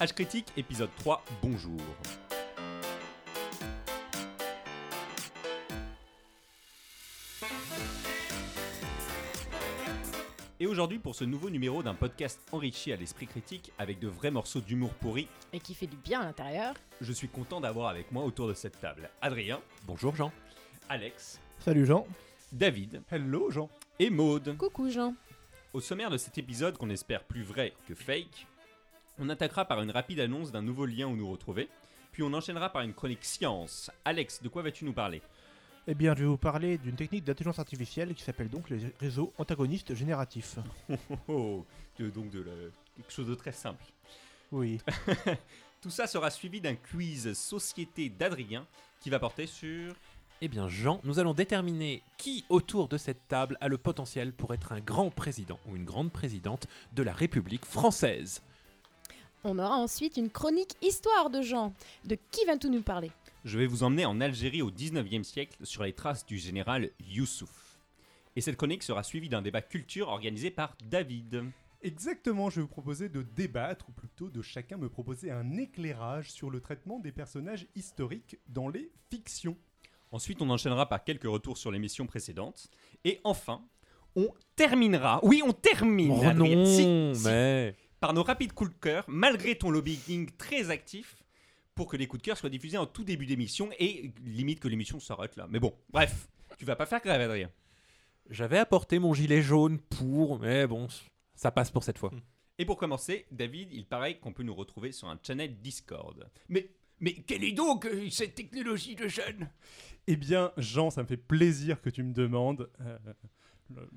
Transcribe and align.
H 0.00 0.12
critique 0.14 0.46
épisode 0.56 0.90
3, 0.98 1.22
bonjour. 1.42 1.80
Et 10.58 10.66
aujourd'hui, 10.66 10.98
pour 10.98 11.14
ce 11.14 11.24
nouveau 11.24 11.50
numéro 11.50 11.82
d'un 11.82 11.94
podcast 11.94 12.40
enrichi 12.50 12.90
à 12.92 12.96
l'esprit 12.96 13.26
critique 13.26 13.72
avec 13.78 13.98
de 13.98 14.08
vrais 14.08 14.30
morceaux 14.30 14.60
d'humour 14.60 14.90
pourri, 14.94 15.28
Et 15.52 15.60
qui 15.60 15.74
fait 15.74 15.86
du 15.86 15.96
bien 15.96 16.20
à 16.22 16.24
l'intérieur. 16.24 16.74
je 17.02 17.12
suis 17.12 17.28
content 17.28 17.60
d'avoir 17.60 17.88
avec 17.88 18.10
moi 18.10 18.24
autour 18.24 18.48
de 18.48 18.54
cette 18.54 18.80
table 18.80 19.10
Adrien, 19.20 19.60
Bonjour 19.86 20.16
Jean. 20.16 20.32
Alex, 20.88 21.40
Salut 21.58 21.84
Jean. 21.84 22.06
David 22.52 23.02
Hello 23.10 23.50
Jean. 23.50 23.68
et 23.98 24.08
Maude. 24.08 24.56
Coucou 24.56 24.88
Jean. 24.88 25.14
Au 25.74 25.80
sommaire 25.80 26.08
de 26.10 26.16
cet 26.16 26.38
épisode 26.38 26.78
qu'on 26.78 26.88
espère 26.90 27.24
plus 27.24 27.42
vrai 27.42 27.74
que 27.86 27.94
fake, 27.94 28.46
on 29.18 29.28
attaquera 29.28 29.64
par 29.64 29.80
une 29.82 29.90
rapide 29.90 30.20
annonce 30.20 30.52
d'un 30.52 30.62
nouveau 30.62 30.86
lien 30.86 31.06
où 31.06 31.16
nous 31.16 31.30
retrouver, 31.30 31.68
puis 32.12 32.22
on 32.22 32.32
enchaînera 32.32 32.70
par 32.70 32.82
une 32.82 32.94
chronique 32.94 33.24
science. 33.24 33.90
Alex, 34.04 34.42
de 34.42 34.48
quoi 34.48 34.62
vas-tu 34.62 34.84
nous 34.84 34.92
parler? 34.92 35.22
Eh 35.88 35.94
bien, 35.94 36.14
je 36.14 36.20
vais 36.20 36.26
vous 36.26 36.36
parler 36.36 36.78
d'une 36.78 36.96
technique 36.96 37.22
d'intelligence 37.24 37.58
artificielle 37.60 38.12
qui 38.14 38.22
s'appelle 38.22 38.48
donc 38.48 38.70
les 38.70 38.80
réseaux 38.98 39.32
antagonistes 39.38 39.94
génératifs. 39.94 40.56
Oh, 41.28 41.64
de- 41.98 42.10
donc 42.10 42.30
de 42.30 42.40
la- 42.40 42.70
quelque 42.96 43.12
chose 43.12 43.28
de 43.28 43.34
très 43.34 43.52
simple. 43.52 43.84
Oui. 44.52 44.78
Tout 45.82 45.90
ça 45.90 46.06
sera 46.06 46.30
suivi 46.30 46.60
d'un 46.60 46.74
quiz 46.74 47.32
société 47.34 48.08
d'Adrien 48.08 48.66
qui 49.00 49.10
va 49.10 49.18
porter 49.18 49.46
sur... 49.46 49.94
Eh 50.42 50.48
bien 50.48 50.68
Jean, 50.68 51.00
nous 51.04 51.18
allons 51.18 51.32
déterminer 51.34 52.02
qui 52.18 52.44
autour 52.48 52.88
de 52.88 52.98
cette 52.98 53.26
table 53.28 53.56
a 53.60 53.68
le 53.68 53.78
potentiel 53.78 54.32
pour 54.32 54.52
être 54.52 54.72
un 54.72 54.80
grand 54.80 55.10
président 55.10 55.58
ou 55.66 55.76
une 55.76 55.84
grande 55.84 56.12
présidente 56.12 56.66
de 56.92 57.02
la 57.02 57.12
République 57.12 57.64
française. 57.64 58.42
On 59.44 59.58
aura 59.58 59.76
ensuite 59.76 60.16
une 60.16 60.30
chronique 60.30 60.72
histoire 60.82 61.30
de 61.30 61.40
Jean. 61.42 61.72
De 62.04 62.16
qui 62.30 62.44
vas-tu 62.46 62.68
nous 62.68 62.82
parler? 62.82 63.10
Je 63.44 63.58
vais 63.58 63.66
vous 63.66 63.82
emmener 63.84 64.04
en 64.04 64.20
Algérie 64.20 64.62
au 64.62 64.70
19e 64.70 65.22
siècle 65.22 65.56
sur 65.62 65.84
les 65.84 65.92
traces 65.92 66.26
du 66.26 66.36
général 66.38 66.90
Youssouf. 67.08 67.78
Et 68.34 68.40
cette 68.40 68.56
chronique 68.56 68.82
sera 68.82 69.02
suivie 69.02 69.28
d'un 69.28 69.42
débat 69.42 69.62
culture 69.62 70.08
organisé 70.08 70.50
par 70.50 70.76
David. 70.90 71.44
Exactement, 71.82 72.50
je 72.50 72.56
vais 72.56 72.62
vous 72.62 72.68
proposer 72.68 73.08
de 73.08 73.22
débattre, 73.22 73.88
ou 73.88 73.92
plutôt 73.92 74.28
de 74.28 74.42
chacun 74.42 74.76
me 74.76 74.88
proposer 74.88 75.30
un 75.30 75.56
éclairage 75.56 76.32
sur 76.32 76.50
le 76.50 76.60
traitement 76.60 76.98
des 76.98 77.12
personnages 77.12 77.66
historiques 77.76 78.38
dans 78.48 78.68
les 78.68 78.90
fictions. 79.10 79.56
Ensuite, 80.10 80.42
on 80.42 80.50
enchaînera 80.50 80.88
par 80.88 81.04
quelques 81.04 81.28
retours 81.28 81.56
sur 81.58 81.70
l'émission 81.70 82.06
précédente. 82.06 82.68
Et 83.04 83.20
enfin, 83.24 83.62
on 84.16 84.28
terminera. 84.56 85.20
Oui, 85.22 85.42
on 85.46 85.52
termine. 85.52 86.10
Oh 86.12 86.24
Adrien. 86.24 86.56
non, 86.56 86.64
Si, 87.14 87.20
si. 87.22 87.26
Par 88.06 88.14
nos 88.14 88.22
rapides 88.22 88.52
coups 88.52 88.70
de 88.70 88.76
cœur, 88.76 89.04
malgré 89.08 89.58
ton 89.58 89.68
lobbying 89.68 90.30
très 90.38 90.70
actif, 90.70 91.16
pour 91.74 91.88
que 91.88 91.96
les 91.96 92.06
coups 92.06 92.22
de 92.22 92.26
cœur 92.26 92.38
soient 92.38 92.50
diffusés 92.50 92.78
en 92.78 92.86
tout 92.86 93.02
début 93.02 93.26
d'émission 93.26 93.68
et 93.80 94.12
limite 94.24 94.60
que 94.60 94.68
l'émission 94.68 95.00
s'arrête 95.00 95.34
là. 95.34 95.48
Mais 95.50 95.58
bon, 95.58 95.74
bref, 95.90 96.28
tu 96.56 96.64
vas 96.64 96.76
pas 96.76 96.86
faire 96.86 97.00
grève, 97.00 97.20
Adrien. 97.20 97.50
J'avais 98.30 98.58
apporté 98.58 99.00
mon 99.00 99.12
gilet 99.12 99.42
jaune 99.42 99.80
pour, 99.80 100.38
mais 100.38 100.68
bon, 100.68 100.86
ça 101.34 101.50
passe 101.50 101.72
pour 101.72 101.82
cette 101.82 101.98
fois. 101.98 102.12
Et 102.60 102.64
pour 102.64 102.76
commencer, 102.76 103.26
David, 103.32 103.72
il 103.72 103.86
paraît 103.86 104.20
qu'on 104.20 104.32
peut 104.32 104.44
nous 104.44 104.54
retrouver 104.54 104.92
sur 104.92 105.08
un 105.08 105.18
channel 105.20 105.60
Discord. 105.60 106.30
Mais, 106.48 106.70
mais 107.00 107.12
quelle 107.12 107.42
est 107.42 107.50
donc 107.50 107.86
euh, 107.86 108.08
cette 108.08 108.36
technologie 108.36 108.94
de 108.94 109.08
jeune 109.08 109.50
Eh 110.06 110.14
bien, 110.14 110.52
Jean, 110.58 110.90
ça 110.90 111.02
me 111.02 111.08
fait 111.08 111.16
plaisir 111.16 111.80
que 111.80 111.90
tu 111.90 112.04
me 112.04 112.12
demandes. 112.12 112.70
Euh, 112.82 112.98
le- 113.74 113.88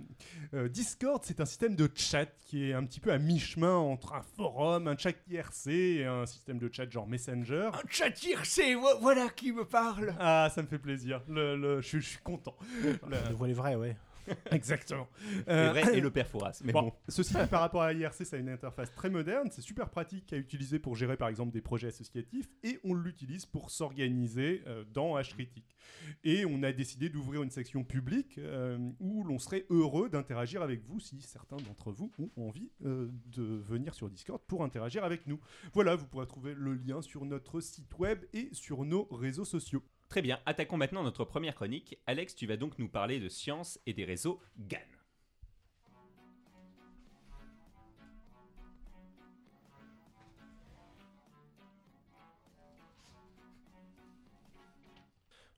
euh, 0.53 0.67
Discord, 0.70 1.22
c'est 1.23 1.39
un 1.39 1.45
système 1.45 1.75
de 1.75 1.89
chat 1.94 2.25
qui 2.42 2.70
est 2.70 2.73
un 2.73 2.84
petit 2.86 3.00
peu 3.00 3.12
à 3.12 3.17
mi-chemin 3.17 3.75
entre 3.75 4.14
un 4.14 4.22
forum, 4.22 4.88
un 4.88 4.97
chat 4.97 5.13
IRC 5.30 5.68
et 5.69 6.06
un 6.06 6.25
système 6.25 6.57
de 6.57 6.69
chat 6.72 6.90
genre 6.90 7.07
Messenger. 7.07 7.69
Un 7.74 7.88
chat 7.90 8.24
IRC, 8.24 8.75
vo- 8.75 8.97
voilà 9.02 9.30
qui 9.30 9.52
me 9.52 9.66
parle 9.66 10.16
Ah, 10.19 10.50
ça 10.53 10.62
me 10.62 10.68
fait 10.68 10.80
plaisir. 10.80 11.22
Le, 11.28 11.56
le- 11.56 11.81
je, 11.81 12.00
je 12.00 12.07
suis 12.09 12.19
content. 12.24 12.56
Le- 12.84 12.97
On 13.31 13.34
voit 13.35 13.47
les 13.47 13.53
vrais, 13.53 13.75
ouais. 13.75 13.96
exactement. 14.51 15.07
Euh, 15.47 15.69
vrai 15.69 15.97
et 15.97 16.01
le 16.01 16.12
père 16.12 16.28
Fouras. 16.28 16.62
Mais 16.63 16.73
Bon, 16.73 16.84
bon. 16.84 16.94
Ceci 17.07 17.34
par 17.50 17.62
rapport 17.62 17.81
à 17.81 17.94
IRC, 17.94 18.25
ça 18.25 18.35
a 18.35 18.40
une 18.40 18.50
interface 18.50 18.94
très 18.94 19.09
moderne, 19.09 19.50
c'est 19.51 19.62
super 19.62 19.90
pratique 19.90 20.34
à 20.34 20.38
utiliser 20.38 20.79
pour 20.79 20.95
gérer 20.95 21.17
par 21.17 21.29
exemple 21.29 21.51
des 21.51 21.62
projets 21.62 21.88
associatifs 21.88 22.50
et 22.63 22.79
on 22.84 22.94
l'utilise 22.94 23.45
pour 23.45 23.72
s'organiser 23.72 24.63
euh, 24.68 24.84
dans 24.94 25.18
H-Critique. 25.18 25.75
Et 26.23 26.45
on 26.45 26.63
a 26.63 26.72
décidé 26.72 27.09
d'ouvrir 27.09 27.44
une 27.44 27.50
section 27.50 27.84
publique 27.84 28.38
euh, 28.38 28.78
où 29.00 29.23
l'on 29.23 29.39
serait 29.39 29.66
heureux 29.69 30.09
d'interagir 30.09 30.62
avec 30.62 30.84
vous 30.85 31.00
si 31.00 31.22
certains 31.22 31.57
d'entre 31.57 31.91
vous 31.91 32.12
ont 32.19 32.29
envie 32.38 32.72
euh, 32.85 33.09
de 33.28 33.44
venir 33.44 33.94
sur 33.94 34.09
Discord 34.09 34.41
pour 34.47 34.63
interagir 34.63 35.03
avec 35.03 35.28
nous. 35.28 35.39
Voilà, 35.73 35.95
vous 35.95 36.06
pourrez 36.06 36.28
trouver 36.28 36.53
le 36.56 36.73
lien 36.73 37.01
sur 37.01 37.25
notre 37.25 37.62
site 37.62 37.97
web 37.97 38.25
et 38.34 38.50
sur 38.51 38.85
nos 38.85 39.07
réseaux 39.12 39.45
sociaux. 39.45 39.84
Très 40.09 40.24
bien, 40.24 40.40
attaquons 40.47 40.75
maintenant 40.75 41.03
notre 41.03 41.24
première 41.24 41.53
chronique. 41.53 42.00
Alex, 42.08 42.34
tu 42.34 42.47
vas 42.47 42.58
donc 42.58 42.80
nous 42.80 42.90
parler 42.90 43.20
de 43.20 43.30
science 43.30 43.80
et 43.86 43.94
des 43.94 44.06
réseaux 44.06 44.40
GAN. 44.58 44.80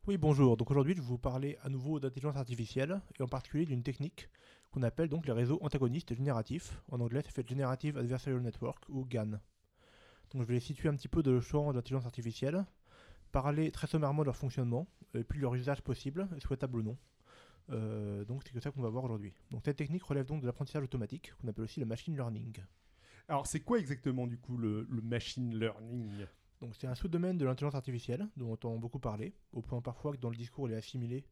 Oui, 0.06 0.18
bonjour. 0.18 0.58
Donc 0.58 0.70
aujourd'hui, 0.70 0.96
je 0.96 1.00
vais 1.00 1.08
vous 1.08 1.18
parler 1.18 1.58
à 1.64 1.70
nouveau 1.70 2.02
d'intelligence 2.02 2.36
artificielle 2.36 3.00
et 3.18 3.24
en 3.24 3.30
particulier 3.30 3.66
d'une 3.66 3.84
technique 3.84 4.28
qu'on 4.72 4.84
appelle 4.84 5.08
donc 5.08 5.28
les 5.28 5.32
réseaux 5.32 5.60
antagonistes 5.62 6.14
génératifs. 6.14 6.82
En 6.92 7.00
anglais, 7.00 7.22
ça 7.22 7.32
fait 7.32 7.48
Generative 7.48 7.98
Adversarial 7.98 8.42
Network 8.42 8.84
ou 8.90 9.06
GAN. 9.06 9.40
Donc 10.32 10.42
je 10.42 10.48
vais 10.48 10.60
situer 10.60 10.90
un 10.90 10.96
petit 10.96 11.08
peu 11.08 11.24
de 11.24 11.32
le 11.32 11.40
champ 11.40 11.72
d'intelligence 11.72 12.06
artificielle, 12.06 12.66
parler 13.32 13.72
très 13.72 13.88
sommairement 13.88 14.22
de 14.22 14.26
leur 14.28 14.36
fonctionnement 14.36 14.88
et 15.14 15.24
puis 15.24 15.40
leur 15.40 15.56
usage 15.56 15.82
possible, 15.82 16.28
souhaitable 16.40 16.80
ou 16.80 16.84
non. 16.84 16.98
Euh, 17.70 18.26
donc 18.26 18.44
c'est 18.44 18.52
que 18.52 18.60
ça 18.60 18.72
qu'on 18.72 18.82
va 18.82 18.90
voir 18.90 19.04
aujourd'hui. 19.04 19.34
Donc 19.52 19.62
cette 19.64 19.78
technique 19.78 20.04
relève 20.04 20.26
donc 20.26 20.42
de 20.42 20.46
l'apprentissage 20.46 20.84
automatique, 20.84 21.34
qu'on 21.42 21.48
appelle 21.48 21.64
aussi 21.64 21.80
le 21.80 21.86
machine 21.86 22.16
learning. 22.16 22.58
Alors 23.28 23.48
c'est 23.48 23.62
quoi 23.62 23.80
exactement 23.80 24.28
du 24.28 24.38
coup 24.38 24.58
le, 24.58 24.88
le 24.90 25.02
machine 25.02 25.58
learning? 25.58 26.26
Donc 26.60 26.76
c'est 26.76 26.88
un 26.88 26.96
sous-domaine 26.96 27.38
de 27.38 27.46
l'intelligence 27.46 27.76
artificielle 27.76 28.28
dont 28.36 28.50
on 28.50 28.54
entend 28.54 28.78
beaucoup 28.78 29.00
parler, 29.00 29.34
au 29.54 29.62
point 29.62 29.82
parfois 29.82 30.12
que 30.12 30.18
dans 30.18 30.30
le 30.30 30.36
discours 30.36 30.68
il 30.68 30.74
est 30.74 30.78
assimilé 30.78 31.26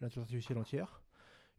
à 0.00 0.04
l'intelligence 0.04 0.24
artificielle 0.24 0.58
entière. 0.58 1.02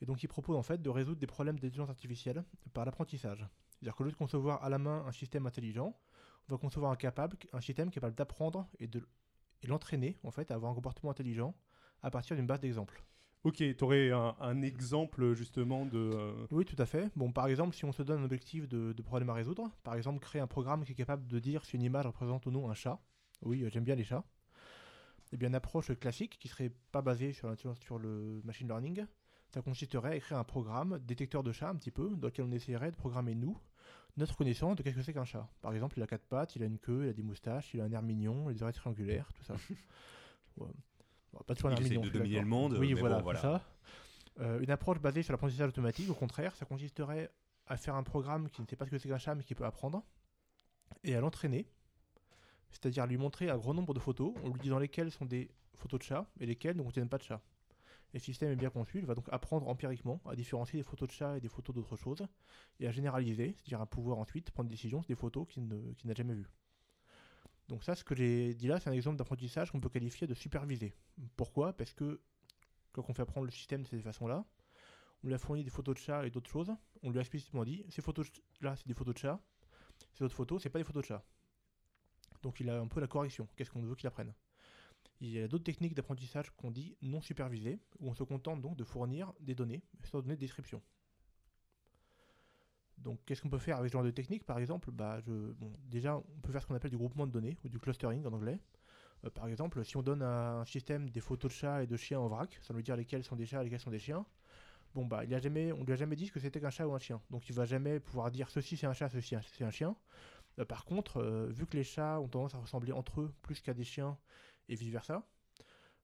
Et 0.01 0.05
donc 0.05 0.23
il 0.23 0.27
propose 0.27 0.55
en 0.55 0.63
fait 0.63 0.81
de 0.81 0.89
résoudre 0.89 1.19
des 1.19 1.27
problèmes 1.27 1.55
d'intelligence 1.55 1.89
artificielle 1.89 2.43
par 2.73 2.85
l'apprentissage. 2.85 3.45
C'est-à-dire 3.71 3.95
qu'au 3.95 4.03
lieu 4.03 4.11
de 4.11 4.17
concevoir 4.17 4.63
à 4.63 4.69
la 4.69 4.77
main 4.77 5.05
un 5.07 5.11
système 5.11 5.45
intelligent, 5.45 5.97
on 6.47 6.53
va 6.53 6.57
concevoir 6.57 6.91
un, 6.91 6.95
capable, 6.95 7.37
un 7.53 7.61
système 7.61 7.91
capable 7.91 8.15
d'apprendre 8.15 8.67
et 8.79 8.87
de 8.87 9.07
et 9.61 9.67
l'entraîner 9.67 10.17
en 10.23 10.31
fait 10.31 10.51
à 10.51 10.55
avoir 10.55 10.71
un 10.71 10.75
comportement 10.75 11.11
intelligent 11.11 11.55
à 12.01 12.11
partir 12.11 12.35
d'une 12.35 12.47
base 12.47 12.59
d'exemples. 12.59 13.03
Ok, 13.43 13.55
tu 13.55 13.75
aurais 13.83 14.11
un, 14.11 14.35
un 14.41 14.61
exemple 14.61 15.33
justement 15.33 15.85
de... 15.85 15.97
euh, 15.97 16.47
Oui, 16.51 16.65
tout 16.65 16.75
à 16.77 16.85
fait. 16.85 17.09
Bon, 17.15 17.31
par 17.31 17.47
exemple, 17.47 17.73
si 17.73 17.85
on 17.85 17.93
se 17.93 18.03
donne 18.03 18.21
un 18.21 18.25
objectif 18.25 18.67
de, 18.67 18.91
de 18.91 19.01
problème 19.01 19.29
à 19.29 19.33
résoudre, 19.33 19.71
par 19.83 19.95
exemple, 19.95 20.19
créer 20.19 20.41
un 20.41 20.47
programme 20.47 20.83
qui 20.83 20.91
est 20.91 20.95
capable 20.95 21.25
de 21.25 21.39
dire 21.39 21.63
si 21.63 21.77
une 21.77 21.83
image 21.83 22.05
représente 22.05 22.45
ou 22.47 22.51
non 22.51 22.69
un 22.69 22.73
chat. 22.73 22.99
Oui, 23.41 23.63
euh, 23.63 23.69
j'aime 23.69 23.85
bien 23.85 23.95
les 23.95 24.03
chats. 24.03 24.25
Eh 25.31 25.37
bien, 25.37 25.47
une 25.47 25.55
approche 25.55 25.93
classique 25.99 26.37
qui 26.37 26.47
serait 26.49 26.71
pas 26.91 27.01
basée 27.01 27.31
sur 27.31 27.97
le 27.97 28.41
machine 28.43 28.67
learning, 28.67 29.05
ça 29.53 29.61
consisterait 29.61 30.09
à 30.09 30.15
écrire 30.15 30.37
un 30.37 30.43
programme 30.43 30.99
détecteur 30.99 31.41
de 31.43 31.51
chats 31.51 31.69
un 31.69 31.75
petit 31.75 31.91
peu, 31.91 32.09
dans 32.17 32.27
lequel 32.27 32.45
on 32.45 32.51
essaierait 32.51 32.91
de 32.91 32.95
programmer 32.95 33.35
nous 33.35 33.57
notre 34.17 34.35
connaissance 34.35 34.75
de 34.75 34.83
qu'est-ce 34.83 34.95
que 34.95 35.01
c'est 35.01 35.13
qu'un 35.13 35.25
chat. 35.25 35.47
Par 35.61 35.73
exemple, 35.73 35.97
il 35.97 36.03
a 36.03 36.07
quatre 36.07 36.25
pattes, 36.25 36.55
il 36.55 36.63
a 36.63 36.65
une 36.65 36.77
queue, 36.79 37.05
il 37.05 37.09
a 37.09 37.13
des 37.13 37.23
moustaches, 37.23 37.73
il 37.73 37.81
a 37.81 37.85
un 37.85 37.91
air 37.91 38.01
mignon, 38.01 38.49
les 38.49 38.61
oreilles 38.61 38.73
triangulaires, 38.75 39.31
tout 39.33 39.43
ça. 39.43 39.55
Ouais. 40.57 40.67
Bon, 41.31 41.39
pas 41.47 41.55
toujours 41.55 41.69
un 41.69 41.75
air 41.75 41.81
mignon. 41.81 42.01
de 42.01 42.09
dominer 42.09 42.39
le 42.41 42.45
monde, 42.45 42.73
Oui, 42.77 42.93
mais 42.93 42.99
voilà, 42.99 43.17
bon, 43.17 43.23
voilà. 43.23 43.39
c'est 43.39 43.47
ça. 43.47 43.61
Euh, 44.41 44.59
une 44.59 44.71
approche 44.71 44.99
basée 44.99 45.23
sur 45.23 45.31
l'apprentissage 45.31 45.69
automatique, 45.69 46.09
au 46.09 46.13
contraire, 46.13 46.53
ça 46.55 46.65
consisterait 46.65 47.31
à 47.67 47.77
faire 47.77 47.95
un 47.95 48.03
programme 48.03 48.49
qui 48.49 48.61
ne 48.61 48.67
sait 48.67 48.75
pas 48.75 48.85
ce 48.85 48.91
que 48.91 48.97
c'est 48.97 49.07
qu'un 49.07 49.17
chat, 49.19 49.35
mais 49.35 49.43
qui 49.43 49.55
peut 49.55 49.63
apprendre, 49.63 50.03
et 51.03 51.15
à 51.15 51.21
l'entraîner, 51.21 51.65
c'est-à-dire 52.71 53.05
lui 53.07 53.17
montrer 53.17 53.49
un 53.49 53.57
gros 53.57 53.73
nombre 53.73 53.93
de 53.93 53.99
photos, 53.99 54.33
en 54.43 54.49
lui 54.49 54.59
disant 54.59 54.79
lesquelles 54.79 55.11
sont 55.11 55.25
des 55.25 55.49
photos 55.75 55.99
de 55.99 56.03
chats 56.03 56.25
et 56.39 56.45
lesquelles 56.45 56.75
ne 56.75 56.81
contiennent 56.83 57.09
pas 57.09 57.17
de 57.19 57.23
chat. 57.23 57.41
Et 58.13 58.17
le 58.17 58.23
système 58.23 58.51
est 58.51 58.55
bien 58.55 58.71
conçu, 58.71 58.97
il 58.97 59.05
va 59.05 59.13
donc 59.13 59.27
apprendre 59.31 59.67
empiriquement 59.67 60.19
à 60.25 60.35
différencier 60.35 60.79
des 60.79 60.83
photos 60.83 61.07
de 61.09 61.13
chats 61.13 61.37
et 61.37 61.41
des 61.41 61.47
photos 61.47 61.75
d'autres 61.75 61.95
choses, 61.95 62.25
et 62.79 62.87
à 62.87 62.91
généraliser, 62.91 63.53
c'est-à-dire 63.55 63.81
à 63.81 63.85
pouvoir 63.85 64.17
ensuite 64.17 64.49
prendre 64.49 64.67
des 64.67 64.75
décisions 64.75 65.01
sur 65.01 65.07
des 65.07 65.15
photos 65.15 65.47
qu'il 65.47 65.67
n'a 65.67 66.13
jamais 66.15 66.33
vues. 66.33 66.49
Donc 67.67 67.83
ça, 67.83 67.93
ce 67.93 68.03
que 68.03 68.15
j'ai 68.15 68.55
dit 68.55 68.67
là, 68.67 68.79
c'est 68.79 68.89
un 68.89 68.93
exemple 68.93 69.17
d'apprentissage 69.17 69.71
qu'on 69.71 69.79
peut 69.79 69.89
qualifier 69.89 70.25
de 70.25 70.33
supervisé. 70.33 70.95
Pourquoi? 71.35 71.73
Parce 71.73 71.93
que 71.93 72.19
quand 72.93 73.03
on 73.07 73.13
fait 73.13 73.21
apprendre 73.21 73.45
le 73.45 73.51
système 73.51 73.83
de 73.83 73.87
cette 73.87 74.01
façon-là, 74.01 74.43
on 75.23 75.27
lui 75.27 75.35
a 75.35 75.37
fourni 75.37 75.63
des 75.63 75.69
photos 75.69 75.93
de 75.93 75.99
chats 75.99 76.25
et 76.25 76.31
d'autres 76.31 76.49
choses, 76.49 76.71
on 77.03 77.11
lui 77.11 77.19
a 77.19 77.21
explicitement 77.21 77.63
dit, 77.63 77.85
ces 77.89 78.01
photos-là, 78.01 78.75
c'est 78.75 78.87
des 78.87 78.95
photos 78.95 79.13
de 79.13 79.19
chats, 79.19 79.39
ces 80.13 80.23
autres 80.23 80.35
photos, 80.35 80.63
c'est 80.63 80.69
pas 80.69 80.79
des 80.79 80.85
photos 80.85 81.03
de 81.03 81.07
chats. 81.07 81.23
Donc 82.41 82.59
il 82.59 82.69
a 82.71 82.79
un 82.79 82.87
peu 82.87 83.01
la 83.01 83.07
correction, 83.07 83.47
qu'est-ce 83.55 83.69
qu'on 83.69 83.83
veut 83.83 83.95
qu'il 83.95 84.07
apprenne? 84.07 84.33
Il 85.21 85.29
y 85.29 85.39
a 85.39 85.47
d'autres 85.47 85.65
techniques 85.65 85.95
d'apprentissage 85.95 86.49
qu'on 86.51 86.71
dit 86.71 86.95
non 87.01 87.21
supervisées, 87.21 87.79
où 87.99 88.09
on 88.09 88.13
se 88.13 88.23
contente 88.23 88.61
donc 88.61 88.77
de 88.77 88.83
fournir 88.83 89.33
des 89.41 89.53
données 89.53 89.83
sans 90.03 90.21
donner 90.21 90.35
de 90.35 90.39
description. 90.39 90.81
Donc, 92.97 93.19
qu'est-ce 93.25 93.41
qu'on 93.41 93.49
peut 93.49 93.59
faire 93.59 93.77
avec 93.77 93.89
ce 93.89 93.93
genre 93.93 94.03
de 94.03 94.11
technique? 94.11 94.45
Par 94.45 94.59
exemple, 94.59 94.91
bah, 94.91 95.19
je, 95.25 95.31
bon, 95.31 95.71
déjà, 95.87 96.17
on 96.17 96.41
peut 96.41 96.51
faire 96.51 96.61
ce 96.61 96.67
qu'on 96.67 96.75
appelle 96.75 96.91
du 96.91 96.97
groupement 96.97 97.27
de 97.27 97.31
données 97.31 97.57
ou 97.63 97.69
du 97.69 97.79
clustering 97.79 98.25
en 98.25 98.33
anglais. 98.33 98.59
Euh, 99.25 99.29
par 99.29 99.47
exemple, 99.47 99.83
si 99.83 99.97
on 99.97 100.01
donne 100.01 100.21
à 100.21 100.59
un 100.59 100.65
système 100.65 101.09
des 101.09 101.21
photos 101.21 101.51
de 101.51 101.55
chats 101.55 101.83
et 101.83 101.87
de 101.87 101.97
chiens 101.97 102.19
en 102.19 102.27
vrac, 102.27 102.57
ça 102.61 102.73
veut 102.73 102.83
dire 102.83 102.95
lesquels 102.95 103.23
sont 103.23 103.35
des 103.35 103.45
chats 103.45 103.61
et 103.61 103.65
lesquels 103.65 103.79
sont 103.79 103.91
des 103.91 103.99
chiens. 103.99 104.25
Bon, 104.95 105.05
bah, 105.05 105.23
il 105.23 105.33
a 105.33 105.39
jamais, 105.39 105.71
on 105.71 105.83
lui 105.83 105.93
a 105.93 105.95
jamais 105.95 106.15
dit 106.15 106.29
que 106.29 106.39
c'était 106.39 106.59
qu'un 106.59 106.71
chat 106.71 106.87
ou 106.87 106.93
un 106.93 106.99
chien. 106.99 107.21
Donc, 107.29 107.47
il 107.49 107.55
va 107.55 107.65
jamais 107.65 107.99
pouvoir 107.99 108.31
dire 108.31 108.49
ceci 108.49 108.75
c'est 108.75 108.87
un 108.87 108.93
chat, 108.93 109.09
ceci 109.09 109.35
c'est 109.43 109.63
un 109.63 109.71
chien. 109.71 109.95
Euh, 110.59 110.65
par 110.65 110.83
contre, 110.83 111.17
euh, 111.17 111.47
vu 111.47 111.65
que 111.65 111.77
les 111.77 111.83
chats 111.83 112.19
ont 112.19 112.27
tendance 112.27 112.55
à 112.55 112.59
ressembler 112.59 112.91
entre 112.91 113.21
eux 113.21 113.33
plus 113.41 113.61
qu'à 113.61 113.73
des 113.73 113.83
chiens 113.83 114.17
et 114.69 114.75
vice 114.75 114.89
versa, 114.89 115.27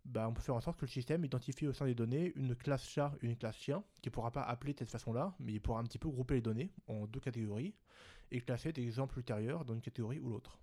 bah, 0.06 0.28
on 0.30 0.34
peut 0.34 0.42
faire 0.42 0.56
en 0.56 0.62
sorte 0.62 0.78
que 0.78 0.86
le 0.86 0.92
système 0.92 1.26
identifie 1.26 1.68
au 1.68 1.74
sein 1.74 1.86
des 1.86 1.96
données 1.96 2.32
une 2.36 2.56
classe 2.56 2.88
chat 2.88 3.14
et 3.22 3.26
une 3.26 3.38
classe 3.38 3.58
chien, 3.58 3.84
qui 4.02 4.10
ne 4.10 4.14
pourra 4.14 4.32
pas 4.32 4.44
appeler 4.44 4.74
de 4.74 4.80
cette 4.80 4.92
façon-là, 4.92 5.36
mais 5.40 5.54
il 5.54 5.62
pourra 5.62 5.80
un 5.80 5.84
petit 5.84 5.98
peu 5.98 6.10
grouper 6.10 6.36
les 6.36 6.42
données 6.42 6.72
en 6.88 7.08
deux 7.08 7.20
catégories 7.20 7.74
et 8.32 8.42
classer 8.42 8.72
des 8.72 8.84
exemples 8.84 9.18
ultérieurs 9.18 9.66
dans 9.66 9.74
une 9.74 9.82
catégorie 9.82 10.20
ou 10.20 10.30
l'autre. 10.30 10.60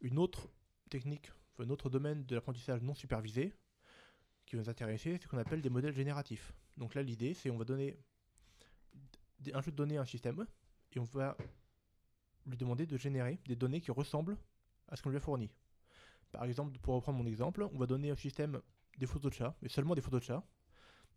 Une 0.00 0.18
autre 0.18 0.48
technique, 0.88 1.32
un 1.58 1.70
autre 1.70 1.90
domaine 1.90 2.24
de 2.24 2.34
l'apprentissage 2.34 2.82
non 2.82 2.94
supervisé 2.94 3.52
qui 4.46 4.56
va 4.56 4.62
nous 4.62 4.68
intéresser, 4.68 5.16
c'est 5.16 5.24
ce 5.24 5.28
qu'on 5.28 5.38
appelle 5.38 5.62
des 5.62 5.70
modèles 5.70 5.94
génératifs. 5.94 6.52
Donc 6.76 6.94
là, 6.94 7.02
l'idée, 7.02 7.34
c'est 7.34 7.50
on 7.50 7.56
va 7.56 7.64
donner 7.64 7.96
un 9.52 9.60
jeu 9.60 9.70
de 9.70 9.76
données 9.76 9.98
à 9.98 10.02
un 10.02 10.06
système 10.06 10.46
et 10.92 10.98
on 10.98 11.04
va 11.04 11.36
lui 12.46 12.56
demander 12.56 12.86
de 12.86 12.96
générer 12.96 13.38
des 13.46 13.56
données 13.56 13.80
qui 13.80 13.90
ressemblent 13.90 14.36
à 14.88 14.96
ce 14.96 15.02
qu'on 15.02 15.10
lui 15.10 15.16
a 15.16 15.20
fourni. 15.20 15.50
Par 16.32 16.44
exemple, 16.44 16.76
pour 16.80 16.94
reprendre 16.94 17.18
mon 17.18 17.26
exemple, 17.26 17.62
on 17.72 17.78
va 17.78 17.86
donner 17.86 18.10
au 18.10 18.16
système 18.16 18.60
des 18.98 19.06
photos 19.06 19.30
de 19.30 19.36
chats, 19.36 19.54
mais 19.62 19.68
seulement 19.68 19.94
des 19.94 20.00
photos 20.00 20.20
de 20.20 20.24
chats, 20.26 20.42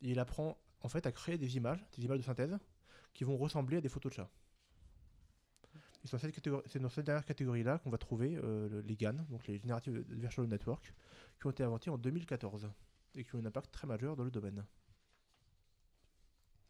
et 0.01 0.11
il 0.11 0.19
apprend 0.19 0.57
en 0.81 0.89
fait 0.89 1.05
à 1.07 1.11
créer 1.11 1.37
des 1.37 1.57
images, 1.57 1.83
des 1.97 2.03
images 2.03 2.19
de 2.19 2.23
synthèse, 2.23 2.57
qui 3.13 3.23
vont 3.23 3.37
ressembler 3.37 3.77
à 3.77 3.81
des 3.81 3.89
photos 3.89 4.11
de 4.11 4.15
chats. 4.17 4.29
C'est 6.03 6.79
dans 6.79 6.89
cette, 6.89 7.05
dernière 7.05 7.25
catégorie-là 7.25 7.79
qu'on 7.79 7.89
va 7.89 7.97
trouver 7.97 8.35
euh, 8.35 8.69
le- 8.69 8.81
les 8.81 8.95
GAN, 8.95 9.13
donc 9.29 9.47
les 9.47 9.57
Generative 9.57 10.05
Adversarial 10.11 10.51
Network, 10.51 10.93
qui 11.39 11.47
ont 11.47 11.49
été 11.49 11.63
inventés 11.63 11.89
en 11.89 11.97
2014 11.97 12.69
et 13.15 13.23
qui 13.23 13.35
ont 13.35 13.39
un 13.39 13.45
impact 13.45 13.71
très 13.71 13.87
majeur 13.87 14.15
dans 14.15 14.23
le 14.23 14.29
domaine. 14.29 14.63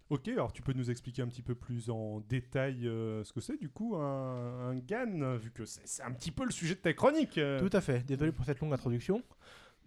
Ok, 0.10 0.28
alors 0.28 0.54
tu 0.54 0.62
peux 0.62 0.74
nous 0.74 0.92
expliquer 0.92 1.24
un 1.24 1.28
petit 1.28 1.42
peu 1.42 1.56
plus 1.56 1.90
en 1.90 2.20
détail 2.20 2.88
euh, 2.88 3.24
ce 3.24 3.34
que 3.34 3.42
c'est 3.42 3.58
du 3.58 3.70
coup 3.70 3.96
un, 3.96 4.70
un 4.70 4.76
GAN, 4.76 5.36
vu 5.38 5.50
que 5.52 5.66
c'est 5.66 6.04
un 6.04 6.12
petit 6.12 6.30
peu 6.32 6.46
le 6.46 6.52
sujet 6.52 6.76
de 6.76 6.80
ta 6.80 6.94
chronique. 6.94 7.40
euh. 7.40 7.60
Tout 7.60 7.76
à 7.76 7.82
fait. 7.82 8.06
Désolé 8.06 8.32
pour 8.32 8.46
cette 8.46 8.60
longue 8.60 8.74
introduction, 8.74 9.24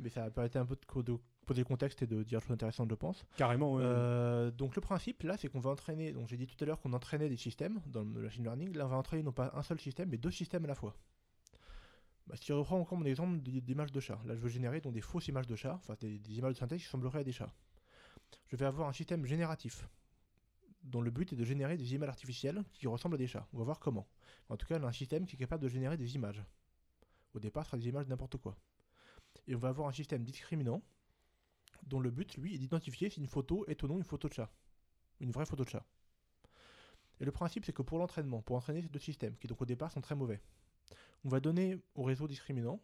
mais 0.01 0.09
ça 0.09 0.25
a 0.25 0.31
permis 0.31 0.51
un 0.57 0.67
peu 0.67 0.75
de, 0.75 0.85
co- 0.87 1.05
de 1.05 1.17
poser 1.47 1.61
le 1.61 1.67
contexte 1.67 2.03
et 2.03 2.09
de 2.09 2.25
dire 2.25 2.41
des 2.41 2.47
choses 2.47 2.55
intéressantes, 2.55 2.91
je 2.91 2.97
pense. 2.97 3.25
Carrément, 3.37 3.75
ouais. 3.75 3.83
Euh, 3.85 4.51
donc 4.51 4.75
le 4.75 4.81
principe 4.81 5.23
là, 5.23 5.37
c'est 5.37 5.49
qu'on 5.49 5.61
va 5.61 5.71
entraîner. 5.71 6.11
Donc 6.13 6.27
j'ai 6.27 6.37
dit 6.37 6.49
tout 6.49 6.57
à 6.65 6.67
l'heure 6.67 6.81
qu'on 6.81 6.93
entraînait 6.95 7.29
des 7.29 7.37
systèmes 7.37 7.81
dans 7.87 8.01
le 8.03 8.07
machine 8.23 8.43
learning. 8.43 8.77
Là, 8.77 8.87
on 8.87 8.89
va 8.89 8.97
entraîner 8.97 9.23
non 9.23 9.33
pas 9.33 9.53
un 9.55 9.63
seul 9.63 9.79
système, 9.79 10.09
mais 10.11 10.19
deux 10.19 10.33
systèmes 10.33 10.65
à 10.65 10.69
la 10.69 10.75
fois. 10.75 10.97
Bah, 12.27 12.35
si 12.37 12.47
je 12.49 12.53
reprends 12.55 12.79
encore 12.81 12.99
mon 12.99 13.07
exemple 13.07 13.39
d- 13.39 13.61
d'images 13.61 13.93
de 13.93 14.01
chat, 14.01 14.19
là 14.27 14.35
je 14.35 14.41
veux 14.41 14.49
générer 14.51 14.81
donc 14.81 14.93
des 14.95 15.01
fausses 15.01 15.29
images 15.29 15.47
de 15.47 15.55
chat, 15.57 15.75
enfin 15.77 15.95
des, 16.01 16.19
des 16.19 16.39
images 16.39 16.55
de 16.55 16.59
synthèse 16.59 16.81
qui 16.81 16.87
ressembleraient 16.87 17.21
à 17.21 17.25
des 17.25 17.33
chats. 17.33 17.55
Je 18.49 18.57
vais 18.57 18.67
avoir 18.67 18.89
un 18.89 18.93
système 18.93 19.25
génératif 19.25 19.89
dont 20.83 21.01
le 21.01 21.11
but 21.11 21.33
est 21.33 21.37
de 21.37 21.45
générer 21.45 21.77
des 21.77 21.95
images 21.95 22.09
artificielles 22.09 22.65
qui 22.73 22.87
ressemblent 22.87 23.17
à 23.17 23.19
des 23.19 23.27
chats. 23.27 23.47
On 23.53 23.59
va 23.59 23.65
voir 23.65 23.79
comment. 23.79 24.07
En 24.49 24.57
tout 24.57 24.67
cas, 24.67 24.79
on 24.79 24.85
a 24.85 24.89
un 24.89 24.93
système 24.93 25.27
qui 25.27 25.37
est 25.37 25.39
capable 25.39 25.63
de 25.63 25.69
générer 25.69 25.97
des 25.97 26.15
images. 26.15 26.43
Au 27.35 27.41
départ, 27.41 27.65
ce 27.65 27.71
sera 27.71 27.79
des 27.79 27.89
images 27.89 28.07
n'importe 28.07 28.37
quoi. 28.39 28.57
Et 29.47 29.55
on 29.55 29.59
va 29.59 29.69
avoir 29.69 29.89
un 29.89 29.93
système 29.93 30.25
discriminant 30.25 30.83
dont 31.85 32.01
le 32.01 32.11
but, 32.11 32.37
lui, 32.37 32.55
est 32.55 32.59
d'identifier 32.59 33.11
si 33.11 33.21
une 33.21 33.27
photo 33.27 33.65
est 33.67 33.83
ou 33.83 33.89
non 33.89 33.97
une 33.97 34.05
photo 34.05 34.29
de 34.29 34.35
chat. 34.35 34.51
Une 35.21 35.31
vraie 35.31 35.47
photo 35.47 35.65
de 35.65 35.69
chat. 35.69 35.85
Et 37.21 37.25
le 37.25 37.33
principe, 37.33 37.65
c'est 37.65 37.73
que 37.73 37.83
pour 37.83 37.99
l'entraînement, 37.99 38.43
pour 38.43 38.57
entraîner 38.57 38.83
ces 38.83 38.89
deux 38.89 38.99
systèmes, 38.99 39.37
qui 39.37 39.47
donc 39.47 39.61
au 39.61 39.67
départ 39.67 39.91
sont 39.91 40.01
très 40.01 40.15
mauvais, 40.15 40.41
on 41.25 41.29
va 41.29 41.41
donner 41.41 41.77
au 41.95 42.05
réseau 42.05 42.29
discriminant 42.29 42.81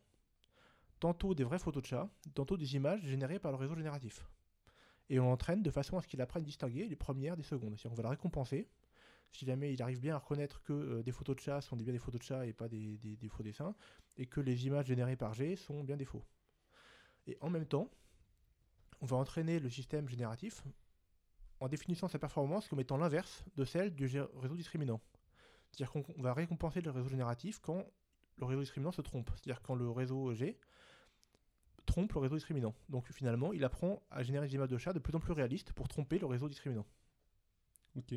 tantôt 1.00 1.34
des 1.34 1.44
vraies 1.44 1.58
photos 1.58 1.82
de 1.82 1.88
chat, 1.88 2.08
tantôt 2.34 2.56
des 2.56 2.76
images 2.76 3.02
générées 3.02 3.38
par 3.38 3.52
le 3.52 3.58
réseau 3.58 3.76
génératif. 3.76 4.24
Et 5.10 5.20
on 5.20 5.24
l'entraîne 5.26 5.62
de 5.62 5.70
façon 5.70 5.98
à 5.98 6.02
ce 6.02 6.08
qu'il 6.08 6.20
apprenne 6.20 6.42
à 6.42 6.46
distinguer 6.46 6.86
les 6.86 6.96
premières 6.96 7.36
des 7.36 7.42
secondes. 7.42 7.76
Qu'on 7.80 7.94
va 7.94 8.02
le 8.02 8.08
récompenser. 8.08 8.68
Si 9.32 9.44
jamais 9.44 9.74
il 9.74 9.82
arrive 9.82 10.00
bien 10.00 10.14
à 10.14 10.18
reconnaître 10.18 10.62
que 10.62 10.72
euh, 10.72 11.02
des 11.02 11.10
photos 11.10 11.34
de 11.36 11.40
chat 11.40 11.60
sont 11.60 11.76
bien 11.76 11.92
des 11.92 11.98
photos 11.98 12.20
de 12.20 12.24
chat 12.24 12.46
et 12.46 12.52
pas 12.52 12.68
des, 12.68 12.98
des- 12.98 13.28
faux 13.28 13.42
dessins, 13.42 13.74
et 14.16 14.26
que 14.26 14.40
les 14.40 14.66
images 14.66 14.86
générées 14.86 15.16
par 15.16 15.34
G 15.34 15.56
sont 15.56 15.82
bien 15.82 15.96
des 15.96 16.04
faux. 16.04 16.22
Et 17.26 17.36
en 17.40 17.50
même 17.50 17.66
temps, 17.66 17.90
on 19.00 19.06
va 19.06 19.16
entraîner 19.16 19.58
le 19.58 19.68
système 19.68 20.08
génératif 20.08 20.62
en 21.58 21.68
définissant 21.68 22.06
sa 22.06 22.18
performance 22.18 22.68
comme 22.68 22.78
étant 22.80 22.96
l'inverse 22.96 23.44
de 23.56 23.64
celle 23.64 23.94
du 23.94 24.04
réseau 24.06 24.56
discriminant. 24.56 25.00
C'est-à-dire 25.72 25.90
qu'on 25.90 26.04
on 26.16 26.22
va 26.22 26.32
récompenser 26.32 26.80
le 26.80 26.90
réseau 26.92 27.08
génératif 27.08 27.58
quand 27.58 27.84
le 28.36 28.46
réseau 28.46 28.60
discriminant 28.60 28.92
se 28.92 29.02
trompe. 29.02 29.30
C'est-à-dire 29.34 29.62
quand 29.62 29.74
le 29.74 29.90
réseau 29.90 30.32
G 30.32 30.58
trompe 31.84 32.12
le 32.12 32.20
réseau 32.20 32.36
discriminant. 32.36 32.74
Donc 32.88 33.10
finalement, 33.12 33.52
il 33.52 33.64
apprend 33.64 34.02
à 34.10 34.22
générer 34.22 34.46
des 34.46 34.54
images 34.54 34.68
de 34.68 34.78
chat 34.78 34.92
de 34.92 34.98
plus 34.98 35.14
en 35.14 35.20
plus 35.20 35.32
réalistes 35.32 35.72
pour 35.72 35.88
tromper 35.88 36.18
le 36.18 36.26
réseau 36.26 36.48
discriminant. 36.48 36.86
Ok. 37.96 38.14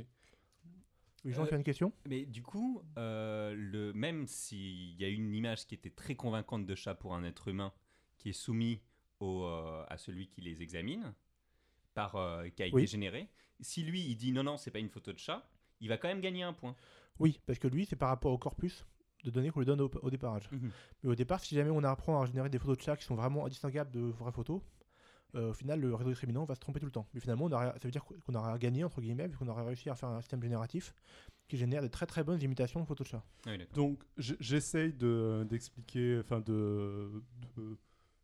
Oui, 1.25 1.33
Jean, 1.33 1.43
Euh, 1.43 1.47
tu 1.47 1.53
as 1.53 1.57
une 1.57 1.63
question? 1.63 1.91
Mais 2.07 2.25
du 2.25 2.43
coup, 2.43 2.81
euh, 2.97 3.53
le, 3.55 3.91
même 3.93 4.27
s'il 4.27 4.95
y 4.95 5.03
a 5.03 5.09
une 5.09 5.33
image 5.33 5.65
qui 5.65 5.75
était 5.75 5.89
très 5.89 6.15
convaincante 6.15 6.65
de 6.65 6.75
chat 6.75 6.95
pour 6.95 7.15
un 7.15 7.23
être 7.23 7.47
humain, 7.47 7.73
qui 8.17 8.29
est 8.29 8.33
soumis 8.33 8.81
au, 9.19 9.43
euh, 9.43 9.83
à 9.89 9.97
celui 9.97 10.27
qui 10.27 10.41
les 10.41 10.61
examine, 10.61 11.13
par, 11.93 12.15
euh, 12.15 12.47
qui 12.49 12.63
a 12.63 12.67
été 12.67 12.75
Oui. 12.75 12.87
généré, 12.87 13.29
si 13.59 13.83
lui 13.83 14.01
il 14.01 14.15
dit 14.15 14.31
non, 14.31 14.43
non, 14.43 14.57
c'est 14.57 14.71
pas 14.71 14.79
une 14.79 14.89
photo 14.89 15.11
de 15.11 15.17
chat, 15.19 15.49
il 15.79 15.89
va 15.89 15.97
quand 15.97 16.07
même 16.07 16.21
gagner 16.21 16.43
un 16.43 16.53
point. 16.53 16.75
Oui, 17.19 17.39
parce 17.47 17.57
que 17.57 17.67
lui, 17.67 17.85
c'est 17.85 17.95
par 17.95 18.09
rapport 18.09 18.31
au 18.31 18.37
corpus 18.37 18.85
de 19.23 19.31
données 19.31 19.49
qu'on 19.49 19.59
lui 19.59 19.65
donne 19.65 19.81
au, 19.81 19.89
au 20.01 20.09
déparrage. 20.09 20.49
Mais 21.03 21.09
au 21.09 21.15
départ, 21.15 21.39
si 21.39 21.55
jamais 21.55 21.69
on 21.69 21.83
apprend 21.83 22.21
à 22.21 22.25
générer 22.25 22.49
des 22.49 22.59
photos 22.59 22.77
de 22.77 22.81
chat 22.83 22.95
qui 22.97 23.03
sont 23.05 23.15
vraiment 23.15 23.45
indistinguables 23.45 23.91
de 23.91 23.99
vraies 23.99 24.31
photos, 24.31 24.61
euh, 25.35 25.49
au 25.49 25.53
final, 25.53 25.79
le 25.81 25.93
réseau 25.93 26.09
discriminant 26.11 26.45
va 26.45 26.55
se 26.55 26.59
tromper 26.59 26.79
tout 26.79 26.85
le 26.85 26.91
temps. 26.91 27.07
Mais 27.13 27.19
finalement, 27.19 27.45
on 27.45 27.51
aura- 27.51 27.73
ça 27.73 27.79
veut 27.83 27.91
dire 27.91 28.05
qu'on 28.05 28.33
aura 28.35 28.57
gagné, 28.57 28.83
entre 28.83 29.01
guillemets, 29.01 29.27
puisqu'on 29.27 29.47
aura 29.49 29.63
réussi 29.63 29.89
à 29.89 29.95
faire 29.95 30.09
un 30.09 30.21
système 30.21 30.41
génératif 30.41 30.93
qui 31.49 31.57
génère 31.57 31.81
de 31.81 31.87
très 31.87 32.05
très 32.05 32.23
bonnes 32.23 32.41
imitations 32.41 32.79
de 32.81 32.85
photos 32.85 33.05
de 33.07 33.11
chat. 33.11 33.23
Ah 33.45 33.51
oui. 33.57 33.67
Donc 33.73 34.03
j'essaye 34.17 34.93
de 34.93 35.45
d'expliquer, 35.49 36.19
enfin 36.19 36.39
de, 36.41 37.23
de- 37.57 37.77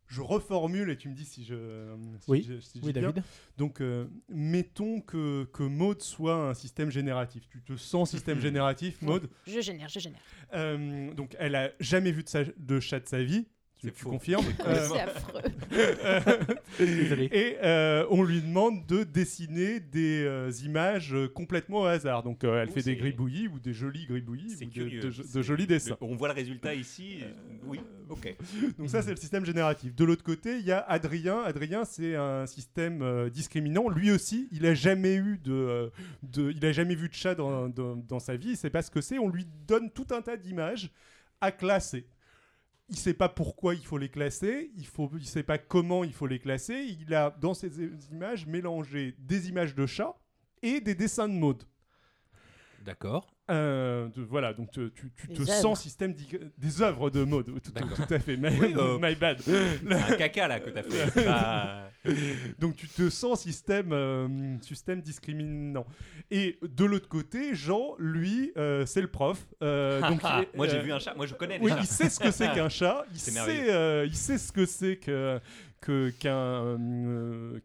je 0.06 0.20
reformule 0.20 0.90
et 0.90 0.96
tu 0.96 1.08
me 1.08 1.14
dis 1.14 1.24
si 1.24 1.44
je. 1.44 1.94
si 2.20 2.30
Oui. 2.30 2.42
je- 2.48 2.60
si 2.60 2.78
je 2.78 2.84
Oui, 2.84 2.92
dis 2.92 3.00
bien. 3.00 3.08
David 3.10 3.22
Donc, 3.56 3.80
euh, 3.80 4.06
mettons 4.28 5.00
que, 5.00 5.44
que 5.52 5.62
Maud 5.62 6.00
soit 6.02 6.34
un 6.50 6.54
système 6.54 6.90
génératif. 6.90 7.48
Tu 7.50 7.60
te 7.62 7.76
sens 7.76 8.10
système 8.10 8.38
génératif, 8.40 9.00
Maud 9.02 9.28
Je 9.46 9.60
génère, 9.60 9.88
je 9.88 9.98
génère. 10.00 10.20
Euh, 10.52 11.12
Donc, 11.14 11.34
elle 11.38 11.54
a 11.54 11.70
jamais 11.80 12.12
vu 12.12 12.22
de, 12.22 12.28
sa- 12.28 12.44
de 12.44 12.80
chat 12.80 13.00
de 13.00 13.08
sa 13.08 13.22
vie. 13.22 13.46
Tu, 13.84 13.90
C'est 13.90 13.94
tu 13.94 14.02
faux. 14.04 14.10
confirmes 14.10 14.44
Euh, 14.66 14.88
C'est 14.92 15.00
affreux. 15.00 15.42
Désolé. 16.78 17.28
Et 17.32 17.56
euh, 17.62 18.06
on 18.10 18.22
lui 18.22 18.40
demande 18.40 18.86
de 18.86 19.04
dessiner 19.04 19.80
des 19.80 20.24
euh, 20.24 20.50
images 20.64 21.14
complètement 21.34 21.82
au 21.82 21.84
hasard. 21.84 22.22
Donc, 22.22 22.44
euh, 22.44 22.62
elle 22.62 22.70
fait 22.70 22.82
des 22.82 22.96
gribouillis 22.96 23.48
ou 23.48 23.58
des 23.58 23.72
jolis 23.72 24.06
gribouillis 24.06 24.50
C'est 24.58 24.64
ou 24.64 24.68
de, 24.68 24.72
curieux. 24.72 25.00
de- 25.02 25.08
de 25.08 25.12
c'est- 25.12 25.42
jolis 25.42 25.66
dessins. 25.66 25.96
le- 26.00 26.06
on 26.06 26.16
voit 26.16 26.28
le 26.28 26.34
résultat 26.34 26.74
ici. 26.74 27.18
euh, 27.22 27.26
oui, 27.66 27.80
ok. 28.08 28.34
Donc 28.78 28.88
ça, 28.90 29.02
c'est 29.02 29.10
le 29.10 29.16
système 29.16 29.44
génératif. 29.44 29.94
De 29.94 30.04
l'autre 30.04 30.24
côté, 30.24 30.58
il 30.58 30.64
y 30.64 30.72
a 30.72 30.80
Adrien. 30.80 31.42
Adrien, 31.42 31.84
c'est 31.84 32.14
un 32.16 32.46
système 32.46 33.02
euh, 33.02 33.28
discriminant. 33.30 33.88
Lui 33.88 34.10
aussi, 34.10 34.48
il 34.52 34.64
a 34.66 34.74
jamais 34.74 35.14
eu 35.16 35.38
de, 35.44 35.52
euh, 35.52 35.88
de 36.22 36.50
il 36.52 36.64
a 36.64 36.72
jamais 36.72 36.94
vu 36.94 37.08
de 37.08 37.14
chat 37.14 37.34
dans, 37.34 37.68
dans, 37.68 37.96
dans 37.96 38.18
sa 38.20 38.36
vie. 38.36 38.50
Il 38.50 38.56
sait 38.56 38.70
pas 38.70 38.82
ce 38.82 38.90
que 38.90 39.00
c'est. 39.00 39.18
On 39.18 39.28
lui 39.28 39.46
donne 39.66 39.90
tout 39.90 40.06
un 40.10 40.22
tas 40.22 40.36
d'images 40.36 40.90
à 41.40 41.52
classer. 41.52 42.06
Il 42.88 42.96
sait 42.96 43.14
pas 43.14 43.28
pourquoi 43.28 43.74
il 43.74 43.84
faut 43.84 43.98
les 43.98 44.10
classer. 44.10 44.70
Il 44.76 44.86
il 45.18 45.26
sait 45.26 45.42
pas 45.42 45.58
comment 45.58 46.04
il 46.04 46.12
faut 46.12 46.26
les 46.26 46.38
classer. 46.38 46.96
Il 47.00 47.14
a 47.14 47.30
dans 47.40 47.54
ces 47.54 47.70
images 48.12 48.46
mélangé 48.46 49.14
des 49.18 49.48
images 49.48 49.74
de 49.74 49.86
chats 49.86 50.16
et 50.62 50.80
des 50.80 50.94
dessins 50.94 51.28
de 51.28 51.34
mode. 51.34 51.64
D'accord. 52.84 53.26
Euh, 53.50 54.08
de- 54.08 54.22
voilà, 54.22 54.52
donc 54.54 54.70
tu, 54.70 54.90
tu- 54.94 55.10
tu 55.16 55.26
Des 55.28 55.34
te 55.34 55.40
œuvres. 55.42 55.52
sens 55.52 55.80
système 55.82 56.12
di- 56.12 56.28
des 56.58 56.82
œuvres 56.82 57.10
de 57.10 57.24
mode. 57.24 57.46
Tout, 57.46 57.60
tout- 57.60 57.72
D'accord. 57.72 57.96
tout 58.06 58.14
à 58.14 58.18
fait. 58.18 58.36
My, 58.36 58.48
Oui, 58.60 58.74
euh, 58.76 58.98
my 59.02 59.14
bad. 59.14 59.40
C'est 59.40 59.92
un 59.92 60.16
caca 60.16 60.48
là 60.48 60.60
que 60.60 60.70
t'as 60.70 60.82
fait. 60.82 61.10
c'est 61.14 61.24
pas- 61.24 61.90
Donc 62.58 62.76
tu 62.76 62.86
te 62.88 63.08
sens 63.10 63.40
système, 63.40 63.92
euh, 63.92 64.28
système 64.60 65.00
discriminant. 65.00 65.86
Et 66.30 66.58
de 66.62 66.84
l'autre 66.84 67.08
côté, 67.08 67.54
Jean, 67.54 67.94
lui, 67.98 68.52
euh, 68.58 68.84
c'est 68.86 69.00
le 69.00 69.08
prof. 69.08 69.38
Euh, 69.62 70.00
donc 70.02 70.20
il 70.22 70.42
est- 70.42 70.56
Moi 70.56 70.68
j'ai 70.68 70.78
euh, 70.78 70.82
vu 70.82 70.92
un 70.92 70.98
chat. 70.98 71.14
Moi 71.14 71.26
je 71.26 71.34
connais 71.34 71.58
les 71.58 71.64
Oui, 71.64 71.70
chats. 71.70 71.78
il 71.80 71.86
sait 71.86 72.08
ce 72.10 72.20
que 72.20 72.30
c'est 72.30 72.52
qu'un 72.54 72.68
chat. 72.68 73.04
Il 73.12 73.18
C'est 73.18 73.30
sait, 73.30 73.72
euh, 73.72 74.04
il 74.06 74.14
sait 74.16 74.36
ce 74.38 74.52
que 74.52 74.66
c'est 74.66 74.96
que 74.96 75.40
euh, 75.88 76.10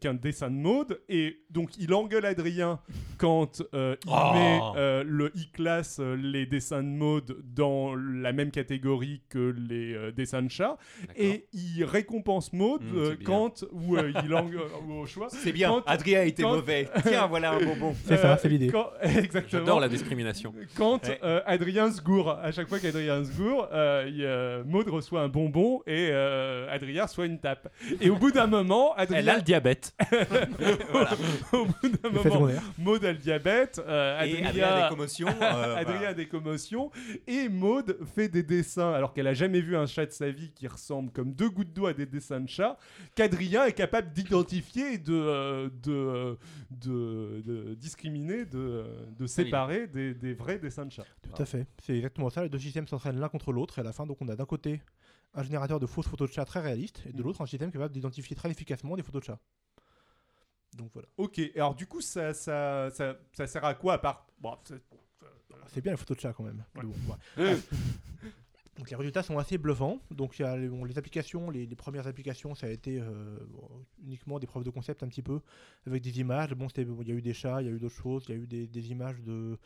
qu'un 0.00 0.14
dessin 0.14 0.50
de 0.50 0.54
mode 0.56 1.00
et 1.08 1.40
donc 1.50 1.76
il 1.78 1.92
engueule 1.94 2.24
Adrien 2.26 2.80
quand 3.18 3.62
euh, 3.74 3.96
il 4.06 4.10
Oh. 4.12 4.34
met 4.34 4.60
euh, 4.76 5.04
le 5.06 5.30
il 5.34 5.50
classe 5.52 6.00
les 6.00 6.46
dessins 6.46 6.82
de 6.82 6.88
mode 6.88 7.36
dans 7.54 7.94
la 7.94 8.32
même 8.32 8.50
catégorie 8.50 9.22
que 9.28 9.54
les 9.68 9.94
euh, 9.94 10.10
dessins 10.12 10.42
de 10.42 10.50
chat 10.50 10.76
et 11.16 11.46
il 11.52 11.84
récompense 11.84 12.52
Maud 12.52 12.82
Mmh, 12.82 12.96
euh, 12.98 13.10
c'est 13.10 13.16
bien. 13.18 13.26
quand 13.26 13.64
ou 13.72 13.96
euh, 13.96 14.12
il 14.24 14.34
engueule 14.34 14.60
au 14.90 15.06
choix 15.06 15.28
C'est 15.30 15.52
bien, 15.52 15.68
Quand- 15.70 15.82
Adrien 15.86 16.22
était 16.22 16.42
quand- 16.42 16.56
mauvais. 16.56 16.88
Tiens, 17.06 17.26
voilà 17.26 17.52
un 17.52 17.58
bonbon. 17.64 17.94
C'est 18.04 18.16
ça, 18.16 18.36
c'est 18.36 18.48
l'idée. 18.48 18.68
quand- 18.68 18.90
exactement 19.02 19.46
J'adore 19.64 19.80
la 19.80 19.88
discrimination. 19.88 20.52
quand 20.76 21.06
Ouais. 21.08 21.18
euh, 21.22 21.40
Adrien 21.46 21.90
se 21.90 22.00
gourre, 22.02 22.30
à 22.30 22.50
chaque 22.52 22.68
fois 22.68 22.78
qu'Adrien 22.78 23.24
se 23.24 23.32
gourre, 23.36 23.68
euh, 23.72 24.06
il, 24.08 24.22
euh, 24.24 24.62
Maud 24.64 24.88
reçoit 24.88 25.20
un 25.22 25.28
bonbon 25.28 25.80
et 25.86 26.08
euh, 26.10 26.66
Adrien 26.70 27.04
reçoit 27.04 27.26
une 27.26 27.38
tape. 27.38 27.68
Et 28.00 28.09
au 28.10 28.16
bout 28.16 28.30
d'un 28.30 28.46
moment, 28.46 28.94
Elle 28.96 29.14
a 29.14 29.18
Adrien, 29.18 29.36
le 29.36 29.42
diabète. 29.42 29.94
au 31.52 31.64
bout 31.66 31.88
d'un 31.88 32.10
moment. 32.10 32.52
Maud 32.78 33.04
a 33.04 33.12
le 33.12 33.18
diabète, 33.18 33.80
euh, 33.86 34.20
Et 34.22 34.44
Adrien, 34.44 34.46
Adrien 34.46 34.66
a 34.68 34.82
des 34.82 34.88
commotions. 34.88 35.28
euh, 35.42 35.76
Adrien 35.76 36.08
a 36.08 36.14
des 36.14 36.28
commotions 36.28 36.90
et 37.26 37.48
Maud 37.48 37.96
fait 38.14 38.28
des 38.28 38.42
dessins 38.42 38.92
alors 38.92 39.12
qu'elle 39.12 39.26
a 39.26 39.34
jamais 39.34 39.60
vu 39.60 39.76
un 39.76 39.86
chat 39.86 40.06
de 40.06 40.12
sa 40.12 40.30
vie 40.30 40.50
qui 40.52 40.66
ressemble 40.66 41.10
comme 41.10 41.32
deux 41.32 41.48
gouttes 41.50 41.72
d'eau 41.72 41.86
à 41.86 41.92
des 41.92 42.06
dessins 42.06 42.40
de 42.40 42.48
chat 42.48 42.78
qu'Adrien 43.14 43.64
est 43.64 43.72
capable 43.72 44.12
d'identifier 44.12 44.94
et 44.94 44.98
de, 44.98 45.14
euh, 45.14 45.68
de, 45.82 46.38
de, 46.70 47.42
de 47.44 47.74
discriminer, 47.74 48.44
de, 48.44 48.84
de 49.18 49.26
séparer 49.26 49.86
des, 49.86 50.14
des 50.14 50.34
vrais 50.34 50.58
dessins 50.58 50.86
de 50.86 50.92
chat. 50.92 51.04
Tout 51.22 51.42
à 51.42 51.44
fait. 51.44 51.66
C'est 51.82 51.94
exactement 51.94 52.30
ça. 52.30 52.42
Les 52.42 52.48
deux 52.48 52.58
systèmes 52.58 52.86
s'entraînent 52.86 53.20
l'un 53.20 53.28
contre 53.28 53.52
l'autre 53.52 53.78
et 53.78 53.82
à 53.82 53.84
la 53.84 53.92
fin, 53.92 54.06
donc 54.06 54.18
on 54.20 54.28
a 54.28 54.36
d'un 54.36 54.46
côté 54.46 54.80
un 55.34 55.42
générateur 55.42 55.78
de 55.80 55.86
fausses 55.86 56.08
photos 56.08 56.28
de 56.30 56.34
chat 56.34 56.44
très 56.44 56.60
réaliste 56.60 57.02
et 57.06 57.12
de 57.12 57.20
Mm. 57.22 57.24
l'autre 57.24 57.40
un 57.40 57.46
système 57.46 57.70
capable 57.70 57.92
d'identifier 57.94 58.34
très 58.36 58.50
efficacement 58.50 58.96
des 58.96 59.02
photos 59.02 59.20
de 59.22 59.26
chat. 59.26 59.38
Donc 60.76 60.90
voilà. 60.92 61.08
Ok, 61.16 61.40
alors 61.56 61.74
du 61.74 61.86
coup, 61.86 62.00
ça, 62.00 62.32
ça, 62.34 62.90
ça, 62.90 63.16
ça 63.32 63.46
sert 63.46 63.64
à 63.64 63.74
quoi 63.74 63.94
à 63.94 63.98
part. 63.98 64.26
Bon, 64.38 64.56
c'est- 64.64 65.80
bien 65.82 65.92
les 65.92 65.96
photos 65.98 66.16
de 66.16 66.22
chat 66.22 66.32
quand 66.32 66.44
même. 66.44 66.64
Ouais. 66.76 66.82
Mais 66.84 66.88
bon, 67.36 67.42
ouais. 67.44 67.56
Donc 68.76 68.88
les 68.90 68.96
résultats 68.96 69.22
sont 69.22 69.36
assez 69.38 69.58
bluffants. 69.58 70.00
Donc 70.10 70.38
il 70.38 70.42
y 70.42 70.44
a 70.44 70.56
les, 70.56 70.68
bon, 70.68 70.84
les 70.84 70.96
applications, 70.96 71.50
les, 71.50 71.66
les 71.66 71.76
premières 71.76 72.06
applications, 72.06 72.54
ça 72.54 72.66
a 72.66 72.70
été 72.70 72.98
euh, 73.00 73.36
bon, 73.50 73.68
uniquement 74.02 74.38
des 74.38 74.46
preuves 74.46 74.64
de 74.64 74.70
concept 74.70 75.02
un 75.02 75.08
petit 75.08 75.22
peu 75.22 75.40
avec 75.86 76.02
des 76.02 76.18
images. 76.20 76.54
Bon, 76.54 76.68
il 76.68 77.08
y 77.08 77.12
a 77.12 77.14
eu 77.14 77.20
des 77.22 77.34
chats, 77.34 77.60
il 77.60 77.66
y 77.66 77.68
a 77.70 77.72
eu 77.72 77.78
d'autres 77.78 77.94
choses, 77.96 78.24
il 78.28 78.34
y 78.34 78.38
a 78.38 78.40
eu 78.40 78.46
des, 78.46 78.66
des 78.66 78.90
images 78.90 79.20
de 79.22 79.58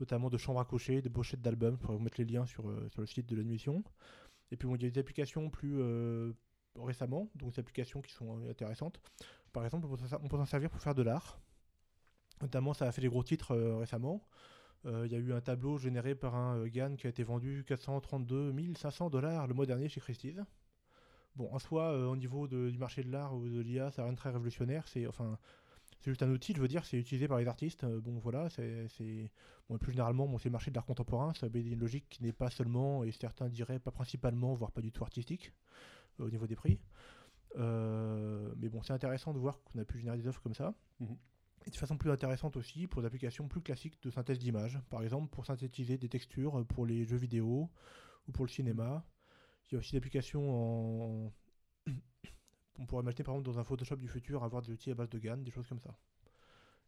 notamment 0.00 0.30
de 0.30 0.38
chambres 0.38 0.60
à 0.60 0.64
coucher, 0.64 1.02
de 1.02 1.08
pochettes 1.10 1.42
d'albums. 1.42 1.74
Je 1.76 1.80
pourrais 1.84 1.96
vous 1.98 2.02
mettre 2.02 2.18
les 2.18 2.24
liens 2.24 2.46
sur, 2.46 2.68
euh, 2.68 2.88
sur 2.92 3.02
le 3.02 3.06
site 3.06 3.26
de 3.28 3.36
l'émission. 3.36 3.84
Et 4.52 4.56
puis 4.56 4.68
il 4.68 4.82
y 4.82 4.86
a 4.86 4.90
des 4.90 4.98
applications 5.00 5.50
plus 5.50 5.80
euh, 5.80 6.32
récemment, 6.76 7.28
donc 7.34 7.52
des 7.54 7.58
applications 7.58 8.00
qui 8.02 8.12
sont 8.12 8.48
intéressantes. 8.48 9.00
Par 9.52 9.64
exemple, 9.64 9.86
on 9.86 10.28
peut 10.28 10.36
s'en- 10.36 10.44
servir 10.46 10.70
pour 10.70 10.80
faire 10.80 10.94
de 10.94 11.02
l'art. 11.02 11.40
Notamment, 12.40 12.74
ça 12.74 12.86
a 12.86 12.92
fait 12.92 13.00
des 13.00 13.08
gros 13.08 13.22
titres 13.24 13.52
euh, 13.52 13.76
récemment. 13.78 14.22
Euh, 14.86 15.06
Il 15.06 15.12
y 15.12 15.14
a 15.14 15.18
eu 15.18 15.32
un 15.32 15.40
tableau 15.40 15.78
généré 15.78 16.14
par 16.14 16.34
un 16.34 16.66
GAN 16.66 16.96
qui 16.96 17.06
a 17.06 17.10
été 17.10 17.22
vendu 17.22 17.64
432 17.66 18.52
500 18.76 19.10
dollars 19.10 19.46
le 19.46 19.54
mois 19.54 19.66
dernier 19.66 19.88
chez 19.88 20.00
Christie's. 20.00 20.38
Bon, 21.34 21.48
en 21.50 21.58
soi, 21.58 21.96
au 22.08 22.16
niveau 22.16 22.46
du 22.46 22.76
marché 22.78 23.02
de 23.02 23.10
l'art 23.10 23.34
ou 23.34 23.48
de 23.48 23.60
l'IA, 23.60 23.90
ça 23.90 24.02
n'a 24.02 24.06
rien 24.06 24.12
de 24.12 24.18
très 24.18 24.30
révolutionnaire. 24.30 24.86
C'est 24.86 25.06
enfin, 25.06 25.38
c'est 26.02 26.10
juste 26.10 26.22
un 26.24 26.30
outil, 26.30 26.52
je 26.52 26.60
veux 26.60 26.66
dire, 26.66 26.84
c'est 26.84 26.98
utilisé 26.98 27.28
par 27.28 27.38
les 27.38 27.46
artistes. 27.46 27.84
Euh, 27.84 28.00
bon, 28.00 28.18
voilà, 28.18 28.50
c'est 28.50 29.30
bon, 29.68 29.78
plus 29.78 29.92
généralement, 29.92 30.26
bon, 30.26 30.36
c'est 30.36 30.48
le 30.48 30.52
marché 30.52 30.72
de 30.72 30.74
l'art 30.74 30.84
contemporain. 30.84 31.32
Ça 31.34 31.46
à 31.46 31.48
une 31.56 31.78
logique 31.78 32.08
qui 32.08 32.24
n'est 32.24 32.32
pas 32.32 32.50
seulement, 32.50 33.04
et 33.04 33.12
certains 33.12 33.48
diraient 33.48 33.78
pas 33.78 33.92
principalement, 33.92 34.52
voire 34.52 34.72
pas 34.72 34.80
du 34.80 34.90
tout 34.90 35.04
artistique 35.04 35.52
euh, 36.18 36.26
au 36.26 36.30
niveau 36.30 36.48
des 36.48 36.56
prix. 36.56 36.80
Euh, 37.56 38.52
mais 38.56 38.68
bon, 38.68 38.82
c'est 38.82 38.92
intéressant 38.92 39.32
de 39.32 39.38
voir 39.38 39.60
qu'on 39.62 39.78
a 39.78 39.84
pu 39.84 39.98
générer 39.98 40.16
des 40.16 40.26
offres 40.26 40.42
comme 40.42 40.54
ça. 40.54 40.74
Mhm. 40.98 41.16
Et 41.66 41.70
de 41.70 41.76
façon 41.76 41.96
plus 41.96 42.10
intéressante 42.10 42.56
aussi 42.56 42.88
pour 42.88 43.02
des 43.02 43.06
applications 43.06 43.46
plus 43.46 43.60
classiques 43.60 44.02
de 44.02 44.10
synthèse 44.10 44.40
d'images. 44.40 44.80
Par 44.90 45.04
exemple, 45.04 45.28
pour 45.28 45.46
synthétiser 45.46 45.98
des 45.98 46.08
textures 46.08 46.66
pour 46.66 46.84
les 46.84 47.04
jeux 47.04 47.16
vidéo 47.16 47.70
ou 48.26 48.32
pour 48.32 48.44
le 48.44 48.50
cinéma. 48.50 49.04
Il 49.70 49.74
y 49.74 49.76
a 49.76 49.78
aussi 49.78 49.92
des 49.92 49.98
applications 49.98 51.26
en. 51.26 51.32
On 52.78 52.86
pourrait 52.86 53.02
imaginer 53.02 53.24
par 53.24 53.34
exemple 53.34 53.50
dans 53.52 53.58
un 53.58 53.64
Photoshop 53.64 53.96
du 53.96 54.08
futur 54.08 54.42
avoir 54.44 54.62
des 54.62 54.72
outils 54.72 54.90
à 54.90 54.94
base 54.94 55.10
de 55.10 55.18
GAN, 55.18 55.36
des 55.38 55.50
choses 55.50 55.66
comme 55.66 55.80
ça. 55.80 55.94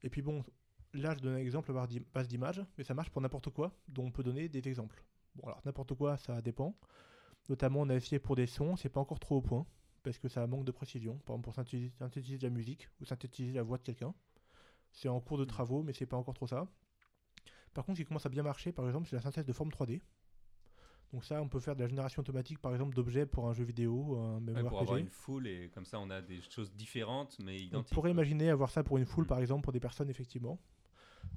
Et 0.03 0.11
puis 0.11 0.23
bon, 0.23 0.45
là 0.93 1.15
je 1.15 1.21
donne 1.21 1.35
un 1.35 1.39
exemple 1.39 1.71
à 1.71 1.75
base 1.75 1.89
d'im- 1.89 2.05
base 2.13 2.29
d'images, 2.29 2.65
mais 2.79 2.85
ça 2.85 2.95
marche 2.95 3.11
pour 3.11 3.21
n'importe 3.23 3.51
quoi, 3.51 3.73
dont 3.89 4.05
on 4.07 4.11
peut 4.11 4.23
donner 4.23 4.49
des 4.49 4.67
exemples. 4.69 5.05
Bon 5.35 5.47
alors 5.47 5.61
n'importe 5.65 5.95
quoi, 5.95 6.17
ça 6.17 6.41
dépend. 6.43 6.75
Notamment 7.49 7.81
on 7.83 7.89
a 7.91 7.95
essayé 7.95 8.19
pour 8.19 8.37
des 8.37 8.47
sons, 8.47 8.77
c'est 8.77 8.89
pas 8.89 9.01
encore 9.01 9.21
trop 9.21 9.37
au 9.37 9.43
point, 9.43 9.67
parce 10.03 10.19
que 10.19 10.29
ça 10.29 10.47
manque 10.47 10.65
de 10.65 10.73
précision. 10.73 11.19
Par 11.19 11.35
exemple 11.35 11.45
pour 11.45 11.55
synthétiser, 11.55 11.93
synthétiser 11.99 12.39
de 12.39 12.45
la 12.45 12.51
musique 12.51 12.89
ou 13.01 13.05
synthétiser 13.05 13.53
la 13.53 13.63
voix 13.63 13.79
de 13.79 13.83
quelqu'un. 13.83 14.15
C'est 14.93 15.09
en 15.09 15.21
cours 15.21 15.39
de 15.39 15.45
travaux, 15.45 15.83
mais 15.83 15.93
c'est 15.93 16.07
pas 16.07 16.17
encore 16.17 16.35
trop 16.35 16.47
ça. 16.47 16.67
Par 17.75 17.85
contre, 17.85 17.99
ce 17.99 18.03
qui 18.03 18.07
commence 18.09 18.25
à 18.25 18.29
bien 18.29 18.45
marcher, 18.45 18.73
par 18.73 18.87
exemple, 18.87 19.09
c'est 19.09 19.17
la 19.17 19.23
synthèse 19.23 19.45
de 19.45 19.53
forme 19.53 19.71
3D. 19.71 20.01
Donc 21.15 21.25
ça, 21.25 21.41
on 21.41 21.47
peut 21.49 21.61
faire 21.61 21.77
de 21.77 21.81
la 21.81 21.87
génération 21.87 22.21
automatique, 22.23 22.59
par 22.59 22.73
exemple, 22.73 22.93
d'objets 22.93 23.25
pour 23.25 23.49
un 23.49 23.53
jeu 23.55 23.63
vidéo, 23.63 24.17
un 24.17 24.35
ouais, 24.45 24.53
MMORPG. 24.53 24.69
pour 24.69 24.81
avoir 24.81 24.97
une 24.97 25.09
foule 25.09 25.47
et 25.47 25.71
comme 25.73 25.85
ça 25.85 26.01
on 26.01 26.11
a 26.11 26.21
des 26.21 26.41
choses 26.51 26.75
différentes 26.75 27.39
mais 27.39 27.55
On 27.55 27.65
identiques. 27.67 27.95
pourrait 27.95 28.11
imaginer 28.11 28.51
avoir 28.51 28.69
ça 28.69 28.83
pour 28.83 28.99
une 28.99 29.05
foule, 29.07 29.23
Mm. 29.25 29.29
par 29.29 29.39
exemple, 29.39 29.63
pour 29.63 29.73
des 29.73 29.79
personnes, 29.79 30.11
effectivement. 30.11 30.59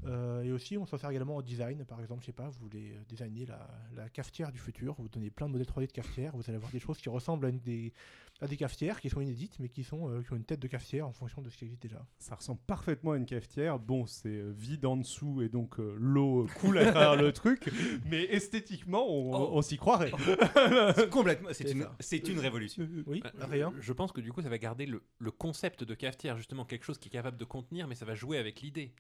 Euh, 0.06 0.44
et 0.44 0.52
aussi, 0.52 0.78
on 0.78 0.86
s'en 0.86 0.98
sert 0.98 1.10
également 1.10 1.36
en 1.38 1.42
design. 1.42 1.84
Par 1.86 2.00
exemple, 2.00 2.22
je 2.22 2.28
sais 2.28 2.32
pas, 2.34 2.48
vous 2.50 2.60
voulez 2.60 2.92
euh, 2.94 3.04
designer 3.10 3.46
la, 3.48 3.68
la 3.96 4.10
cafetière 4.10 4.52
du 4.52 4.60
futur, 4.60 4.96
vous 5.00 5.10
donnez 5.10 5.30
plein 5.30 5.48
de 5.48 5.52
modèles 5.54 5.68
3D 5.68 5.88
de 5.88 5.92
cafetière, 5.92 6.36
vous 6.36 6.44
allez 6.48 6.56
avoir 6.56 6.72
des 6.72 6.80
choses 6.80 6.98
qui 6.98 7.10
ressemblent 7.10 7.46
à, 7.46 7.50
une 7.50 7.60
des, 7.60 7.92
à 8.40 8.48
des 8.48 8.56
cafetières 8.56 9.02
qui 9.02 9.10
sont 9.10 9.20
inédites, 9.20 9.58
mais 9.60 9.68
qui, 9.68 9.84
sont, 9.84 10.10
euh, 10.10 10.22
qui 10.22 10.32
ont 10.32 10.38
une 10.38 10.46
tête 10.46 10.60
de 10.62 10.68
cafetière 10.68 11.08
en 11.08 11.12
fonction 11.12 11.42
de 11.42 11.50
ce 11.50 11.58
qui 11.58 11.66
existe 11.66 11.82
déjà. 11.82 12.06
Ça 12.20 12.36
ressemble 12.36 12.60
parfaitement 12.68 13.12
à 13.12 13.18
une 13.18 13.26
cafetière. 13.26 13.80
Bon, 13.80 14.06
c'est 14.06 14.42
vide 14.52 14.86
en 14.86 14.96
dessous 14.98 15.42
et 15.42 15.50
donc 15.50 15.80
euh, 15.80 15.96
l'eau 16.00 16.48
coule 16.56 16.78
à 16.78 16.92
travers 16.92 17.22
le 17.22 17.34
truc. 17.34 17.70
Mais 18.06 18.24
esthétiquement, 18.26 19.06
on, 19.10 19.28
Oh. 19.34 19.50
on 19.54 19.62
s'y 19.62 19.78
croirait. 19.78 20.12
C'est 20.96 21.10
complètement, 21.10 21.50
c'est 21.52 21.70
une, 21.72 21.86
une 22.34 22.40
révolution. 22.40 22.88
Oui, 23.08 23.22
rien. 23.40 23.74
Je 23.80 23.92
pense 23.94 24.12
que 24.12 24.22
du 24.22 24.32
coup, 24.32 24.42
ça 24.42 24.50
va 24.50 24.58
garder 24.58 24.86
le, 24.86 25.04
le 25.20 25.32
concept 25.32 25.84
de 25.84 25.94
cafetière, 25.96 26.38
justement, 26.38 26.64
quelque 26.66 26.86
chose 26.86 26.98
qui 26.98 27.10
est 27.10 27.12
capable 27.12 27.38
de 27.38 27.44
contenir, 27.46 27.88
mais 27.88 27.96
ça 27.96 28.06
va 28.06 28.16
jouer 28.16 28.38
avec 28.38 28.62
l'idée. 28.62 28.94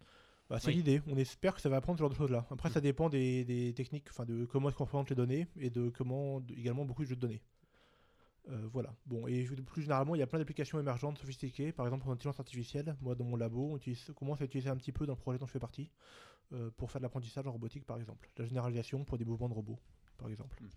Bah, 0.49 0.59
c'est 0.59 0.67
Oui. 0.67 0.75
l'idée. 0.75 1.01
On 1.07 1.17
espère 1.17 1.55
que 1.55 1.61
ça 1.61 1.67
va 1.69 1.77
apprendre 1.77 1.97
ce 1.97 2.03
genre 2.03 2.09
de 2.09 2.15
choses-là. 2.15 2.45
Après, 2.51 2.69
ça 2.69 2.79
dépend 2.79 3.09
des, 3.09 3.43
des 3.43 3.73
techniques, 3.73 4.05
enfin 4.09 4.23
de 4.25 4.45
comment 4.45 4.69
est-ce 4.69 4.77
qu'on 4.77 4.85
représente 4.85 5.09
les 5.09 5.15
données 5.15 5.47
et 5.59 5.69
de 5.69 5.89
comment 5.89 6.39
de- 6.39 6.53
également 6.53 6.85
beaucoup 6.85 7.03
de 7.03 7.09
jeux 7.09 7.15
de 7.15 7.21
données. 7.21 7.41
Euh, 8.49 8.65
voilà. 8.71 8.95
Bon, 9.05 9.27
et 9.27 9.43
plus 9.65 9.81
généralement, 9.81 10.15
il 10.15 10.19
y 10.19 10.21
a 10.21 10.27
plein 10.27 10.39
d'applications 10.39 10.79
émergentes, 10.79 11.17
sophistiquées. 11.17 11.73
Par 11.73 11.85
exemple, 11.85 12.07
en 12.07 12.11
intelligence 12.13 12.39
artificielle, 12.39 12.95
moi, 13.01 13.13
dans 13.13 13.25
mon 13.25 13.35
labo, 13.35 13.71
on, 13.73 13.75
utilise, 13.77 14.05
on 14.09 14.13
commence 14.13 14.39
à 14.41 14.45
utiliser 14.45 14.69
un 14.69 14.77
petit 14.77 14.93
peu 14.93 15.05
dans 15.05 15.13
le 15.13 15.19
projet 15.19 15.37
dont 15.37 15.45
je 15.47 15.51
fais 15.51 15.59
partie 15.59 15.91
euh, 16.53 16.69
pour 16.77 16.89
faire 16.91 17.01
de 17.01 17.03
l'apprentissage 17.03 17.45
en 17.45 17.51
robotique, 17.51 17.85
par 17.85 17.97
exemple. 17.97 18.29
La 18.37 18.45
généralisation 18.45 19.03
pour 19.03 19.17
des 19.17 19.25
mouvements 19.25 19.49
de 19.49 19.53
robots, 19.53 19.79
par 20.17 20.29
exemple. 20.29 20.57
Mhm. 20.61 20.69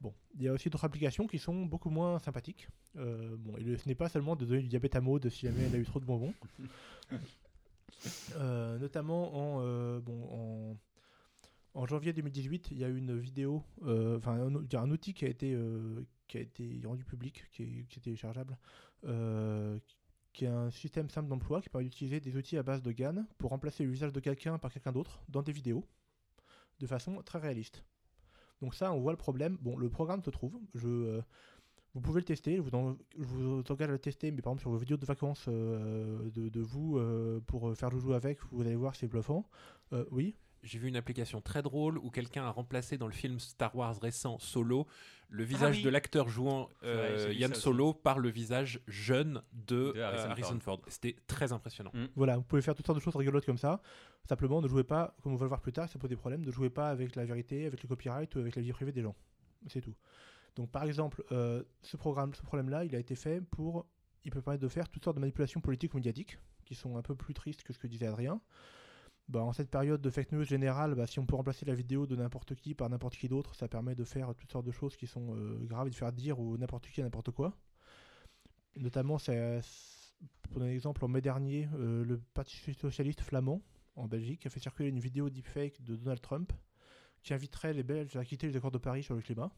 Bon, 0.00 0.14
il 0.36 0.42
y 0.42 0.48
a 0.48 0.52
aussi 0.54 0.70
d'autres 0.70 0.84
applications 0.86 1.26
qui 1.26 1.38
sont 1.38 1.66
beaucoup 1.66 1.90
moins 1.90 2.18
sympathiques. 2.18 2.66
Euh, 2.96 3.36
bon, 3.38 3.58
et 3.58 3.62
le- 3.62 3.76
ce 3.76 3.86
n'est 3.86 3.94
pas 3.94 4.08
seulement 4.08 4.34
de 4.34 4.46
donner 4.46 4.62
du 4.62 4.68
diabète 4.68 4.96
à 4.96 5.02
Maud 5.02 5.28
si 5.28 5.46
jamais 5.46 5.64
elle 5.64 5.74
a 5.74 5.78
eu 5.78 5.84
trop 5.84 6.00
de 6.00 6.06
bonbons. 6.06 6.32
Euh, 8.36 8.78
notamment 8.78 9.34
en, 9.34 9.60
euh, 9.62 10.00
en, 10.08 10.76
en 11.74 11.86
janvier 11.86 12.12
2018, 12.12 12.68
il 12.70 12.78
y 12.78 12.84
a 12.84 12.88
une 12.88 13.18
vidéo, 13.18 13.62
euh, 13.82 14.18
enfin 14.18 14.38
un, 14.38 14.90
outil 14.90 15.14
qui 15.14 15.24
a 15.24 15.28
été, 15.28 15.56
qui 16.28 16.38
a 16.84 16.88
rendu 16.88 17.04
public, 17.04 17.44
qui 17.50 17.62
est, 17.62 18.00
téléchargeable, 18.00 18.58
qui 20.32 20.44
est 20.44 20.48
un 20.48 20.70
système 20.70 21.08
simple 21.10 21.28
d'emploi 21.28 21.62
qui 21.62 21.68
permet 21.68 21.84
d'utiliser 21.84 22.20
des 22.20 22.36
outils 22.36 22.58
à 22.58 22.62
base 22.62 22.82
de 22.82 22.92
GAN 22.92 23.24
pour 23.38 23.50
remplacer 23.50 23.84
le 23.84 23.90
visage 23.90 24.12
de 24.12 24.20
quelqu'un 24.20 24.58
par 24.58 24.72
quelqu'un 24.72 24.92
d'autre 24.92 25.22
dans 25.28 25.42
des 25.42 25.52
vidéos 25.52 25.86
de 26.80 26.86
façon 26.86 27.22
très 27.22 27.38
réaliste. 27.38 27.84
Donc 28.60 28.74
ça, 28.74 28.92
on 28.92 29.00
voit 29.00 29.12
le 29.12 29.18
problème. 29.18 29.58
Bon, 29.60 29.76
le 29.76 29.90
programme 29.90 30.22
se 30.22 30.30
trouve. 30.30 30.58
Je, 30.74 31.20
vous 31.94 32.00
pouvez 32.00 32.20
le 32.20 32.24
tester. 32.24 32.56
Je 32.56 32.60
vous, 32.62 32.74
en- 32.76 32.96
je 33.18 33.24
vous 33.24 33.62
engage 33.70 33.88
à 33.88 33.92
le 33.92 33.98
tester, 33.98 34.30
mais 34.30 34.42
par 34.42 34.52
exemple 34.52 34.62
sur 34.62 34.70
vos 34.70 34.78
vidéos 34.78 34.96
de 34.96 35.06
vacances 35.06 35.44
euh, 35.48 36.28
de, 36.30 36.48
de 36.48 36.60
vous 36.60 36.98
euh, 36.98 37.40
pour 37.46 37.68
euh, 37.68 37.74
faire 37.74 37.90
joujou 37.90 38.12
avec, 38.14 38.38
vous 38.50 38.62
allez 38.62 38.74
voir, 38.76 38.94
c'est 38.96 39.06
bluffant. 39.08 39.48
Euh, 39.92 40.04
oui. 40.10 40.34
J'ai 40.62 40.78
vu 40.78 40.88
une 40.88 40.96
application 40.96 41.42
très 41.42 41.60
drôle 41.60 41.98
où 41.98 42.08
quelqu'un 42.10 42.44
a 42.44 42.50
remplacé 42.50 42.96
dans 42.96 43.06
le 43.06 43.12
film 43.12 43.38
Star 43.38 43.76
Wars 43.76 44.00
récent 44.00 44.38
Solo 44.38 44.86
le 45.28 45.44
visage 45.44 45.76
oui. 45.76 45.82
de 45.82 45.90
l'acteur 45.90 46.30
jouant 46.30 46.70
vrai, 46.80 46.90
euh, 47.26 47.32
Yann. 47.34 47.52
Solo 47.54 47.92
par 47.92 48.18
le 48.18 48.30
visage 48.30 48.80
jeune 48.88 49.42
de, 49.52 49.92
De 49.94 50.00
Harrison 50.00 50.30
Harrison 50.30 50.58
Ford. 50.60 50.80
C'était 50.86 51.16
très 51.26 51.52
impressionnant. 51.52 51.92
Voilà, 52.16 52.38
vous 52.38 52.44
pouvez 52.44 52.62
faire 52.62 52.74
toutes 52.74 52.86
sortes 52.86 52.98
de 52.98 53.02
choses 53.04 53.14
rigolotes 53.16 53.44
comme 53.44 53.58
ça. 53.58 53.82
Simplement, 54.26 54.62
ne 54.62 54.68
jouez 54.68 54.84
pas, 54.84 55.14
comme 55.22 55.32
on 55.34 55.36
va 55.36 55.44
le 55.44 55.48
voir 55.48 55.60
plus 55.60 55.72
tard, 55.72 55.86
ça 55.90 55.98
pose 55.98 56.08
des 56.08 56.16
problèmes, 56.16 56.42
ne 56.46 56.50
jouez 56.50 56.70
pas 56.70 56.88
avec 56.88 57.14
la 57.14 57.26
vérité, 57.26 57.66
avec 57.66 57.82
le 57.82 57.88
copyright 57.88 58.34
ou 58.34 58.38
avec 58.38 58.56
la 58.56 58.62
vie 58.62 58.72
privée 58.72 58.92
des 58.92 59.02
gens. 59.02 59.14
C'est 59.66 59.82
tout. 59.82 59.94
Donc, 60.56 60.70
par 60.70 60.84
exemple, 60.84 61.24
euh, 61.32 61.62
ce 61.82 61.96
programme, 61.96 62.34
ce 62.34 62.42
problème-là, 62.42 62.84
il 62.84 62.94
a 62.94 62.98
été 62.98 63.14
fait 63.14 63.40
pour. 63.40 63.86
Il 64.24 64.30
peut 64.30 64.40
permettre 64.40 64.62
de 64.62 64.68
faire 64.68 64.88
toutes 64.88 65.04
sortes 65.04 65.16
de 65.16 65.20
manipulations 65.20 65.60
politiques 65.60 65.92
ou 65.94 65.98
médiatiques 65.98 66.38
qui 66.64 66.74
sont 66.74 66.96
un 66.96 67.02
peu 67.02 67.14
plus 67.14 67.34
tristes 67.34 67.62
que 67.62 67.72
ce 67.72 67.78
que 67.78 67.86
disait 67.86 68.06
Adrien. 68.06 68.40
Bah, 69.28 69.42
en 69.42 69.52
cette 69.52 69.70
période 69.70 70.00
de 70.00 70.10
fake 70.10 70.32
news 70.32 70.44
générale, 70.44 70.94
bah, 70.94 71.06
si 71.06 71.18
on 71.18 71.26
peut 71.26 71.36
remplacer 71.36 71.64
la 71.64 71.74
vidéo 71.74 72.06
de 72.06 72.14
n'importe 72.14 72.54
qui 72.54 72.74
par 72.74 72.90
n'importe 72.90 73.16
qui 73.16 73.28
d'autre, 73.28 73.54
ça 73.54 73.68
permet 73.68 73.94
de 73.94 74.04
faire 74.04 74.34
toutes 74.34 74.52
sortes 74.52 74.66
de 74.66 74.70
choses 74.70 74.96
qui 74.96 75.06
sont 75.06 75.34
euh, 75.34 75.58
graves 75.64 75.86
et 75.86 75.90
de 75.90 75.94
faire 75.94 76.12
dire 76.12 76.38
ou 76.40 76.56
n'importe 76.58 76.88
qui 76.88 77.02
n'importe 77.02 77.30
quoi. 77.30 77.56
Notamment, 78.76 79.18
c'est, 79.18 79.60
pour 80.42 80.62
un 80.62 80.68
exemple, 80.68 81.04
en 81.04 81.08
mai 81.08 81.20
dernier, 81.20 81.68
euh, 81.74 82.04
le 82.04 82.18
Parti 82.18 82.56
socialiste 82.74 83.20
flamand 83.20 83.62
en 83.96 84.06
Belgique 84.08 84.44
a 84.46 84.50
fait 84.50 84.60
circuler 84.60 84.88
une 84.88 84.98
vidéo 84.98 85.30
deepfake 85.30 85.82
de 85.82 85.96
Donald 85.96 86.20
Trump 86.20 86.52
qui 87.22 87.32
inviterait 87.32 87.72
les 87.72 87.82
Belges 87.82 88.16
à 88.16 88.24
quitter 88.24 88.48
les 88.48 88.56
accords 88.56 88.72
de 88.72 88.78
Paris 88.78 89.02
sur 89.02 89.14
le 89.14 89.22
climat. 89.22 89.50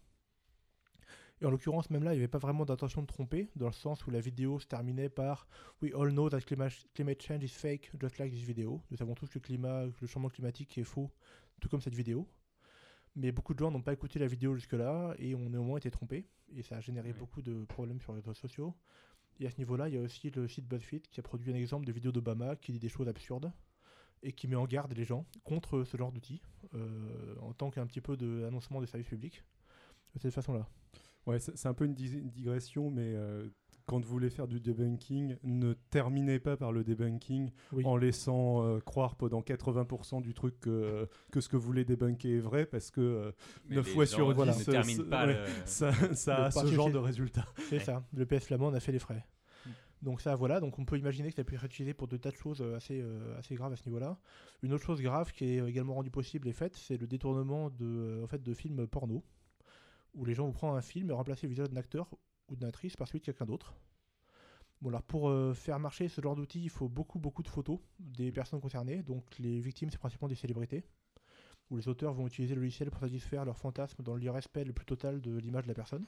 Et 1.41 1.45
en 1.45 1.51
l'occurrence, 1.51 1.91
même 1.91 2.03
là, 2.03 2.13
il 2.13 2.17
n'y 2.17 2.23
avait 2.23 2.29
pas 2.29 2.39
vraiment 2.39 2.65
d'intention 2.65 3.03
de 3.03 3.07
tromper, 3.07 3.51
dans 3.57 3.67
le 3.67 3.73
sens 3.73 4.07
où 4.07 4.11
la 4.11 4.21
vidéo 4.21 4.59
se 4.59 4.67
terminait 4.67 5.11
par 5.11 5.47
We 5.83 5.93
all 5.95 6.11
know 6.11 6.31
that 6.31 6.41
climate, 6.41 6.73
climate 6.95 7.23
change 7.23 7.45
is 7.45 7.49
fake, 7.49 7.91
just 8.01 8.19
like 8.19 8.33
this 8.33 8.43
video. 8.43 8.83
Nous 8.91 8.97
savons 8.97 9.15
tous 9.15 9.29
que 9.29 9.35
le, 9.35 9.41
climat, 9.41 9.87
que 9.87 10.01
le 10.01 10.07
changement 10.07 10.31
climatique 10.31 10.79
est 10.79 10.85
faux, 10.85 11.11
tout 11.61 11.69
comme 11.69 11.83
cette 11.83 11.95
vidéo. 11.95 12.27
Mais 13.17 13.33
beaucoup 13.33 13.55
de 13.55 13.59
gens 13.59 13.71
n'ont 13.71 13.83
pas 13.83 13.93
écouté 13.93 14.19
la 14.19 14.27
vidéo 14.27 14.55
jusque-là 14.55 15.15
et 15.19 15.35
ont 15.35 15.49
néanmoins 15.51 15.79
été 15.79 15.91
trompés. 15.91 16.27
Et 16.55 16.63
ça 16.63 16.77
a 16.77 16.81
généré 16.81 17.13
beaucoup 17.13 17.43
de 17.43 17.65
problèmes 17.65 18.01
sur 18.01 18.13
les 18.13 18.21
réseaux 18.21 18.35
sociaux. 18.35 18.75
Et 19.39 19.47
à 19.47 19.51
ce 19.51 19.59
niveau-là, 19.59 19.89
il 19.89 19.95
y 19.95 19.99
a 19.99 20.01
aussi 20.01 20.31
le 20.31 20.49
site 20.49 20.67
BuzzFeed 20.67 21.09
qui 21.09 21.21
a 21.21 21.23
produit 21.23 21.53
un 21.53 21.55
exemple 21.55 21.87
de 21.87 21.93
vidéo 21.93 22.13
d'Obama 22.13 22.57
qui 22.57 22.73
dit 22.73 22.79
des 22.79 22.89
choses 22.89 23.09
absurdes 23.09 23.53
et 24.23 24.33
qui 24.33 24.49
met 24.49 24.57
en 24.57 24.65
garde 24.65 24.93
les 24.95 25.05
gens 25.05 25.27
contre 25.45 25.85
ce 25.85 25.97
genre 25.97 26.13
d'outils 26.13 26.41
euh, 26.75 27.37
en 27.43 27.53
tant 27.53 27.71
qu'un 27.71 27.87
petit 27.87 28.01
peu 28.01 28.17
d'annoncement 28.17 28.81
des 28.81 28.87
services 28.87 29.09
publics 29.09 29.43
de 30.15 30.21
cette 30.21 30.35
façon-là. 30.35 30.67
Ouais, 31.27 31.39
c'est 31.41 31.67
un 31.67 31.75
peu 31.75 31.85
une 31.85 31.95
digression, 31.95 32.91
mais 32.91 33.15
euh, 33.15 33.49
quand 33.87 34.01
vous 34.05 34.09
voulez 34.11 34.31
faire 34.31 34.47
du 34.49 34.61
debunking, 34.61 35.37
ne 35.45 35.73
terminez 35.91 36.39
pas 36.39 36.57
par 36.57 36.73
le 36.73 36.85
debunking 36.85 37.51
Oui. 37.73 37.85
en 37.85 37.97
laissant 37.97 38.65
euh, 38.65 38.79
croire 38.81 39.17
pendant 39.17 39.41
80% 39.43 40.23
du 40.23 40.35
truc 40.35 40.59
que, 40.61 41.09
que 41.33 41.41
ce 41.41 41.49
que 41.49 41.57
vous 41.57 41.67
voulez 41.67 41.85
débunker 41.85 42.37
est 42.37 42.41
vrai, 42.41 42.67
parce 42.67 42.91
que 42.91 43.01
euh, 43.01 43.33
Mais 43.69 43.77
Neuf 43.77 43.87
les 43.87 43.93
fois 43.93 44.05
gens 44.05 44.11
sur 44.11 44.29
ne 44.47 44.53
dix, 44.53 44.65
terminent 44.67 45.03
euh, 45.05 45.09
pas 45.09 45.27
ouais. 45.27 45.35
le- 45.35 45.65
ça, 45.67 45.89
a 45.89 46.51
ce 46.51 46.67
genre 46.67 46.91
de 46.91 46.99
résultat. 46.99 47.45
C'est 47.69 47.79
Ouais. 47.79 47.85
ça, 47.85 48.05
le 48.15 48.25
PS 48.27 48.47
flamand 48.47 48.73
a 48.73 48.81
fait 48.81 48.93
les 48.93 48.99
frais. 49.01 49.25
Mm. 49.67 49.71
Donc 50.03 50.21
ça, 50.21 50.35
voilà, 50.37 50.61
donc 50.61 50.79
on 50.79 50.85
peut 50.85 50.99
imaginer 50.99 51.31
que 51.31 51.35
ça 51.37 51.43
peut 51.45 51.55
être 51.55 51.65
utilisé 51.65 51.93
pour 51.95 52.07
de 52.07 52.17
tas 52.17 52.31
de 52.31 52.37
choses 52.37 52.61
euh, 52.63 52.77
assez, 52.77 53.01
euh, 53.01 53.37
assez 53.39 53.55
graves 53.57 53.73
à 53.73 53.77
ce 53.77 53.85
niveau-là. 53.87 54.19
Une 54.63 54.73
autre 54.73 54.85
chose 54.85 55.01
grave 55.03 55.33
qui 55.33 55.45
est 55.45 55.69
également 55.69 55.95
rendue 55.95 56.11
possible 56.11 56.47
et 56.49 56.53
faite, 56.53 56.75
c'est 56.77 56.97
le 57.01 57.07
détournement 57.09 57.71
de, 57.71 57.85
euh, 57.85 58.25
en 58.25 58.27
fait, 58.29 58.43
de 58.43 58.53
films 58.55 58.87
porno, 58.87 59.25
où 60.17 60.25
les 60.25 60.35
gens 60.35 60.47
vont 60.47 60.53
prendre 60.53 60.75
un 60.75 60.83
film 60.83 61.11
et 61.11 61.13
remplacer 61.13 61.47
le 61.47 61.51
visage 61.51 61.69
d'un 61.69 61.77
acteur 61.77 62.09
ou 62.49 62.57
d'une 62.57 62.67
actrice 62.67 62.97
par 62.97 63.07
celui 63.07 63.21
de 63.21 63.25
quelqu'un 63.27 63.45
d'autre. 63.45 63.75
Bon 64.81 64.91
alors 64.91 65.03
pour 65.03 65.29
euh, 65.29 65.55
faire 65.55 65.79
marcher 65.79 66.09
ce 66.09 66.21
genre 66.21 66.37
d'outil, 66.37 66.63
il 66.63 66.71
faut 66.71 66.89
beaucoup 66.89 67.19
beaucoup 67.19 67.43
de 67.43 67.49
photos 67.49 67.79
des 67.99 68.33
personnes 68.33 68.61
concernées. 68.61 69.03
Donc 69.03 69.39
les 69.39 69.61
victimes, 69.61 69.91
c'est 69.91 69.99
principalement 69.99 70.29
des 70.29 70.35
célébrités, 70.35 70.85
où 71.71 71.77
les 71.77 71.89
auteurs 71.89 72.13
vont 72.13 72.27
utiliser 72.27 72.55
le 72.55 72.61
logiciel 72.61 72.91
pour 72.91 73.01
satisfaire 73.01 73.45
leurs 73.45 73.57
fantasmes 73.57 74.03
dans 74.03 74.17
le 74.17 74.31
respect 74.31 74.65
le 74.65 74.73
plus 74.73 74.87
total 74.87 75.21
de 75.21 75.37
l'image 75.37 75.65
de 75.65 75.69
la 75.69 75.75
personne 75.75 76.07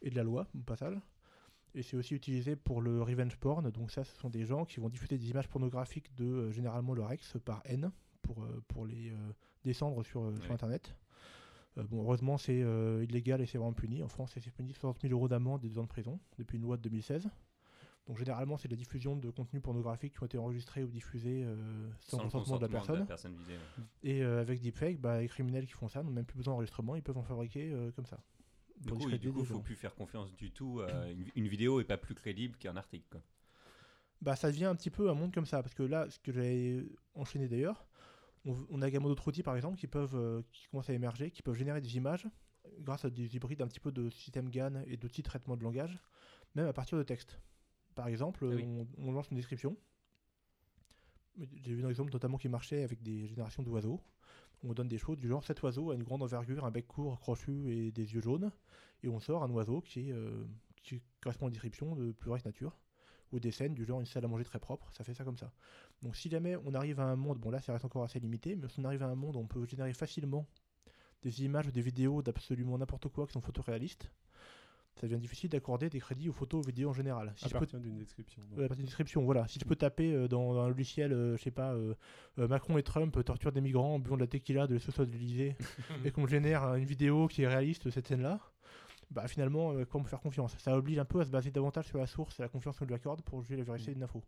et 0.00 0.10
de 0.10 0.16
la 0.16 0.22
loi 0.22 0.46
au 0.54 0.62
passage. 0.62 0.98
Et 1.74 1.82
c'est 1.82 1.96
aussi 1.96 2.14
utilisé 2.14 2.54
pour 2.54 2.82
le 2.82 3.02
revenge 3.02 3.36
porn. 3.36 3.70
Donc 3.70 3.90
ça, 3.90 4.04
ce 4.04 4.14
sont 4.16 4.28
des 4.28 4.44
gens 4.44 4.66
qui 4.66 4.80
vont 4.80 4.90
diffuser 4.90 5.16
des 5.16 5.30
images 5.30 5.48
pornographiques 5.48 6.14
de 6.16 6.24
euh, 6.24 6.52
généralement 6.52 6.94
leur 6.94 7.10
ex 7.12 7.38
par 7.44 7.62
haine 7.64 7.90
pour, 8.20 8.42
euh, 8.42 8.62
pour 8.68 8.86
les 8.86 9.12
descendre 9.64 10.02
sur, 10.04 10.32
sur. 10.42 10.52
Internet. 10.52 10.94
Euh, 11.78 11.84
bon, 11.84 12.02
heureusement, 12.02 12.38
c'est 12.38 12.62
euh, 12.62 13.04
illégal 13.04 13.40
et 13.40 13.46
c'est 13.46 13.58
vraiment 13.58 13.72
puni. 13.72 14.02
En 14.02 14.08
France, 14.08 14.32
c'est 14.34 14.50
puni 14.50 14.72
60 14.74 15.00
000 15.00 15.12
euros 15.12 15.28
d'amende 15.28 15.64
et 15.64 15.68
deux 15.68 15.78
ans 15.78 15.84
de 15.84 15.88
prison 15.88 16.18
depuis 16.38 16.56
une 16.56 16.62
loi 16.62 16.76
de 16.76 16.82
2016. 16.82 17.28
Donc 18.06 18.18
généralement, 18.18 18.56
c'est 18.56 18.68
de 18.68 18.72
la 18.72 18.78
diffusion 18.78 19.16
de 19.16 19.30
contenus 19.30 19.62
pornographiques 19.62 20.14
qui 20.14 20.22
ont 20.22 20.26
été 20.26 20.38
enregistrés 20.38 20.82
ou 20.82 20.88
diffusés 20.88 21.44
euh, 21.44 21.88
sans, 22.00 22.18
sans 22.18 22.24
le 22.24 22.30
consentement 22.30 22.56
de 22.56 22.62
la 22.62 22.68
personne. 22.68 23.06
personne 23.06 23.34
visée. 23.36 23.52
ouais. 23.52 23.84
Et 24.02 24.22
euh, 24.22 24.40
avec 24.40 24.60
deepfake, 24.60 25.00
bah, 25.00 25.20
les 25.20 25.28
criminels 25.28 25.66
qui 25.66 25.72
font 25.72 25.88
ça 25.88 26.02
n'ont 26.02 26.10
même 26.10 26.24
plus 26.24 26.36
besoin 26.36 26.54
d'enregistrement, 26.54 26.96
ils 26.96 27.02
peuvent 27.02 27.18
en 27.18 27.22
fabriquer 27.22 27.70
euh, 27.70 27.92
comme 27.92 28.06
ça. 28.06 28.18
Du 28.80 28.90
coup, 28.90 28.98
coup, 28.98 29.10
des 29.10 29.44
faut 29.44 29.60
plus 29.60 29.76
faire 29.76 29.94
confiance 29.94 30.34
du 30.34 30.50
tout. 30.50 30.80
à 30.80 31.08
une, 31.10 31.26
une 31.36 31.46
vidéo 31.46 31.78
est 31.80 31.84
pas 31.84 31.96
plus 31.96 32.16
crédible 32.16 32.56
qu'un 32.56 32.76
article. 32.76 33.06
quoi. 33.08 33.20
bah, 34.20 34.34
ça 34.34 34.50
devient 34.50 34.64
un 34.64 34.74
petit 34.74 34.90
peu 34.90 35.08
un 35.08 35.14
monde 35.14 35.32
comme 35.32 35.46
ça. 35.46 35.62
Parce 35.62 35.74
que 35.74 35.84
là, 35.84 36.10
ce 36.10 36.18
que 36.18 36.32
j'avais 36.32 36.84
enchaîné 37.14 37.46
d'ailleurs, 37.46 37.86
on, 38.44 38.66
on 38.70 38.82
a 38.82 38.88
également 38.88 39.08
d'autres 39.08 39.26
outils 39.28 39.42
par 39.42 39.56
exemple 39.56 39.78
qui 39.78 39.86
peuvent, 39.86 40.16
euh, 40.16 40.42
qui 40.52 40.66
commencent 40.68 40.90
à 40.90 40.94
émerger, 40.94 41.30
qui 41.30 41.42
peuvent 41.42 41.54
générer 41.56 41.80
des 41.80 41.96
images 41.96 42.26
grâce 42.80 43.04
à 43.04 43.10
des 43.10 43.34
hybrides 43.36 43.62
un 43.62 43.66
petit 43.66 43.80
peu 43.80 43.92
de 43.92 44.08
système 44.10 44.48
GAN 44.48 44.82
et 44.86 44.96
d'outils 44.96 45.22
de 45.22 45.26
traitement 45.26 45.56
de 45.56 45.62
langage, 45.62 45.98
même 46.54 46.66
à 46.66 46.72
partir 46.72 46.96
de 46.98 47.02
texte. 47.02 47.40
Par 47.94 48.06
exemple, 48.08 48.46
Ah 48.50 48.54
oui. 48.54 48.64
on, 48.64 48.86
on 48.98 49.12
lance 49.12 49.30
une 49.30 49.36
description. 49.36 49.76
J'ai 51.36 51.74
vu 51.74 51.84
un 51.84 51.88
exemple 51.88 52.12
notamment 52.12 52.36
qui 52.38 52.48
marchait 52.48 52.82
avec 52.82 53.02
des 53.02 53.26
générations 53.26 53.62
d'oiseaux. 53.62 54.00
On 54.64 54.74
donne 54.74 54.88
des 54.88 54.98
choses 54.98 55.18
du 55.18 55.28
genre 55.28 55.42
cet 55.42 55.62
oiseau 55.62 55.90
a 55.90 55.94
une 55.94 56.02
grande 56.02 56.22
envergure, 56.22 56.64
un 56.64 56.70
bec 56.70 56.86
court, 56.86 57.18
crochu 57.18 57.72
et 57.72 57.90
des 57.90 58.14
yeux 58.14 58.20
jaunes. 58.20 58.52
Et 59.02 59.08
on 59.08 59.18
sort 59.18 59.42
un 59.42 59.50
oiseau 59.50 59.80
qui, 59.80 60.08
est, 60.08 60.12
euh, 60.12 60.44
qui 60.82 61.02
correspond 61.20 61.46
à 61.46 61.48
une 61.48 61.52
description 61.52 61.96
de 61.96 62.12
plus 62.12 62.28
vraie 62.28 62.40
nature 62.44 62.78
ou 63.32 63.40
des 63.40 63.50
scènes 63.50 63.74
du 63.74 63.84
genre 63.84 64.00
une 64.00 64.06
salle 64.06 64.24
à 64.24 64.28
manger 64.28 64.44
très 64.44 64.58
propre, 64.58 64.90
ça 64.92 65.04
fait 65.04 65.14
ça 65.14 65.24
comme 65.24 65.38
ça. 65.38 65.50
Donc 66.02 66.16
si 66.16 66.28
jamais 66.28 66.56
on 66.64 66.74
arrive 66.74 67.00
à 67.00 67.04
un 67.04 67.16
monde, 67.16 67.38
bon 67.38 67.50
là 67.50 67.60
ça 67.60 67.72
reste 67.72 67.84
encore 67.84 68.04
assez 68.04 68.20
limité, 68.20 68.56
mais 68.56 68.68
si 68.68 68.80
on 68.80 68.84
arrive 68.84 69.02
à 69.02 69.06
un 69.06 69.14
monde 69.14 69.36
où 69.36 69.38
on 69.38 69.46
peut 69.46 69.64
générer 69.66 69.92
facilement 69.92 70.46
des 71.22 71.44
images 71.44 71.68
ou 71.68 71.70
des 71.70 71.82
vidéos 71.82 72.22
d'absolument 72.22 72.76
n'importe 72.78 73.08
quoi 73.08 73.26
qui 73.26 73.32
sont 73.32 73.40
photoréalistes, 73.40 74.10
ça 74.96 75.06
devient 75.06 75.20
difficile 75.20 75.50
d'accorder 75.50 75.88
des 75.88 76.00
crédits 76.00 76.28
aux 76.28 76.32
photos, 76.32 76.60
aux 76.60 76.66
vidéos 76.66 76.90
en 76.90 76.92
général. 76.92 77.32
Si 77.36 77.46
à 77.54 77.58
peux 77.58 77.66
d'une 77.78 77.98
description. 77.98 78.42
donc. 78.48 78.58
Ouais, 78.58 78.64
à 78.64 78.68
partir 78.68 78.82
d'une 78.82 78.86
description, 78.86 79.24
voilà. 79.24 79.48
Si 79.48 79.58
je 79.58 79.64
peux 79.64 79.76
taper 79.76 80.12
euh, 80.12 80.28
dans, 80.28 80.60
un 80.60 80.68
logiciel, 80.68 81.12
euh, 81.12 81.36
je 81.36 81.42
sais 81.42 81.50
pas, 81.50 81.72
euh, 81.72 81.94
euh, 82.38 82.48
Macron 82.48 82.76
et 82.78 82.82
Trump 82.82 83.16
torturent 83.24 83.52
des 83.52 83.60
migrants 83.60 83.94
en 83.94 83.98
buvant 83.98 84.16
de 84.16 84.20
la 84.20 84.26
tequila 84.26 84.66
de 84.66 84.74
l'essoce 84.74 84.98
de 84.98 85.04
l'Elysée 85.04 85.56
et 86.04 86.10
qu'on 86.10 86.26
génère 86.26 86.64
une 86.74 86.84
vidéo 86.84 87.26
qui 87.26 87.42
est 87.42 87.48
réaliste 87.48 87.86
de 87.86 87.90
cette 87.90 88.06
scène-là, 88.06 88.40
bah 89.12 89.28
finalement, 89.28 89.72
euh, 89.72 89.84
comment 89.84 90.04
me 90.04 90.08
faire 90.08 90.20
confiance? 90.20 90.56
Ça 90.58 90.76
oblige 90.76 90.98
un 90.98 91.04
peu 91.04 91.20
à 91.20 91.24
se 91.24 91.30
baser 91.30 91.50
davantage 91.50 91.86
sur 91.86 91.98
la 91.98 92.06
source 92.06 92.38
et 92.40 92.42
la 92.42 92.48
confiance 92.48 92.78
qu'on 92.78 92.86
lui 92.86 92.94
accorde 92.94 93.22
pour 93.22 93.42
juger 93.42 93.56
la 93.56 93.64
véracité 93.64 93.92
d'une 93.92 94.02
info. 94.02 94.22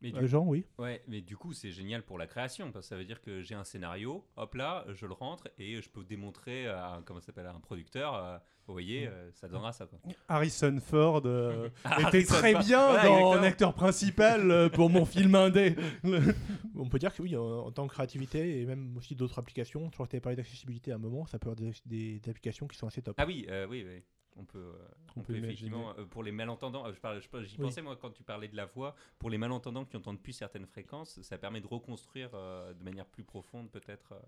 Mais 0.00 0.12
du 0.12 0.20
Euh, 0.20 0.26
Jean, 0.28 0.44
oui 0.46 0.64
Ouais, 0.78 1.02
mais 1.08 1.20
du 1.20 1.36
coup, 1.36 1.52
c'est 1.52 1.70
génial 1.72 2.04
pour 2.04 2.18
la 2.18 2.26
création 2.28 2.70
parce 2.70 2.86
que 2.86 2.88
ça 2.90 2.96
veut 2.96 3.04
dire 3.04 3.20
que 3.20 3.42
j'ai 3.42 3.54
un 3.56 3.64
scénario, 3.64 4.24
hop 4.36 4.54
là, 4.54 4.84
je 4.94 5.06
le 5.06 5.12
rentre 5.12 5.48
et 5.58 5.82
je 5.82 5.88
peux 5.88 6.04
démontrer 6.04 6.68
à 6.68 6.92
un, 6.94 7.02
comment 7.02 7.18
ça 7.20 7.26
s'appelle, 7.26 7.46
à 7.46 7.52
un 7.52 7.58
producteur, 7.60 8.14
euh, 8.14 8.38
vous 8.68 8.74
voyez, 8.74 9.08
euh, 9.08 9.30
ça 9.32 9.48
donnera 9.48 9.72
ça 9.72 9.86
quoi. 9.86 9.98
Harrison 10.28 10.78
Ford 10.80 11.22
euh, 11.24 11.68
était 11.84 12.04
Harrison 12.04 12.34
très 12.34 12.52
Ford. 12.52 12.62
bien 12.64 12.86
Ouais, 12.88 13.02
dans 13.02 13.18
exactement. 13.18 13.42
acteur 13.42 13.74
principal 13.74 14.70
pour 14.70 14.88
mon 14.90 15.04
film 15.04 15.34
indé. 15.34 15.74
On 16.76 16.88
peut 16.88 16.98
dire 16.98 17.12
que 17.14 17.22
oui, 17.22 17.34
en, 17.36 17.42
en 17.44 17.72
tant 17.72 17.86
que 17.86 17.92
créativité 17.94 18.60
et 18.60 18.66
même 18.66 18.96
aussi 18.96 19.14
d'autres 19.16 19.38
applications, 19.38 19.86
je 19.86 19.94
crois 19.94 20.06
que 20.06 20.10
tu 20.10 20.16
avais 20.16 20.20
parlé 20.20 20.36
d'accessibilité 20.36 20.92
à 20.92 20.96
un 20.96 20.98
moment, 20.98 21.26
ça 21.26 21.38
peut 21.38 21.50
avoir 21.50 21.56
des, 21.56 21.72
des- 21.86 22.20
des 22.20 22.30
applications 22.30 22.66
qui 22.68 22.76
sont 22.78 22.86
assez 22.86 23.02
top. 23.02 23.16
Ah 23.18 23.26
oui, 23.26 23.46
euh, 23.48 23.66
oui, 23.68 23.84
oui. 23.86 24.02
On 24.40 24.44
peut, 24.44 24.58
euh, 24.58 24.72
on 25.16 25.20
On 25.20 25.22
peut 25.24 25.32
peut 25.32 25.38
effectivement, 25.44 25.90
euh, 25.98 26.04
pour 26.04 26.22
les 26.22 26.30
malentendants, 26.32 26.86
euh, 26.86 26.92
je 26.92 27.00
parle, 27.00 27.20
je, 27.20 27.28
j'y 27.44 27.56
Oui. 27.56 27.62
pensais 27.64 27.82
moi 27.82 27.96
quand 27.96 28.10
tu 28.10 28.22
parlais 28.22 28.46
de 28.48 28.56
la 28.56 28.66
voix, 28.66 28.94
pour 29.18 29.30
les 29.30 29.38
malentendants 29.38 29.84
qui 29.84 29.96
entendent 29.96 30.22
plus 30.22 30.32
certaines 30.32 30.66
fréquences, 30.66 31.20
ça 31.22 31.38
permet 31.38 31.60
de 31.60 31.66
reconstruire 31.66 32.30
euh, 32.34 32.72
de 32.72 32.82
manière 32.84 33.06
plus 33.06 33.24
profonde 33.24 33.68
peut-être. 33.70 34.12
euh, 34.12 34.20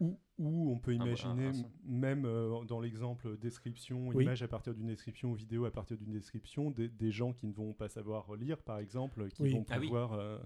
Ou, 0.00 0.18
ou 0.38 0.70
on 0.72 0.78
peut 0.78 0.94
imaginer, 0.94 1.50
même 1.84 2.24
euh, 2.24 2.64
dans 2.64 2.80
l'exemple 2.80 3.36
description, 3.36 4.08
Oui. 4.08 4.24
image 4.24 4.42
à 4.42 4.48
partir 4.48 4.72
d'une 4.74 4.86
description, 4.86 5.34
vidéo 5.34 5.66
à 5.66 5.70
partir 5.70 5.98
d'une 5.98 6.12
description, 6.12 6.70
des, 6.70 6.88
des 6.88 7.10
gens 7.10 7.34
qui 7.34 7.46
ne 7.46 7.52
vont 7.52 7.74
pas 7.74 7.90
savoir 7.90 8.34
lire, 8.36 8.62
par 8.62 8.78
exemple, 8.78 9.28
qui 9.28 9.42
Oui. 9.42 9.52
vont 9.52 9.66
Ah 9.68 9.78
oui. 9.78 9.86
pouvoir 9.86 10.12
euh, 10.14 10.38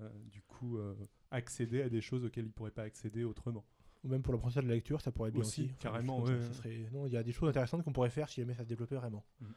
euh, 0.00 0.08
du 0.24 0.42
coup 0.42 0.78
euh, 0.78 0.94
accéder 1.30 1.82
à 1.82 1.88
des 1.88 2.00
choses 2.00 2.24
auxquelles 2.24 2.44
ils 2.46 2.48
ne 2.48 2.52
pourraient 2.52 2.70
pas 2.72 2.82
accéder 2.82 3.22
autrement. 3.22 3.64
Ou 4.06 4.08
même 4.08 4.22
pour 4.22 4.32
l'apprentissage 4.32 4.62
de 4.62 4.68
la 4.68 4.76
lecture, 4.76 5.00
ça 5.00 5.10
pourrait 5.10 5.30
être 5.30 5.34
bien 5.34 5.42
Aussi, 5.42 5.62
aussi. 5.62 5.70
Enfin, 5.72 5.90
carrément, 5.90 6.22
comme 6.22 6.32
ouais, 6.34 6.40
ça, 6.42 6.46
ça 6.48 6.54
serait- 6.54 6.88
Non, 6.92 7.06
il 7.08 7.12
y 7.12 7.16
a 7.16 7.24
des 7.24 7.32
choses 7.32 7.48
intéressantes 7.48 7.82
qu'on 7.82 7.92
pourrait 7.92 8.08
faire 8.10 8.28
si 8.28 8.40
jamais 8.40 8.54
ça 8.54 8.62
se 8.62 8.68
développait 8.68 8.94
vraiment. 8.94 9.24
Mhm. 9.40 9.52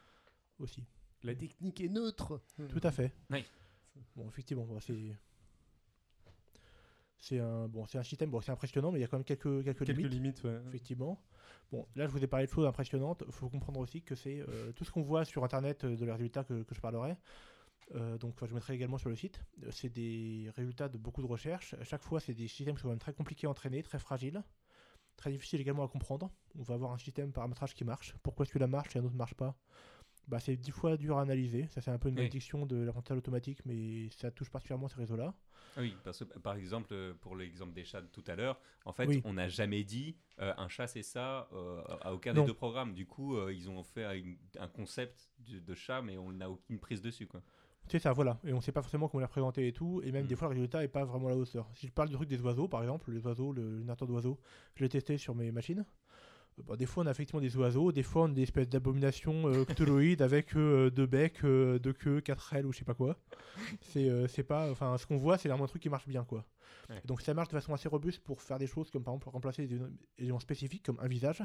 Aussi. 0.58 0.84
La 1.22 1.34
technique 1.36 1.80
est 1.80 1.88
neutre. 1.88 2.40
Tout 2.68 2.80
à 2.82 2.90
fait. 2.90 3.12
Oui. 3.30 3.44
Bon, 4.16 4.26
effectivement, 4.28 4.64
bon, 4.64 4.80
c'est. 4.80 5.14
C'est 7.18 7.38
un, 7.38 7.68
bon, 7.68 7.84
c'est 7.86 7.98
un 7.98 8.02
système, 8.02 8.30
bon, 8.30 8.40
c'est 8.40 8.50
impressionnant, 8.50 8.90
mais 8.90 8.98
il 8.98 9.02
y 9.02 9.04
a 9.04 9.06
quand 9.06 9.18
même 9.18 9.24
quelques, 9.24 9.62
quelques, 9.62 9.84
Quelques 9.84 9.98
limites, 9.98 10.12
limites, 10.12 10.42
ouais. 10.44 10.58
effectivement. 10.68 11.22
Bon, 11.70 11.86
là, 11.94 12.06
je 12.06 12.12
vous 12.12 12.24
ai 12.24 12.26
parlé 12.26 12.46
de 12.46 12.50
choses 12.50 12.66
impressionnantes. 12.66 13.22
Il 13.26 13.32
faut 13.32 13.48
comprendre 13.50 13.78
aussi 13.78 14.00
que 14.02 14.14
c'est 14.14 14.40
euh, 14.40 14.72
tout 14.72 14.84
ce 14.84 14.90
qu'on 14.90 15.02
voit 15.02 15.24
sur 15.26 15.44
Internet 15.44 15.84
euh, 15.84 15.96
de 15.96 16.04
les 16.04 16.12
résultats 16.12 16.44
que, 16.44 16.62
que 16.62 16.74
je 16.74 16.80
parlerai. 16.80 17.16
Euh, 17.94 18.18
donc, 18.18 18.34
je 18.46 18.54
mettrai 18.54 18.74
également 18.74 18.98
sur 18.98 19.08
le 19.08 19.16
site. 19.16 19.42
euh, 19.64 19.70
C'est 19.70 19.88
des 19.88 20.50
résultats 20.56 20.88
de 20.88 20.98
beaucoup 20.98 21.22
de 21.22 21.26
recherches. 21.26 21.74
À 21.74 21.84
chaque 21.84 22.02
fois, 22.02 22.20
c'est 22.20 22.34
des 22.34 22.48
systèmes 22.48 22.76
qui 22.76 22.82
sont 22.82 22.96
très 22.98 23.12
compliqués 23.12 23.46
à 23.46 23.50
entraîner, 23.50 23.82
très 23.82 23.98
fragiles, 23.98 24.42
très 25.16 25.30
difficiles 25.32 25.60
également 25.60 25.84
à 25.84 25.88
comprendre. 25.88 26.30
On 26.58 26.62
va 26.62 26.74
avoir 26.74 26.92
un 26.92 26.98
système 26.98 27.32
paramétrage 27.32 27.74
qui 27.74 27.84
marche. 27.84 28.14
Pourquoi 28.22 28.46
celui-là 28.46 28.66
marche 28.66 28.94
et 28.96 28.98
un 28.98 29.02
autre 29.04 29.12
ne 29.14 29.18
marche 29.18 29.34
pas? 29.34 29.56
Bah, 30.28 30.38
c'est 30.38 30.56
dix 30.56 30.70
fois 30.70 30.96
dur 30.96 31.18
à 31.18 31.22
analyser. 31.22 31.66
Ça, 31.68 31.80
c'est 31.80 31.90
un 31.90 31.98
peu 31.98 32.08
une 32.08 32.14
Oui. 32.14 32.20
malédiction 32.20 32.64
de 32.64 32.76
l'apprentissage 32.76 33.18
automatique, 33.18 33.58
mais 33.64 34.08
ça 34.10 34.30
touche 34.30 34.50
particulièrement 34.50 34.86
ces 34.86 34.96
réseaux-là. 34.96 35.34
Ah 35.76 35.80
oui, 35.80 35.96
parce 36.04 36.18
que 36.24 36.38
par 36.38 36.54
exemple, 36.54 36.88
euh, 36.92 37.14
pour 37.14 37.36
l'exemple 37.36 37.72
des 37.72 37.84
chats 37.84 38.00
de 38.02 38.06
tout 38.08 38.24
à 38.26 38.36
l'heure, 38.36 38.60
en 38.84 38.92
fait, 38.92 39.06
Oui. 39.06 39.22
on 39.24 39.32
n'a 39.34 39.48
jamais 39.48 39.82
dit 39.84 40.16
euh, 40.40 40.52
un 40.56 40.68
chat 40.68 40.86
c'est 40.86 41.02
ça 41.02 41.48
euh, 41.52 41.82
à 42.02 42.12
aucun 42.12 42.32
Non. 42.32 42.42
des 42.42 42.46
deux 42.48 42.54
programmes. 42.54 42.92
Du 42.92 43.06
coup, 43.06 43.36
ils 43.48 43.68
ont 43.70 43.82
fait 43.82 44.04
un 44.58 44.68
concept 44.68 45.30
de, 45.40 45.58
de 45.58 45.74
chat, 45.74 46.02
mais 46.02 46.16
on 46.18 46.32
n'a 46.32 46.48
aucune 46.50 46.78
prise 46.78 47.02
dessus 47.02 47.26
quoi. 47.26 47.42
C'est 47.88 47.98
ça, 47.98 48.12
voilà. 48.12 48.38
Et 48.44 48.52
on 48.52 48.60
sait 48.60 48.72
pas 48.72 48.82
forcément 48.82 49.08
comment 49.08 49.20
les 49.20 49.26
représenter 49.26 49.66
et 49.66 49.72
tout. 49.72 50.00
Et 50.04 50.12
même 50.12 50.24
Mm. 50.24 50.28
des 50.28 50.36
fois, 50.36 50.48
le 50.48 50.54
résultat 50.54 50.84
est 50.84 50.88
pas 50.88 51.04
vraiment 51.04 51.26
à 51.26 51.30
la 51.30 51.36
hauteur. 51.36 51.68
Si 51.74 51.86
je 51.88 51.92
parle 51.92 52.08
du 52.08 52.14
truc 52.14 52.28
des 52.28 52.40
oiseaux, 52.40 52.68
par 52.68 52.82
exemple, 52.82 53.10
les 53.10 53.24
oiseaux, 53.26 53.52
le 53.52 53.78
générateur 53.80 54.06
d'oiseaux, 54.06 54.38
je 54.76 54.84
l'ai 54.84 54.88
testé 54.88 55.18
sur 55.18 55.34
mes 55.34 55.50
machines. 55.50 55.84
Euh, 56.58 56.62
bon, 56.62 56.76
des 56.76 56.86
fois, 56.86 57.02
on 57.02 57.06
a 57.06 57.10
effectivement 57.10 57.40
des 57.40 57.56
oiseaux, 57.56 57.90
des 57.90 58.04
fois, 58.04 58.22
on 58.22 58.26
a 58.26 58.32
des 58.32 58.42
espèces 58.42 58.68
d'abominations 58.68 59.48
euh, 59.48 59.64
cthulhuïdes 60.04 60.22
avec 60.22 60.54
euh, 60.54 60.90
deux 60.90 61.06
becs, 61.06 61.42
euh, 61.44 61.78
deux 61.80 61.92
queues, 61.92 62.20
quatre 62.20 62.52
ailes 62.54 62.66
ou 62.66 62.72
je 62.72 62.78
sais 62.78 62.84
pas 62.84 62.94
quoi. 62.94 63.16
C'est 63.82 64.28
c'est 64.28 64.44
pas. 64.44 64.70
Enfin, 64.70 64.96
ce 64.96 65.06
qu'on 65.06 65.16
voit, 65.16 65.36
c'est 65.38 65.48
vraiment 65.48 65.64
un 65.64 65.68
truc 65.68 65.82
qui 65.82 65.88
marche 65.88 66.06
bien, 66.06 66.24
quoi. 66.24 66.44
Ouais. 66.88 67.00
Donc, 67.04 67.22
ça 67.22 67.34
marche 67.34 67.48
de 67.48 67.54
façon 67.54 67.74
assez 67.74 67.88
robuste 67.88 68.22
pour 68.22 68.40
faire 68.40 68.58
des 68.58 68.66
choses 68.68 68.90
comme 68.90 69.02
par 69.02 69.14
exemple 69.14 69.30
remplacer 69.30 69.66
des 69.66 69.80
éléments 70.18 70.38
spécifiques 70.40 70.84
comme 70.84 70.98
un 71.00 71.08
visage. 71.08 71.42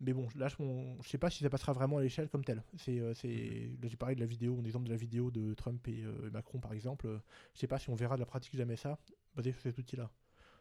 Mais 0.00 0.12
bon, 0.12 0.28
là, 0.34 0.48
je, 0.48 0.56
on- 0.60 1.00
je 1.02 1.08
sais 1.08 1.16
pas 1.18 1.30
si 1.30 1.42
ça 1.42 1.48
passera 1.50 1.72
vraiment 1.72 1.96
à 1.98 2.02
l'échelle 2.02 2.28
comme 2.28 2.44
tel. 2.44 2.62
C'est, 2.76 3.00
c'est, 3.14 3.70
là, 3.80 3.88
j'ai 3.88 3.96
parlé 3.96 4.14
de 4.14 4.20
la 4.20 4.26
vidéo, 4.26 4.58
un 4.60 4.64
exemple 4.64 4.84
de 4.86 4.90
la 4.90 4.96
vidéo 4.96 5.30
de 5.30 5.54
Trump 5.54 5.86
et 5.88 6.02
euh, 6.04 6.30
Macron, 6.30 6.58
par 6.60 6.72
exemple. 6.74 7.08
Je 7.54 7.58
sais 7.60 7.66
pas 7.66 7.78
si 7.78 7.88
on 7.90 7.94
verra 7.94 8.16
de 8.16 8.20
la 8.20 8.26
pratique 8.26 8.54
jamais 8.56 8.76
ça, 8.76 8.98
basé 9.34 9.52
sur 9.52 9.62
cet 9.62 9.78
outil-là. 9.78 10.10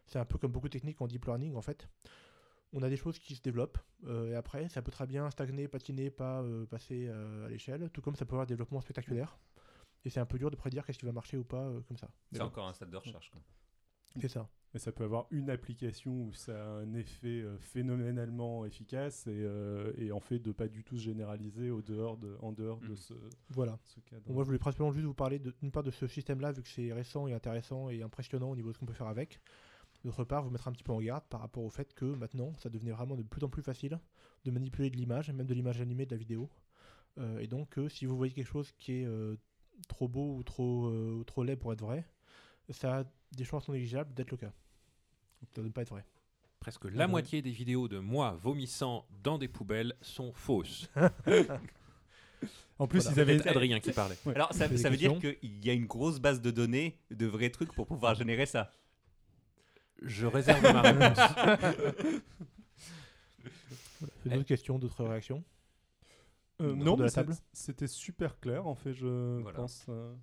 C'est 0.07 0.19
un 0.19 0.25
peu 0.25 0.37
comme 0.37 0.51
beaucoup 0.51 0.67
de 0.69 0.73
techniques 0.73 1.01
en 1.01 1.07
deep 1.07 1.25
learning, 1.25 1.55
en 1.55 1.61
fait. 1.61 1.89
On 2.73 2.81
a 2.83 2.89
des 2.89 2.97
choses 2.97 3.19
qui 3.19 3.35
se 3.35 3.41
développent, 3.41 3.77
euh, 4.05 4.31
et 4.31 4.35
après, 4.35 4.67
ça 4.69 4.81
peut 4.81 4.91
très 4.91 5.05
bien 5.07 5.29
stagner, 5.31 5.67
patiner, 5.67 6.09
pas 6.09 6.41
euh, 6.41 6.65
passer 6.65 7.09
à 7.09 7.47
l'échelle, 7.49 7.89
tout 7.91 8.01
comme 8.01 8.15
ça 8.15 8.25
peut 8.25 8.33
avoir 8.33 8.43
un 8.43 8.47
développement 8.47 8.81
spectaculaire. 8.81 9.37
Et 10.03 10.09
c'est 10.09 10.19
un 10.19 10.25
peu 10.25 10.37
dur 10.37 10.51
de 10.51 10.55
prédire 10.55 10.85
qu'est-ce 10.85 10.99
qui 10.99 11.05
va 11.05 11.11
marcher 11.11 11.35
ou 11.37 11.43
pas 11.43 11.71
comme 11.87 11.97
ça. 11.97 12.07
Mais 12.31 12.37
C'est 12.37 12.39
bon, 12.39 12.45
encore 12.47 12.67
un 12.67 12.73
stade 12.73 12.89
de 12.91 12.97
recherche. 12.97 13.29
quoi. 13.31 13.41
C'est 14.19 14.27
ça. 14.27 14.49
Mais 14.73 14.79
ça 14.79 14.91
peut 14.91 15.05
avoir 15.05 15.27
une 15.31 15.49
application 15.49 16.11
où 16.25 16.33
ça 16.33 16.53
a 16.65 16.67
un 16.79 16.93
effet 16.95 17.41
euh, 17.41 17.57
phénoménalement 17.59 18.65
efficace 18.65 19.25
et, 19.27 19.31
euh, 19.31 19.93
et 19.97 20.11
en 20.11 20.19
fait 20.19 20.39
de 20.39 20.51
pas 20.51 20.67
du 20.67 20.83
tout 20.83 20.97
se 20.97 21.03
généraliser 21.03 21.71
au 21.71 21.81
dehors 21.81 22.17
de, 22.17 22.35
en 22.41 22.51
dehors 22.51 22.81
de 22.81 22.89
Mhm. 22.89 22.95
ce, 22.97 23.13
Voilà. 23.51 23.79
ce 23.85 24.01
cadre. 24.01 24.23
Bon, 24.25 24.33
moi, 24.33 24.43
je 24.43 24.47
voulais 24.47 24.59
principalement 24.59 24.91
juste 24.91 25.05
vous 25.05 25.13
parler 25.13 25.39
d'une 25.39 25.71
part 25.71 25.83
de 25.83 25.91
ce 25.91 26.07
système-là, 26.07 26.51
vu 26.51 26.61
que 26.61 26.67
c'est 26.67 26.91
récent 26.91 27.25
et 27.27 27.33
intéressant 27.33 27.89
et 27.89 28.01
impressionnant 28.01 28.51
au 28.51 28.55
niveau 28.55 28.69
de 28.69 28.73
ce 28.73 28.79
qu'on 28.79 28.85
peut 28.85 28.93
faire 28.93 29.07
avec. 29.07 29.39
D'autre 30.03 30.23
part, 30.25 30.43
vous 30.43 30.49
mettre 30.49 30.67
un 30.67 30.71
petit 30.73 30.83
peu 30.83 30.91
en 30.91 30.99
garde 31.01 31.23
par 31.29 31.39
rapport 31.39 31.63
au 31.63 31.69
fait 31.69 31.93
que 31.93 32.05
maintenant, 32.05 32.53
ça 32.55 32.69
devenait 32.69 32.91
vraiment 32.91 33.15
de 33.15 33.23
plus 33.23 33.43
en 33.45 33.49
plus 33.49 33.63
facile 33.63 33.99
de 34.43 34.51
manipuler 34.51 34.89
de 34.89 34.97
l'image, 34.97 35.31
même 35.31 35.47
de 35.47 35.53
l'image 35.53 35.79
animée, 35.81 36.05
de 36.05 36.11
la 36.11 36.17
vidéo. 36.17 36.49
Euh, 37.17 37.39
et 37.39 37.47
donc, 37.47 37.77
euh, 37.79 37.87
si 37.87 38.05
vous 38.05 38.17
voyez 38.17 38.33
quelque 38.33 38.45
chose 38.51 38.71
qui 38.73 38.91
est 39.01 39.05
euh, 39.05 39.35
trop 39.87 40.07
beau 40.09 40.35
ou 40.35 40.43
trop, 40.43 40.87
euh, 40.87 41.13
ou 41.13 41.23
trop 41.23 41.43
laid 41.43 41.55
pour 41.55 41.71
être 41.73 41.81
vrai, 41.81 42.05
ça 42.69 42.99
a 42.99 43.03
des 43.35 43.43
chances 43.43 43.67
non 43.67 43.73
négligeables 43.73 44.13
d'être 44.13 44.31
le 44.31 44.37
cas. 44.37 44.51
Ça 45.53 45.61
ne 45.61 45.69
pas 45.69 45.81
être 45.83 45.89
vrai. 45.89 46.05
Presque 46.59 46.85
la 46.85 47.05
bon 47.05 47.11
moitié 47.11 47.41
des 47.41 47.51
vidéos 47.51 47.87
de 47.87 47.99
moi 47.99 48.31
vomissant 48.41 49.05
dans 49.23 49.37
des 49.37 49.47
poubelles 49.47 49.93
sont 50.01 50.33
fausses. 50.33 50.89
En 52.77 52.87
plus, 52.87 52.99
Voilà. 53.03 53.15
ils 53.15 53.19
avaient 53.21 53.47
Adrien 53.47 53.79
qui 53.79 53.93
parlait. 53.93 54.17
Ouais. 54.25 54.35
Alors, 54.35 54.51
ça, 54.53 54.67
Des 54.67 54.77
ça 54.77 54.89
veut 54.89 54.97
dire 54.97 55.13
questions 55.13 55.37
qu'il 55.39 55.65
y 55.65 55.69
a 55.69 55.73
une 55.73 55.85
grosse 55.85 56.19
base 56.19 56.41
de 56.41 56.51
données 56.51 56.99
de 57.09 57.25
vrais 57.25 57.49
trucs 57.49 57.71
pour 57.73 57.87
pouvoir 57.87 58.15
générer 58.15 58.45
ça. 58.45 58.69
Je 60.01 60.25
réserve 60.27 60.61
ma 60.61 60.81
réponse. 60.81 61.17
D'autres 64.25 64.43
questions, 64.43 64.77
d'autres 64.77 65.05
réactions 65.05 65.43
Euh, 66.61 66.71
Autour 66.73 66.83
non, 66.85 66.93
de 66.95 66.99
la 66.99 67.05
mais 67.05 67.09
c'est- 67.09 67.15
table? 67.15 67.33
c'était 67.53 67.87
super 67.87 68.39
clair 68.41 68.67
en 68.67 68.75
fait, 68.75 68.93
je 68.93 69.39
Voilà. 69.41 69.57
pense. 69.57 69.85
euh. 69.89 70.13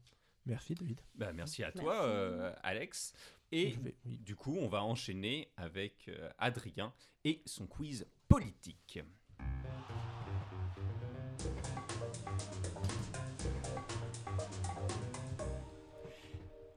Merci, 0.46 0.74
David. 0.74 1.00
Bah, 1.14 1.33
merci 1.33 1.62
à 1.62 1.66
Merci. 1.66 1.81
toi, 1.81 2.02
euh, 2.05 2.52
Alex. 2.62 3.12
Et 3.52 3.70
Je 3.72 3.81
vais- 3.81 3.94
oui. 4.07 4.18
du 4.18 4.35
coup, 4.35 4.57
on 4.59 4.68
va 4.68 4.83
enchaîner 4.83 5.52
avec 5.57 6.09
euh, 6.09 6.31
Adrien 6.38 6.92
et 7.24 7.42
son 7.46 7.66
quiz 7.66 8.07
politique. 8.28 8.98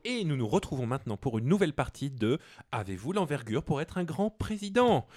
Et 0.04 0.24
nous 0.24 0.36
nous 0.36 0.48
retrouvons 0.48 0.86
maintenant 0.86 1.18
pour 1.18 1.40
une 1.40 1.46
nouvelle 1.48 1.74
partie 1.74 2.12
de 2.12 2.38
Avez-vous 2.72 3.12
l'envergure 3.14 3.64
pour 3.64 3.82
être 3.82 3.98
un 3.98 4.04
grand 4.04 4.30
président? 4.30 5.08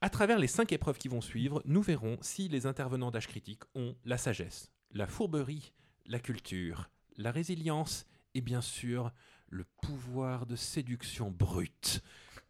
À 0.00 0.10
travers 0.10 0.38
les 0.38 0.46
cinq 0.46 0.72
épreuves 0.72 0.98
qui 0.98 1.08
vont 1.08 1.20
suivre, 1.20 1.60
nous 1.64 1.82
verrons 1.82 2.16
si 2.20 2.48
les 2.48 2.66
intervenants 2.66 3.10
d'âge 3.10 3.26
critique 3.26 3.62
ont 3.74 3.96
la 4.04 4.18
sagesse, 4.18 4.70
la 4.92 5.06
fourberie, 5.08 5.72
la 6.06 6.20
culture, 6.20 6.88
la 7.16 7.30
résilience 7.30 8.06
et 8.34 8.40
bien 8.40 8.60
sûr 8.60 9.12
le 9.48 9.64
pouvoir 9.82 10.46
de 10.46 10.56
séduction 10.56 11.30
brute 11.30 12.02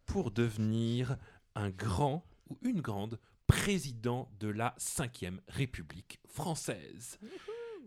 pour 0.05 0.31
devenir 0.31 1.17
un 1.55 1.69
grand 1.69 2.25
ou 2.49 2.57
une 2.61 2.81
grande 2.81 3.19
président 3.45 4.29
de 4.39 4.49
la 4.49 4.75
5ème 4.79 5.39
République 5.47 6.19
française. 6.27 7.19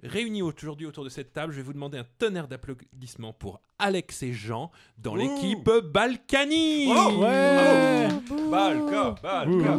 Réunis 0.03 0.43
aujourd'hui 0.43 0.87
autour 0.87 1.05
de 1.05 1.11
cette 1.11 1.33
table, 1.33 1.53
je 1.53 1.59
vais 1.59 1.63
vous 1.63 1.75
demander 1.75 1.99
un 1.99 2.07
tonnerre 2.19 2.49
d'applaudissements 2.49 3.35
pour 3.35 3.61
Alex 3.81 4.23
et 4.23 4.33
Jean 4.33 4.71
dans 4.99 5.15
l'équipe 5.15 5.69
Balkany. 5.93 6.89
Oh 6.95 7.21
Ouais. 7.23 8.09
Balka, 8.51 9.15
Balka, 9.23 9.79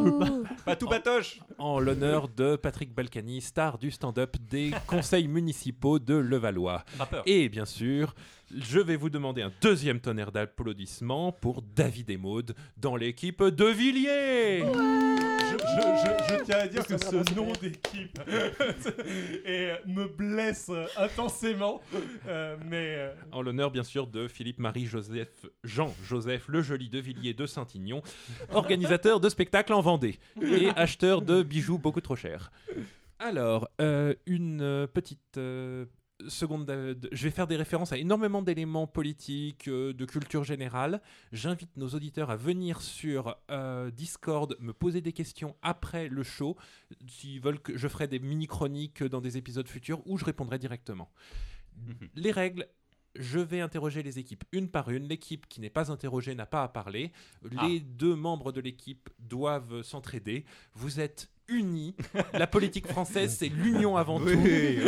Patou 0.66 0.88
Patoche 0.88 1.40
En 1.58 1.80
l'honneur 1.80 2.28
de 2.28 2.56
Patrick 2.56 2.94
Balkany, 2.94 3.42
star 3.42 3.78
du 3.78 3.92
stand-up 3.92 4.36
des 4.50 4.72
conseils 4.88 5.28
municipaux 5.28 6.00
de 6.00 6.16
Levallois. 6.16 6.84
Rappeur. 6.98 7.24
Et 7.26 7.50
bien 7.50 7.66
sûr, 7.66 8.16
je 8.54 8.80
vais 8.80 8.96
vous 8.96 9.10
demander 9.10 9.42
un 9.42 9.52
deuxième 9.62 10.00
tonnerre 10.00 10.32
d'applaudissements 10.32 11.32
pour 11.32 11.62
David 11.62 12.10
et 12.10 12.18
Maud 12.18 12.56
dans 12.78 12.96
l'équipe 12.96 13.44
de 13.44 13.66
Villiers. 13.66 14.64
Je, 14.64 15.58
je- 15.58 16.32
je- 16.32 16.38
je 16.40 16.44
tiens 16.44 16.58
à 16.60 16.68
dire 16.68 16.86
que 16.88 16.98
ce 16.98 17.36
nom 17.36 17.52
d'équipe 17.62 18.20
et, 19.46 19.72
me 19.86 20.06
blesse 20.08 20.70
euh, 20.70 20.86
intensément, 20.98 21.82
euh, 22.28 22.56
mais 22.66 22.96
euh, 22.98 23.14
En 23.32 23.42
l'honneur, 23.42 23.70
bien 23.70 23.84
sûr, 23.84 23.90
de 23.99 24.27
Philippe-Marie-Joseph 24.27 25.45
Jean-Joseph 25.65 26.47
Le 26.47 26.62
Joli 26.62 26.89
de 26.89 26.99
Villiers 26.99 27.34
de 27.34 27.45
Saint-Ignon, 27.45 28.01
organisateur 28.51 29.19
de 29.19 29.27
spectacles 29.27 29.73
en 29.73 29.82
Vendée 29.82 30.17
et 30.41 30.69
acheteur 30.69 31.21
de 31.21 31.43
bijoux 31.43 31.77
beaucoup 31.77 31.99
trop 31.99 32.15
chers. 32.15 32.51
Alors, 33.19 33.67
euh, 33.82 34.15
une 34.25 34.62
euh, 34.62 34.88
petite 34.88 35.38
euh, 35.38 35.86
seconde. 36.27 36.71
je 37.12 37.23
vais 37.23 37.32
faire 37.32 37.47
des 37.47 37.58
références 37.58 37.91
à 37.91 37.97
énormément 37.97 38.41
d'éléments 38.41 38.88
politiques, 38.88 39.67
de 39.67 40.06
culture 40.06 40.45
générale. 40.45 41.01
J'invite 41.34 41.75
nos 41.75 41.89
auditeurs 41.89 42.30
à 42.30 42.38
venir 42.38 42.82
sur 42.82 43.36
Discord, 43.93 44.56
me 44.60 44.71
poser 44.71 45.01
des 45.01 45.13
questions 45.13 45.56
après 45.63 46.08
le 46.08 46.23
show. 46.23 46.56
S'ils 47.08 47.41
veulent 47.41 47.60
que 47.60 47.75
je 47.75 47.88
ferai 47.88 48.08
des 48.08 48.19
mini-chroniques 48.19 49.04
dans 49.04 49.19
des 49.19 49.38
épisodes 49.38 49.67
futurs 49.67 50.01
où 50.06 50.17
je 50.17 50.25
répondrai 50.25 50.60
directement. 50.60 51.12
Les 52.15 52.32
règles. 52.32 52.67
Je 53.15 53.39
vais 53.39 53.60
interroger 53.60 54.04
les 54.04 54.19
équipes 54.19 54.43
une 54.52 54.69
par 54.69 54.89
une. 54.89 55.08
L'équipe 55.08 55.47
qui 55.47 55.60
n'est 55.60 55.69
pas 55.69 55.91
interrogée 55.91 56.34
n'a 56.36 56.45
pas 56.45 56.63
à 56.63 56.67
parler. 56.69 57.12
Les 57.63 57.80
deux 57.82 58.15
membres 58.15 58.52
de 58.52 58.62
l'équipe 58.62 59.10
doivent 59.19 59.82
s'entraider. 59.82 60.45
Vous 60.76 61.00
êtes 61.02 61.30
unis. 61.50 61.95
La 62.34 62.47
politique 62.47 62.88
française, 62.88 63.36
c'est 63.38 63.50
l'union 63.50 63.97
avant 63.97 64.21
Oui, 64.21 64.32
tout. 64.34 64.39
oui, 64.39 64.80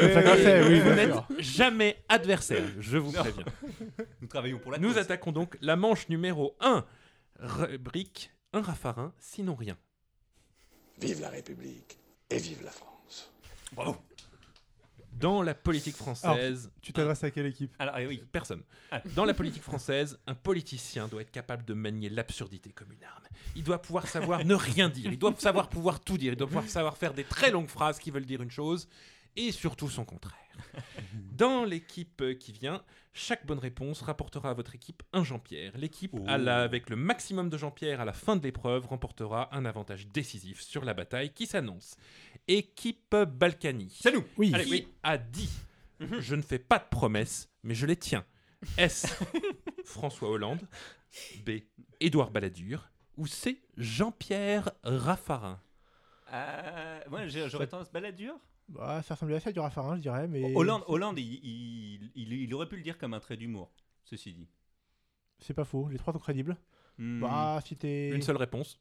oui, 0.70 0.80
vous 0.80 0.90
n'êtes 0.94 1.14
jamais 1.40 1.98
adversaire, 2.08 2.64
je 2.80 2.98
vous 2.98 3.12
Non. 3.12 3.20
préviens. 3.20 3.46
Nous 4.22 4.28
travaillons 4.28 4.60
pour 4.60 4.72
la 4.72 4.78
Nous 4.78 4.90
cause. 4.90 4.98
attaquons 5.00 5.34
donc 5.34 5.58
la 5.62 5.76
manche 5.76 6.08
numéro 6.08 6.56
1. 6.62 6.86
Rubrique 7.40 8.32
un 8.54 8.62
raffarin, 8.62 9.14
sinon 9.20 9.56
rien. 9.56 9.78
Vive 11.02 11.20
la 11.20 11.30
République 11.30 11.98
et 12.30 12.38
vive 12.38 12.64
la 12.64 12.72
France. 12.72 13.34
Bravo. 13.74 13.98
Dans 15.20 15.42
la 15.42 15.54
politique 15.54 15.96
française, 15.96 16.72
tu 16.82 16.94
t'adresses 16.94 17.24
à 17.24 17.32
quelle 17.32 17.46
équipe 17.46 17.74
Alors, 17.80 17.98
eh 17.98 18.08
oui. 18.08 18.24
personne. 18.32 18.62
Ah. 18.92 19.02
Dans 19.16 19.26
la 19.26 19.34
politique 19.34 19.64
française, 19.64 20.20
un 20.28 20.36
politicien 20.36 21.08
doit 21.08 21.22
être 21.22 21.32
capable 21.32 21.66
de 21.66 21.74
manier 21.74 22.10
l'absurdité 22.10 22.72
comme 22.72 22.92
une 22.92 23.04
arme. 23.04 23.24
Il 23.56 23.64
doit 23.64 23.82
pouvoir 23.82 24.08
savoir 24.08 24.44
ne 24.46 24.56
rien 24.56 24.90
dire. 24.90 25.12
Il 25.12 25.20
doit 25.20 25.34
savoir 25.38 25.70
pouvoir 25.70 26.00
tout 26.00 26.18
dire. 26.18 26.34
Il 26.34 26.36
doit 26.36 26.48
pouvoir 26.48 26.68
savoir 26.68 26.98
faire 26.98 27.14
des 27.14 27.24
très 27.24 27.52
longues 27.52 27.68
phrases 27.68 28.00
qui 28.00 28.12
veulent 28.12 28.26
dire 28.26 28.42
une 28.42 28.52
chose 28.52 28.88
et 29.36 29.52
surtout 29.52 29.90
son 29.90 30.06
contraire. 30.06 30.43
Dans 31.14 31.64
l'équipe 31.66 32.22
euh, 32.22 32.34
qui 32.34 32.52
vient, 32.52 32.84
chaque 33.14 33.46
bonne 33.46 33.60
réponse 33.60 34.02
rapportera 34.02 34.50
à 34.52 34.54
votre 34.54 34.76
équipe 34.76 35.04
un 35.14 35.24
Jean-Pierre. 35.24 35.78
L'équipe 35.78 36.12
Oh. 36.14 36.26
avec 36.28 36.90
le 36.90 36.96
maximum 36.96 37.50
de 37.50 37.58
Jean-Pierre 37.58 38.02
à 38.02 38.06
la 38.06 38.14
fin 38.14 38.36
de 38.36 38.44
l'épreuve 38.44 38.86
remportera 38.88 39.56
un 39.56 39.66
avantage 39.66 40.08
décisif 40.08 40.62
sur 40.62 40.84
la 40.86 40.94
bataille 40.94 41.32
qui 41.34 41.46
s'annonce. 41.48 41.96
Équipe 42.48 43.16
Balkany. 43.16 43.90
C'est 44.02 44.12
nous. 44.12 44.24
Oui. 44.38 44.52
Qui 44.52 44.70
oui. 44.72 44.88
a 45.04 45.18
dit 45.18 45.50
Je 46.20 46.36
ne 46.36 46.42
fais 46.42 46.60
pas 46.60 46.80
de 46.80 46.86
promesses, 46.90 47.50
mais 47.64 47.76
je 47.76 47.86
les 47.86 47.96
tiens 47.98 48.26
S. 48.78 49.06
François 49.86 50.30
Hollande 50.30 50.62
B. 51.46 51.52
Édouard 52.00 52.32
Balladur 52.32 52.90
ou 53.18 53.28
C. 53.28 53.62
Jean-Pierre 53.78 54.72
Raffarin 54.84 55.60
Euh, 56.34 57.00
moi, 57.10 57.28
j'ai- 57.28 57.48
j'aurais 57.50 57.68
tendance 57.68 57.92
baladure. 57.92 58.36
Bah, 58.70 59.02
ça 59.04 59.14
ressemblait 59.16 59.36
assez 59.36 59.50
à 59.50 59.52
du 59.52 59.60
raffarin, 59.60 59.96
je 59.98 60.02
dirais, 60.02 60.28
mais. 60.28 60.56
Hollande, 60.56 60.84
Hollande 60.88 61.20
il, 61.20 61.34
il, 61.44 62.12
il- 62.16 62.34
il 62.34 62.54
aurait 62.54 62.68
pu 62.68 62.78
le 62.78 62.82
dire 62.82 62.98
comme 62.98 63.14
un 63.14 63.20
trait 63.20 63.38
d'humour, 63.38 63.72
ceci 64.04 64.34
dit. 64.34 64.48
C'est 65.40 65.54
pas 65.54 65.66
faux, 65.66 65.90
les 65.90 65.98
trois 65.98 66.14
sont 66.14 66.20
crédibles. 66.20 66.56
Hmm. 66.98 67.20
Bah, 67.22 67.60
si 67.66 67.76
t'es. 67.76 68.10
Une 68.12 68.22
seule 68.22 68.38
réponse. 68.38 68.80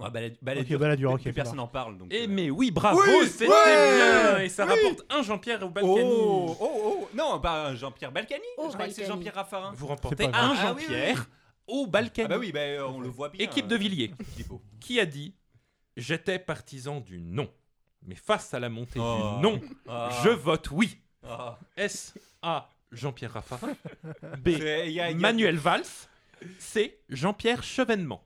Ouais, 0.00 0.10
balad- 0.10 0.36
baladure, 0.42 0.76
Ok, 0.76 0.80
baladure, 0.80 1.10
plus- 1.10 1.14
ok, 1.16 1.22
plus 1.22 1.30
ça 1.30 1.34
personne 1.34 1.56
n'en 1.56 1.68
parle. 1.68 1.96
Donc, 1.98 2.08
Eh 2.10 2.24
euh, 2.24 2.26
mais 2.28 2.50
oui, 2.50 2.70
bravo, 2.70 3.00
Oui, 3.00 3.26
c'était 3.28 3.48
ouais, 3.48 3.96
bien 3.96 4.38
Et 4.40 4.48
ça 4.48 4.64
rapporte 4.64 5.04
un 5.10 5.22
Jean-Pierre 5.22 5.62
au 5.64 5.68
Balkany 5.70 6.00
Oh, 6.02 6.56
oh, 6.60 6.82
oh, 6.84 7.08
non, 7.14 7.38
bah 7.38 7.74
Jean-Pierre 7.76 8.10
Balkany. 8.10 8.40
Oh, 8.58 8.66
je 8.68 8.74
crois 8.74 8.86
que 8.86 8.92
c'est 8.92 9.02
Balkany. 9.02 9.16
Jean-Pierre 9.18 9.34
Raffarin. 9.34 9.72
Vous 9.74 9.86
remportez 9.86 10.28
pas 10.28 10.38
un. 10.38 10.54
Ah, 10.56 10.74
oui, 10.74 10.82
Jean-Pierre 10.82 11.28
au 11.68 11.86
Balkany. 11.86 12.24
Ah 12.24 12.28
bah 12.28 12.38
oui, 12.38 12.50
bah, 12.52 12.60
on 12.88 13.00
le 13.00 13.08
voit 13.08 13.28
bien. 13.28 13.44
Équipe 13.44 13.68
de 13.68 13.74
euh, 13.74 13.78
Villiers. 13.78 14.12
Qui 14.80 14.98
a 14.98 15.06
dit 15.06 15.34
J'étais 15.96 16.38
partisan 16.38 17.00
du 17.00 17.20
non. 17.20 17.48
Mais 18.06 18.14
face 18.16 18.52
à 18.54 18.60
la 18.60 18.68
montée 18.68 18.98
Oh. 19.00 19.34
du 19.36 19.42
non, 19.42 19.60
Ah. 19.88 20.10
je 20.24 20.30
vote 20.30 20.70
oui. 20.72 20.98
Ah. 21.22 21.58
S. 21.76 22.14
A. 22.42 22.68
Jean-Pierre 22.90 23.32
Raffarin. 23.32 23.74
B. 24.38 24.48
Y 24.48 24.68
a- 24.68 24.86
y 24.86 25.00
a- 25.00 25.14
Manuel 25.14 25.56
Valls. 25.56 25.84
C. 26.58 26.98
Jean-Pierre 27.08 27.62
Chevènement. 27.62 28.24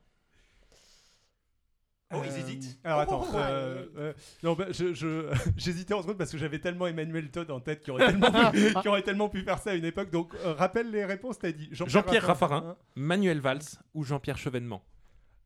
Oh, 2.14 2.22
ils 2.24 2.30
Euh, 2.30 2.36
hésitent. 2.38 2.78
Alors 2.84 3.00
attends, 3.00 3.26
Oh, 3.28 3.36
euh, 3.36 3.86
euh, 3.96 4.12
non, 4.44 4.54
bah, 4.54 4.66
je, 4.70 4.94
je- 4.94 5.28
j'hésitais 5.56 5.92
en 5.92 6.02
seconde 6.02 6.16
parce 6.18 6.30
que 6.30 6.38
j'avais 6.38 6.60
tellement 6.60 6.86
Emmanuel 6.86 7.30
Todd 7.32 7.50
en 7.50 7.58
tête 7.60 7.82
qui 7.82 7.90
aurait 7.90 8.06
tellement, 8.06 8.30
pu, 8.52 8.74
qui 8.82 8.88
aurait 8.88 9.02
tellement 9.02 9.28
pu 9.28 9.42
faire 9.42 9.58
ça 9.58 9.70
à 9.70 9.74
une 9.74 9.84
époque. 9.84 10.10
Donc 10.10 10.32
euh, 10.36 10.52
rappelle 10.54 10.90
les 10.92 11.04
réponses, 11.04 11.38
t'as 11.40 11.50
dit 11.52 11.68
Jean-Pierre 11.72 12.24
Raffarin, 12.24 12.76
Manuel 12.94 13.40
Valls 13.40 13.60
ou 13.92 14.04
Jean-Pierre 14.04 14.38
Chevènement. 14.38 14.84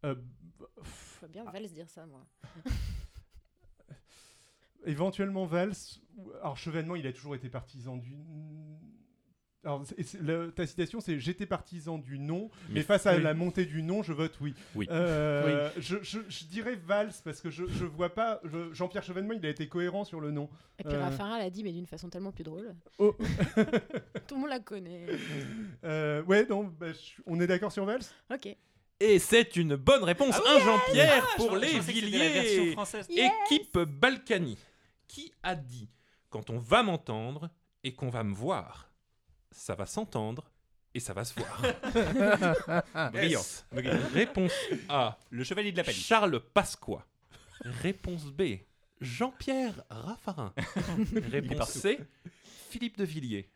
Euh, 0.05 0.15
Je 0.59 1.21
vois 1.21 1.29
bien 1.29 1.45
Val 1.51 1.67
se 1.67 1.73
dire 1.73 1.89
ça, 1.89 2.05
moi. 2.07 2.21
éventuellement 4.87 5.47
Valls. 5.47 5.73
Alors 6.43 6.57
Chevènement, 6.57 6.97
il 6.97 7.07
a 7.07 7.13
toujours 7.13 7.35
été 7.35 7.49
partisan 7.49 7.97
du. 7.97 8.15
Alors, 9.63 9.85
c'est- 9.85 10.03
c'est- 10.05 10.23
le- 10.23 10.51
ta 10.53 10.67
citation, 10.67 11.01
c'est 11.03 11.19
J'étais 11.21 11.45
partisan 11.45 11.99
du 11.99 12.19
non, 12.19 12.49
mais, 12.71 12.77
Mais- 12.77 12.81
face 12.83 13.05
à 13.05 13.17
oui. 13.17 13.23
la 13.23 13.35
montée 13.35 13.67
du 13.67 13.83
non, 13.83 14.03
je 14.03 14.15
vote 14.15 14.33
oui. 14.41 14.55
Oui. 14.75 14.87
Euh, 14.91 15.69
Je, 15.79 15.99
je- 16.01 16.21
je 16.31 16.45
dirais 16.47 16.77
Valls 16.77 17.13
parce 17.25 17.43
que 17.43 17.51
je, 17.51 17.67
je 17.67 17.85
vois 17.85 18.09
pas. 18.15 18.41
je- 18.45 18.73
Jean-Pierre 18.73 19.03
Chevènement, 19.03 19.35
il 19.35 19.45
a 19.45 19.51
été 19.51 19.69
cohérent 19.69 20.05
sur 20.05 20.19
le 20.19 20.31
non. 20.31 20.49
Et 20.79 20.85
puis 20.85 20.95
Euh. 20.95 21.01
Raffarin 21.03 21.39
l'a 21.39 21.51
dit, 21.51 21.63
mais 21.63 21.73
d'une 21.73 21.85
façon 21.87 22.09
tellement 22.09 22.33
plus 22.33 22.43
drôle. 22.45 22.75
Oh. 22.99 23.15
Tout 24.29 24.35
le 24.37 24.41
monde 24.41 24.49
la 24.49 24.61
connaît. 24.61 25.05
Euh, 25.85 26.23
ouais, 26.23 26.47
non, 26.49 26.65
bah, 26.65 26.87
on 27.27 27.39
est 27.39 27.47
d'accord 27.47 27.71
sur 27.71 27.85
Valls? 27.85 28.01
Ok. 28.33 28.57
Et 29.03 29.19
c'est 29.19 29.57
une 29.57 29.77
bonne 29.77 30.05
réponse. 30.05 30.37
Ah 30.47 30.57
un 30.57 30.59
Jean-Pierre 30.61 31.23
Ah, 31.27 31.37
pour 31.37 31.57
les 31.57 31.79
Villiers. 31.81 32.73
française. 32.73 33.07
Équipe 33.11 33.79
Balkany. 33.79 34.57
Qui 35.11 35.33
a 35.43 35.57
dit 35.57 35.91
Quand 36.29 36.51
on 36.51 36.59
va 36.61 36.85
m'entendre 36.85 37.51
et 37.83 37.95
qu'on 37.95 38.11
va 38.11 38.23
me 38.23 38.33
voir, 38.33 38.93
ça 39.51 39.75
va 39.75 39.85
s'entendre 39.85 40.53
et 40.95 41.01
ça 41.01 41.13
va 41.13 41.25
se 41.25 41.35
voir. 41.35 41.63
Brillante. 43.13 43.67
Réponse 43.73 44.53
A. 44.89 45.19
Le 45.31 45.43
chevalier 45.43 45.73
de 45.73 45.79
la 45.79 45.83
palique. 45.83 46.01
Charles 46.01 46.39
Pasqua. 46.55 47.05
Réponse 47.65 48.27
B. 48.27 48.59
Jean-Pierre 49.01 49.83
Raffarin. 49.91 50.55
Réponse. 51.33 51.71
C. 51.71 51.99
Philippe 52.71 52.97
de 52.97 53.05
Villiers. 53.05 53.51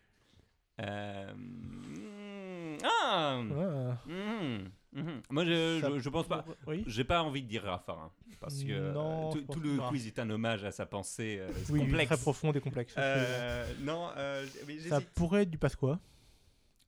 Euh, 0.81 1.33
mm, 1.37 2.79
Ah 2.83 3.39
Ah. 3.39 3.99
mhm, 4.07 4.71
mhm. 4.95 5.23
Moi, 5.31 5.45
je, 5.45 5.81
Ça 5.81 5.91
je, 5.91 5.99
je 5.99 6.09
pense 6.09 6.27
pas. 6.27 6.45
Oui. 6.67 6.85
J'ai 6.87 7.05
pas 7.05 7.23
envie 7.23 7.43
de 7.43 7.49
dire 7.49 7.65
Raffarin. 7.65 8.11
Parce 8.41 8.63
que 8.63 8.93
Non, 8.93 9.31
euh, 9.31 9.41
tout, 9.53 9.61
le 9.61 9.77
pas. 9.77 9.89
quiz 9.89 10.07
est 10.07 10.19
un 10.19 10.29
hommage 10.31 10.65
à 10.65 10.73
sa 10.73 10.87
pensée 10.87 11.39
euh, 11.41 11.49
Oui, 11.71 11.71
oui, 11.71 11.81
complexe. 11.81 12.09
très 12.09 12.19
profonde 12.21 12.57
et 12.57 12.61
complexe. 12.61 12.95
Euh, 12.99 13.65
non, 13.81 14.09
euh, 14.17 14.45
mais 14.67 14.79
Ça 14.81 15.01
pourrait 15.15 15.43
être 15.43 15.51
du 15.51 15.59
Pasqua. 15.59 15.99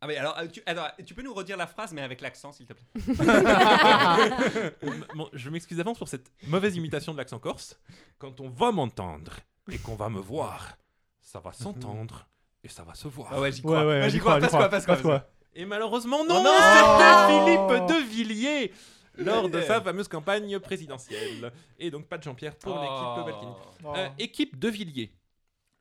Ah, 0.02 0.06
mais 0.06 0.18
alors, 0.18 0.36
tu, 0.52 0.62
alors, 0.66 0.88
tu 1.06 1.14
peux 1.14 1.22
nous 1.22 1.32
redire 1.32 1.56
la 1.56 1.66
phrase, 1.66 1.94
mais 1.94 2.02
avec 2.02 2.20
l'accent, 2.20 2.52
s'il 2.52 2.66
te 2.66 2.74
plaît 2.74 2.84
bon, 5.14 5.28
je 5.32 5.48
m'excuse 5.50 5.78
d'avance 5.78 5.98
pour 5.98 6.08
cette 6.08 6.30
mauvaise 6.46 6.76
imitation 6.76 7.12
de 7.12 7.18
l'accent 7.18 7.38
corse. 7.38 7.78
Quand 8.18 8.40
on 8.40 8.48
va 8.50 8.72
m'entendre 8.72 9.32
et 9.70 9.78
qu'on 9.78 9.94
va 9.96 10.08
me 10.10 10.20
voir, 10.20 10.76
ça 11.20 11.40
va 11.40 11.52
s'entendre 11.52 12.26
et 12.62 12.68
ça 12.68 12.84
va 12.84 12.94
se 12.94 13.08
voir. 13.08 13.30
Ah 13.32 13.40
ouais, 13.40 13.52
j'y 13.52 13.62
Ouais, 13.62 13.72
crois. 13.72 13.86
ouais, 13.86 14.00
Ah, 14.02 14.08
j'y 14.08 14.18
crois, 14.18 14.34
j'y 14.34 14.40
passe 14.40 14.48
crois, 14.50 14.60
quoi, 14.60 14.68
passe 14.68 14.84
quoi, 14.84 14.94
passe 14.96 15.02
quoi. 15.02 15.30
Et 15.58 15.64
malheureusement, 15.64 16.24
non, 16.24 16.36
Oh 16.38 16.42
non 16.42 16.50
c'était 16.56 17.04
Oh 17.08 17.44
Philippe 17.44 17.88
de 17.88 18.04
Villiers 18.08 18.72
lors 19.16 19.48
de 19.48 19.60
sa 19.62 19.80
fameuse 19.80 20.06
campagne 20.08 20.58
présidentielle. 20.60 21.50
Et 21.78 21.90
donc 21.90 22.06
pas 22.06 22.18
de 22.18 22.22
Jean-Pierre 22.22 22.56
pour 22.56 22.76
Oh. 22.76 22.82
l'équipe 22.82 23.34
Balkany. 23.34 23.52
Oh. 23.84 23.92
Euh, 23.96 24.08
équipe 24.18 24.58
de 24.58 24.68
Villiers. 24.68 25.12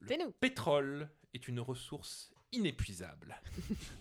Nous. 0.10 0.32
Pétrole 0.40 1.10
est 1.34 1.48
une 1.48 1.60
ressource 1.60 2.32
inépuisable 2.52 3.36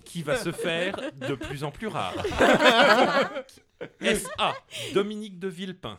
qui 0.04 0.22
va 0.22 0.36
se 0.36 0.52
faire 0.52 0.96
de 1.14 1.34
plus 1.34 1.64
en 1.64 1.72
plus 1.72 1.88
rare. 1.88 2.14
S.A. 4.00 4.54
Dominique 4.92 5.38
de 5.40 5.48
Villepin. 5.48 5.98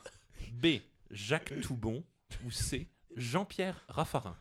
B. 0.53 0.77
Jacques 1.11 1.59
Toubon. 1.61 2.03
Ou 2.45 2.51
C. 2.51 2.87
Jean-Pierre 3.15 3.83
Raffarin. 3.89 4.37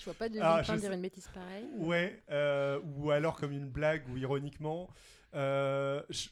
Je 0.00 0.04
vois 0.06 0.14
pas 0.14 0.28
de 0.30 0.38
Ah, 0.42 0.62
je 0.62 0.72
dire 0.72 0.90
une 0.92 1.02
bêtise 1.02 1.28
pareille. 1.28 1.68
Ouais, 1.76 2.22
euh, 2.30 2.80
ou 2.96 3.10
alors 3.10 3.36
comme 3.36 3.52
une 3.52 3.68
blague 3.68 4.02
ou 4.08 4.16
ironiquement. 4.16 4.88
Euh, 5.34 6.02
je- 6.08 6.30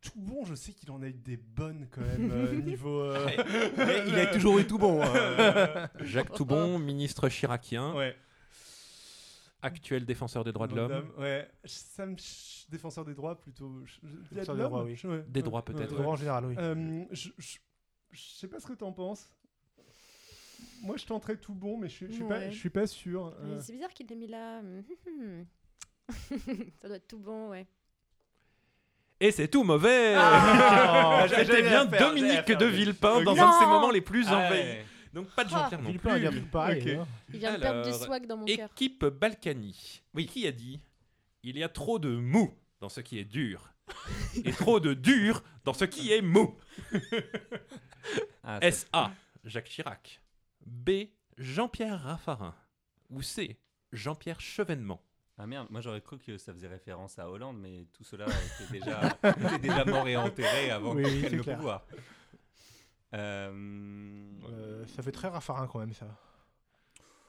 tout 0.00 0.12
bon, 0.14 0.44
je 0.44 0.54
sais 0.54 0.72
qu'il 0.72 0.88
en 0.92 1.02
a 1.02 1.08
eu 1.08 1.12
des 1.12 1.36
bonnes 1.36 1.88
quand 1.90 2.00
même 2.02 2.30
euh, 2.30 2.52
niveau. 2.62 3.02
euh, 3.02 3.28
il 4.06 4.14
a 4.16 4.26
toujours 4.26 4.58
eu 4.60 4.66
tout 4.66 4.78
bon. 4.78 5.02
hein. 5.02 5.12
euh, 5.14 5.86
Jacques 6.00 6.32
Toubon, 6.32 6.78
ministre 6.78 7.28
chiracien, 7.28 7.92
ouais. 7.94 8.16
actuel 9.60 10.04
défenseur 10.06 10.44
des 10.44 10.52
droits 10.52 10.68
de 10.68 10.76
l'homme. 10.76 11.10
Ouais, 11.18 11.50
ça 11.64 12.06
me 12.06 12.14
défenseur 12.70 13.04
des 13.04 13.14
droits 13.14 13.40
plutôt. 13.40 13.82
Défenseur 14.30 14.54
des 14.56 14.62
droits, 14.62 14.84
oui. 14.84 14.96
Des 15.26 15.42
droits, 15.42 15.64
peut-être. 15.64 15.94
ouais, 15.94 16.00
ouais. 16.00 16.06
En 16.06 16.16
général, 16.16 16.44
oui. 16.46 16.54
Euh, 16.58 17.04
je, 17.10 17.30
je, 17.38 17.58
je 18.12 18.20
sais 18.20 18.46
pas 18.48 18.60
ce 18.60 18.66
que 18.68 18.74
t'en 18.74 18.92
penses. 18.92 19.28
Moi, 20.82 20.96
je 20.96 21.04
tenterais 21.06 21.36
tout 21.36 21.54
bon, 21.54 21.76
mais 21.78 21.88
je, 21.88 21.94
suis- 21.94 22.06
je 22.08 22.12
suis 22.12 22.24
pas, 22.24 22.50
je 22.50 22.56
suis 22.56 22.70
pas 22.70 22.86
sûr. 22.86 23.34
Euh. 23.40 23.58
C'est 23.60 23.72
bizarre 23.72 23.90
qu'il 23.92 24.06
l'ait 24.06 24.16
mis 24.16 24.26
là. 24.28 24.60
ça 26.80 26.88
doit 26.88 26.96
être 26.96 27.08
tout 27.08 27.18
bon, 27.18 27.50
ouais. 27.50 27.66
Et 29.20 29.32
c'est 29.32 29.48
tout 29.48 29.64
mauvais 29.64 30.14
Ah, 30.16 31.26
C'était 31.28 31.44
j'allais 31.44 31.62
bien 31.68 31.84
Dominique 31.86 32.46
de 32.52 32.66
Villepin 32.66 33.22
dans 33.22 33.32
un 33.32 33.48
de 33.48 33.52
ses 33.58 33.64
Non 33.64 33.70
moments 33.72 33.90
les 33.90 34.00
plus 34.00 34.26
Ah 34.28 34.36
envahis. 34.36 34.76
Donc 35.12 35.26
pas 35.34 35.42
de 35.44 35.50
Ah, 35.52 35.58
Jean-Pierre 35.62 35.82
non 35.82 35.88
Villepin 35.90 36.10
a 36.12 36.18
dit 36.20 36.26
un 36.26 36.30
plus. 36.30 36.40
pareil. 36.42 36.90
Hein. 36.92 37.06
Il 37.32 37.38
vient 37.40 37.54
de 37.54 37.60
perdre 37.60 37.82
du 37.84 37.92
swag 37.92 38.26
dans 38.26 38.36
mon 38.36 38.44
cœur. 38.44 38.70
Équipe 38.72 39.04
Balkany. 39.06 40.02
Oui. 40.14 40.26
Qui 40.26 40.46
a 40.46 40.52
dit 40.52 40.80
Il 41.42 41.58
y 41.58 41.64
a 41.64 41.68
trop 41.68 41.98
de 41.98 42.10
mou 42.16 42.54
dans 42.80 42.88
ce 42.88 43.00
qui 43.00 43.18
est 43.18 43.24
dur. 43.24 43.72
Et 44.44 44.52
trop 44.52 44.78
de 44.78 44.94
dur 44.94 45.42
dans 45.64 45.72
ce 45.72 45.84
qui 45.84 46.12
est 46.12 46.22
mou. 46.22 46.56
Ah, 48.44 48.58
S.A. 48.62 49.10
Jacques 49.44 49.68
Chirac. 49.68 50.20
B. 50.68 51.08
Jean-Pierre 51.36 52.00
Raffarin. 52.00 52.54
Ou 53.10 53.22
C. 53.22 53.58
Jean-Pierre 53.92 54.40
Chevènement. 54.40 55.02
Ah 55.38 55.46
merde, 55.46 55.68
moi 55.70 55.80
j'aurais 55.80 56.00
cru 56.00 56.18
que 56.18 56.36
ça 56.36 56.52
faisait 56.52 56.66
référence 56.68 57.18
à 57.18 57.30
Hollande, 57.30 57.58
mais 57.60 57.86
tout 57.92 58.02
cela 58.04 58.26
était 58.26 58.72
déjà, 58.72 59.16
était 59.22 59.58
déjà 59.60 59.84
mort 59.84 60.06
et 60.08 60.16
enterré 60.16 60.70
avant 60.70 60.94
Oui, 60.94 61.04
qu'il 61.04 61.20
prenne 61.22 61.36
le 61.36 61.42
clair. 61.42 61.56
pouvoir. 61.56 61.86
Euh, 63.14 64.30
Euh, 64.50 64.86
ça 64.88 65.02
fait 65.02 65.12
très 65.12 65.28
raffarin 65.28 65.66
quand 65.66 65.78
même, 65.78 65.92
ça. 65.94 66.06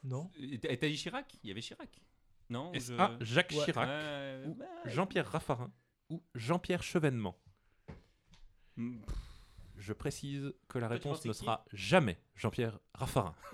Non 0.04 0.30
et 0.39 0.60
T'as 0.60 0.88
dit 0.88 0.95
Chirac? 0.97 1.34
Il 1.43 1.49
y 1.49 1.52
avait 1.52 1.62
Chirac 1.62 2.02
Non 2.49 2.71
je- 2.73 2.78
S.A. 2.93 3.17
Jacques 3.21 3.52
Ouais, 3.56 3.63
Chirac. 3.65 3.88
ouais, 3.88 4.43
ou 4.47 4.56
bah, 4.56 4.65
Jean-Pierre 4.86 5.28
Raffarin. 5.30 5.71
Ou 6.10 6.23
Jean-Pierre 6.36 6.82
Chevènement. 6.84 7.38
mm, 8.78 8.99
Je 9.80 9.94
précise 9.94 10.54
que 10.68 10.78
la 10.78 10.89
réponse 10.89 11.24
ne 11.24 11.32
sera 11.32 11.63
jamais 11.72 12.20
Jean-Pierre 12.36 12.80
Raffarin. 12.94 13.34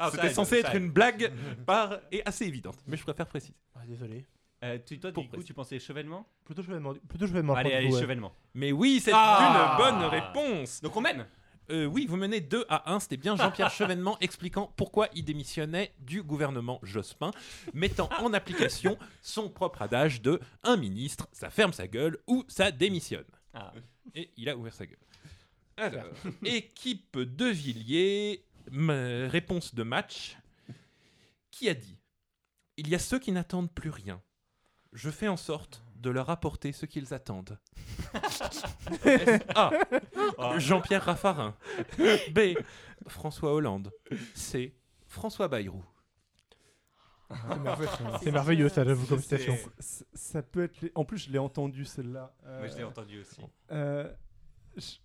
ah, 0.00 0.10
ça 0.10 0.10
C'était 0.10 0.30
censé 0.30 0.60
ça 0.60 0.68
être 0.68 0.76
une 0.76 0.90
blague 0.90 1.32
par... 1.64 2.00
et 2.10 2.22
assez 2.26 2.46
évidente, 2.46 2.76
mais 2.86 2.96
je 2.96 3.04
préfère 3.04 3.26
préciser. 3.26 3.54
Ah, 3.76 3.86
Désolé. 3.86 4.26
Euh, 4.64 4.78
tu, 4.84 4.98
toi, 4.98 5.12
Pour 5.12 5.22
du 5.22 5.28
coup, 5.28 5.34
préciser. 5.34 5.46
tu 5.46 5.54
pensais 5.54 5.78
chevènement? 5.78 6.26
Plutôt 6.44 6.62
je 6.62 6.68
vais 6.68 6.74
demander. 6.74 6.98
Plutôt 7.08 7.26
demander. 7.26 7.60
Allez, 7.60 7.74
allez, 7.74 7.92
ouais. 7.92 8.00
chevènement. 8.00 8.32
Mais 8.54 8.72
oui, 8.72 9.00
c'est 9.00 9.12
Ah 9.14 9.76
une 9.78 9.84
bonne 9.84 10.10
réponse. 10.10 10.80
Donc 10.82 10.96
on 10.96 11.00
mène? 11.00 11.26
Euh, 11.70 11.84
oui, 11.84 12.06
vous 12.06 12.16
menez 12.16 12.40
2 12.40 12.64
à 12.68 12.92
1. 12.92 13.00
C'était 13.00 13.16
bien 13.16 13.36
Jean-Pierre 13.36 13.70
Chevènement 13.70 14.18
expliquant 14.20 14.72
pourquoi 14.76 15.08
il 15.14 15.24
démissionnait 15.24 15.92
du 16.00 16.22
gouvernement 16.22 16.80
Jospin, 16.82 17.30
mettant 17.74 18.08
en 18.18 18.32
application 18.32 18.98
son 19.22 19.48
propre 19.48 19.82
adage 19.82 20.22
de 20.22 20.40
un 20.64 20.76
ministre, 20.76 21.28
ça 21.32 21.50
ferme 21.50 21.72
sa 21.72 21.86
gueule 21.86 22.18
ou 22.26 22.44
ça 22.48 22.70
démissionne. 22.70 23.24
Ah. 23.54 23.72
Et 24.14 24.30
il 24.36 24.48
a 24.48 24.56
ouvert 24.56 24.74
sa 24.74 24.86
gueule. 24.86 24.98
Alors, 25.76 26.06
équipe 26.44 27.18
de 27.18 27.46
Villiers, 27.46 28.44
réponse 28.70 29.74
de 29.74 29.82
match. 29.82 30.36
Qui 31.50 31.68
a 31.68 31.74
dit 31.74 31.96
Il 32.76 32.88
y 32.88 32.94
a 32.94 32.98
ceux 32.98 33.18
qui 33.18 33.32
n'attendent 33.32 33.72
plus 33.72 33.90
rien. 33.90 34.22
Je 34.92 35.10
fais 35.10 35.28
en 35.28 35.36
sorte 35.36 35.82
de 35.96 36.10
leur 36.10 36.30
apporter 36.30 36.72
ce 36.72 36.86
qu'ils 36.86 37.14
attendent. 37.14 37.58
A. 39.54 39.70
Ah. 40.38 40.58
Jean-Pierre 40.58 41.04
Raffarin. 41.04 41.56
B. 42.30 42.54
François 43.06 43.52
Hollande. 43.54 43.90
C. 44.34 44.74
François 45.06 45.48
Bayrou. 45.48 45.82
C'est 47.28 47.58
merveilleux, 47.58 47.90
c'est 48.22 48.30
merveilleux, 48.32 48.68
ça, 48.68 48.84
j'avoue, 48.84 49.06
comme 49.06 49.20
citation. 49.20 49.56
Ça 49.80 50.42
peut 50.42 50.64
être. 50.64 50.80
les- 50.80 50.92
En 50.94 51.04
plus, 51.04 51.18
je 51.18 51.30
l'ai 51.30 51.38
entendu 51.38 51.84
celle-là. 51.84 52.34
Euh, 52.44 52.58
Moi 52.60 52.68
je 52.68 52.76
l'ai 52.76 52.84
entendu 52.84 53.20
aussi. 53.20 53.40
euh, 53.72 54.12
je- 54.76 54.96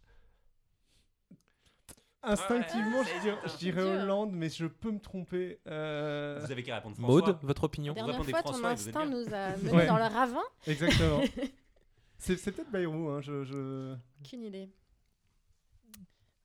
Instinctivement, 2.23 3.01
je 3.03 3.21
dirais, 3.21 3.37
je 3.45 3.57
dirais 3.57 3.81
dur. 3.81 4.01
Hollande, 4.03 4.31
mais 4.33 4.49
je 4.49 4.67
peux 4.67 4.91
me 4.91 4.99
tromper. 4.99 5.59
euh, 5.65 6.39
Vous 6.45 6.51
avez 6.51 6.61
qu'à 6.61 6.75
répondre 6.75 6.95
François. 6.95 7.27
Maud, 7.31 7.39
votre 7.41 7.63
opinion 7.63 7.93
La 7.95 8.01
Vous 8.03 8.07
dernière 8.09 8.25
répondez 8.27 8.43
fois, 8.43 8.53
ton 8.59 8.63
instinct 8.65 9.05
nous 9.07 9.33
a 9.33 9.57
menés 9.57 9.71
Ouais. 9.77 9.87
dans 9.87 9.97
le 9.97 10.03
ravin. 10.03 10.43
Exactement. 10.67 11.21
C'est 12.19 12.35
peut-être 12.53 12.69
Bayrou, 12.69 13.09
hein, 13.09 13.21
je... 13.21 13.43
je- 13.43 13.95
Aucune 14.23 14.43
idée. 14.43 14.69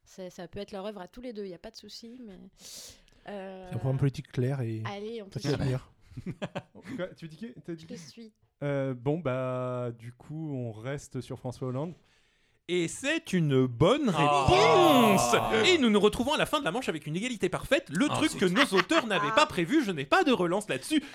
Ça 0.07 0.49
peut 0.49 0.61
être 0.61 0.73
leur 0.73 0.87
œuvre 0.87 1.03
à 1.03 1.09
tous 1.09 1.21
les 1.21 1.35
deux, 1.35 1.45
il 1.45 1.49
n'y 1.49 1.55
a 1.55 1.59
pas 1.59 1.71
de 1.71 1.77
souci, 1.77 2.19
mais. 2.25 2.39
Euh, 3.29 3.67
C'est 3.69 3.75
un 3.75 3.79
programme 3.79 3.99
politique 3.99 4.31
clair 4.33 4.61
et 4.61 4.83
Allez, 4.85 5.23
on 5.23 5.31
suit. 5.39 5.53
tenir. 5.57 5.91
Quoi, 6.97 7.07
tu 7.17 7.29
dis 7.29 7.37
qui 7.37 7.53
Je 7.67 7.87
te 7.87 7.95
suis. 7.97 8.33
Euh, 8.62 8.95
Bon, 8.95 9.19
bah, 9.19 9.91
du 9.99 10.12
coup, 10.12 10.53
on 10.55 10.73
reste 10.73 11.21
sur 11.21 11.39
François 11.39 11.69
Hollande. 11.69 11.95
Et 12.69 12.89
c'est 12.89 13.33
une 13.33 13.65
bonne 13.67 14.12
Ah. 14.17 14.47
réponse 14.49 15.69
Et 15.69 15.79
nous 15.79 15.89
nous 15.89 16.01
retrouvons 16.01 16.33
à 16.35 16.37
la 16.37 16.47
fin 16.47 16.59
de 16.59 16.65
la 16.65 16.73
manche 16.73 16.89
avec 16.89 17.07
une 17.07 17.15
égalité 17.15 17.49
parfaite, 17.49 17.89
le 17.91 18.09
Ah, 18.11 18.15
truc 18.17 18.37
que 18.37 18.45
nos 18.45 18.65
auteurs 18.77 19.07
n'avaient 19.07 19.31
pas 19.37 19.47
prévu, 19.47 19.85
je 19.85 19.93
n'ai 19.93 20.05
pas 20.05 20.25
de 20.25 20.33
relance 20.33 20.69
là-dessus. 20.69 21.01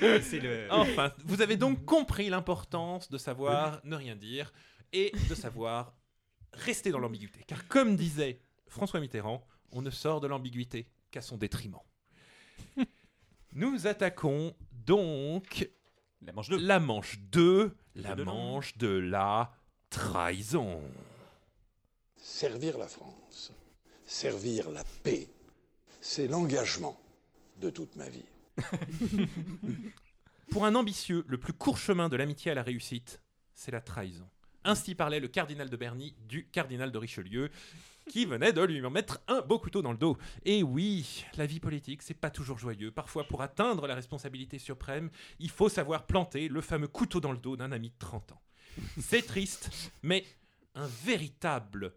Le. 0.00 0.66
Enfin, 0.70 1.12
vous 1.24 1.40
avez 1.42 1.56
donc 1.56 1.84
compris 1.84 2.28
l'importance 2.28 3.08
de 3.10 3.18
savoir 3.18 3.80
ne 3.84 3.96
rien 3.96 4.16
dire 4.16 4.52
et 4.92 5.12
de 5.30 5.34
savoir 5.34 5.94
rester 6.52 6.90
dans 6.90 6.98
l'ambiguïté. 6.98 7.40
Car 7.46 7.66
comme 7.68 7.96
disait 7.96 8.40
François 8.72 9.00
Mitterrand, 9.00 9.46
on 9.70 9.82
ne 9.82 9.90
sort 9.90 10.22
de 10.22 10.26
l'ambiguïté 10.26 10.88
qu'à 11.10 11.20
son 11.20 11.36
détriment. 11.36 11.82
Nous 13.52 13.86
attaquons 13.86 14.56
donc 14.72 15.68
La 16.22 16.32
manche 16.32 16.48
2. 16.48 16.56
la 16.56 16.80
manche 16.80 17.18
2, 17.30 17.76
la 17.96 18.14
de 18.14 18.24
manche 18.24 18.78
de 18.78 18.88
la 18.88 19.52
trahison. 19.90 20.80
Servir 22.16 22.78
la 22.78 22.88
France, 22.88 23.52
servir 24.06 24.70
la 24.70 24.84
paix, 25.02 25.28
c'est 26.00 26.26
l'engagement 26.26 26.98
de 27.60 27.68
toute 27.68 27.94
ma 27.96 28.08
vie. 28.08 28.24
Pour 30.50 30.64
un 30.64 30.74
ambitieux, 30.74 31.24
le 31.28 31.38
plus 31.38 31.52
court 31.52 31.76
chemin 31.76 32.08
de 32.08 32.16
l'amitié 32.16 32.50
à 32.50 32.54
la 32.54 32.62
réussite, 32.62 33.20
c'est 33.52 33.70
la 33.70 33.82
trahison. 33.82 34.28
Ainsi 34.64 34.94
parlait 34.94 35.20
le 35.20 35.28
cardinal 35.28 35.68
de 35.68 35.76
Berny 35.76 36.14
du 36.26 36.46
cardinal 36.48 36.90
de 36.90 36.98
Richelieu, 36.98 37.50
qui 38.08 38.24
venait 38.24 38.52
de 38.52 38.62
lui 38.62 38.80
mettre 38.90 39.20
un 39.28 39.40
beau 39.40 39.58
couteau 39.58 39.82
dans 39.82 39.92
le 39.92 39.98
dos. 39.98 40.16
Et 40.44 40.62
oui, 40.62 41.24
la 41.36 41.46
vie 41.46 41.60
politique, 41.60 42.02
c'est 42.02 42.14
pas 42.14 42.30
toujours 42.30 42.58
joyeux. 42.58 42.90
Parfois, 42.90 43.24
pour 43.24 43.42
atteindre 43.42 43.86
la 43.86 43.94
responsabilité 43.94 44.58
suprême, 44.58 45.10
il 45.38 45.50
faut 45.50 45.68
savoir 45.68 46.06
planter 46.06 46.48
le 46.48 46.60
fameux 46.60 46.88
couteau 46.88 47.20
dans 47.20 47.32
le 47.32 47.38
dos 47.38 47.56
d'un 47.56 47.72
ami 47.72 47.90
de 47.90 47.98
30 47.98 48.32
ans. 48.32 48.42
C'est 48.98 49.26
triste, 49.26 49.92
mais 50.02 50.24
un 50.74 50.88
véritable 51.04 51.94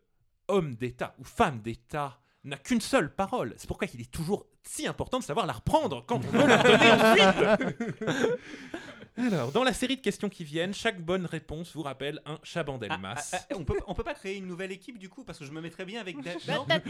homme 0.47 0.75
d'État 0.75 1.15
ou 1.19 1.23
femme 1.23 1.61
d'État 1.61 2.19
n'a 2.43 2.57
qu'une 2.57 2.81
seule 2.81 3.13
parole. 3.13 3.53
C'est 3.57 3.67
pourquoi 3.67 3.87
il 3.93 4.01
est 4.01 4.11
toujours 4.11 4.45
si 4.63 4.87
important 4.87 5.19
de 5.19 5.23
savoir 5.23 5.45
la 5.45 5.53
reprendre 5.53 6.03
quand 6.05 6.17
on 6.17 6.29
veut 6.29 6.47
la 6.47 6.63
donner 6.63 6.91
ensuite. 6.91 8.39
Alors, 9.17 9.51
dans 9.51 9.63
la 9.63 9.71
série 9.73 9.95
de 9.95 10.01
questions 10.01 10.27
qui 10.29 10.43
viennent, 10.43 10.73
chaque 10.73 11.01
bonne 11.01 11.25
réponse 11.25 11.73
vous 11.73 11.83
rappelle 11.83 12.21
un 12.25 12.37
Chabandelmas. 12.43 13.15
Ah, 13.17 13.21
ah, 13.33 13.39
ah, 13.49 13.55
on, 13.57 13.63
peut, 13.63 13.77
on 13.87 13.93
peut 13.93 14.03
pas 14.03 14.13
créer 14.13 14.35
une 14.37 14.45
nouvelle 14.47 14.71
équipe 14.73 14.97
du 14.97 15.07
coup 15.09 15.23
parce 15.23 15.39
que 15.39 15.45
je 15.45 15.51
me 15.51 15.61
mettrais 15.61 15.85
bien 15.85 16.01
avec. 16.01 16.19
Da- 16.21 16.33
Non. 16.53 16.65
Tap, 16.65 16.83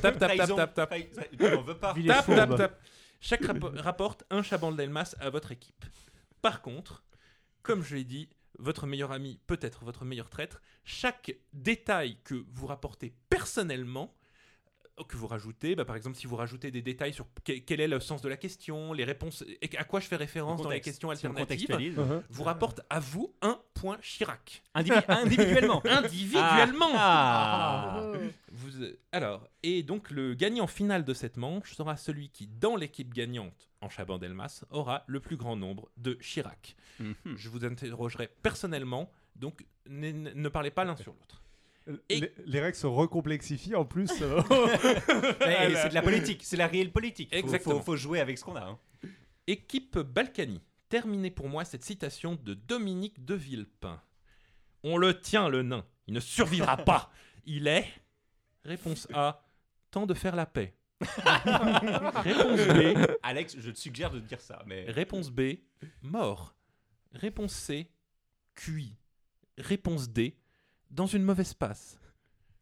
tap, 0.00 0.18
tap, 0.18 0.38
tap, 0.56 0.74
tap. 0.74 0.94
Tu 1.38 1.42
n'en 1.44 1.62
veux 1.62 1.78
pas. 1.78 1.94
Tap, 2.06 2.26
tap, 2.26 2.56
tap. 2.56 2.80
Chaque 3.20 3.42
rapo- 3.42 3.72
rapporte 3.80 4.24
un 4.30 4.42
Chabandelmas 4.42 5.14
à 5.20 5.30
votre 5.30 5.52
équipe. 5.52 5.84
Par 6.42 6.60
contre, 6.60 7.04
comme 7.62 7.82
je 7.82 7.94
l'ai 7.96 8.04
dit, 8.04 8.28
votre 8.58 8.86
meilleur 8.86 9.12
ami 9.12 9.40
peut 9.46 9.58
être 9.62 9.84
votre 9.84 10.04
meilleur 10.04 10.28
traître. 10.28 10.60
Chaque 10.84 11.34
détail 11.54 12.18
que 12.24 12.44
vous 12.52 12.66
rapportez 12.66 13.14
personnellement, 13.30 14.12
que 15.08 15.16
vous 15.16 15.26
rajoutez, 15.26 15.74
bah, 15.74 15.84
par 15.84 15.96
exemple 15.96 16.16
si 16.16 16.26
vous 16.26 16.36
rajoutez 16.36 16.70
des 16.70 16.82
détails 16.82 17.12
sur 17.12 17.26
que- 17.44 17.58
quel 17.58 17.80
est 17.80 17.88
le 17.88 17.98
sens 17.98 18.22
de 18.22 18.28
la 18.28 18.36
question, 18.36 18.92
les 18.92 19.04
réponses, 19.04 19.42
et 19.60 19.76
à 19.76 19.84
quoi 19.84 20.00
je 20.00 20.06
fais 20.06 20.16
référence 20.16 20.62
dans 20.62 20.68
les 20.70 20.80
questions 20.80 21.10
alternatives, 21.10 21.66
contextualise. 21.66 21.98
vous 22.30 22.42
rapporte 22.44 22.82
à 22.90 23.00
vous 23.00 23.34
un 23.42 23.58
point 23.74 23.98
Chirac. 24.02 24.62
Indivi- 24.74 25.04
individuellement. 25.08 25.82
Individuellement 25.86 26.90
Ah. 26.94 28.12
Oh. 28.14 28.16
Vous, 28.52 28.70
alors, 29.12 29.48
et 29.62 29.82
donc 29.82 30.10
le 30.10 30.34
gagnant 30.34 30.66
final 30.66 31.04
de 31.04 31.14
cette 31.14 31.36
manche 31.36 31.72
sera 31.74 31.96
celui 31.96 32.28
qui, 32.28 32.46
dans 32.46 32.76
l'équipe 32.76 33.12
gagnante 33.14 33.70
en 33.80 33.88
Chabandelmas, 33.88 34.62
aura 34.70 35.04
le 35.06 35.20
plus 35.20 35.36
grand 35.36 35.56
nombre 35.56 35.88
de 35.96 36.14
Chirac. 36.20 36.76
Mhm. 37.00 37.14
Je 37.36 37.48
vous 37.48 37.64
interrogerai 37.64 38.28
personnellement, 38.42 39.10
donc 39.36 39.64
ne 39.88 40.48
parlez 40.48 40.70
pas 40.70 40.84
l'un 40.84 40.96
sur 40.96 41.12
l'autre. 41.12 41.41
Et- 42.08 42.20
Les, 42.20 42.32
les 42.46 42.60
règles 42.60 42.76
se 42.76 42.86
recomplexifient 42.86 43.74
en 43.74 43.84
plus. 43.84 44.10
euh, 44.22 44.40
C'est 45.40 45.88
de 45.88 45.94
la 45.94 46.02
politique, 46.02 46.42
c'est 46.44 46.56
la 46.56 46.66
réelle 46.66 46.92
politique. 46.92 47.30
Faut- 47.30 47.36
Exactement. 47.38 47.76
Faut, 47.78 47.82
faut 47.82 47.96
jouer 47.96 48.20
avec 48.20 48.38
ce 48.38 48.44
qu'on 48.44 48.56
a. 48.56 48.62
hein. 48.64 48.78
Équipe 49.46 49.98
Balkany, 49.98 50.60
terminez 50.88 51.30
pour 51.30 51.48
moi 51.48 51.64
cette 51.64 51.84
citation 51.84 52.36
de 52.36 52.54
Dominique 52.54 53.24
de 53.24 53.34
Villepin. 53.34 54.00
On 54.84 54.96
le 54.96 55.20
tient, 55.20 55.48
le 55.48 55.62
nain. 55.62 55.84
Il 56.06 56.14
ne 56.14 56.20
survivra 56.20 56.76
pas. 56.84 57.10
Il 57.44 57.66
est. 57.66 57.86
Réponse 58.64 59.08
A. 59.14 59.44
Temps 59.90 60.06
de 60.06 60.14
faire 60.14 60.36
la 60.36 60.46
paix. 60.46 60.74
Réponse 61.00 62.60
B. 62.68 62.96
Alex, 63.22 63.56
je 63.58 63.70
te 63.70 63.78
suggère 63.78 64.10
de 64.10 64.20
dire 64.20 64.40
ça. 64.40 64.62
Mais 64.66 64.84
Réponse 64.88 65.30
B, 65.30 65.58
mort. 66.02 66.54
Réponse 67.12 67.52
C, 67.52 67.90
cuit. 68.54 68.96
Réponse 69.58 70.08
D, 70.08 70.36
dans 70.92 71.06
une 71.06 71.22
mauvaise 71.24 71.54
passe. 71.54 71.98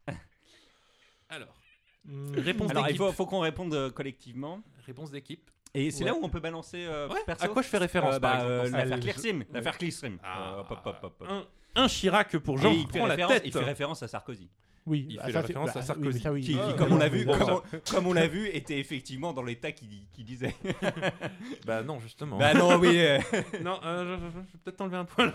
Alors, 1.29 1.55
Hmm. 2.03 2.33
réponse 2.35 2.71
alors 2.71 2.89
il 2.89 2.97
faut, 2.97 3.11
faut 3.11 3.27
qu'on 3.27 3.41
réponde 3.41 3.75
euh, 3.75 3.91
collectivement. 3.91 4.59
Réponse 4.87 5.11
d'équipe. 5.11 5.51
Et 5.75 5.91
c'est 5.91 6.03
Ouais. 6.03 6.09
là 6.09 6.15
où 6.15 6.19
on 6.23 6.29
peut 6.29 6.39
balancer 6.39 6.83
euh, 6.83 7.07
Ouais, 7.07 7.19
perso. 7.27 7.45
à 7.45 7.47
quoi 7.49 7.61
je 7.61 7.67
fais 7.67 7.77
référence 7.77 8.15
Euh, 8.15 8.19
par 8.19 8.39
bah, 8.39 8.43
euh, 8.43 8.61
exemple 8.63 8.77
L'affaire 8.79 8.99
Clearstream. 9.01 9.43
L'affaire 9.53 9.77
Clearstream. 9.77 10.17
Ah, 10.23 10.55
Euh, 10.55 10.59
hop, 10.61 10.71
hop, 10.71 10.81
hop, 10.83 10.97
hop, 11.03 11.15
hop. 11.21 11.27
un, 11.29 11.45
un 11.83 11.87
Chirac 11.87 12.35
pour 12.39 12.57
Jean 12.57 12.71
Et 12.71 12.77
il 12.77 12.87
fait, 12.87 12.97
prend 12.97 13.05
la 13.05 13.13
référence, 13.13 13.33
tête. 13.33 13.43
il 13.45 13.51
fait 13.53 13.59
référence 13.63 14.01
à 14.01 14.07
Sarkozy. 14.07 14.49
Oui, 14.87 15.05
Il 15.11 15.19
ah, 15.19 15.25
fait 15.27 15.31
ça, 15.31 15.41
la 15.41 15.41
c'est- 15.41 15.47
référence 15.49 15.67
bah, 15.67 15.73
à 15.75 15.79
oui, 15.81 15.85
Sarkozy. 15.85 16.17
mais 16.17 16.19
ça, 16.23 16.33
oui. 16.33 16.41
Qui, 16.41 16.57
Ah, 16.59 16.73
comme 16.75 16.87
oui, 16.87 16.93
on 16.93 16.97
l'a 16.97 17.05
oui, 17.07 17.19
vu, 17.19 17.25
bon, 17.25 17.37
comme, 17.37 17.47
ça. 17.47 17.53
on, 17.71 17.79
comme 17.93 18.07
on 18.07 18.13
l'a 18.13 18.27
vu, 18.27 18.47
était 18.47 18.79
effectivement 18.79 19.31
dans 19.31 19.43
l'état 19.43 19.71
qui, 19.71 20.07
qui 20.11 20.23
disait. 20.23 20.55
Bah 21.67 21.83
non, 21.83 21.99
justement. 21.99 22.39
bah 22.39 22.55
non, 22.55 22.77
oui. 22.79 22.97
euh, 22.97 23.19
non, 23.61 23.79
euh, 23.85 24.17
je, 24.17 24.23
je- 24.25 24.31
je 24.31 24.37
vais 24.39 24.59
peut-être 24.63 24.77
t'enlever 24.77 24.97
un 24.97 25.05
point. 25.05 25.31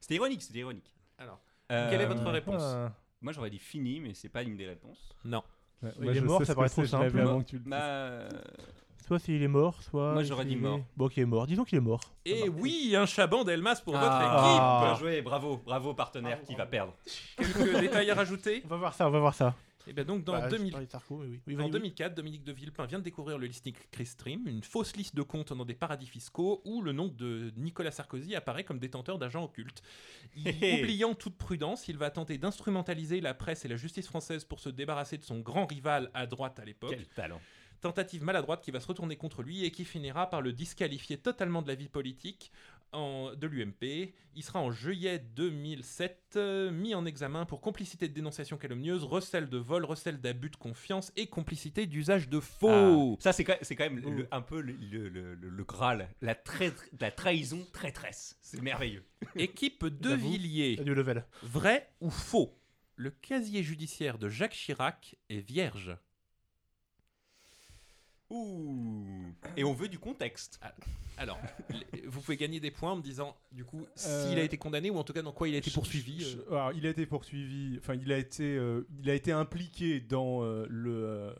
C'était 0.00 0.14
ironique, 0.14 0.40
c'était 0.42 0.60
ironique. 0.60 0.94
Euh, 1.72 1.90
quelle 1.90 2.00
est 2.00 2.06
votre 2.06 2.28
réponse? 2.30 2.62
Ah. 2.62 2.92
Moi 3.20 3.32
j'aurais 3.32 3.50
dit 3.50 3.58
fini, 3.58 4.00
mais 4.00 4.14
c'est 4.14 4.28
pas 4.28 4.42
une 4.42 4.56
des 4.56 4.66
réponses. 4.66 5.14
Non. 5.24 5.42
ouais, 5.82 5.90
Il 5.98 6.04
moi, 6.04 6.14
est 6.14 6.20
mort, 6.20 6.44
ça 6.44 6.54
paraît 6.54 6.68
trop 6.68 6.84
simple. 6.84 7.18
avant 7.18 7.40
que 7.40 7.48
tu 7.48 7.56
le 7.56 7.62
dises. 7.62 7.70
Bah, 7.70 8.28
Soit 9.06 9.18
s'il 9.18 9.42
est 9.42 9.48
mort, 9.48 9.82
soit. 9.82 10.14
Moi, 10.14 10.22
j'aurais 10.22 10.46
dit 10.46 10.56
mort. 10.56 10.80
Bon, 10.96 11.08
qui 11.08 11.20
est 11.20 11.26
mort. 11.26 11.46
Disons 11.46 11.64
qu'il 11.64 11.76
est 11.76 11.82
mort. 11.82 12.00
Et 12.24 12.48
oui, 12.48 12.94
un 12.96 13.04
Chaban 13.04 13.44
d'Elmas 13.44 13.82
pour 13.84 13.92
votre 13.92 14.06
ah, 14.10 14.80
Ah. 14.80 14.84
Bien 14.86 14.94
joué, 14.94 15.20
bravo, 15.20 15.58
bravo 15.58 15.92
partenaire 15.92 16.40
qui 16.40 16.54
va 16.54 16.64
perdre. 16.64 16.94
équipe. 17.06 17.54
Quelques 17.54 17.80
détails 17.80 18.10
à 18.10 18.14
rajouter? 18.14 18.62
On 18.64 18.68
va 18.68 18.76
voir 18.78 18.94
ça, 18.94 19.06
on 19.06 19.10
va 19.10 19.18
voir 19.18 19.34
ça. 19.34 19.54
Et 19.86 19.92
bien 19.92 20.04
donc 20.04 20.24
dans 20.24 20.32
Bah, 20.32 20.48
je 20.48 20.56
2000 20.56 20.70
parlais 20.72 20.86
de 20.86 20.90
Sarko, 20.90 21.18
mais 21.18 21.26
oui. 21.26 21.40
Oui, 21.46 21.54
En 21.54 21.58
vas-y, 21.58 21.66
oui. 21.66 21.72
2004, 21.72 22.14
Dominique 22.14 22.44
de 22.44 22.52
Villepin 22.52 22.86
vient 22.86 22.98
de 22.98 23.04
découvrir 23.04 23.38
le 23.38 23.46
listing 23.46 23.74
Clearstream, 23.90 24.46
une 24.48 24.62
fausse 24.62 24.96
liste 24.96 25.14
de 25.14 25.22
comptes 25.22 25.52
dans 25.52 25.64
des 25.64 25.74
paradis 25.74 26.06
fiscaux 26.06 26.62
où 26.64 26.80
le 26.82 26.92
nom 26.92 27.08
de 27.08 27.52
Nicolas 27.56 27.90
Sarkozy 27.90 28.34
apparaît 28.34 28.64
comme 28.64 28.78
détenteur 28.78 29.18
d'agents 29.18 29.44
occultes. 29.44 29.82
Il- 30.36 30.46
oubliant 30.82 31.14
toute 31.14 31.36
prudence, 31.36 31.88
il 31.88 31.98
va 31.98 32.10
tenter 32.10 32.38
d'instrumentaliser 32.38 33.20
la 33.20 33.34
presse 33.34 33.64
et 33.64 33.68
la 33.68 33.76
justice 33.76 34.06
française 34.06 34.44
pour 34.44 34.60
se 34.60 34.68
débarrasser 34.68 35.18
de 35.18 35.24
son 35.24 35.40
grand 35.40 35.66
rival 35.66 36.10
à 36.14 36.26
droite 36.26 36.58
à 36.58 36.64
l'époque. 36.64 36.90
Quel 36.96 37.06
talent. 37.08 37.40
Tentative 37.80 38.24
maladroite 38.24 38.62
qui 38.62 38.70
va 38.70 38.80
se 38.80 38.86
retourner 38.86 39.16
contre 39.16 39.42
lui 39.42 39.64
et 39.66 39.70
qui 39.70 39.84
finira 39.84 40.30
par 40.30 40.40
le 40.40 40.54
disqualifier 40.54 41.18
totalement 41.18 41.60
de 41.60 41.68
la 41.68 41.74
vie 41.74 41.88
politique 41.90 42.50
en- 42.94 43.34
de 43.34 43.46
l'UMP. 43.46 44.14
Il 44.36 44.42
sera 44.42 44.60
en 44.60 44.70
juillet 44.72 45.18
2007 45.18 46.34
euh, 46.36 46.70
mis 46.70 46.94
en 46.94 47.04
examen 47.06 47.44
pour 47.46 47.60
complicité 47.60 48.08
de 48.08 48.14
dénonciation 48.14 48.56
calomnieuse, 48.56 49.04
recel 49.04 49.48
de 49.48 49.58
vol, 49.58 49.84
recel 49.84 50.20
d'abus 50.20 50.50
de 50.50 50.56
confiance 50.56 51.12
et 51.16 51.26
complicité 51.26 51.86
d'usage 51.86 52.28
de 52.28 52.40
faux. 52.40 53.14
Ah, 53.18 53.22
ça 53.22 53.32
c'est 53.32 53.44
quand, 53.44 53.56
c'est 53.62 53.76
quand 53.76 53.84
même 53.84 53.98
le- 54.00 54.28
un 54.30 54.40
peu 54.42 54.60
le, 54.60 54.72
le- 54.72 55.08
le- 55.08 55.34
le- 55.34 55.48
le 55.48 55.64
Graal, 55.64 56.08
la, 56.20 56.34
traître- 56.34 56.84
la 57.00 57.10
trahison 57.10 57.64
traîtresse. 57.72 58.38
C'est 58.42 58.60
merveilleux. 58.62 59.04
Équipe 59.36 59.84
de. 59.86 60.14
Villiers, 60.14 60.76
Du 60.76 60.94
level. 60.94 61.24
vrai 61.42 61.90
ou 62.00 62.10
faux? 62.10 62.58
Le 62.96 63.10
casier 63.10 63.62
judiciaire 63.64 64.18
de 64.18 64.28
Jacques 64.28 64.52
Chirac 64.54 65.16
est 65.28 65.40
vierge. 65.40 65.96
Ouh. 68.34 69.04
Et 69.56 69.62
on 69.64 69.72
veut 69.72 69.88
du 69.88 69.98
contexte. 69.98 70.58
Alors, 71.16 71.38
les- 71.70 72.02
vous 72.08 72.20
pouvez 72.20 72.36
gagner 72.36 72.58
des 72.58 72.72
points 72.72 72.90
en 72.92 72.96
me 72.96 73.02
disant, 73.02 73.36
du 73.52 73.64
coup, 73.64 73.82
Euh, 74.04 74.28
s'il 74.28 74.36
a 74.38 74.42
été 74.42 74.56
condamné 74.58 74.90
ou 74.90 74.96
en 74.96 75.04
tout 75.04 75.12
cas 75.12 75.22
dans 75.22 75.30
quoi 75.30 75.48
il 75.48 75.54
a 75.54 75.58
été 75.58 75.70
Je- 75.70 75.74
poursuivi. 75.74 76.20
je- 76.20 76.38
euh, 76.38 76.50
alors, 76.56 76.72
il 76.72 76.84
a 76.86 76.90
été 76.90 77.06
poursuivi, 77.06 77.78
enfin, 77.78 77.94
il 77.94 78.10
a 78.10 78.18
été, 78.18 78.56
euh, 78.56 78.82
il 79.00 79.08
a 79.08 79.14
été 79.14 79.30
impliqué 79.30 80.00
dans 80.00 80.42
euh, 80.42 80.66
le, 80.68 80.90
euh, 80.92 81.32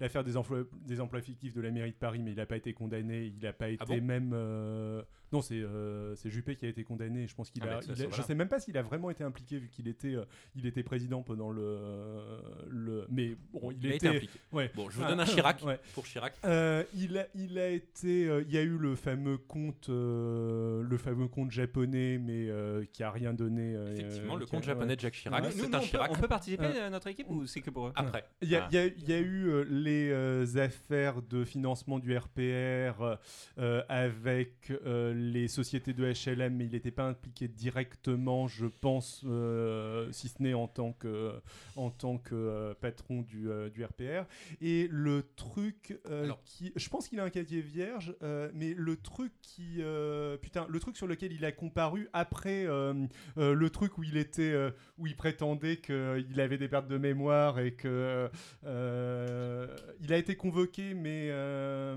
l'affaire 0.00 0.24
des 0.24 0.38
emplois, 0.38 0.64
des 0.86 1.00
emplois 1.02 1.20
fictifs 1.20 1.52
de 1.54 1.60
la 1.60 1.70
mairie 1.70 1.90
de 1.90 1.96
Paris, 1.96 2.20
mais 2.22 2.30
il 2.30 2.36
n'a 2.38 2.46
pas 2.46 2.56
été 2.56 2.72
condamné. 2.72 3.26
Il 3.26 3.38
n'a 3.42 3.52
pas 3.52 3.68
été 3.68 3.82
Ah 3.82 3.84
bon 3.86 4.00
même. 4.02 4.30
euh, 4.32 5.02
non, 5.30 5.42
c'est 5.42 5.60
euh, 5.60 6.14
c'est 6.16 6.30
Juppé 6.30 6.56
qui 6.56 6.64
a 6.64 6.70
été 6.70 6.82
condamné. 6.82 7.26
Je 7.26 7.34
pense 7.34 7.50
qu'il 7.50 7.62
Ah, 7.64 7.66
a. 7.66 7.68
mais 7.76 7.82
ça, 7.82 7.88
il 7.92 7.96
ça, 7.96 8.02
a- 8.04 8.06
voilà. 8.06 8.22
Je 8.22 8.26
sais 8.26 8.34
même 8.34 8.48
pas 8.48 8.60
s'il 8.60 8.78
a 8.78 8.82
vraiment 8.82 9.10
été 9.10 9.24
impliqué 9.24 9.58
vu 9.58 9.68
qu'il 9.68 9.88
était, 9.88 10.14
euh, 10.14 10.24
il 10.56 10.64
était 10.64 10.82
président 10.82 11.22
pendant 11.22 11.50
le, 11.50 12.40
le. 12.70 13.06
Mais 13.10 13.36
bon, 13.52 13.70
il, 13.72 13.84
Il 13.84 13.92
a 13.92 13.94
était. 13.96 14.06
été 14.06 14.16
impliqué. 14.16 14.38
ouais. 14.52 14.70
Bon, 14.74 14.88
je 14.88 14.96
vous 14.96 15.02
Ah, 15.04 15.08
donne 15.10 15.20
un 15.20 15.26
Chirac 15.26 15.62
ouais. 15.64 15.78
pour 15.92 16.06
Chirac. 16.06 16.32
Euh, 16.44 16.84
il, 16.94 17.18
a, 17.18 17.26
il 17.34 17.58
a 17.58 17.68
été, 17.68 18.28
euh, 18.28 18.42
il 18.46 18.54
y 18.54 18.58
a 18.58 18.62
eu 18.62 18.76
le 18.78 18.94
fameux 18.94 19.38
compte, 19.38 19.88
euh, 19.88 20.82
le 20.82 20.96
fameux 20.96 21.26
compte 21.28 21.50
japonais, 21.50 22.18
mais 22.18 22.48
euh, 22.48 22.84
qui 22.92 23.02
a 23.02 23.10
rien 23.10 23.32
donné. 23.34 23.74
euh, 23.74 23.92
Effectivement, 23.94 24.36
euh, 24.36 24.38
le 24.38 24.44
a- 24.44 24.48
compte 24.48 24.62
japonais 24.64 24.90
ouais. 24.90 24.96
de 24.96 25.00
Jacques 25.00 25.14
Chirac, 25.14 25.42
Ouais. 25.44 25.50
Nous, 25.56 25.64
on, 25.64 25.70
peut, 25.70 25.80
Chirac. 25.80 26.10
on 26.10 26.20
peut 26.20 26.28
participer 26.28 26.66
à 26.78 26.90
notre 26.90 27.08
équipe 27.08 27.28
ou 27.28 27.46
c'est 27.46 27.60
que 27.60 27.70
pour 27.70 27.88
eux 27.88 27.92
Après. 27.96 28.24
Il 28.42 28.48
y, 28.48 28.56
a, 28.56 28.64
Ah. 28.64 28.68
il 28.70 28.74
y 28.74 28.78
a- 28.78 28.86
il 28.86 29.08
y 29.08 29.12
a 29.12 29.18
eu 29.18 29.48
euh, 29.50 29.64
les 29.68 30.10
euh, 30.10 30.46
affaires 30.56 31.22
de 31.22 31.44
financement 31.44 31.98
du 31.98 32.16
RPR 32.16 33.18
euh, 33.58 33.82
avec 33.88 34.70
euh, 34.86 35.12
les 35.14 35.48
sociétés 35.48 35.92
de 35.92 36.04
HLM, 36.04 36.54
mais 36.56 36.66
il 36.66 36.72
n'était 36.72 36.90
pas 36.90 37.06
impliqué 37.08 37.48
directement, 37.48 38.46
je 38.48 38.66
pense, 38.66 39.22
euh, 39.24 40.10
si 40.12 40.28
ce 40.28 40.42
n'est 40.42 40.54
en 40.54 40.68
tant 40.68 40.92
que, 40.92 41.32
en 41.76 41.90
tant 41.90 42.18
que 42.18 42.34
euh, 42.34 42.74
patron 42.74 43.22
du, 43.22 43.50
euh, 43.50 43.68
du 43.70 43.84
RPR. 43.84 44.24
Et 44.60 44.88
le 44.90 45.22
truc 45.36 45.98
euh, 46.18 46.24
Alors. 46.24 46.42
qui. 46.44 46.72
Je 46.76 46.88
pense 46.88 47.08
qu'il 47.08 47.20
a 47.20 47.24
un 47.24 47.30
casier 47.30 47.60
vierge, 47.60 48.14
euh, 48.22 48.50
mais 48.54 48.74
le 48.74 48.96
truc 48.96 49.32
qui. 49.42 49.76
euh, 49.80 50.36
putain, 50.36 50.66
le 50.68 50.78
truc 50.80 50.96
sur 50.96 51.06
lequel 51.06 51.32
il 51.32 51.44
a 51.44 51.52
comparu 51.52 52.08
après 52.12 52.66
euh, 52.66 52.94
euh, 53.38 53.54
le 53.54 53.70
truc 53.70 53.98
où 53.98 54.02
il 54.02 54.16
était. 54.16 54.52
euh, 54.52 54.70
où 54.98 55.06
il 55.06 55.16
prétendait 55.16 55.78
qu'il 55.78 56.40
avait 56.40 56.58
des 56.58 56.68
pertes 56.68 56.88
de 56.88 56.98
mémoire 56.98 57.58
et 57.60 57.72
que. 57.74 58.28
euh, 58.64 59.76
il 60.00 60.12
a 60.12 60.16
été 60.16 60.36
convoqué, 60.36 60.94
mais. 60.94 61.28
euh, 61.30 61.96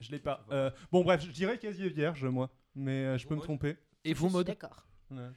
je 0.00 0.10
l'ai 0.10 0.18
pas. 0.18 0.44
Euh, 0.50 0.70
bon, 0.92 1.02
bref, 1.02 1.24
je 1.24 1.30
dirais 1.30 1.58
casier 1.58 1.88
vierge, 1.88 2.24
moi. 2.24 2.50
Mais 2.74 3.04
euh, 3.06 3.18
je 3.18 3.26
peux 3.26 3.34
me 3.34 3.40
tromper. 3.40 3.76
Et 4.04 4.14
modes 4.14 4.46
D'accord. 4.46 4.86
Ouais. 5.10 5.30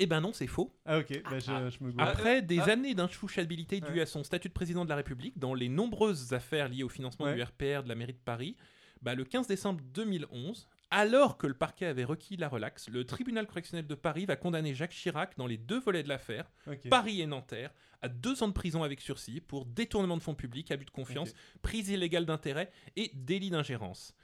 Eh 0.00 0.06
ben 0.06 0.20
non, 0.20 0.32
c'est 0.32 0.46
faux. 0.46 0.72
Ah, 0.84 0.98
ok, 0.98 1.22
bah, 1.28 1.38
je, 1.40 1.50
Ah. 1.50 1.68
je 1.70 1.82
me. 1.84 1.92
Après 1.98 2.40
des 2.42 2.60
ah. 2.60 2.70
années 2.70 2.94
d'inchouchabilité 2.94 3.80
dues 3.80 3.94
Ouais. 3.94 4.00
à 4.02 4.06
son 4.06 4.22
statut 4.22 4.48
de 4.48 4.52
président 4.52 4.84
de 4.84 4.90
la 4.90 4.96
République 4.96 5.38
dans 5.38 5.54
les 5.54 5.68
nombreuses 5.68 6.32
affaires 6.32 6.68
liées 6.68 6.84
au 6.84 6.88
financement 6.88 7.26
Ouais. 7.26 7.34
du 7.34 7.42
RPR 7.42 7.82
de 7.82 7.88
la 7.88 7.94
mairie 7.96 8.12
de 8.12 8.18
Paris, 8.24 8.56
bah, 9.02 9.14
le 9.14 9.24
15 9.24 9.46
décembre 9.48 9.80
2011, 9.94 10.68
alors 10.90 11.36
que 11.36 11.46
le 11.46 11.54
parquet 11.54 11.86
avait 11.86 12.04
requis 12.04 12.36
la 12.36 12.48
relaxe, 12.48 12.88
le 12.88 13.04
tribunal 13.04 13.46
correctionnel 13.46 13.86
de 13.86 13.94
Paris 13.94 14.24
va 14.24 14.36
condamner 14.36 14.74
Jacques 14.74 14.92
Chirac 14.92 15.36
dans 15.36 15.46
les 15.46 15.56
deux 15.58 15.80
volets 15.80 16.02
de 16.02 16.08
l'affaire, 16.08 16.50
Ok. 16.66 16.88
Paris 16.88 17.20
et 17.20 17.26
Nanterre, 17.26 17.72
à 18.00 18.08
deux 18.08 18.42
ans 18.42 18.48
de 18.48 18.52
prison 18.52 18.82
avec 18.84 19.00
sursis 19.00 19.40
pour 19.40 19.66
détournement 19.66 20.16
de 20.16 20.22
fonds 20.22 20.34
publics, 20.36 20.70
abus 20.70 20.84
de 20.84 20.90
confiance, 20.90 21.32
prise 21.62 21.88
illégale 21.90 22.24
d'intérêt 22.24 22.70
et 22.96 23.10
délit 23.14 23.50
d'ingérence. 23.50 24.14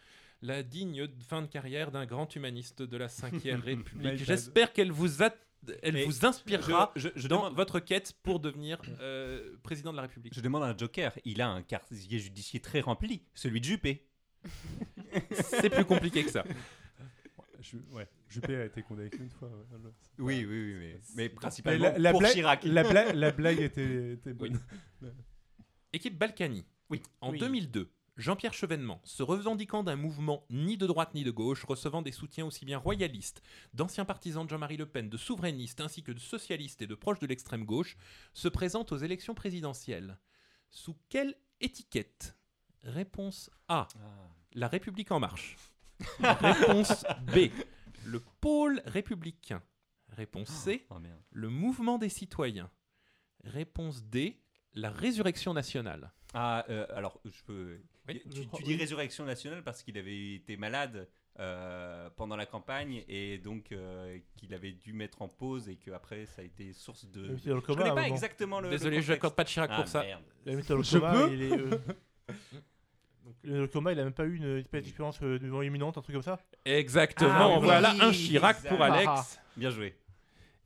La 0.42 0.62
digne 0.62 1.06
fin 1.26 1.42
de 1.42 1.46
carrière 1.46 1.90
d'un 1.90 2.04
grand 2.06 2.34
humaniste 2.36 2.82
de 2.82 2.96
la 2.96 3.08
5ème 3.08 3.56
My 3.64 3.76
République. 3.76 4.24
J'espère 4.24 4.72
qu'elle 4.72 4.92
vous, 4.92 5.22
a- 5.22 5.34
elle 5.82 6.04
vous 6.04 6.24
inspirera 6.26 6.92
Je, 6.96 7.08
je 7.16 7.28
dans 7.28 7.38
demande, 7.38 7.54
votre 7.56 7.80
quête 7.80 8.14
pour 8.22 8.40
devenir 8.40 8.80
euh, 9.00 9.56
président 9.62 9.90
de 9.92 9.96
la 9.96 10.02
République. 10.02 10.34
je 10.34 10.40
demande 10.40 10.62
à 10.62 10.66
un 10.66 10.76
Joker. 10.76 11.12
Il 11.24 11.40
a 11.40 11.48
un 11.48 11.62
casier 11.62 12.18
judiciaire 12.18 12.62
très 12.62 12.80
rempli, 12.80 13.22
celui 13.34 13.60
de 13.60 13.64
Juppé. 13.66 14.06
C'est 15.32 15.70
plus 15.70 15.84
compliqué 15.84 16.24
que 16.24 16.30
ça. 16.30 16.44
Je, 17.60 17.78
ouais, 17.92 18.06
Juppé 18.28 18.56
a 18.56 18.64
été 18.66 18.82
condamné 18.82 19.08
qu'une 19.08 19.30
fois. 19.30 19.48
ouais, 19.48 19.64
alors, 19.80 19.92
c'est 19.98 20.20
Oui, 20.22 20.44
oui, 20.44 20.74
oui, 20.76 20.94
mais, 21.16 21.28
principalement 21.30 21.84
la, 21.84 21.98
la 21.98 22.10
pour 22.10 22.20
blague, 22.20 22.32
Chirac. 22.34 22.64
La, 22.64 22.82
bla- 22.82 23.12
la 23.14 23.30
blague 23.30 23.60
était, 23.60 24.12
était 24.12 24.34
bonne. 24.34 24.60
Équipe 25.92 26.18
Balkany. 26.18 26.66
Oui. 26.90 27.00
En 27.22 27.30
Oui. 27.30 27.38
2002, 27.38 27.90
Jean-Pierre 28.16 28.54
Chevènement, 28.54 29.00
se 29.02 29.24
revendiquant 29.24 29.82
d'un 29.82 29.96
mouvement 29.96 30.46
ni 30.48 30.76
de 30.76 30.86
droite 30.86 31.14
ni 31.14 31.24
de 31.24 31.32
gauche, 31.32 31.64
recevant 31.64 32.00
des 32.00 32.12
soutiens 32.12 32.46
aussi 32.46 32.64
bien 32.64 32.78
royalistes, 32.78 33.42
d'anciens 33.72 34.04
partisans 34.04 34.44
de 34.44 34.50
Jean-Marie 34.50 34.76
Le 34.76 34.86
Pen, 34.86 35.08
de 35.08 35.16
souverainistes 35.16 35.80
ainsi 35.80 36.04
que 36.04 36.12
de 36.12 36.20
socialistes 36.20 36.80
et 36.80 36.86
de 36.86 36.94
proches 36.94 37.18
de 37.18 37.26
l'extrême 37.26 37.64
gauche, 37.64 37.96
se 38.32 38.46
présente 38.46 38.92
aux 38.92 38.98
élections 38.98 39.34
présidentielles. 39.34 40.18
Sous 40.70 40.96
quelle 41.08 41.34
étiquette? 41.60 42.36
Réponse 42.84 43.50
A. 43.66 43.88
Ah. 43.96 44.28
La 44.52 44.68
République 44.68 45.10
en 45.10 45.18
marche. 45.18 45.56
Réponse 46.20 47.04
B. 47.34 47.50
Le 48.04 48.20
pôle 48.40 48.80
républicain. 48.86 49.62
Réponse 50.10 50.50
C. 50.50 50.86
Oh. 50.90 50.98
Le 51.30 51.48
mouvement 51.48 51.98
des 51.98 52.08
citoyens. 52.08 52.70
Réponse 53.42 54.04
D. 54.04 54.40
La 54.74 54.90
résurrection 54.90 55.54
nationale. 55.54 56.12
Ah, 56.34 56.64
euh, 56.68 56.86
alors, 56.94 57.20
je 57.24 57.42
peux. 57.44 57.80
Oui, 58.08 58.22
tu, 58.56 58.62
dis 58.62 58.76
résurrection 58.76 59.24
nationale 59.24 59.62
parce 59.62 59.82
qu'il 59.82 59.96
avait 59.96 60.34
été 60.34 60.56
malade 60.56 61.08
euh, 61.40 62.10
pendant 62.16 62.36
la 62.36 62.44
campagne 62.44 63.02
et 63.08 63.38
donc 63.38 63.72
euh, 63.72 64.18
qu'il 64.36 64.52
avait 64.52 64.72
dû 64.72 64.92
mettre 64.92 65.22
en 65.22 65.28
pause 65.28 65.68
et 65.68 65.76
qu'après 65.76 66.26
ça 66.26 66.42
a 66.42 66.44
été 66.44 66.72
source 66.74 67.06
de. 67.10 67.28
Le 67.28 67.36
Je 67.36 67.52
coma 67.60 67.82
connais 67.82 67.94
pas 67.94 68.08
exactement 68.08 68.60
le. 68.60 68.70
Désolé, 68.70 68.96
le 68.96 69.02
je 69.02 69.12
n'accorde 69.12 69.34
pas 69.34 69.44
de 69.44 69.48
Chirac 69.48 69.70
Ah, 69.72 69.76
pour 69.76 69.88
ça. 69.88 70.04
Je 70.46 70.98
coma. 70.98 71.12
peux 71.12 71.32
il 71.32 71.42
est, 71.42 71.52
euh, 71.52 71.78
Le 73.42 73.60
le 73.60 73.66
coma, 73.68 73.92
il 73.92 73.98
a 73.98 74.04
même 74.04 74.12
pas 74.12 74.26
eu 74.26 74.36
une, 74.36 74.58
expérience 74.74 75.20
de 75.20 75.38
mort 75.46 75.64
imminente, 75.64 75.96
un 75.96 76.02
truc 76.02 76.14
comme 76.14 76.22
ça? 76.22 76.38
Exactement, 76.64 77.54
Ah 77.54 77.58
oui, 77.58 77.64
voilà 77.64 77.90
un 78.00 78.12
Chirac 78.12 78.58
exact. 78.58 78.68
pour 78.68 78.82
Alex. 78.82 79.06
Ah, 79.08 79.24
Bien 79.56 79.70
joué. 79.70 79.94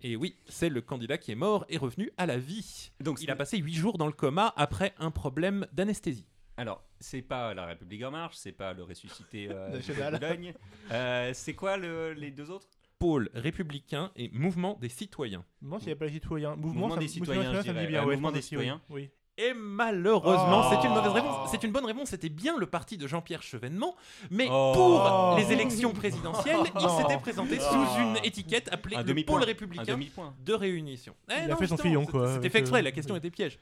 Et 0.02 0.16
oui, 0.16 0.36
c'est 0.48 0.68
le 0.68 0.80
candidat 0.80 1.18
qui 1.18 1.32
est 1.32 1.36
mort 1.36 1.64
et 1.68 1.76
revenu 1.76 2.10
à 2.16 2.26
la 2.26 2.38
vie. 2.38 2.90
Donc, 3.00 3.20
Il 3.20 3.30
a 3.30 3.36
passé 3.36 3.58
8 3.58 3.74
jours 3.74 3.98
dans 3.98 4.06
le 4.06 4.12
coma 4.12 4.52
après 4.56 4.94
un 4.98 5.10
problème 5.10 5.66
d'anesthésie. 5.72 6.26
Alors, 6.58 6.82
c'est 7.00 7.22
pas 7.22 7.54
la 7.54 7.66
République 7.66 8.02
en 8.04 8.10
marche, 8.10 8.34
c'est 8.36 8.52
pas 8.52 8.72
le 8.72 8.82
ressuscité 8.82 9.48
euh, 9.50 9.70
de 9.70 9.76
National. 9.76 10.12
Boulogne. 10.18 10.54
Euh, 10.90 11.30
c'est 11.32 11.54
quoi 11.54 11.76
le- 11.76 12.12
les 12.12 12.30
deux 12.30 12.50
autres? 12.50 12.66
Pôle 12.98 13.30
républicain 13.32 14.10
et 14.16 14.28
mouvement 14.32 14.76
des 14.80 14.88
citoyens. 14.88 15.44
Non, 15.62 15.78
s'il 15.78 15.86
n'y 15.86 15.92
a 15.92 15.96
pas 15.96 16.06
les 16.06 16.12
citoyens. 16.12 16.56
Mouvement, 16.56 16.80
Mouvement 16.80 16.94
ça- 16.96 17.00
des 17.00 17.08
citoyens, 17.08 17.62
ça 17.62 17.72
me 17.72 17.80
dit 17.80 17.86
bien. 17.86 18.02
Euh, 18.02 18.06
ouais, 18.06 18.14
mouvement 18.16 18.32
des 18.32 18.42
citoyens. 18.42 18.80
Oui. 18.90 19.08
Et 19.40 19.52
malheureusement, 19.54 20.62
Oh. 20.64 20.68
c'est 20.74 20.84
une 20.84 20.92
mauvaise 20.92 21.12
réponse. 21.12 21.48
C'est 21.52 21.62
une 21.62 21.70
bonne 21.70 21.84
réponse. 21.84 22.08
C'était 22.08 22.28
bien 22.28 22.58
le 22.58 22.66
parti 22.66 22.96
de 22.98 23.06
Jean-Pierre 23.06 23.44
Chevènement, 23.44 23.94
mais 24.32 24.48
Oh. 24.50 24.72
pour 24.74 25.36
les 25.38 25.52
élections 25.52 25.92
présidentielles, 25.92 26.56
il 26.74 26.82
Non. 26.82 26.98
s'était 26.98 27.18
présenté 27.18 27.60
sous 27.60 27.68
Oh. 27.72 28.00
une 28.00 28.16
étiquette 28.24 28.68
appelée 28.72 28.96
Un 28.96 29.04
le 29.04 29.22
pôle 29.24 29.44
républicain 29.44 29.96
de 30.44 30.52
réunion. 30.54 30.96
Eh 31.30 31.44
Il 31.44 31.52
a 31.52 31.56
fait 31.56 31.68
son 31.68 31.76
c'était- 31.76 31.94
quoi, 32.10 32.34
C'était 32.34 32.50
fait 32.50 32.58
exprès, 32.58 32.80
euh, 32.80 32.82
la 32.82 32.90
question 32.90 33.14
oui. 33.14 33.18
était 33.18 33.30
piège. 33.30 33.60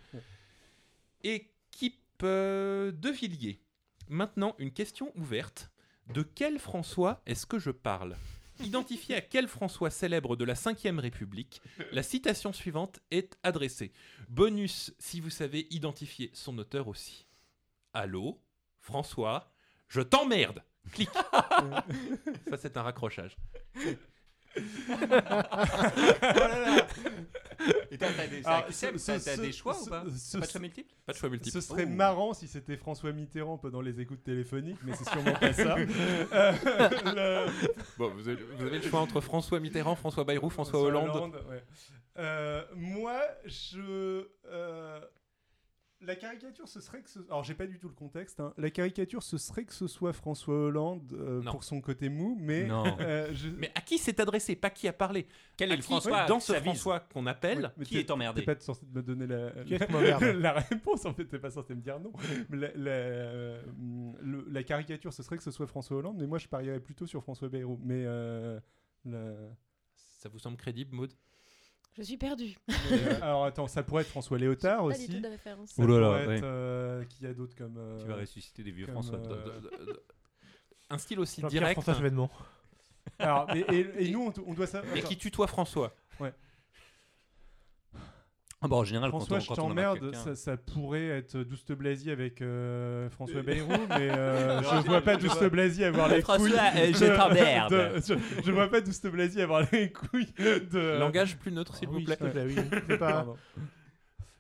Équipe 1.22 1.94
euh, 1.94 2.05
de 2.24 3.10
Villiers. 3.10 3.60
Maintenant, 4.08 4.54
une 4.58 4.72
question 4.72 5.12
ouverte. 5.16 5.70
De 6.12 6.22
quel 6.22 6.58
François 6.58 7.20
est-ce 7.26 7.46
que 7.46 7.58
je 7.58 7.70
parle 7.70 8.16
Identifié 8.60 9.16
à 9.16 9.20
quel 9.20 9.48
François 9.48 9.90
célèbre 9.90 10.36
de 10.36 10.44
la 10.44 10.54
Ve 10.54 10.98
République, 10.98 11.60
la 11.92 12.02
citation 12.02 12.52
suivante 12.52 13.00
est 13.10 13.36
adressée. 13.42 13.92
Bonus 14.28 14.94
si 14.98 15.20
vous 15.20 15.30
savez 15.30 15.66
identifier 15.70 16.30
son 16.32 16.56
auteur 16.58 16.88
aussi. 16.88 17.26
Allô 17.92 18.40
François 18.80 19.52
Je 19.88 20.00
t'emmerde 20.00 20.62
Clique 20.92 21.10
Ça, 22.48 22.56
c'est 22.56 22.76
un 22.76 22.82
raccrochage. 22.82 23.36
Et 27.90 27.98
toi, 27.98 28.08
t'as 28.16 28.26
des, 28.26 28.42
c'est 28.42 28.46
Alors, 28.46 28.58
acceptable, 28.66 28.98
ce- 28.98 29.06
t'as- 29.06 29.18
ce- 29.18 29.24
t'as 29.24 29.36
des 29.42 29.52
choix 29.52 29.74
ce- 29.74 29.82
ou 29.82 29.86
pas 29.90 30.04
ce- 30.16 30.38
Pas 30.38 30.46
de 30.46 30.50
choix 30.50 30.60
multiples 30.60 30.94
Pas 31.06 31.12
de 31.12 31.18
choix 31.18 31.28
multiple. 31.30 31.52
Ce 31.52 31.60
serait 31.60 31.84
Oh. 31.86 31.90
marrant 31.90 32.34
si 32.34 32.46
c'était 32.48 32.76
François 32.76 33.12
Mitterrand 33.12 33.56
pendant 33.58 33.80
les 33.80 34.00
écoutes 34.00 34.22
téléphoniques, 34.24 34.78
mais 34.84 34.92
c'est 34.94 35.08
sûrement 35.08 35.32
pas 35.32 35.52
ça. 35.52 35.76
Euh, 36.32 36.52
le- 37.46 37.46
Bon, 37.98 38.10
vous 38.10 38.28
avez, 38.28 38.42
vous 38.56 38.64
avez 38.66 38.78
le 38.78 38.82
choix 38.82 39.00
entre 39.00 39.20
François 39.20 39.60
Mitterrand, 39.60 39.94
François 39.96 40.24
Bayrou, 40.24 40.50
François 40.50 40.80
Hollande. 40.80 41.34
ouais. 41.48 41.62
Euh, 42.18 42.62
moi, 42.74 43.20
je. 43.44 44.26
euh, 44.46 45.00
la 46.02 46.14
caricature, 46.16 46.68
ce 46.68 46.80
serait 46.80 47.00
que 47.02 47.08
ce. 47.08 47.18
Alors, 47.28 47.42
j'ai 47.42 47.54
pas 47.54 47.66
du 47.66 47.78
tout 47.78 47.88
le 47.88 47.94
contexte. 47.94 48.38
hein. 48.40 48.52
La 48.58 48.70
caricature, 48.70 49.22
ce 49.22 49.38
serait 49.38 49.64
que 49.64 49.72
ce 49.72 49.86
soit 49.86 50.12
François 50.12 50.54
Hollande 50.54 51.12
euh, 51.14 51.42
pour 51.42 51.64
son 51.64 51.80
côté 51.80 52.08
mou, 52.08 52.36
mais. 52.40 52.64
Non. 52.66 52.84
euh, 53.00 53.32
je- 53.32 53.48
Mais 53.48 53.70
à 53.74 53.80
qui 53.80 53.98
s'est 53.98 54.20
adressé? 54.20 54.56
Pas 54.56 54.70
qui 54.70 54.86
a 54.88 54.92
parlé? 54.92 55.26
Quel 55.56 55.70
À 55.70 55.74
est 55.74 55.76
le 55.78 55.82
qui, 55.82 55.88
François? 55.88 56.26
Dans 56.26 56.38
ce 56.40 56.52
François 56.54 57.00
qu'on 57.00 57.26
appelle. 57.26 57.72
Qui 57.84 57.98
est 57.98 58.10
emmerdé? 58.10 58.42
T'es 58.44 58.54
pas 58.54 58.60
censé 58.60 58.84
me 58.92 59.02
donner 59.02 59.26
la, 60.40 60.52
réponse, 60.52 61.06
en 61.06 61.14
fait, 61.14 61.24
t'es 61.24 61.38
pas 61.38 61.50
censé 61.50 61.74
me 61.74 61.80
dire 61.80 61.98
non. 61.98 62.12
Mais 62.50 62.56
la, 62.58 62.68
la, 62.74 62.90
euh, 62.90 63.62
le- 64.20 64.46
la 64.50 64.62
caricature, 64.62 65.12
ce 65.12 65.22
serait 65.22 65.36
que 65.38 65.42
ce 65.42 65.50
soit 65.50 65.66
François 65.66 65.96
Hollande, 65.96 66.16
mais 66.18 66.26
moi 66.26 66.38
je 66.38 66.48
parierais 66.48 66.80
plutôt 66.80 67.06
sur 67.06 67.22
François 67.22 67.48
Bayrou. 67.48 67.80
Mais 67.82 68.04
euh, 68.06 68.60
la- 69.04 69.34
Ça 69.94 70.28
vous 70.28 70.38
semble 70.38 70.56
crédible, 70.56 70.94
Maud? 70.94 71.12
Je 71.96 72.02
suis 72.02 72.16
perdue. 72.16 72.56
euh, 72.92 73.20
alors 73.22 73.44
attends, 73.46 73.66
ça 73.66 73.82
pourrait 73.82 74.02
être 74.02 74.08
François 74.10 74.38
Léotard 74.38 74.78
Pas 74.86 74.92
du 74.94 75.04
aussi. 75.04 75.08
tout 75.08 75.20
de 75.20 75.28
référence. 75.28 75.70
Ça 75.70 75.82
Oh 75.82 75.86
là 75.86 75.98
là, 76.00 76.06
pourrait 76.08 76.26
ouais. 76.26 76.36
être, 76.36 76.44
euh, 76.44 77.04
qui 77.04 77.24
y 77.24 77.26
a 77.26 77.32
d'autres 77.34 77.56
comme. 77.56 77.76
euh, 77.78 77.98
Tu 78.00 78.06
vas 78.06 78.16
ressusciter 78.16 78.62
des 78.62 78.70
vieux 78.70 78.86
comme, 78.86 78.94
François. 78.94 79.18
euh, 79.18 79.44
De- 79.46 79.60
de- 79.60 79.84
de- 79.86 79.92
de- 79.92 80.02
Un 80.90 80.98
style 80.98 81.20
aussi 81.20 81.42
direct 81.42 81.72
François 81.72 81.94
Chevènement. 81.94 82.30
Alors, 83.18 83.46
mais- 83.52 83.60
et, 83.72 84.08
et 84.08 84.10
nous, 84.10 84.26
on, 84.26 84.50
on 84.50 84.54
doit 84.54 84.66
savoir. 84.66 84.94
et 84.96 85.02
qui 85.02 85.16
tutoie 85.16 85.46
François. 85.46 85.94
Ah 88.66 88.68
bon, 88.68 88.78
en 88.80 88.84
général, 88.84 89.10
François, 89.10 89.38
quand 89.38 89.44
je 89.44 89.50
on, 89.52 89.54
t'emmerde, 89.54 90.12
ça, 90.14 90.34
ça 90.34 90.56
pourrait 90.56 91.06
être 91.06 91.38
Douste 91.38 91.72
Blazy 91.72 92.10
avec 92.10 92.42
euh, 92.42 93.08
François 93.10 93.42
Bayrou, 93.42 93.70
mais 93.90 94.10
euh, 94.10 94.60
je 94.82 94.86
vois 94.86 95.00
pas 95.02 95.16
Douste 95.16 95.44
Blazy 95.44 95.84
avoir 95.84 96.08
les 96.08 96.20
François, 96.20 96.48
couilles. 96.48 96.58
euh, 96.58 96.92
je 96.92 97.04
de- 97.04 97.16
t'emmerde. 97.16 97.72
de- 97.72 98.00
Je, 98.00 98.42
je 98.44 98.50
vois 98.50 98.68
pas 98.68 98.80
Douste 98.80 99.06
Blazy 99.06 99.40
avoir 99.40 99.62
les 99.72 99.92
couilles 99.92 100.32
de. 100.38 100.98
Langage 100.98 101.36
plus 101.36 101.52
neutre, 101.52 101.76
s'il 101.76 101.86
Ah 101.86 101.90
vous 101.92 101.98
oui, 101.98 102.04
plaît. 102.04 102.16
s'il 102.20 102.26
te 102.26 102.32
plaît, 102.32 102.46
oui. 102.88 102.96
Pas. 102.98 103.26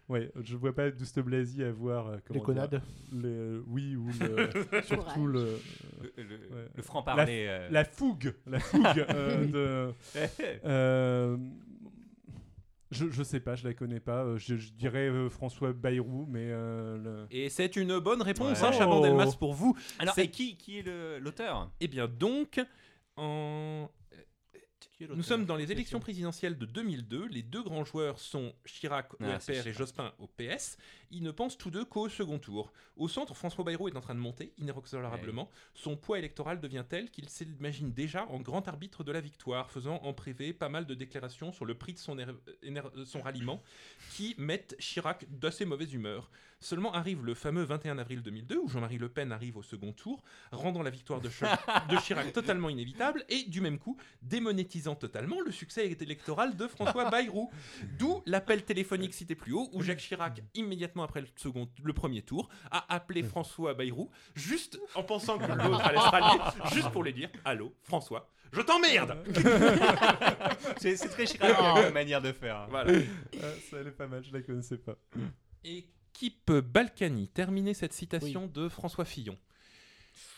Ouais, 0.08 0.30
je 0.40 0.56
vois 0.56 0.72
pas 0.72 0.90
Douste 0.92 1.18
Blazy 1.20 1.64
avoir. 1.64 2.06
euh, 2.08 2.16
les 2.30 2.40
connades. 2.40 2.80
les, 3.12 3.28
euh, 3.28 3.60
oui, 3.66 3.96
ou 3.96 4.08
le, 4.20 4.82
surtout 4.82 5.26
le, 5.26 5.58
Le, 6.16 6.22
le- 6.22 6.22
Ouais. 6.56 6.68
le 6.76 6.82
franc-parler. 6.82 7.46
euh. 7.48 7.68
la 7.72 7.84
fougue. 7.84 8.32
La 8.46 8.60
fougue 8.60 9.04
euh, 9.12 9.92
de. 10.64 11.36
Je, 12.96 13.10
je 13.10 13.22
sais 13.22 13.40
pas, 13.40 13.54
je 13.54 13.66
la 13.66 13.74
connais 13.74 14.00
pas. 14.00 14.24
euh, 14.24 14.38
Je, 14.38 14.56
je 14.56 14.72
dirais 14.72 15.08
euh, 15.08 15.28
François 15.28 15.72
Bayrou, 15.72 16.26
mais 16.28 16.48
euh, 16.50 16.96
le- 16.98 17.26
Et 17.30 17.48
c'est 17.50 17.76
une 17.76 17.98
bonne 17.98 18.22
réponse, 18.22 18.60
Ouais. 18.60 18.68
hein, 18.68 18.72
Chaban 18.72 19.00
Oh. 19.00 19.02
Delmas, 19.04 19.36
pour 19.38 19.54
vous. 19.54 19.76
Alors, 19.98 20.14
C'est- 20.14 20.24
et 20.24 20.30
qui, 20.30 20.56
qui 20.56 20.78
est 20.78 20.82
le- 20.82 21.18
l'auteur? 21.18 21.70
Eh 21.80 21.88
bien, 21.88 22.08
donc, 22.08 22.60
en... 23.16 23.88
nous 25.14 25.22
sommes 25.22 25.44
dans 25.44 25.56
les 25.56 25.70
élections 25.72 26.00
présidentielles 26.00 26.56
de 26.58 26.66
2002. 26.66 27.26
Les 27.28 27.42
deux 27.42 27.62
grands 27.62 27.84
joueurs 27.84 28.18
sont 28.18 28.52
Chirac 28.64 29.12
au 29.14 29.16
Ah, 29.20 29.36
RPR 29.38 29.66
et. 29.66 29.72
Jospin 29.72 30.12
au 30.18 30.26
PS. 30.26 30.76
Ils 31.10 31.22
ne 31.22 31.30
pensent 31.30 31.58
tous 31.58 31.70
deux 31.70 31.84
qu'au 31.84 32.08
second 32.08 32.38
tour. 32.38 32.72
Au 32.96 33.08
centre, 33.08 33.34
François 33.34 33.64
Bayrou 33.64 33.88
est 33.88 33.96
en 33.96 34.00
train 34.00 34.14
de 34.14 34.20
monter, 34.20 34.52
inexorablement. 34.58 35.50
Son 35.74 35.96
poids 35.96 36.18
électoral 36.18 36.60
devient 36.60 36.84
tel 36.88 37.10
qu'il 37.10 37.28
s'imagine 37.28 37.92
déjà 37.92 38.26
en 38.26 38.40
grand 38.40 38.66
arbitre 38.68 39.04
de 39.04 39.12
la 39.12 39.20
victoire, 39.20 39.70
faisant 39.70 39.96
en 40.02 40.12
privé 40.12 40.52
pas 40.52 40.68
mal 40.68 40.86
de 40.86 40.94
déclarations 40.94 41.52
sur 41.52 41.64
le 41.64 41.74
prix 41.74 41.94
de 41.94 41.98
son, 41.98 42.16
ralliement, 43.22 43.62
qui 44.12 44.34
mettent 44.38 44.76
Chirac 44.78 45.26
d'assez 45.30 45.64
mauvaise 45.64 45.92
humeur. 45.92 46.30
Seulement 46.58 46.94
arrive 46.94 47.24
le 47.24 47.34
fameux 47.34 47.64
21 47.64 47.98
avril 47.98 48.22
2002, 48.22 48.58
où 48.58 48.68
Jean-Marie 48.68 48.96
Le 48.96 49.10
Pen 49.10 49.30
arrive 49.30 49.58
au 49.58 49.62
second 49.62 49.92
tour, 49.92 50.22
rendant 50.52 50.82
la 50.82 50.90
victoire 50.90 51.20
de, 51.20 51.28
de 51.90 51.96
Chirac 52.00 52.32
totalement 52.32 52.70
inévitable, 52.70 53.24
et 53.28 53.44
du 53.44 53.60
même 53.60 53.78
coup, 53.78 53.96
démonétisant 54.22 54.94
totalement 54.94 55.40
le 55.40 55.52
succès 55.52 55.86
électoral 56.00 56.56
de 56.56 56.66
François 56.66 57.10
Bayrou. 57.10 57.50
D'où 57.98 58.22
l'appel 58.24 58.64
téléphonique 58.64 59.12
cité 59.12 59.34
plus 59.34 59.52
haut, 59.52 59.68
où 59.72 59.82
Jacques 59.82 59.98
Chirac, 59.98 60.42
immédiatement 60.54 60.95
après 61.02 61.20
le, 61.20 61.28
second, 61.36 61.68
le 61.82 61.92
premier 61.92 62.22
tour, 62.22 62.48
a 62.70 62.92
appelé 62.94 63.22
François 63.22 63.74
Bayrou, 63.74 64.10
juste 64.34 64.78
en 64.94 65.02
pensant 65.02 65.38
que 65.38 65.46
l'autre 65.46 65.86
allait 65.86 65.98
se 65.98 66.04
rallier, 66.04 66.40
juste 66.72 66.90
pour 66.90 67.02
lui 67.02 67.12
dire 67.12 67.30
Allô, 67.44 67.74
François, 67.82 68.30
je 68.52 68.60
t'emmerde 68.60 69.16
C'est 70.78 70.96
c'est 70.96 71.08
très 71.08 71.26
Chirac 71.26 71.56
comme 71.56 71.92
manière 71.92 72.22
de 72.22 72.32
faire. 72.32 72.66
Voilà. 72.68 72.92
Ah, 73.34 73.46
ça 73.70 73.78
elle 73.80 73.88
est 73.88 73.90
pas 73.90 74.06
mal, 74.06 74.24
je 74.24 74.32
la 74.32 74.42
connaissais 74.42 74.78
pas. 74.78 74.96
Équipe 75.64 76.52
Balkany, 76.52 77.28
terminer 77.28 77.74
cette 77.74 77.92
citation 77.92 78.46
de 78.46 78.68
François 78.68 79.04
Fillon. 79.04 79.36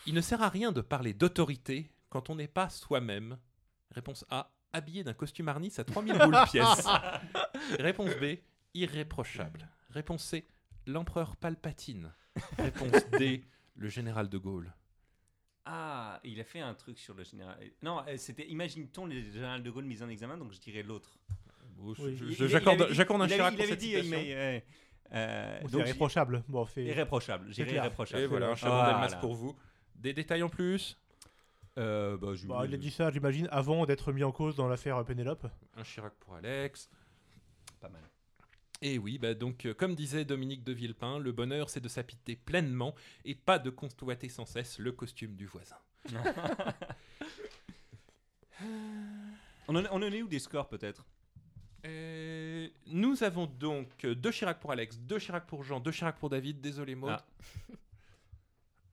Il 0.05 0.13
ne 0.13 0.21
sert 0.21 0.41
à 0.41 0.49
rien 0.49 0.71
de 0.71 0.81
parler 0.81 1.13
d'autorité 1.13 1.91
quand 2.09 2.29
on 2.29 2.35
n'est 2.35 2.47
pas 2.47 2.69
soi-même. 2.69 3.37
Réponse 3.91 4.25
A, 4.29 4.51
habillé 4.73 5.03
d'un 5.03 5.13
costume 5.13 5.47
Arnis 5.47 5.73
à 5.77 5.83
3000 5.83 6.17
boules 6.17 6.37
pièce. 6.51 6.87
Réponse 7.79 8.11
B, 8.15 8.37
irréprochable. 8.73 9.69
Réponse 9.89 10.23
C, 10.23 10.45
l'empereur 10.85 11.35
Palpatine. 11.35 12.13
Réponse 12.57 13.09
D, 13.17 13.43
le 13.75 13.89
général 13.89 14.29
de 14.29 14.37
Gaulle. 14.37 14.73
Ah, 15.65 16.19
il 16.23 16.39
a 16.39 16.43
fait 16.43 16.59
un 16.61 16.73
truc 16.73 16.97
sur 16.97 17.13
le 17.13 17.23
général. 17.23 17.57
Non, 17.83 18.01
euh, 18.07 18.17
c'était 18.17 18.47
imagine-t-on 18.47 19.05
le 19.05 19.21
général 19.21 19.61
de 19.61 19.69
Gaulle 19.69 19.85
mis 19.85 20.01
en 20.01 20.09
examen, 20.09 20.37
donc 20.37 20.51
je 20.53 20.59
dirais 20.59 20.83
l'autre. 20.83 21.17
Bon, 21.75 21.93
Oui. 21.99 22.17
J'accorde 22.47 22.77
il 22.79 22.81
avait 22.83 22.89
dit- 22.91 22.95
j'accorde 22.95 23.21
un 23.21 23.25
il 23.27 23.33
avait- 23.33 23.35
Chirac 23.35 23.53
il 23.53 23.55
pour 23.57 23.63
avait 23.63 23.71
cette 23.71 23.79
dit, 23.79 23.87
citation. 23.91 24.09
mais, 24.11 24.33
euh, 24.35 24.59
euh, 25.13 25.59
Bon, 25.61 25.67
donc, 25.69 25.81
irréprochable. 25.81 26.43
Bon, 26.47 26.67
irréprochable. 26.77 27.51
J'irai 27.51 27.73
irréprochable. 27.75 28.23
Et 28.23 28.27
voilà, 28.27 28.49
un 28.49 28.55
chapeau 28.55 28.73
Voilà. 28.73 28.93
d'Elmas 29.07 29.19
pour 29.21 29.35
vous. 29.35 29.55
Des 29.95 30.13
détails 30.13 30.43
en 30.43 30.49
plus 30.49 30.97
Euh, 31.77 32.17
bah, 32.17 32.33
je- 32.33 32.45
Bah, 32.47 32.63
il 32.65 32.73
a 32.73 32.77
dit 32.77 32.91
ça, 32.91 33.09
j'imagine, 33.11 33.47
avant 33.51 33.85
d'être 33.85 34.11
mis 34.11 34.23
en 34.23 34.31
cause 34.33 34.55
dans 34.55 34.67
l'affaire 34.67 35.05
Pénélope. 35.05 35.47
Un 35.77 35.83
Chirac 35.83 36.13
pour 36.19 36.35
Alex. 36.35 36.89
Pas 37.79 37.87
mal. 37.87 38.01
Et 38.81 38.97
oui, 38.97 39.17
bah 39.17 39.33
donc, 39.33 39.65
euh, 39.65 39.73
comme 39.73 39.93
disait 39.93 40.23
Dominique 40.23 40.63
de 40.63 40.71
Villepin, 40.71 41.19
le 41.19 41.31
bonheur 41.33 41.69
c'est 41.69 41.81
de 41.81 41.89
s'habiter 41.89 42.35
pleinement 42.37 42.95
et 43.25 43.35
pas 43.35 43.59
de 43.59 43.69
convoiter 43.69 44.29
sans 44.29 44.45
cesse 44.45 44.79
le 44.79 44.91
costume 44.93 45.35
du 45.35 45.45
voisin. 45.45 45.75
On 49.67 49.75
en, 49.75 49.83
on 49.91 49.97
en 49.97 50.11
est 50.11 50.23
où 50.23 50.27
des 50.27 50.39
scores 50.39 50.67
peut-être? 50.67 51.05
Euh, 51.85 52.67
nous 52.87 53.23
avons 53.23 53.45
donc 53.45 53.87
euh, 54.03 54.15
deux 54.15 54.31
Chirac 54.31 54.59
pour 54.59 54.71
Alex, 54.71 54.97
deux 54.97 55.19
Chirac 55.19 55.45
pour 55.45 55.63
Jean, 55.63 55.79
deux 55.79 55.91
Chirac 55.91 56.17
pour 56.17 56.29
David, 56.29 56.59
désolé 56.59 56.95
Maud. 56.95 57.11
Ah. 57.11 57.25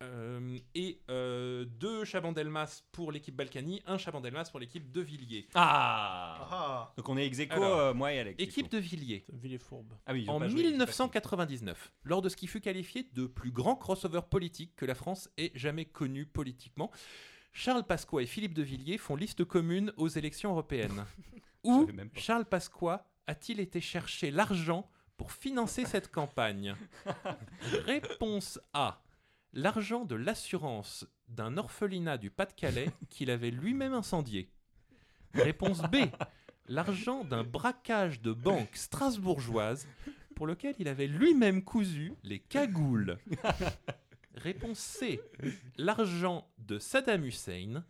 Euh, 0.02 0.58
et 0.74 1.00
euh, 1.08 1.64
deux 1.64 2.04
Chabandelmas 2.04 2.82
pour 2.92 3.12
l'équipe 3.12 3.34
Balkany, 3.34 3.82
un 3.86 3.96
Chabandelmas 3.96 4.48
pour 4.50 4.60
l'équipe 4.60 4.90
de 4.90 5.00
Villiers. 5.00 5.48
Ah, 5.54 6.48
Ah 6.50 6.92
Donc 6.96 7.08
on 7.08 7.16
est 7.16 7.24
ex 7.26 7.38
aequo, 7.38 7.54
Alors, 7.54 7.78
euh, 7.78 7.94
moi 7.94 8.12
et 8.12 8.20
Alex. 8.20 8.42
Équipe 8.42 8.70
de 8.70 8.78
Villiers. 8.78 9.24
Ville 9.32 9.58
fourbe. 9.58 9.94
Ah 10.06 10.12
oui, 10.12 10.26
En 10.28 10.38
pas 10.38 10.48
joué, 10.48 10.58
j'ai 10.58 10.64
pas 10.64 10.70
1999, 10.70 11.92
lors 12.04 12.20
de 12.20 12.28
ce 12.28 12.36
qui 12.36 12.46
fut 12.46 12.60
qualifié 12.60 13.08
de 13.14 13.26
plus 13.26 13.50
grand 13.50 13.76
crossover 13.76 14.20
politique 14.28 14.76
que 14.76 14.84
la 14.84 14.94
France 14.94 15.30
ait 15.38 15.52
jamais 15.54 15.86
connu 15.86 16.26
politiquement, 16.26 16.90
Charles 17.52 17.84
Pasqua 17.84 18.20
et 18.20 18.26
Philippe 18.26 18.54
de 18.54 18.62
Villiers 18.62 18.98
font 18.98 19.16
liste 19.16 19.44
commune 19.44 19.92
aux 19.96 20.08
élections 20.08 20.50
européennes. 20.50 21.06
Où. 21.64 21.88
Charles 22.14 22.44
Pasqua 22.44 23.06
a-t-il 23.26 23.60
été 23.60 23.80
chercher 23.80 24.30
l'argent 24.30 24.88
pour 25.16 25.32
financer 25.32 25.86
cette 25.86 26.12
campagne? 26.12 26.76
Réponse 27.86 28.60
A. 28.74 29.00
L'argent 29.56 30.04
de 30.04 30.16
l'assurance 30.16 31.06
d'un 31.28 31.56
orphelinat 31.56 32.18
du 32.18 32.30
Pas-de-Calais 32.30 32.90
qu'il 33.08 33.30
avait 33.30 33.50
lui-même 33.50 33.94
incendié. 33.94 34.50
Réponse 35.32 35.80
B. 35.80 35.96
L'argent 36.68 37.24
d'un 37.24 37.42
braquage 37.42 38.20
de 38.20 38.34
banque 38.34 38.76
strasbourgeoise 38.76 39.88
pour 40.34 40.46
lequel 40.46 40.74
il 40.78 40.88
avait 40.88 41.06
lui-même 41.06 41.64
cousu 41.64 42.12
les 42.22 42.38
cagoules. 42.38 43.16
Réponse 44.34 44.78
C. 44.78 45.22
L'argent 45.78 46.46
de 46.58 46.78
Saddam 46.78 47.24
Hussein, 47.24 47.82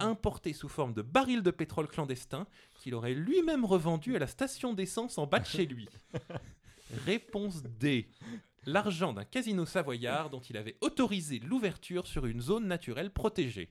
importé 0.00 0.52
sous 0.52 0.68
forme 0.68 0.92
de 0.92 1.00
barils 1.00 1.42
de 1.42 1.50
pétrole 1.50 1.88
clandestin, 1.88 2.46
qu'il 2.74 2.94
aurait 2.94 3.14
lui-même 3.14 3.64
revendu 3.64 4.14
à 4.14 4.18
la 4.18 4.26
station 4.26 4.74
d'essence 4.74 5.16
en 5.16 5.26
bas 5.26 5.38
de 5.38 5.46
chez 5.46 5.64
lui. 5.64 5.88
Réponse 7.06 7.62
D. 7.62 8.10
L'argent 8.66 9.12
d'un 9.12 9.24
casino 9.24 9.64
savoyard 9.66 10.30
dont 10.30 10.40
il 10.40 10.56
avait 10.56 10.76
autorisé 10.80 11.38
l'ouverture 11.40 12.06
sur 12.06 12.26
une 12.26 12.40
zone 12.40 12.66
naturelle 12.66 13.10
protégée. 13.10 13.70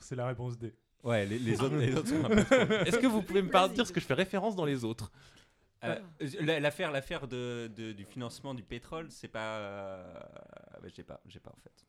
C'est 0.00 0.16
la 0.16 0.26
réponse 0.26 0.58
D. 0.58 0.74
Ouais, 1.02 1.24
les, 1.26 1.38
les 1.38 1.60
autres, 1.60 1.76
les 1.76 1.94
autres 1.94 2.08
sont 2.08 2.24
un 2.24 2.28
peu 2.28 2.44
trop- 2.44 2.54
Est-ce 2.86 2.98
que 2.98 3.06
vous 3.06 3.22
pouvez 3.22 3.42
me 3.42 3.50
par- 3.50 3.68
dire 3.68 3.86
ce 3.86 3.92
que 3.92 4.00
je 4.00 4.06
fais 4.06 4.14
référence 4.14 4.56
dans 4.56 4.64
les 4.64 4.84
autres? 4.84 5.12
Euh, 5.84 5.96
la- 6.40 6.58
l'affaire, 6.58 6.90
l'affaire 6.90 7.28
de, 7.28 7.70
de- 7.76 7.92
du 7.92 8.04
financement 8.04 8.54
du 8.54 8.62
pétrole, 8.64 9.06
c'est 9.10 9.28
pas. 9.28 9.58
euh, 9.58 10.20
bah, 10.82 10.88
j'ai 10.94 11.02
pas, 11.04 11.20
j'ai 11.26 11.38
pas 11.38 11.50
en 11.50 11.60
fait. 11.62 11.86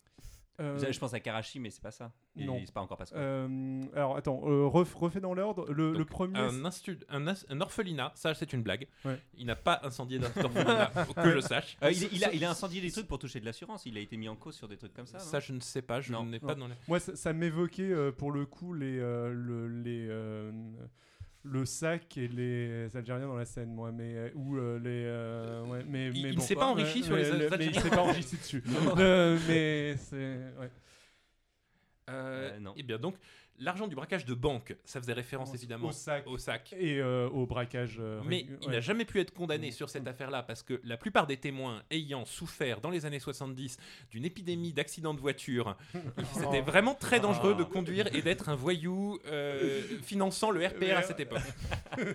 Euh, 0.60 0.92
Je 0.92 1.00
pense 1.00 1.14
à 1.14 1.20
Karachi, 1.20 1.60
mais 1.60 1.70
c'est 1.70 1.82
pas 1.84 1.92
ça. 1.92 2.12
Et 2.36 2.44
non. 2.46 2.60
C'est 2.66 2.74
pas 2.74 2.82
encore 2.82 2.98
passé. 2.98 3.14
euh, 3.16 3.84
alors 3.96 4.18
attends, 4.18 4.42
euh, 4.46 4.66
ref- 4.68 4.96
refais 4.96 5.20
dans 5.20 5.34
l'ordre. 5.36 5.72
Le, 5.72 6.04
premier. 6.04 6.40
un, 6.40 6.64
instu- 6.66 7.00
un 7.10 7.28
as- 7.28 7.46
un 7.50 7.62
orphelinat, 7.62 8.12
ça 8.16 8.34
c'est 8.34 8.54
une 8.54 8.64
blague. 8.64 8.88
Ouais. 9.06 9.20
Il 9.36 9.46
n'a 9.46 9.56
pas 9.56 9.80
incendié 9.84 10.18
d'orphelinat, 10.20 10.92
que 11.24 11.32
je 11.36 11.40
sache. 11.42 11.78
Euh, 11.84 11.92
il, 11.92 12.10
il 12.12 12.26
a, 12.26 12.34
il 12.34 12.44
a 12.44 12.50
incendié 12.50 12.82
des 12.82 12.92
trucs 12.92 13.08
pour 13.08 13.20
toucher 13.20 13.40
de 13.40 13.46
l'assurance. 13.46 13.86
Il 13.86 13.98
a 13.98 14.00
été 14.02 14.18
mis 14.18 14.30
en 14.30 14.36
cause 14.36 14.56
sur 14.56 14.68
des 14.68 14.78
trucs 14.78 14.94
comme 14.94 15.06
ça. 15.08 15.20
Ça, 15.20 15.40
je 15.40 15.54
ne 15.54 15.60
sais 15.60 15.82
pas, 15.84 16.02
je 16.02 16.12
Non. 16.12 16.26
n'ai 16.26 16.40
Non. 16.40 16.48
pas 16.48 16.56
dans 16.56 16.68
les... 16.68 16.76
Moi, 16.88 17.00
ça, 17.00 17.16
ça 17.16 17.34
m'évoquait 17.34 17.92
euh, 17.92 18.12
pour 18.12 18.32
le 18.32 18.46
coup 18.48 18.74
les, 18.74 18.98
euh, 19.00 19.32
le, 19.34 19.68
les, 19.68 20.08
euh, 20.10 20.52
le 21.48 21.66
sac 21.66 22.18
et 22.18 22.28
les 22.28 22.96
Algériens 22.96 23.28
dans 23.28 23.36
la 23.36 23.46
scène, 23.46 23.74
moi, 23.74 23.92
mais 23.92 24.16
euh, 24.16 24.30
ou 24.36 24.58
euh, 24.58 24.80
les. 24.80 25.04
euh, 25.06 25.64
ouais, 25.66 25.84
mais, 25.88 26.12
Il- 26.14 26.22
mais 26.22 26.30
il 26.32 26.36
bon, 26.36 26.42
s'est 26.42 26.56
pas 26.56 26.68
enrichi 26.68 27.00
ouais, 27.00 27.04
sur 27.04 27.16
les 27.16 27.30
Algériens. 27.32 27.58
Mais 27.58 27.66
il 27.68 27.80
s'est 27.80 27.90
pas 27.90 28.02
enrichi 28.04 28.38
dessus. 28.38 28.64
Euh, 28.98 29.38
mais 29.48 29.96
c'est. 29.98 30.38
Ouais. 30.60 30.72
Euh, 32.10 32.52
Euh, 32.56 32.60
non. 32.60 32.74
Eh 32.76 32.84
bien 32.84 32.98
donc, 32.98 33.16
l'argent 33.60 33.88
du 33.88 33.96
braquage 33.96 34.26
de 34.26 34.34
banque, 34.34 34.76
ça 34.86 35.00
faisait 35.02 35.14
référence 35.14 35.54
évidemment 35.54 35.88
Au 35.90 35.92
sac. 35.92 36.26
au 36.28 36.38
sac. 36.38 36.74
Et 36.80 37.00
euh, 37.00 37.28
au 37.30 37.46
braquage. 37.46 37.98
euh, 38.00 38.22
Mais 38.26 38.46
il 38.62 38.70
n'a 38.70 38.80
jamais 38.82 39.06
pu 39.06 39.20
être 39.20 39.34
condamné 39.34 39.70
Mm. 39.70 39.72
sur 39.72 39.90
cette 39.90 40.08
affaire-là 40.08 40.44
parce 40.44 40.64
que 40.64 40.80
la 40.84 40.98
plupart 40.98 41.26
des 41.28 41.38
témoins 41.38 41.82
ayant 41.92 42.26
souffert 42.26 42.80
dans 42.82 42.90
les 42.90 43.06
années 43.06 43.20
70 43.20 43.78
d'une 44.12 44.26
épidémie 44.26 44.74
d'accidents 44.74 45.14
de 45.14 45.20
voiture, 45.20 45.76
c'était 46.34 46.62
vraiment 46.62 46.94
très 46.96 47.20
dangereux 47.20 47.56
de 47.56 47.64
conduire 47.64 48.08
et 48.16 48.22
d'être 48.22 48.50
un 48.50 48.56
voyou 48.56 49.20
euh, 49.28 49.82
finançant 50.04 50.52
le 50.52 50.66
RPR 50.66 50.98
à 50.98 51.02
cette 51.04 51.20
époque. 51.20 51.42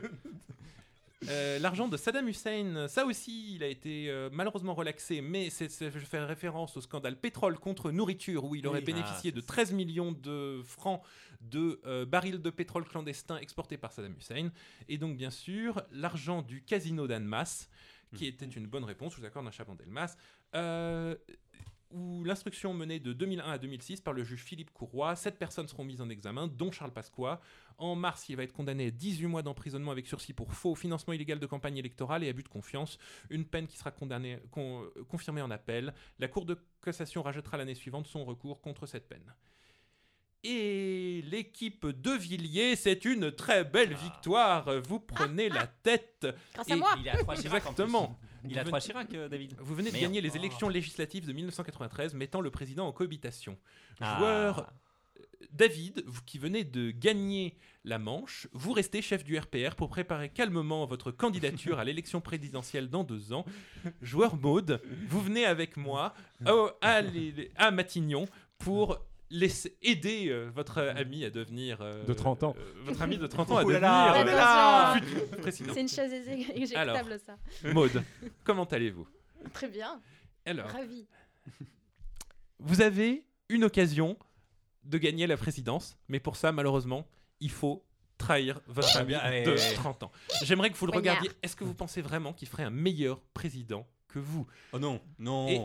Euh, 1.29 1.59
L'argent 1.61 1.89
de 1.89 1.97
Saddam 1.97 2.29
Hussein, 2.29 2.87
ça 2.89 3.05
aussi, 3.07 3.55
il 3.55 3.63
a 3.63 3.69
été 3.69 4.11
euh, 4.11 4.29
malheureusement 4.33 4.75
relaxé, 4.75 5.21
mais 5.21 5.51
c'est, 5.51 5.69
c'est- 5.71 5.91
je 5.91 5.99
fais 6.01 6.19
référence 6.25 6.77
au 6.77 6.81
scandale 6.81 7.17
pétrole 7.17 7.59
contre 7.59 7.91
nourriture, 7.93 8.45
où 8.45 8.55
il 8.55 8.67
aurait 8.67 8.81
Oui. 8.81 8.85
bénéficié 8.85 9.31
Ah, 9.33 9.37
de 9.37 9.41
c'est 9.41 9.47
13 9.47 9.73
millions 9.73 10.13
de 10.13 10.63
francs 10.65 11.03
de 11.41 11.81
euh, 11.87 12.05
barils 12.05 12.41
de 12.41 12.51
pétrole 12.51 12.85
clandestins 12.85 13.39
exportés 13.39 13.77
par 13.77 13.93
Saddam 13.93 14.15
Hussein. 14.19 14.51
Et 14.89 14.99
donc, 14.99 15.17
bien 15.17 15.31
sûr, 15.31 15.83
l'argent 15.93 16.43
du 16.43 16.63
casino 16.63 17.07
d'Annemasse, 17.07 17.69
qui 18.15 18.27
était 18.27 18.45
une 18.47 18.67
bonne 18.67 18.85
réponse, 18.85 19.15
je 19.15 19.21
vous 19.21 19.25
accorde 19.27 19.47
un 19.47 19.51
chapeau 19.51 19.75
d'Elmas, 19.75 20.17
euh, 20.55 21.17
où 21.93 22.25
l'instruction 22.25 22.73
menée 22.75 22.99
de 23.01 23.13
2001 23.13 23.51
à 23.53 23.59
2006 23.59 24.01
par 24.01 24.15
le 24.15 24.25
juge 24.25 24.43
Philippe 24.43 24.73
Courroy, 24.73 25.15
sept 25.17 25.39
personnes 25.39 25.69
seront 25.69 25.85
mises 25.85 26.01
en 26.01 26.09
examen, 26.09 26.47
dont 26.47 26.73
Charles 26.73 26.93
Pasqua. 26.93 27.41
En 27.79 27.95
mars, 27.95 28.29
il 28.29 28.37
va 28.37 28.43
être 28.45 28.53
condamné 28.53 28.87
à 28.87 28.91
18 28.91 29.27
mois 29.27 29.43
d'emprisonnement 29.43 29.91
avec 29.91 30.07
sursis 30.07 30.33
pour 30.33 30.53
faux, 30.55 30.75
financement 30.75 31.13
illégal 31.15 31.39
de 31.39 31.47
campagne 31.47 31.77
électorale 31.79 32.23
et 32.25 32.29
abus 32.29 32.43
de 32.45 32.49
confiance, 32.49 32.99
une 33.31 33.45
peine 33.45 33.67
qui 33.67 33.77
sera 33.77 33.91
condamnée, 33.91 34.39
con- 34.51 34.85
confirmée 35.09 35.43
en 35.43 35.51
appel. 35.51 35.93
La 36.19 36.29
Cour 36.29 36.45
de 36.47 36.57
cassation 36.85 37.23
rajoutera 37.23 37.57
l'année 37.57 37.75
suivante 37.75 38.07
son 38.07 38.25
recours 38.25 38.61
contre 38.61 38.87
cette 38.87 39.09
peine. 39.09 39.33
Et 40.45 41.23
l'équipe 41.31 41.87
de 41.87 42.11
Villiers, 42.11 42.75
c'est 42.75 43.05
une 43.05 43.31
très 43.31 43.65
belle 43.65 43.95
victoire. 43.95 44.69
Vous 44.83 44.99
prenez 44.99 45.49
la 45.49 45.69
tête. 45.69 46.27
Grâce 46.55 46.69
Et 46.69 46.73
à 46.73 46.77
moi. 46.77 46.95
Il 46.99 47.09
a. 47.09 47.15
Exactement. 47.35 48.19
Il 48.49 48.59
a 48.59 48.63
Vous 48.63 48.69
trois 48.69 48.81
Chirac, 48.81 49.13
euh, 49.15 49.29
David. 49.29 49.55
Vous 49.59 49.75
venez 49.75 49.91
de 49.91 49.95
Merde. 49.95 50.07
gagner 50.07 50.21
les 50.21 50.37
élections 50.37 50.69
législatives 50.69 51.27
de 51.27 51.33
1993, 51.33 52.15
mettant 52.15 52.41
le 52.41 52.51
président 52.51 52.87
en 52.87 52.93
cohabitation. 52.93 53.57
Ah. 54.01 54.19
Joueur 54.19 54.73
David, 55.53 56.03
vous 56.07 56.23
qui 56.23 56.39
venez 56.39 56.65
de 56.65 56.91
gagner 56.91 57.57
la 57.85 57.99
Manche, 57.99 58.49
vous 58.53 58.73
restez 58.73 59.03
chef 59.03 59.25
du 59.25 59.37
RPR 59.37 59.75
pour 59.77 59.89
préparer 59.89 60.29
calmement 60.29 60.87
votre 60.87 61.11
candidature 61.11 61.79
à 61.79 61.85
l'élection 61.85 62.21
présidentielle 62.21 62.89
dans 62.89 63.05
deux 63.05 63.33
ans. 63.33 63.45
Joueur 64.01 64.37
Maude, 64.37 64.81
vous 65.09 65.21
venez 65.21 65.45
avec 65.45 65.77
moi 65.77 66.15
à 67.57 67.71
Matignon 67.71 68.27
pour 68.59 68.99
laisser, 69.33 69.77
aider 69.83 70.29
euh, 70.29 70.51
votre 70.55 70.79
ami 70.79 71.25
à 71.25 71.31
devenir... 71.31 71.81
euh, 71.81 72.05
De 72.05 72.13
30 72.13 72.43
ans. 72.45 72.55
euh, 72.59 72.73
votre 72.85 73.03
ami 73.03 73.17
de 73.19 73.27
30 73.27 73.51
ans 73.51 73.57
à 73.57 73.63
Oh 73.65 73.69
devenir... 73.69 73.81
là. 73.81 74.95
C'est 75.51 75.81
une 75.81 75.89
chaise 75.89 76.13
éjec- 76.13 76.53
éjectable, 76.55 77.19
ça. 77.27 77.37
Maude, 77.73 78.03
comment 78.45 78.65
allez-vous? 78.65 79.09
Très 79.53 79.69
bien. 79.69 80.01
Alors, 80.47 80.69
Ravi. 80.69 81.07
vous 82.59 82.81
avez 82.81 83.25
une 83.49 83.65
occasion 83.65 84.17
de 84.85 84.99
gagner 84.99 85.27
la 85.27 85.37
présidence, 85.37 85.97
mais 86.09 86.21
pour 86.21 86.37
ça, 86.37 86.53
malheureusement, 86.53 87.07
il 87.41 87.51
faut 87.51 87.85
trahir 88.19 88.61
votre 88.67 88.97
ami 88.97 89.09
bien, 89.09 89.19
allez, 89.19 89.43
de 89.45 89.51
allez. 89.53 89.75
30 89.75 90.05
ans. 90.05 90.13
J'aimerais 90.43 90.71
que 90.71 90.77
vous 90.77 90.87
le 90.87 90.93
regardiez. 90.93 91.31
Est-ce 91.43 91.57
que 91.57 91.65
vous 91.65 91.75
pensez 91.75 92.03
vraiment 92.03 92.33
qu'il 92.33 92.49
ferait 92.49 92.63
un 92.65 92.71
meilleur 92.71 93.21
président 93.35 93.87
que 94.13 94.19
vous 94.19 94.47
Oh 94.73 94.79
non, 94.79 95.01
non. 95.19 95.49
Et 95.49 95.61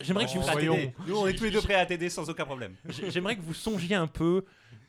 J'aimerais 0.00 0.26
que 0.26 0.30
vous 0.38 0.44
t'aider. 0.44 0.94
Nous, 1.06 1.16
on 1.16 1.26
est 1.26 1.34
tous 1.34 1.44
les 1.44 1.50
deux 1.50 1.60
prêts 1.62 1.74
à 1.74 1.86
t'aider 1.86 2.10
sans 2.10 2.28
aucun 2.28 2.44
problème. 2.44 2.74
J'ai- 2.88 3.10
J'aimerais 3.10 3.36
que 3.36 3.42
vous 3.42 3.54
songiez 3.54 3.94
un 3.96 4.06
peu 4.06 4.44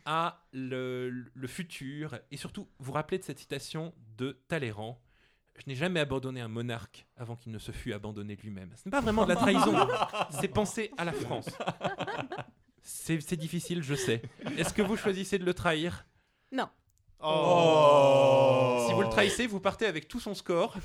à 0.05 0.41
le, 0.51 1.25
le 1.33 1.47
futur 1.47 2.17
et 2.31 2.37
surtout 2.37 2.67
vous 2.79 2.91
rappelez 2.91 3.17
de 3.19 3.23
cette 3.23 3.39
citation 3.39 3.93
de 4.17 4.37
Talleyrand. 4.47 4.99
Je 5.55 5.63
n'ai 5.67 5.75
jamais 5.75 5.99
abandonné 5.99 6.41
un 6.41 6.47
monarque 6.47 7.05
avant 7.15 7.35
qu'il 7.35 7.51
ne 7.51 7.59
se 7.59 7.71
fût 7.71 7.93
abandonné 7.93 8.35
lui-même. 8.35 8.71
Ce 8.75 8.81
n'est 8.85 8.91
pas 8.91 9.01
vraiment 9.01 9.23
de 9.23 9.29
la 9.29 9.35
trahison, 9.35 9.75
c'est 10.31 10.47
penser 10.47 10.91
à 10.97 11.05
la 11.05 11.13
France. 11.13 11.47
C'est 12.81 13.21
c'est 13.21 13.37
difficile, 13.37 13.81
je 13.83 13.93
sais. 13.95 14.21
Est-ce 14.57 14.73
que 14.73 14.81
vous 14.81 14.97
choisissez 14.97 15.37
de 15.39 15.45
le 15.45 15.53
trahir? 15.53 16.05
Non. 16.51 16.67
Oh. 17.25 18.85
Si 18.87 18.93
vous 18.93 19.03
le 19.03 19.09
trahissez, 19.09 19.47
vous 19.47 19.61
partez 19.61 19.85
avec 19.85 20.07
tout 20.09 20.19
son 20.19 20.33
score. 20.33 20.75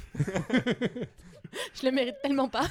Je 1.75 1.87
le 1.87 1.93
mérite 1.93 2.17
tellement 2.23 2.49
pas. 2.49 2.67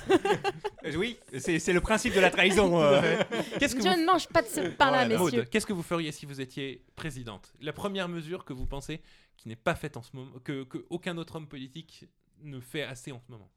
Euh, 0.85 0.93
Oui, 0.95 1.17
c'est 1.37 1.59
c'est 1.59 1.73
le 1.73 1.81
principe 1.81 2.13
de 2.13 2.19
la 2.19 2.29
trahison. 2.29 2.81
euh. 2.81 3.23
Qu'est-ce 3.59 3.75
que 3.75 3.81
Je 3.83 3.89
vous 3.89 3.99
ne 4.01 4.05
mange 4.05 4.27
pas 4.27 4.41
de 4.41 4.47
ce 4.47 4.61
pain-là, 4.61 5.07
Voilà. 5.07 5.17
messieurs. 5.25 5.43
Qu'est-ce 5.45 5.65
que 5.65 5.73
vous 5.73 5.83
feriez 5.83 6.11
si 6.11 6.25
vous 6.25 6.39
étiez 6.41 6.83
présidente? 6.95 7.53
La 7.61 7.73
première 7.73 8.07
mesure 8.09 8.45
que 8.45 8.53
vous 8.53 8.65
pensez 8.65 9.01
qui 9.37 9.47
n'est 9.47 9.55
pas 9.55 9.75
faite 9.75 9.97
en 9.97 10.01
ce 10.01 10.15
moment, 10.15 10.31
que, 10.43 10.63
que 10.63 10.85
aucun 10.89 11.17
autre 11.17 11.35
homme 11.35 11.47
politique 11.47 12.05
ne 12.41 12.59
fait 12.59 12.83
assez 12.83 13.11
en 13.11 13.19
ce 13.19 13.31
moment? 13.31 13.49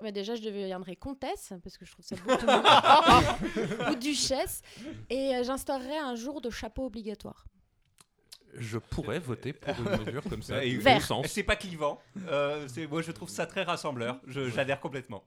Bah, 0.00 0.10
déjà, 0.10 0.34
je 0.34 0.42
deviendrai 0.42 0.96
comtesse, 0.96 1.52
parce 1.62 1.76
que 1.78 1.84
je 1.84 1.92
trouve 1.92 2.04
ça 2.04 2.16
beaucoup 2.26 2.46
mieux. 2.46 3.90
Ou 3.90 3.94
duchesse. 3.96 4.62
Et 5.10 5.34
euh, 5.36 5.44
j'instaurerai 5.44 5.96
un 5.98 6.14
jour 6.16 6.40
de 6.40 6.50
chapeau 6.50 6.86
obligatoire. 6.86 7.44
Je 8.58 8.78
pourrais 8.78 9.18
voter 9.18 9.52
pour 9.52 9.74
une 9.78 10.04
mesure 10.04 10.22
comme 10.28 10.42
ça. 10.42 10.64
Et- 10.64 10.74
de 10.76 10.80
Vert. 10.80 10.98
bon 10.98 11.00
sens. 11.04 11.26
C'est 11.28 11.42
pas 11.42 11.56
clivant. 11.56 12.00
Euh, 12.28 12.66
moi, 12.90 13.02
je 13.02 13.10
trouve 13.12 13.28
ça 13.28 13.46
très 13.46 13.62
rassembleur. 13.62 14.20
Je- 14.26 14.48
J'adhère 14.50 14.80
complètement. 14.80 15.24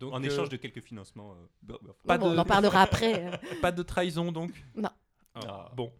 Donc, 0.00 0.14
En 0.14 0.22
euh, 0.22 0.26
échange 0.26 0.48
de 0.48 0.56
quelques 0.56 0.80
financements. 0.82 1.36
euh. 1.70 1.76
Pas 2.06 2.18
Bon, 2.18 2.30
de- 2.30 2.34
On 2.34 2.38
en 2.38 2.44
parlera 2.44 2.82
après. 2.82 3.26
euh. 3.26 3.36
pas 3.60 3.72
de 3.72 3.82
trahison 3.82 4.32
donc? 4.32 4.52
Non. 4.74 4.90
Ah, 5.34 5.40
Ah. 5.46 5.70
Bon. 5.74 5.92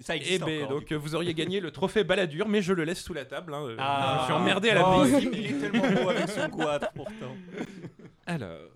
Ça 0.00 0.16
Et 0.16 0.18
existe 0.18 0.44
ben 0.44 0.64
encore. 0.64 0.80
donc 0.80 0.90
euh, 0.90 0.96
vous 0.96 1.14
auriez 1.14 1.32
gagné 1.32 1.60
le 1.60 1.70
trophée 1.70 2.02
baladure, 2.02 2.48
mais 2.48 2.60
je 2.60 2.72
le 2.72 2.82
laisse 2.82 3.02
sous 3.02 3.14
la 3.14 3.24
table. 3.24 3.54
hein. 3.54 3.62
Euh, 3.62 3.76
Ah. 3.78 4.16
Je 4.20 4.24
suis 4.24 4.32
emmerdé 4.34 4.70
à 4.70 4.74
la 4.74 4.88
Oh, 4.88 5.00
prise. 5.00 5.28
il 5.32 5.46
est 5.46 5.58
tellement 5.60 6.02
beau 6.02 6.08
avec 6.10 6.28
son 6.28 6.48
goitre 6.48 6.90
pourtant. 6.92 7.36
Alors, 8.26 8.68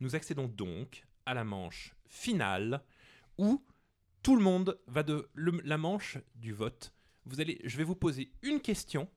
nous 0.00 0.14
accédons 0.14 0.46
donc 0.48 1.04
à 1.26 1.34
la 1.34 1.44
manche 1.44 1.94
finale 2.06 2.82
où 3.38 3.62
tout 4.22 4.36
le 4.36 4.42
monde 4.42 4.78
va 4.86 5.02
de 5.02 5.28
le- 5.34 5.60
la 5.64 5.78
manche 5.78 6.18
du 6.34 6.52
vote. 6.52 6.92
Vous 7.24 7.40
allez, 7.40 7.60
je 7.64 7.76
vais 7.76 7.84
vous 7.84 7.96
poser 7.96 8.32
une 8.42 8.60
question 8.60 9.08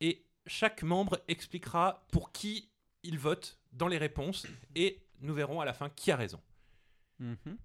et 0.00 0.24
chaque 0.46 0.82
membre 0.82 1.20
expliquera 1.28 2.06
pour 2.10 2.32
qui 2.32 2.70
il 3.02 3.18
vote 3.18 3.60
dans 3.72 3.88
les 3.88 3.98
réponses 3.98 4.46
et 4.74 5.02
nous 5.20 5.34
verrons 5.34 5.60
à 5.60 5.64
la 5.64 5.72
fin 5.72 5.88
qui 5.90 6.10
a 6.10 6.16
raison. 6.16 6.40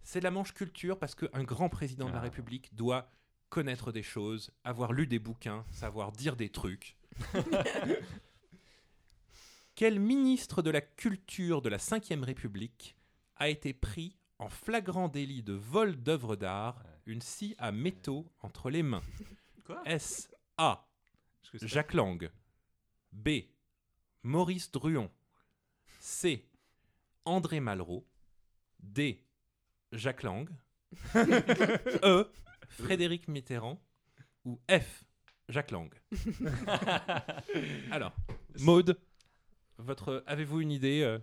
C'est 0.03 0.21
la 0.21 0.29
manche 0.29 0.53
culture 0.53 0.99
parce 0.99 1.15
qu'un 1.15 1.43
grand 1.43 1.67
président 1.69 2.07
de 2.07 2.11
la 2.13 2.19
Ah. 2.19 2.21
République 2.23 2.75
doit 2.75 3.09
connaître 3.49 3.91
des 3.91 4.03
choses, 4.03 4.51
avoir 4.63 4.93
lu 4.93 5.07
des 5.07 5.17
bouquins, 5.17 5.65
savoir 5.71 6.11
dire 6.11 6.35
des 6.35 6.49
trucs. 6.49 6.95
Quel 9.75 9.99
ministre 9.99 10.61
de 10.61 10.69
la 10.69 10.81
Culture 10.81 11.61
de 11.61 11.69
la 11.69 11.77
Ve 11.77 12.23
République 12.23 12.95
a 13.35 13.49
été 13.49 13.73
pris 13.73 14.17
en 14.39 14.49
flagrant 14.49 15.07
délit 15.07 15.43
de 15.43 15.53
vol 15.53 15.95
d'œuvres 15.95 16.35
d'art, 16.35 16.83
une 17.05 17.21
scie 17.21 17.55
à 17.57 17.71
métaux 17.71 18.31
entre 18.41 18.69
les 18.69 18.83
mains 18.83 19.03
Quoi? 19.65 19.81
S. 19.85 20.29
A. 20.57 20.87
Jacques 21.61 21.93
Lang. 21.93 22.29
B. 23.11 23.29
Maurice 24.23 24.71
Druon. 24.71 25.09
C. 25.99 26.49
André 27.25 27.59
Malraux. 27.59 28.07
D. 28.79 29.25
Jacques 29.91 30.23
Lang. 30.23 30.49
e. 31.15 32.31
Frédéric 32.69 33.27
Mitterrand. 33.27 33.81
Ou 34.45 34.59
F. 34.69 35.03
Jacques 35.49 35.71
Lang. 35.71 35.93
Alors, 37.91 38.15
Maude, 38.59 38.99
votre, 39.77 40.23
avez-vous 40.27 40.61
une 40.61 40.71
idée 40.71 41.01
euh, 41.01 41.19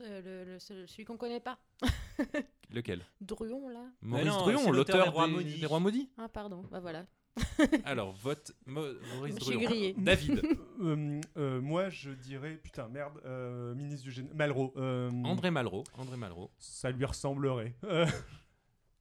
le- 0.00 0.44
le- 0.44 0.58
c'est 0.58 0.86
celui 0.86 1.04
qu'on 1.04 1.16
connaît 1.16 1.40
pas. 1.40 1.58
Lequel? 2.70 3.04
Druon, 3.20 3.68
là. 3.68 3.84
Maurice 4.02 4.26
non, 4.26 4.38
Druon, 4.46 4.70
l'auteur 4.72 5.04
des 5.04 5.10
Rois 5.10 5.26
des, 5.26 5.32
Maudits. 5.32 5.60
des 5.60 5.66
Rois 5.66 5.80
Maudits? 5.80 6.10
Ah, 6.18 6.28
pardon. 6.28 6.62
Bah 6.70 6.80
voilà. 6.80 7.06
Alors, 7.84 8.12
vote 8.12 8.52
Mo- 8.66 8.92
Maurice 9.14 9.36
Druon. 9.36 9.94
David. 9.98 10.42
Euh, 10.80 11.20
euh, 11.36 11.60
moi, 11.60 11.88
je 11.88 12.10
dirais, 12.12 12.54
putain, 12.62 12.86
merde, 12.88 13.20
euh, 13.24 13.74
ministre 13.74 14.04
du 14.04 14.12
Génie. 14.12 14.30
Malraux. 14.32 14.72
euh, 14.76 15.10
André 15.24 15.50
Malraux. 15.50 15.82
André 15.96 16.16
Malraux. 16.16 16.52
Ça 16.58 16.92
lui 16.92 17.04
ressemblerait. 17.04 17.74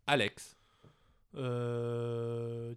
Alex. 0.07 0.57
Euh, 1.35 2.73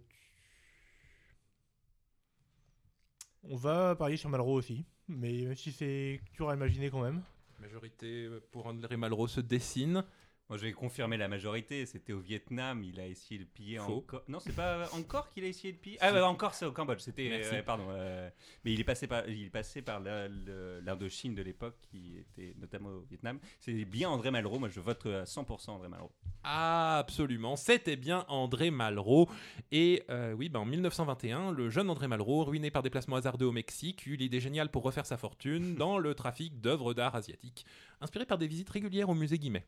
On 3.43 3.55
va 3.55 3.95
parier 3.95 4.17
sur 4.17 4.29
Malraux 4.29 4.53
aussi, 4.53 4.85
mais 5.07 5.31
même 5.45 5.55
si 5.55 5.71
c'est 5.71 6.21
dur 6.35 6.49
à 6.49 6.53
imaginer 6.55 6.91
quand 6.91 7.01
même. 7.01 7.23
Majorité 7.61 8.27
pour 8.51 8.65
André 8.65 8.97
Malraux 8.97 9.27
se 9.27 9.39
dessine. 9.39 10.03
Moi, 10.51 10.57
je 10.57 10.65
vais 10.65 10.73
confirmer 10.73 11.15
la 11.15 11.29
majorité. 11.29 11.85
C'était 11.85 12.11
au 12.11 12.19
Vietnam. 12.19 12.83
Il 12.83 12.99
a 12.99 13.07
essayé 13.07 13.39
de 13.39 13.45
piller 13.45 13.79
encore. 13.79 14.21
Non, 14.27 14.41
c'est 14.41 14.53
pas 14.53 14.89
encore 14.91 15.29
qu'il 15.29 15.45
a 15.45 15.47
essayé 15.47 15.71
de 15.71 15.77
piller? 15.77 15.97
Ah, 16.01 16.11
ouais, 16.11 16.19
encore, 16.19 16.53
c'est 16.55 16.65
au 16.65 16.73
Cambodge. 16.73 16.99
C'était. 16.99 17.29
Euh, 17.31 17.63
pardon. 17.63 17.85
euh, 17.91 18.29
mais 18.65 18.73
il 18.73 18.79
est 18.81 18.83
passé 18.83 19.07
par, 19.07 19.25
il 19.29 19.45
est 19.45 19.49
passé 19.49 19.81
par 19.81 20.01
l'Indochine 20.01 21.35
de 21.35 21.41
l'époque, 21.41 21.77
qui 21.89 22.17
était 22.17 22.53
notamment 22.59 22.89
au 22.89 23.05
Vietnam. 23.09 23.39
C'est 23.61 23.85
bien 23.85 24.09
André 24.09 24.29
Malraux. 24.29 24.59
Moi, 24.59 24.67
je 24.67 24.81
vote 24.81 25.05
à 25.05 25.23
100% 25.23 25.69
André 25.69 25.87
Malraux. 25.87 26.11
Ah, 26.43 26.97
absolument. 26.97 27.55
C'était 27.55 27.95
bien 27.95 28.25
André 28.27 28.71
Malraux. 28.71 29.29
Et 29.71 30.03
euh, 30.09 30.33
oui, 30.33 30.49
ben, 30.49 30.59
en 30.59 30.65
1921, 30.65 31.51
le 31.53 31.69
jeune 31.69 31.89
André 31.89 32.09
Malraux, 32.09 32.43
ruiné 32.43 32.71
par 32.71 32.83
des 32.83 32.89
placements 32.89 33.15
hasardeux 33.15 33.45
au 33.45 33.53
Mexique, 33.53 34.05
eut 34.05 34.17
l'idée 34.17 34.41
géniale 34.41 34.69
pour 34.69 34.83
refaire 34.83 35.05
sa 35.05 35.15
fortune 35.15 35.75
dans 35.77 35.97
le 35.97 36.13
trafic 36.13 36.59
d'œuvres 36.59 36.93
d'art 36.93 37.15
asiatiques, 37.15 37.65
inspiré 38.01 38.25
par 38.25 38.37
des 38.37 38.47
visites 38.47 38.69
régulières 38.69 39.07
au 39.07 39.13
musée 39.13 39.37
Guimet. 39.39 39.65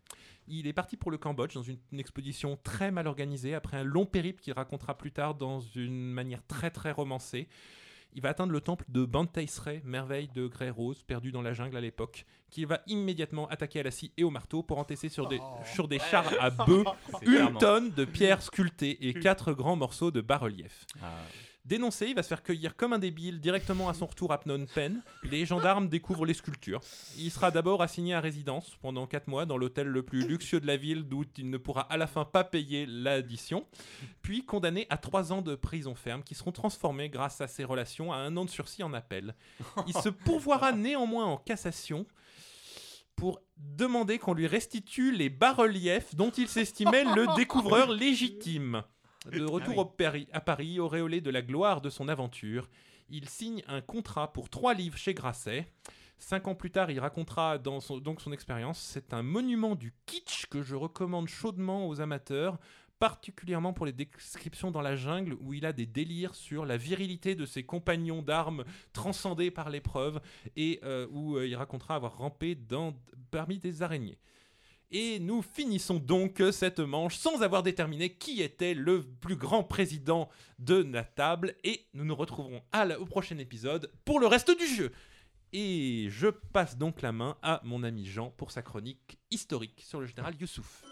Il 0.49 0.67
est 0.67 0.72
parti 0.73 0.97
pour 0.97 1.11
le 1.11 1.17
Cambodge 1.17 1.53
dans 1.53 1.63
une, 1.63 1.77
une 1.91 1.99
expédition 1.99 2.57
très 2.63 2.91
mal 2.91 3.07
organisée, 3.07 3.53
après 3.55 3.77
un 3.77 3.83
long 3.83 4.05
périple 4.05 4.41
qu'il 4.41 4.53
racontera 4.53 4.97
plus 4.97 5.11
tard 5.11 5.35
dans 5.35 5.59
une 5.59 6.11
manière 6.11 6.45
très 6.47 6.69
très 6.71 6.91
romancée. 6.91 7.47
Il 8.15 8.21
va 8.21 8.29
atteindre 8.29 8.51
le 8.53 8.61
temple 8.61 8.85
de 8.89 9.05
Banteisre, 9.05 9.81
merveille 9.83 10.27
de 10.27 10.45
grès 10.45 10.69
rose, 10.69 11.01
perdu 11.01 11.31
dans 11.31 11.41
la 11.41 11.53
jungle 11.53 11.75
à 11.77 11.81
l'époque, 11.81 12.25
qu'il 12.51 12.67
va 12.67 12.81
immédiatement 12.85 13.47
attaquer 13.47 13.79
à 13.79 13.83
la 13.83 13.89
scie 13.89 14.11
et 14.17 14.23
au 14.23 14.29
marteau 14.29 14.61
pour 14.61 14.77
entasser 14.77 15.09
sur 15.09 15.27
des, 15.27 15.39
sur 15.73 15.87
des 15.87 15.97
chars 15.97 16.31
à 16.39 16.49
bœufs 16.65 16.83
une 17.23 17.27
clairement- 17.31 17.59
tonne 17.59 17.89
de 17.91 18.05
pierres 18.05 18.43
sculptées 18.43 19.07
et 19.07 19.15
quatre 19.15 19.53
grands 19.53 19.75
morceaux 19.75 20.11
de 20.11 20.21
bas-relief. 20.21 20.85
Ah. 21.01 21.09
Dénoncé, 21.65 22.07
il 22.07 22.15
va 22.15 22.23
se 22.23 22.27
faire 22.27 22.43
cueillir 22.43 22.75
comme 22.75 22.91
un 22.91 22.99
débile 22.99 23.39
directement 23.39 23.87
à 23.87 23.93
son 23.93 24.05
retour 24.05 24.33
à 24.33 24.37
Phnom 24.37 24.65
Penh. 24.75 25.01
Les 25.23 25.45
gendarmes 25.45 25.87
découvrent 25.87 26.25
les 26.25 26.33
sculptures. 26.33 26.81
Il 27.17 27.31
sera 27.31 27.51
d'abord 27.51 27.81
assigné 27.81 28.13
à 28.13 28.19
résidence 28.19 28.75
pendant 28.81 29.07
4 29.07 29.27
mois 29.29 29.45
dans 29.45 29.55
l'hôtel 29.57 29.87
le 29.87 30.03
plus 30.03 30.27
luxueux 30.27 30.59
de 30.59 30.67
la 30.67 30.75
ville 30.75 31.03
d'où 31.03 31.23
il 31.37 31.49
ne 31.49 31.57
pourra 31.57 31.83
à 31.83 31.95
la 31.95 32.05
fin 32.05 32.25
pas 32.25 32.43
payer 32.43 32.85
l'addition. 32.85 33.65
Puis 34.21 34.43
condamné 34.43 34.87
à 34.89 34.97
3 34.97 35.31
ans 35.31 35.41
de 35.41 35.55
prison 35.55 35.95
ferme 35.95 36.21
qui 36.23 36.35
seront 36.35 36.51
transformés 36.51 37.07
grâce 37.07 37.39
à 37.39 37.47
ses 37.47 37.63
relations 37.63 38.11
à 38.11 38.17
un 38.17 38.35
an 38.35 38.43
de 38.43 38.49
sursis 38.49 38.83
en 38.83 38.93
appel. 38.93 39.33
Il 39.87 39.93
se 39.93 40.09
pourvoira 40.09 40.73
néanmoins 40.73 41.25
en 41.25 41.37
cassation 41.37 42.05
pour 43.15 43.41
demander 43.55 44.19
qu'on 44.19 44.33
lui 44.33 44.47
restitue 44.47 45.13
les 45.13 45.29
bas-reliefs 45.29 46.13
dont 46.13 46.31
il 46.31 46.49
s'estimait 46.49 47.05
le 47.05 47.33
découvreur 47.37 47.89
légitime. 47.89 48.83
De 49.31 49.43
retour 49.45 49.73
oui. 49.75 49.79
au 49.81 49.85
Paris- 49.85 50.27
à 50.33 50.41
Paris, 50.41 50.79
auréolé 50.79 51.21
de 51.21 51.29
la 51.29 51.41
gloire 51.41 51.81
de 51.81 51.89
son 51.89 52.07
aventure, 52.09 52.69
il 53.09 53.29
signe 53.29 53.63
un 53.67 53.81
contrat 53.81 54.31
pour 54.33 54.49
trois 54.49 54.73
livres 54.73 54.97
chez 54.97 55.13
Grasset. 55.13 55.67
Cinq 56.17 56.47
ans 56.47 56.55
plus 56.55 56.71
tard, 56.71 56.89
il 56.91 56.99
racontera 56.99 57.57
dans 57.57 57.79
son- 57.81 57.97
donc 57.97 58.21
son 58.21 58.31
expérience. 58.31 58.79
C'est 58.79 59.13
un 59.13 59.23
monument 59.23 59.75
du 59.75 59.93
kitsch 60.05 60.45
que 60.47 60.61
je 60.61 60.75
recommande 60.75 61.27
chaudement 61.27 61.87
aux 61.87 61.99
amateurs, 61.99 62.57
particulièrement 62.99 63.73
pour 63.73 63.85
les 63.85 63.91
descriptions 63.91 64.71
dans 64.71 64.81
la 64.81 64.95
jungle 64.95 65.35
où 65.41 65.53
il 65.53 65.65
a 65.65 65.73
des 65.73 65.85
délires 65.85 66.35
sur 66.35 66.65
la 66.65 66.77
virilité 66.77 67.35
de 67.35 67.45
ses 67.45 67.63
compagnons 67.63 68.21
d'armes 68.21 68.63
transcendés 68.93 69.51
par 69.51 69.69
l'épreuve 69.69 70.21
et 70.55 70.79
euh, 70.83 71.07
où 71.11 71.35
euh, 71.35 71.45
il 71.47 71.55
racontera 71.55 71.95
avoir 71.95 72.17
rampé 72.17 72.55
dans, 72.55 72.93
parmi 73.29 73.57
des 73.59 73.81
araignées. 73.81 74.17
Et 74.95 75.17
nous 75.19 75.41
finissons 75.41 75.95
donc 75.95 76.39
cette 76.51 76.79
manche 76.79 77.17
sans 77.17 77.41
avoir 77.41 77.63
déterminé 77.63 78.13
qui 78.13 78.43
était 78.43 78.75
le 78.75 79.01
plus 79.01 79.35
grand 79.35 79.63
président 79.63 80.29
de 80.59 80.83
la 80.83 81.03
table. 81.03 81.55
Et 81.63 81.87
nous 81.95 82.05
nous 82.05 82.15
retrouverons 82.15 82.61
au 82.99 83.05
prochain 83.05 83.39
épisode 83.39 83.91
pour 84.05 84.19
le 84.19 84.27
reste 84.27 84.55
du 84.55 84.67
jeu. 84.67 84.91
Et 85.51 86.09
je 86.11 86.27
passe 86.27 86.77
donc 86.77 87.01
la 87.01 87.11
main 87.11 87.37
à 87.41 87.59
mon 87.63 87.81
ami 87.81 88.05
Jean 88.05 88.29
pour 88.37 88.51
sa 88.51 88.61
chronique 88.61 89.17
historique 89.31 89.81
sur 89.81 89.99
le 89.99 90.05
général 90.05 90.35
Youssouf. 90.39 90.83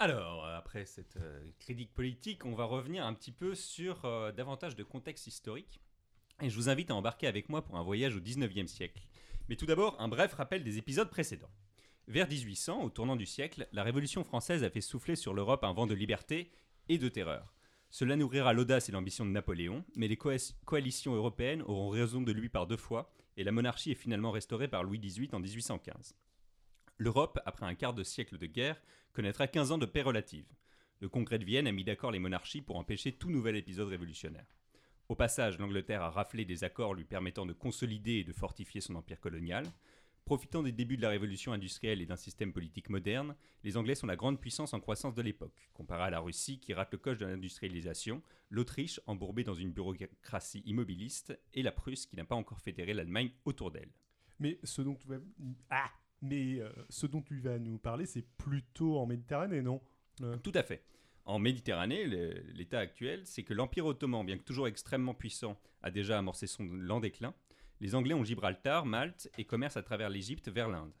Alors, 0.00 0.37
cette 0.86 1.16
euh, 1.16 1.40
critique 1.58 1.92
politique, 1.94 2.44
on 2.44 2.54
va 2.54 2.64
revenir 2.64 3.04
un 3.06 3.14
petit 3.14 3.32
peu 3.32 3.54
sur 3.54 4.04
euh, 4.04 4.32
davantage 4.32 4.76
de 4.76 4.82
contexte 4.82 5.26
historique. 5.26 5.80
Et 6.40 6.50
je 6.50 6.56
vous 6.56 6.68
invite 6.68 6.90
à 6.90 6.94
embarquer 6.94 7.26
avec 7.26 7.48
moi 7.48 7.62
pour 7.64 7.76
un 7.76 7.82
voyage 7.82 8.14
au 8.16 8.20
19e 8.20 8.66
siècle. 8.66 9.02
Mais 9.48 9.56
tout 9.56 9.66
d'abord, 9.66 10.00
un 10.00 10.08
bref 10.08 10.34
rappel 10.34 10.62
des 10.62 10.78
épisodes 10.78 11.10
précédents. 11.10 11.50
Vers 12.06 12.28
1800, 12.28 12.82
au 12.82 12.90
tournant 12.90 13.16
du 13.16 13.26
siècle, 13.26 13.68
la 13.72 13.82
Révolution 13.82 14.24
française 14.24 14.64
a 14.64 14.70
fait 14.70 14.80
souffler 14.80 15.16
sur 15.16 15.34
l'Europe 15.34 15.64
un 15.64 15.72
vent 15.72 15.86
de 15.86 15.94
liberté 15.94 16.50
et 16.88 16.98
de 16.98 17.08
terreur. 17.08 17.54
Cela 17.90 18.16
nourrira 18.16 18.52
l'audace 18.52 18.88
et 18.88 18.92
l'ambition 18.92 19.24
de 19.26 19.30
Napoléon, 19.30 19.84
mais 19.96 20.08
les 20.08 20.16
coa- 20.16 20.54
coalitions 20.64 21.14
européennes 21.14 21.62
auront 21.62 21.88
raison 21.88 22.20
de 22.22 22.32
lui 22.32 22.48
par 22.48 22.66
deux 22.66 22.76
fois, 22.76 23.12
et 23.36 23.44
la 23.44 23.52
monarchie 23.52 23.90
est 23.92 23.94
finalement 23.94 24.30
restaurée 24.30 24.68
par 24.68 24.84
Louis 24.84 24.98
XVIII 24.98 25.30
en 25.34 25.40
1815. 25.40 26.14
L'Europe, 26.98 27.38
après 27.46 27.66
un 27.66 27.74
quart 27.74 27.94
de 27.94 28.02
siècle 28.02 28.36
de 28.38 28.46
guerre, 28.46 28.80
connaîtra 29.12 29.46
15 29.46 29.72
ans 29.72 29.78
de 29.78 29.86
paix 29.86 30.02
relative. 30.02 30.46
Le 31.00 31.08
Congrès 31.08 31.38
de 31.38 31.44
Vienne 31.44 31.68
a 31.68 31.72
mis 31.72 31.84
d'accord 31.84 32.10
les 32.10 32.18
monarchies 32.18 32.60
pour 32.60 32.76
empêcher 32.76 33.12
tout 33.12 33.30
nouvel 33.30 33.54
épisode 33.54 33.88
révolutionnaire. 33.88 34.46
Au 35.08 35.14
passage, 35.14 35.58
l'Angleterre 35.58 36.02
a 36.02 36.10
raflé 36.10 36.44
des 36.44 36.64
accords 36.64 36.92
lui 36.92 37.04
permettant 37.04 37.46
de 37.46 37.52
consolider 37.52 38.14
et 38.14 38.24
de 38.24 38.32
fortifier 38.32 38.80
son 38.80 38.96
empire 38.96 39.20
colonial. 39.20 39.64
Profitant 40.24 40.62
des 40.62 40.72
débuts 40.72 40.96
de 40.96 41.02
la 41.02 41.08
révolution 41.08 41.52
industrielle 41.52 42.02
et 42.02 42.06
d'un 42.06 42.16
système 42.16 42.52
politique 42.52 42.90
moderne, 42.90 43.34
les 43.64 43.76
Anglais 43.76 43.94
sont 43.94 44.08
la 44.08 44.16
grande 44.16 44.40
puissance 44.40 44.74
en 44.74 44.80
croissance 44.80 45.14
de 45.14 45.22
l'époque, 45.22 45.70
comparée 45.72 46.02
à 46.02 46.10
la 46.10 46.20
Russie 46.20 46.58
qui 46.58 46.74
rate 46.74 46.92
le 46.92 46.98
coche 46.98 47.16
de 47.16 47.26
l'industrialisation, 47.26 48.20
l'Autriche 48.50 49.00
embourbée 49.06 49.44
dans 49.44 49.54
une 49.54 49.70
bureaucratie 49.70 50.62
immobiliste 50.66 51.38
et 51.54 51.62
la 51.62 51.72
Prusse 51.72 52.04
qui 52.06 52.16
n'a 52.16 52.24
pas 52.24 52.34
encore 52.34 52.60
fédéré 52.60 52.92
l'Allemagne 52.92 53.30
autour 53.44 53.70
d'elle. 53.70 53.92
Mais 54.40 54.58
ce 54.64 54.82
dont 54.82 54.96
tu 54.96 55.08
vas, 55.08 55.18
ah, 55.70 55.90
euh, 56.24 56.72
ce 56.90 57.06
dont 57.06 57.22
tu 57.22 57.38
vas 57.38 57.58
nous 57.58 57.78
parler, 57.78 58.04
c'est 58.04 58.26
plutôt 58.36 58.98
en 58.98 59.06
Méditerranée, 59.06 59.62
non? 59.62 59.80
Tout 60.42 60.52
à 60.54 60.62
fait. 60.62 60.82
En 61.24 61.38
Méditerranée, 61.38 62.06
l'état 62.54 62.78
actuel, 62.78 63.26
c'est 63.26 63.42
que 63.42 63.52
l'Empire 63.52 63.84
ottoman, 63.84 64.24
bien 64.24 64.38
que 64.38 64.44
toujours 64.44 64.66
extrêmement 64.66 65.14
puissant, 65.14 65.60
a 65.82 65.90
déjà 65.90 66.18
amorcé 66.18 66.46
son 66.46 66.64
lent 66.64 67.00
déclin. 67.00 67.34
Les 67.80 67.94
Anglais 67.94 68.14
ont 68.14 68.24
Gibraltar, 68.24 68.86
Malte 68.86 69.30
et 69.36 69.44
commercent 69.44 69.76
à 69.76 69.82
travers 69.82 70.08
l'Égypte 70.08 70.48
vers 70.48 70.68
l'Inde. 70.68 70.92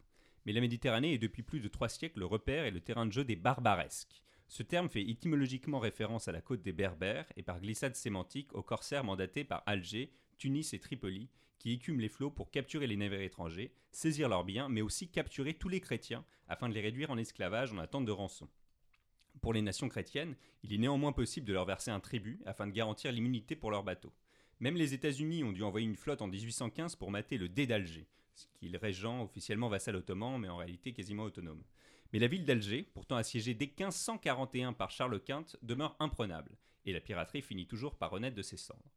Mais 0.44 0.52
la 0.52 0.60
Méditerranée 0.60 1.14
est 1.14 1.18
depuis 1.18 1.42
plus 1.42 1.60
de 1.60 1.68
trois 1.68 1.88
siècles 1.88 2.20
le 2.20 2.26
repère 2.26 2.64
et 2.64 2.70
le 2.70 2.80
terrain 2.80 3.06
de 3.06 3.12
jeu 3.12 3.24
des 3.24 3.36
barbaresques. 3.36 4.22
Ce 4.48 4.62
terme 4.62 4.88
fait 4.88 5.02
étymologiquement 5.02 5.78
référence 5.78 6.28
à 6.28 6.32
la 6.32 6.40
côte 6.40 6.62
des 6.62 6.72
Berbères 6.72 7.26
et 7.36 7.42
par 7.42 7.60
glissade 7.60 7.96
sémantique 7.96 8.54
aux 8.54 8.62
corsaires 8.62 9.04
mandatés 9.04 9.44
par 9.44 9.62
Alger, 9.66 10.12
Tunis 10.38 10.72
et 10.72 10.78
Tripoli, 10.78 11.28
qui 11.58 11.72
écument 11.72 12.00
les 12.00 12.08
flots 12.08 12.30
pour 12.30 12.50
capturer 12.50 12.86
les 12.86 12.96
navires 12.96 13.20
étrangers, 13.20 13.72
saisir 13.90 14.28
leurs 14.28 14.44
biens, 14.44 14.68
mais 14.68 14.80
aussi 14.80 15.08
capturer 15.08 15.54
tous 15.54 15.68
les 15.68 15.80
chrétiens 15.80 16.24
afin 16.48 16.68
de 16.68 16.74
les 16.74 16.80
réduire 16.80 17.10
en 17.10 17.18
esclavage 17.18 17.72
en 17.72 17.78
attente 17.78 18.06
de 18.06 18.12
rançon. 18.12 18.48
Pour 19.40 19.52
les 19.52 19.62
nations 19.62 19.88
chrétiennes, 19.88 20.36
il 20.62 20.72
est 20.72 20.78
néanmoins 20.78 21.12
possible 21.12 21.46
de 21.46 21.52
leur 21.52 21.64
verser 21.64 21.90
un 21.90 22.00
tribut 22.00 22.40
afin 22.46 22.66
de 22.66 22.72
garantir 22.72 23.12
l'immunité 23.12 23.56
pour 23.56 23.70
leurs 23.70 23.84
bateaux. 23.84 24.12
Même 24.60 24.76
les 24.76 24.94
États-Unis 24.94 25.44
ont 25.44 25.52
dû 25.52 25.62
envoyer 25.62 25.86
une 25.86 25.96
flotte 25.96 26.22
en 26.22 26.26
1815 26.26 26.96
pour 26.96 27.10
mater 27.10 27.38
le 27.38 27.48
dé 27.48 27.66
d'Alger, 27.66 28.06
ce 28.34 28.46
qui 28.58 28.76
régent 28.76 29.22
officiellement 29.22 29.68
vassal 29.68 29.96
ottoman, 29.96 30.38
mais 30.40 30.48
en 30.48 30.56
réalité 30.56 30.92
quasiment 30.92 31.24
autonome. 31.24 31.62
Mais 32.12 32.18
la 32.18 32.26
ville 32.26 32.44
d'Alger, 32.44 32.82
pourtant 32.94 33.16
assiégée 33.16 33.54
dès 33.54 33.66
1541 33.66 34.72
par 34.72 34.90
Charles 34.90 35.20
Quint, 35.20 35.44
demeure 35.62 35.96
imprenable, 36.00 36.56
et 36.86 36.92
la 36.92 37.00
piraterie 37.00 37.42
finit 37.42 37.66
toujours 37.66 37.96
par 37.96 38.10
renaître 38.10 38.36
de 38.36 38.42
ses 38.42 38.56
cendres. 38.56 38.92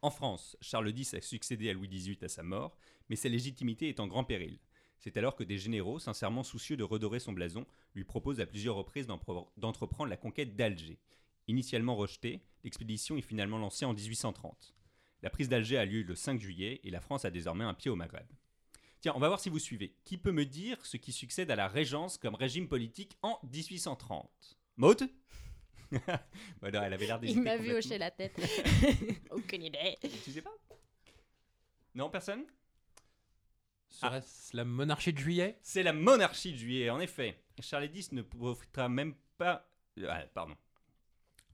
En 0.00 0.10
France, 0.10 0.56
Charles 0.60 0.96
X 0.96 1.14
a 1.14 1.20
succédé 1.20 1.70
à 1.70 1.72
Louis 1.72 1.88
XVIII 1.88 2.18
à 2.22 2.28
sa 2.28 2.42
mort, 2.42 2.76
mais 3.08 3.16
sa 3.16 3.28
légitimité 3.28 3.88
est 3.88 4.00
en 4.00 4.06
grand 4.06 4.24
péril. 4.24 4.58
C'est 5.04 5.18
alors 5.18 5.36
que 5.36 5.44
des 5.44 5.58
généraux, 5.58 5.98
sincèrement 5.98 6.42
soucieux 6.42 6.78
de 6.78 6.82
redorer 6.82 7.20
son 7.20 7.34
blason, 7.34 7.66
lui 7.94 8.04
proposent 8.04 8.40
à 8.40 8.46
plusieurs 8.46 8.74
reprises 8.74 9.06
d'entreprendre 9.06 10.08
la 10.08 10.16
conquête 10.16 10.56
d'Alger. 10.56 10.98
Initialement 11.46 11.94
rejetée, 11.94 12.40
l'expédition 12.64 13.18
est 13.18 13.20
finalement 13.20 13.58
lancée 13.58 13.84
en 13.84 13.92
1830. 13.92 14.74
La 15.20 15.28
prise 15.28 15.50
d'Alger 15.50 15.76
a 15.76 15.84
lieu 15.84 16.04
le 16.04 16.14
5 16.14 16.40
juillet 16.40 16.80
et 16.84 16.90
la 16.90 17.02
France 17.02 17.26
a 17.26 17.30
désormais 17.30 17.64
un 17.64 17.74
pied 17.74 17.90
au 17.90 17.96
Maghreb. 17.96 18.26
Tiens, 19.02 19.12
on 19.14 19.18
va 19.18 19.28
voir 19.28 19.40
si 19.40 19.50
vous 19.50 19.58
suivez. 19.58 19.94
Qui 20.06 20.16
peut 20.16 20.32
me 20.32 20.46
dire 20.46 20.78
ce 20.86 20.96
qui 20.96 21.12
succède 21.12 21.50
à 21.50 21.56
la 21.56 21.68
Régence 21.68 22.16
comme 22.16 22.34
régime 22.34 22.66
politique 22.66 23.18
en 23.20 23.38
1830 23.52 24.56
Maud? 24.78 25.06
Voilà, 26.60 26.86
elle 26.86 26.94
avait 26.94 27.06
l'air 27.06 27.20
Il 27.22 27.42
m'a 27.42 27.58
vu 27.58 27.74
hocher 27.74 27.98
la 27.98 28.10
tête. 28.10 28.40
Aucune 29.30 29.64
idée. 29.64 29.98
Tu 30.24 30.32
sais 30.32 30.40
pas? 30.40 30.56
Non, 31.94 32.08
personne? 32.08 32.46
Serait-ce 34.00 34.56
la 34.56 34.64
monarchie 34.64 35.12
de 35.12 35.18
juillet? 35.18 35.58
C'est 35.62 35.82
la 35.82 35.92
monarchie 35.92 36.52
de 36.52 36.58
juillet, 36.58 36.90
en 36.90 37.00
effet. 37.00 37.40
Charles 37.60 37.90
X 37.94 38.12
ne 38.12 38.22
profitera 38.22 38.88
même 38.88 39.14
pas. 39.38 39.68
Ah, 40.08 40.24
pardon. 40.34 40.56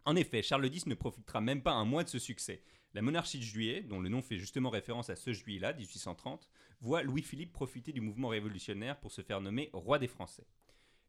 En 0.07 0.17
effet, 0.17 0.43
Charles 0.43 0.67
X 0.67 0.87
ne 0.87 0.95
profitera 0.95 1.41
même 1.41 1.63
pas 1.63 1.73
un 1.73 1.85
mois 1.85 2.05
de 2.05 2.09
ce 2.09 2.19
succès. 2.19 2.63
La 2.95 3.03
monarchie 3.03 3.39
de 3.39 3.45
juillet, 3.45 3.83
dont 3.83 4.01
le 4.01 4.09
nom 4.09 4.23
fait 4.23 4.39
justement 4.39 4.71
référence 4.71 5.11
à 5.11 5.17
ce 5.17 5.33
juillet-là, 5.33 5.75
1830, 5.75 6.49
voit 6.81 7.03
Louis-Philippe 7.03 7.53
profiter 7.53 7.93
du 7.93 8.01
mouvement 8.01 8.29
révolutionnaire 8.29 8.99
pour 8.99 9.13
se 9.13 9.23
faire 9.23 9.41
nommer 9.41 9.71
roi 9.73 9.99
des 9.99 10.09
Français. 10.09 10.47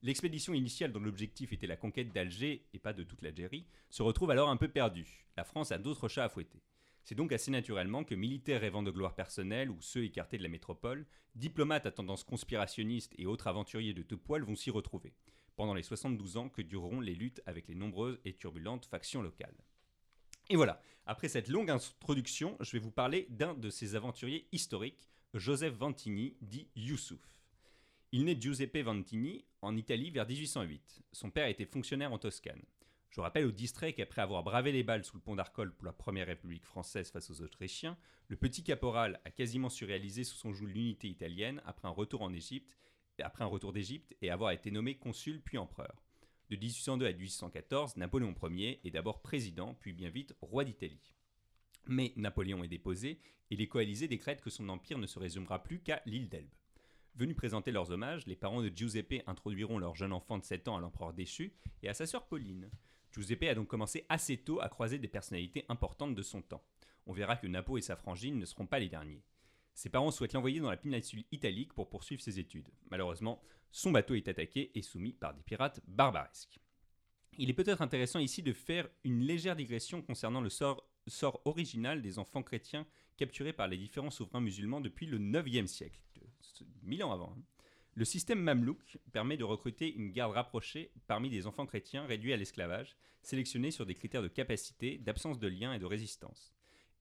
L'expédition 0.04 0.54
initiale 0.54 0.92
dont 0.92 1.00
l'objectif 1.00 1.54
était 1.54 1.68
la 1.68 1.78
conquête 1.78 2.12
d'Alger 2.12 2.68
et 2.74 2.80
pas 2.80 2.94
de 2.94 3.04
toute 3.04 3.22
l'Algérie 3.22 3.68
se 3.90 4.04
retrouve 4.04 4.32
alors 4.32 4.50
un 4.50 4.58
peu 4.58 4.68
perdue. 4.68 5.28
La 5.38 5.44
France 5.44 5.72
a 5.72 5.78
d'autres 5.78 6.08
chats 6.08 6.26
à 6.26 6.30
fouetter. 6.30 6.62
C'est 7.04 7.16
donc 7.16 7.32
assez 7.32 7.52
naturellement 7.52 8.04
que 8.04 8.16
militaires 8.16 8.62
rêvant 8.62 8.84
de 8.84 8.92
gloire 8.92 9.16
personnelle 9.16 9.72
ou 9.72 9.82
ceux 9.82 10.04
écartés 10.04 10.38
de 10.38 10.44
la 10.44 10.50
métropole, 10.50 11.06
diplomates 11.36 11.86
à 11.86 11.92
tendance 11.92 12.24
conspirationniste 12.24 13.14
et 13.18 13.26
autres 13.26 13.48
aventuriers 13.48 13.94
de 13.94 14.04
tout 14.04 14.18
poil 14.18 14.44
vont 14.44 14.56
s'y 14.56 14.70
retrouver, 14.70 15.14
pendant 15.56 15.74
les 15.74 15.84
72 15.84 16.38
ans 16.38 16.50
que 16.50 16.62
dureront 16.62 17.02
les 17.02 17.16
luttes 17.16 17.42
avec 17.46 17.68
les 17.68 17.76
nombreuses 17.76 18.20
et 18.26 18.34
turbulentes 18.34 18.86
factions 18.86 19.22
locales. 19.22 19.58
Et 20.50 20.56
voilà, 20.56 20.82
après 21.06 21.30
cette 21.30 21.48
longue 21.48 21.70
introduction, 21.70 22.58
je 22.60 22.72
vais 22.72 22.80
vous 22.80 22.92
parler 22.92 23.28
d'un 23.30 23.54
de 23.54 23.70
ces 23.70 23.96
aventuriers 23.96 24.48
historiques, 24.52 25.10
Joseph 25.34 25.74
Vantini, 25.74 26.36
dit 26.42 26.68
Youssouf. 26.76 27.22
Il 28.12 28.26
naît 28.26 28.38
Giuseppe 28.40 28.84
Vantini 28.84 29.46
en 29.62 29.78
Italie 29.78 30.12
vers 30.12 30.28
1808. 30.28 31.04
Son 31.14 31.32
père 31.32 31.48
était 31.48 31.66
fonctionnaire 31.66 32.12
en 32.12 32.18
Toscane. 32.18 32.62
Je 33.12 33.20
rappelle 33.22 33.46
au 33.46 33.52
distrait 33.52 33.94
qu'après 33.94 34.22
avoir 34.22 34.44
bravé 34.44 34.72
les 34.72 34.84
balles 34.84 35.04
sous 35.04 35.18
le 35.18 35.22
pont 35.22 35.36
d'Arcole 35.36 35.74
pour 35.76 35.86
la 35.86 35.94
première 35.94 36.28
République 36.28 36.66
française 36.66 37.12
face 37.12 37.30
aux 37.30 37.42
Autrichiens, 37.42 37.98
le 38.30 38.38
petit 38.38 38.64
caporal 38.64 39.20
a 39.26 39.32
quasiment 39.32 39.70
surréalisé 39.70 40.24
sous 40.24 40.38
son 40.38 40.54
joug 40.54 40.68
l'unité 40.68 41.10
italienne 41.10 41.62
après 41.66 41.90
un 41.90 41.92
retour 41.92 42.22
après 43.22 43.44
un 43.44 43.48
retour 43.48 43.74
d'Égypte 43.74 44.16
et 44.22 44.32
avoir 44.32 44.52
été 44.52 44.72
nommé 44.72 44.98
consul 44.98 45.42
puis 45.42 45.58
empereur. 45.58 46.02
De 46.50 46.56
1802 46.56 47.06
à 47.06 47.12
1814, 47.12 47.98
Napoléon 47.98 48.34
Ier 48.50 48.82
est 48.84 48.92
d'abord 48.92 49.22
président, 49.22 49.76
puis 49.76 49.94
bien 49.94 50.10
vite 50.10 50.36
roi 50.42 50.64
d'Italie. 50.64 51.14
Mais 51.88 52.14
Napoléon 52.16 52.64
est 52.64 52.68
déposé 52.68 53.20
et 53.50 53.56
les 53.56 53.68
coalisés 53.68 54.08
décrètent 54.08 54.42
que 54.42 54.50
son 54.50 54.70
empire 54.70 54.98
ne 54.98 55.08
se 55.08 55.20
résumera 55.20 55.64
plus 55.64 55.82
qu'à 55.82 56.02
l'île 56.06 56.30
d'Elbe. 56.30 56.54
Venus 57.16 57.36
présenter 57.36 57.72
leurs 57.72 57.92
hommages, 57.92 58.26
les 58.26 58.36
parents 58.36 58.62
de 58.62 58.70
Giuseppe 58.70 59.24
introduiront 59.28 59.80
leur 59.80 59.96
jeune 59.96 60.14
enfant 60.14 60.38
de 60.38 60.44
7 60.44 60.68
ans 60.70 60.78
à 60.78 60.80
l'empereur 60.80 61.14
déchu 61.14 61.54
et 61.84 61.90
à 61.90 61.94
sa 61.94 62.06
sœur 62.06 62.26
Pauline. 62.28 62.70
Giuseppe 63.14 63.44
a 63.44 63.56
donc 63.56 63.68
commencé 63.68 64.06
assez 64.10 64.38
tôt 64.38 64.62
à 64.62 64.70
croiser 64.70 64.98
des 64.98 65.08
personnalités 65.08 65.66
importantes 65.70 66.16
de 66.16 66.22
son 66.22 66.42
temps. 66.42 66.64
On 67.06 67.14
verra 67.14 67.36
que 67.36 67.48
Napo 67.48 67.78
et 67.78 67.82
sa 67.82 67.96
frangine 67.96 68.38
ne 68.40 68.46
seront 68.46 68.68
pas 68.68 68.80
les 68.80 68.90
derniers. 68.90 69.24
Ses 69.74 69.90
parents 69.90 70.12
souhaitent 70.12 70.34
l'envoyer 70.34 70.60
dans 70.60 70.70
la 70.70 70.78
péninsule 70.78 71.26
italique 71.32 71.74
pour 71.74 71.90
poursuivre 71.90 72.22
ses 72.22 72.40
études. 72.40 72.70
Malheureusement, 72.90 73.42
son 73.72 73.92
bateau 73.92 74.16
est 74.16 74.28
attaqué 74.28 74.72
et 74.76 74.82
soumis 74.82 75.14
par 75.14 75.34
des 75.34 75.44
pirates 75.44 75.82
barbaresques. 75.88 76.60
Il 77.38 77.50
est 77.50 77.54
peut-être 77.54 77.82
intéressant 77.82 78.20
ici 78.20 78.44
de 78.44 78.54
faire 78.54 78.88
une 79.04 79.22
légère 79.22 79.56
digression 79.56 80.02
concernant 80.02 80.42
le 80.42 80.50
sort, 80.50 80.86
original 81.46 82.02
des 82.02 82.20
enfants 82.20 82.44
chrétiens 82.44 82.86
capturés 83.18 83.54
par 83.54 83.68
les 83.68 83.78
différents 83.78 84.10
souverains 84.10 84.42
musulmans 84.42 84.82
depuis 84.82 85.06
le 85.06 85.20
9e 85.20 85.68
siècle, 85.68 86.02
mille 86.84 87.04
ans 87.04 87.14
avant. 87.14 87.34
hein. 87.38 87.42
Le 87.94 88.06
système 88.06 88.40
mamelouk 88.42 88.98
permet 89.12 89.38
de 89.38 89.44
recruter 89.44 89.94
une 89.94 90.12
garde 90.12 90.34
rapprochée 90.34 90.92
parmi 91.08 91.30
des 91.30 91.46
enfants 91.46 91.66
chrétiens 91.66 92.06
réduits 92.06 92.34
à 92.34 92.38
l'esclavage, 92.38 92.96
sélectionnés 93.22 93.72
sur 93.72 93.86
des 93.86 93.96
critères 93.96 94.24
de 94.24 94.28
capacité, 94.30 94.98
d'absence 94.98 95.40
de 95.40 95.48
lien 95.48 95.74
et 95.74 95.80
de 95.80 95.86
résistance. 95.86 96.54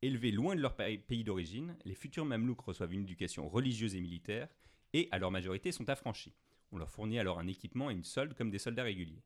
Élevés 0.02 0.32
loin 0.32 0.56
de 0.56 0.60
leur 0.60 0.74
pa- 0.74 0.96
pays 1.06 1.24
d'origine, 1.24 1.76
les 1.84 1.94
futurs 1.94 2.24
mamelouks 2.24 2.62
reçoivent 2.62 2.92
une 2.92 3.02
éducation 3.02 3.48
religieuse 3.48 3.94
et 3.94 4.00
militaire 4.00 4.48
et, 4.92 5.08
à 5.12 5.18
leur 5.18 5.30
majorité, 5.30 5.70
sont 5.72 5.88
affranchis. 5.88 6.34
On 6.72 6.78
leur 6.78 6.90
fournit 6.90 7.18
alors 7.18 7.38
un 7.38 7.46
équipement 7.46 7.90
et 7.90 7.94
une 7.94 8.04
solde 8.04 8.34
comme 8.34 8.50
des 8.50 8.58
soldats 8.58 8.82
réguliers. 8.82 9.22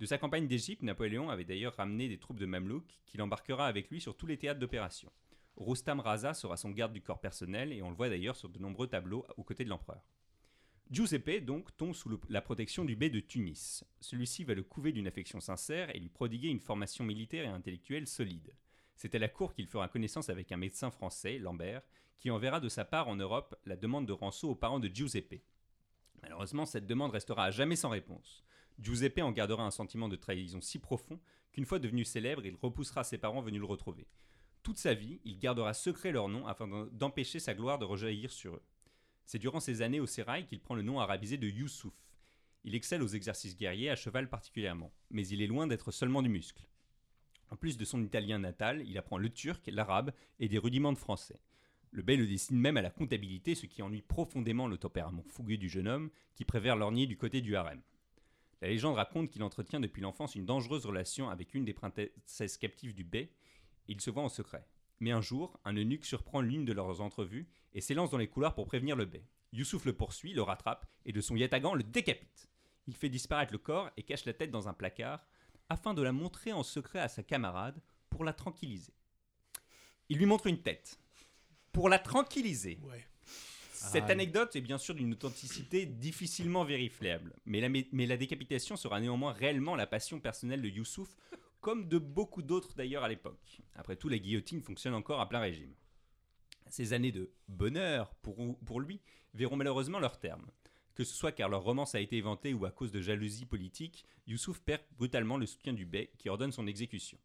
De 0.00 0.06
sa 0.06 0.18
campagne 0.18 0.48
d'Égypte, 0.48 0.82
Napoléon 0.82 1.28
avait 1.30 1.44
d'ailleurs 1.44 1.76
ramené 1.76 2.08
des 2.08 2.18
troupes 2.18 2.40
de 2.40 2.46
mamelouks 2.46 2.98
qu'il 3.06 3.22
embarquera 3.22 3.66
avec 3.66 3.90
lui 3.90 4.00
sur 4.00 4.16
tous 4.16 4.26
les 4.26 4.38
théâtres 4.38 4.58
d'opération. 4.60 5.12
Rustam 5.56 6.00
Raza 6.00 6.34
sera 6.34 6.56
son 6.56 6.70
garde 6.70 6.92
du 6.92 7.00
corps 7.02 7.20
personnel 7.20 7.72
et 7.72 7.82
on 7.82 7.90
le 7.90 7.96
voit 7.96 8.08
d'ailleurs 8.08 8.36
sur 8.36 8.48
de 8.48 8.58
nombreux 8.58 8.88
tableaux 8.88 9.24
aux 9.36 9.44
côtés 9.44 9.64
de 9.64 9.68
l'empereur. 9.70 10.02
Giuseppe 10.90 11.44
donc 11.44 11.74
tombe 11.76 11.94
sous 11.94 12.20
la 12.28 12.42
protection 12.42 12.84
du 12.84 12.94
bey 12.94 13.08
de 13.08 13.20
Tunis. 13.20 13.84
Celui-ci 14.00 14.44
va 14.44 14.54
le 14.54 14.62
couver 14.62 14.92
d'une 14.92 15.06
affection 15.06 15.40
sincère 15.40 15.94
et 15.94 15.98
lui 15.98 16.10
prodiguer 16.10 16.48
une 16.48 16.60
formation 16.60 17.04
militaire 17.04 17.44
et 17.44 17.48
intellectuelle 17.48 18.06
solide. 18.06 18.54
C'est 18.94 19.14
à 19.14 19.18
la 19.18 19.28
cour 19.28 19.54
qu'il 19.54 19.66
fera 19.66 19.88
connaissance 19.88 20.28
avec 20.28 20.52
un 20.52 20.56
médecin 20.58 20.90
français, 20.90 21.38
Lambert, 21.38 21.82
qui 22.18 22.30
enverra 22.30 22.60
de 22.60 22.68
sa 22.68 22.84
part 22.84 23.08
en 23.08 23.16
Europe 23.16 23.56
la 23.64 23.76
demande 23.76 24.06
de 24.06 24.12
rançon 24.12 24.48
aux 24.48 24.54
parents 24.54 24.78
de 24.78 24.88
Giuseppe. 24.88 25.42
Malheureusement, 26.22 26.66
cette 26.66 26.86
demande 26.86 27.12
restera 27.12 27.44
à 27.46 27.50
jamais 27.50 27.76
sans 27.76 27.88
réponse. 27.88 28.44
Giuseppe 28.78 29.20
en 29.20 29.32
gardera 29.32 29.64
un 29.64 29.70
sentiment 29.70 30.08
de 30.08 30.16
trahison 30.16 30.60
si 30.60 30.78
profond 30.78 31.18
qu'une 31.52 31.66
fois 31.66 31.78
devenu 31.78 32.04
célèbre, 32.04 32.44
il 32.44 32.56
repoussera 32.56 33.04
ses 33.04 33.18
parents 33.18 33.42
venus 33.42 33.60
le 33.60 33.66
retrouver. 33.66 34.06
Toute 34.62 34.78
sa 34.78 34.94
vie, 34.94 35.20
il 35.24 35.38
gardera 35.38 35.72
secret 35.74 36.12
leur 36.12 36.28
nom 36.28 36.46
afin 36.46 36.88
d'empêcher 36.92 37.38
sa 37.38 37.54
gloire 37.54 37.78
de 37.78 37.84
rejaillir 37.84 38.30
sur 38.30 38.56
eux. 38.56 38.62
C'est 39.26 39.38
durant 39.38 39.60
ces 39.60 39.82
années 39.82 40.00
au 40.00 40.06
sérail 40.06 40.46
qu'il 40.46 40.60
prend 40.60 40.74
le 40.74 40.82
nom 40.82 41.00
arabisé 41.00 41.36
de 41.38 41.48
Youssouf. 41.48 41.94
Il 42.64 42.74
excelle 42.74 43.02
aux 43.02 43.08
exercices 43.08 43.56
guerriers, 43.56 43.90
à 43.90 43.96
cheval 43.96 44.28
particulièrement, 44.28 44.92
mais 45.10 45.26
il 45.28 45.42
est 45.42 45.46
loin 45.46 45.66
d'être 45.66 45.90
seulement 45.90 46.22
du 46.22 46.28
muscle. 46.28 46.66
En 47.50 47.56
plus 47.56 47.76
de 47.76 47.84
son 47.84 48.02
italien 48.02 48.38
natal, 48.38 48.82
il 48.86 48.96
apprend 48.98 49.18
le 49.18 49.28
turc, 49.28 49.62
l'arabe 49.66 50.12
et 50.40 50.48
des 50.48 50.58
rudiments 50.58 50.92
de 50.92 50.98
français. 50.98 51.40
Le 51.90 52.02
bey 52.02 52.16
le 52.16 52.26
destine 52.26 52.58
même 52.58 52.76
à 52.76 52.82
la 52.82 52.90
comptabilité, 52.90 53.54
ce 53.54 53.66
qui 53.66 53.82
ennuie 53.82 54.02
profondément 54.02 54.66
le 54.66 54.78
tempérament 54.78 55.22
fougueux 55.22 55.58
du 55.58 55.68
jeune 55.68 55.86
homme, 55.86 56.10
qui 56.34 56.44
préfère 56.44 56.74
lorgner 56.74 57.06
du 57.06 57.16
côté 57.16 57.40
du 57.40 57.54
harem. 57.54 57.80
La 58.60 58.68
légende 58.68 58.96
raconte 58.96 59.30
qu'il 59.30 59.42
entretient 59.42 59.78
depuis 59.78 60.02
l'enfance 60.02 60.34
une 60.34 60.46
dangereuse 60.46 60.86
relation 60.86 61.28
avec 61.28 61.54
une 61.54 61.64
des 61.64 61.74
princesses 61.74 62.56
captives 62.56 62.94
du 62.94 63.04
bey, 63.04 63.30
et 63.88 63.92
il 63.92 64.00
se 64.00 64.10
voit 64.10 64.22
en 64.22 64.28
secret. 64.28 64.66
Mais 65.00 65.10
un 65.10 65.20
jour, 65.20 65.58
un 65.64 65.74
eunuque 65.76 66.04
surprend 66.04 66.40
l'une 66.40 66.64
de 66.64 66.72
leurs 66.72 67.00
entrevues 67.00 67.48
et 67.72 67.80
s'élance 67.80 68.10
dans 68.10 68.18
les 68.18 68.28
couloirs 68.28 68.54
pour 68.54 68.66
prévenir 68.66 68.96
le 68.96 69.04
bey. 69.04 69.24
Youssouf 69.52 69.84
le 69.84 69.92
poursuit, 69.92 70.32
le 70.34 70.42
rattrape 70.42 70.86
et 71.04 71.12
de 71.12 71.20
son 71.20 71.36
yatagan 71.36 71.74
le 71.74 71.82
décapite. 71.82 72.48
Il 72.86 72.94
fait 72.94 73.08
disparaître 73.08 73.52
le 73.52 73.58
corps 73.58 73.90
et 73.96 74.02
cache 74.02 74.24
la 74.24 74.32
tête 74.32 74.50
dans 74.50 74.68
un 74.68 74.74
placard 74.74 75.24
afin 75.68 75.94
de 75.94 76.02
la 76.02 76.12
montrer 76.12 76.52
en 76.52 76.62
secret 76.62 76.98
à 76.98 77.08
sa 77.08 77.22
camarade 77.22 77.80
pour 78.10 78.24
la 78.24 78.32
tranquilliser. 78.32 78.92
Il 80.08 80.18
lui 80.18 80.26
montre 80.26 80.46
une 80.46 80.60
tête 80.60 80.98
pour 81.72 81.88
la 81.88 81.98
tranquilliser. 81.98 82.78
Ouais. 82.82 83.04
Cette 83.72 84.04
Ah, 84.08 84.12
anecdote 84.12 84.54
est 84.56 84.60
bien 84.60 84.78
sûr 84.78 84.94
d'une 84.94 85.12
authenticité 85.12 85.84
difficilement 85.84 86.64
vérifiable, 86.64 87.34
mais 87.44 87.60
la, 87.60 87.68
mais 87.68 88.06
la 88.06 88.16
décapitation 88.16 88.76
sera 88.76 89.00
néanmoins 89.00 89.32
réellement 89.32 89.74
la 89.76 89.86
passion 89.86 90.20
personnelle 90.20 90.62
de 90.62 90.68
Youssouf, 90.68 91.16
comme 91.64 91.88
de 91.88 91.96
beaucoup 91.96 92.42
d'autres 92.42 92.74
d'ailleurs 92.74 93.04
à 93.04 93.08
l'époque. 93.08 93.62
Après 93.74 93.96
tout, 93.96 94.10
la 94.10 94.18
guillotine 94.18 94.60
fonctionne 94.60 94.92
encore 94.92 95.22
à 95.22 95.30
plein 95.30 95.40
régime. 95.40 95.72
Ces 96.68 96.92
années 96.92 97.10
de 97.10 97.32
bonheur 97.48 98.14
pour, 98.16 98.80
lui 98.82 99.00
verront 99.32 99.56
malheureusement 99.56 99.98
leur 99.98 100.18
terme. 100.20 100.44
Que 100.94 101.04
ce 101.04 101.14
soit 101.14 101.32
car 101.32 101.48
leur 101.48 101.62
romance 101.62 101.94
a 101.94 102.00
été 102.00 102.18
éventée 102.18 102.52
ou 102.52 102.66
à 102.66 102.70
cause 102.70 102.92
de 102.92 103.00
jalousie 103.00 103.46
politique, 103.46 104.04
Youssouf 104.26 104.60
perd 104.60 104.82
brutalement 104.98 105.38
le 105.38 105.46
soutien 105.46 105.72
du 105.72 105.86
bey 105.86 106.10
qui 106.18 106.28
ordonne 106.28 106.52
son 106.52 106.66
exécution. 106.66 107.16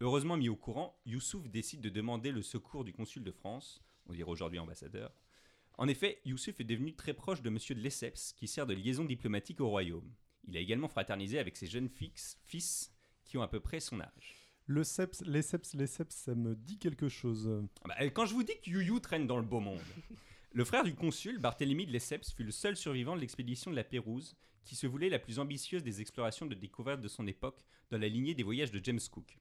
Heureusement 0.00 0.38
mis 0.38 0.48
au 0.48 0.56
courant, 0.56 0.98
Youssouf 1.04 1.46
décide 1.50 1.82
de 1.82 1.90
demander 1.90 2.32
le 2.32 2.40
secours 2.40 2.84
du 2.84 2.94
consul 2.94 3.22
de 3.22 3.32
France, 3.32 3.84
on 4.06 4.14
dirait 4.14 4.30
aujourd'hui 4.30 4.60
ambassadeur. 4.60 5.12
En 5.76 5.88
effet, 5.88 6.22
Youssouf 6.24 6.58
est 6.58 6.64
devenu 6.64 6.94
très 6.94 7.12
proche 7.12 7.42
de 7.42 7.50
Monsieur 7.50 7.74
de 7.74 7.80
Lesseps, 7.80 8.32
qui 8.32 8.48
sert 8.48 8.66
de 8.66 8.72
liaison 8.72 9.04
diplomatique 9.04 9.60
au 9.60 9.68
royaume. 9.68 10.10
Il 10.48 10.56
a 10.56 10.60
également 10.60 10.88
fraternisé 10.88 11.38
avec 11.38 11.58
ses 11.58 11.66
jeunes 11.66 11.90
fils 11.90 12.93
qui 13.24 13.38
ont 13.38 13.42
à 13.42 13.48
peu 13.48 13.60
près 13.60 13.80
son 13.80 14.00
âge. 14.00 14.50
Le 14.66 14.82
seps, 14.82 15.22
les 15.26 15.42
seps, 15.42 15.74
les 15.74 15.86
seps, 15.86 16.14
ça 16.14 16.34
me 16.34 16.54
dit 16.54 16.78
quelque 16.78 17.08
chose. 17.08 17.62
Ah 17.82 17.88
bah, 17.88 18.10
quand 18.10 18.26
je 18.26 18.34
vous 18.34 18.42
dis 18.42 18.54
que 18.62 18.70
Youyou 18.70 19.00
traîne 19.00 19.26
dans 19.26 19.36
le 19.36 19.42
beau 19.44 19.60
monde. 19.60 19.80
Le 20.56 20.64
frère 20.64 20.84
du 20.84 20.94
consul, 20.94 21.38
Barthélemy 21.38 21.84
de 21.84 21.90
Lesseps, 21.90 22.32
fut 22.32 22.44
le 22.44 22.52
seul 22.52 22.76
survivant 22.76 23.16
de 23.16 23.20
l'expédition 23.20 23.72
de 23.72 23.76
la 23.76 23.82
Pérouse, 23.82 24.36
qui 24.62 24.76
se 24.76 24.86
voulait 24.86 25.08
la 25.08 25.18
plus 25.18 25.40
ambitieuse 25.40 25.82
des 25.82 26.00
explorations 26.00 26.46
de 26.46 26.54
découverte 26.54 27.00
de 27.00 27.08
son 27.08 27.26
époque, 27.26 27.64
dans 27.90 27.98
la 27.98 28.06
lignée 28.06 28.34
des 28.34 28.44
voyages 28.44 28.70
de 28.70 28.80
James 28.84 29.00
Cook. 29.10 29.36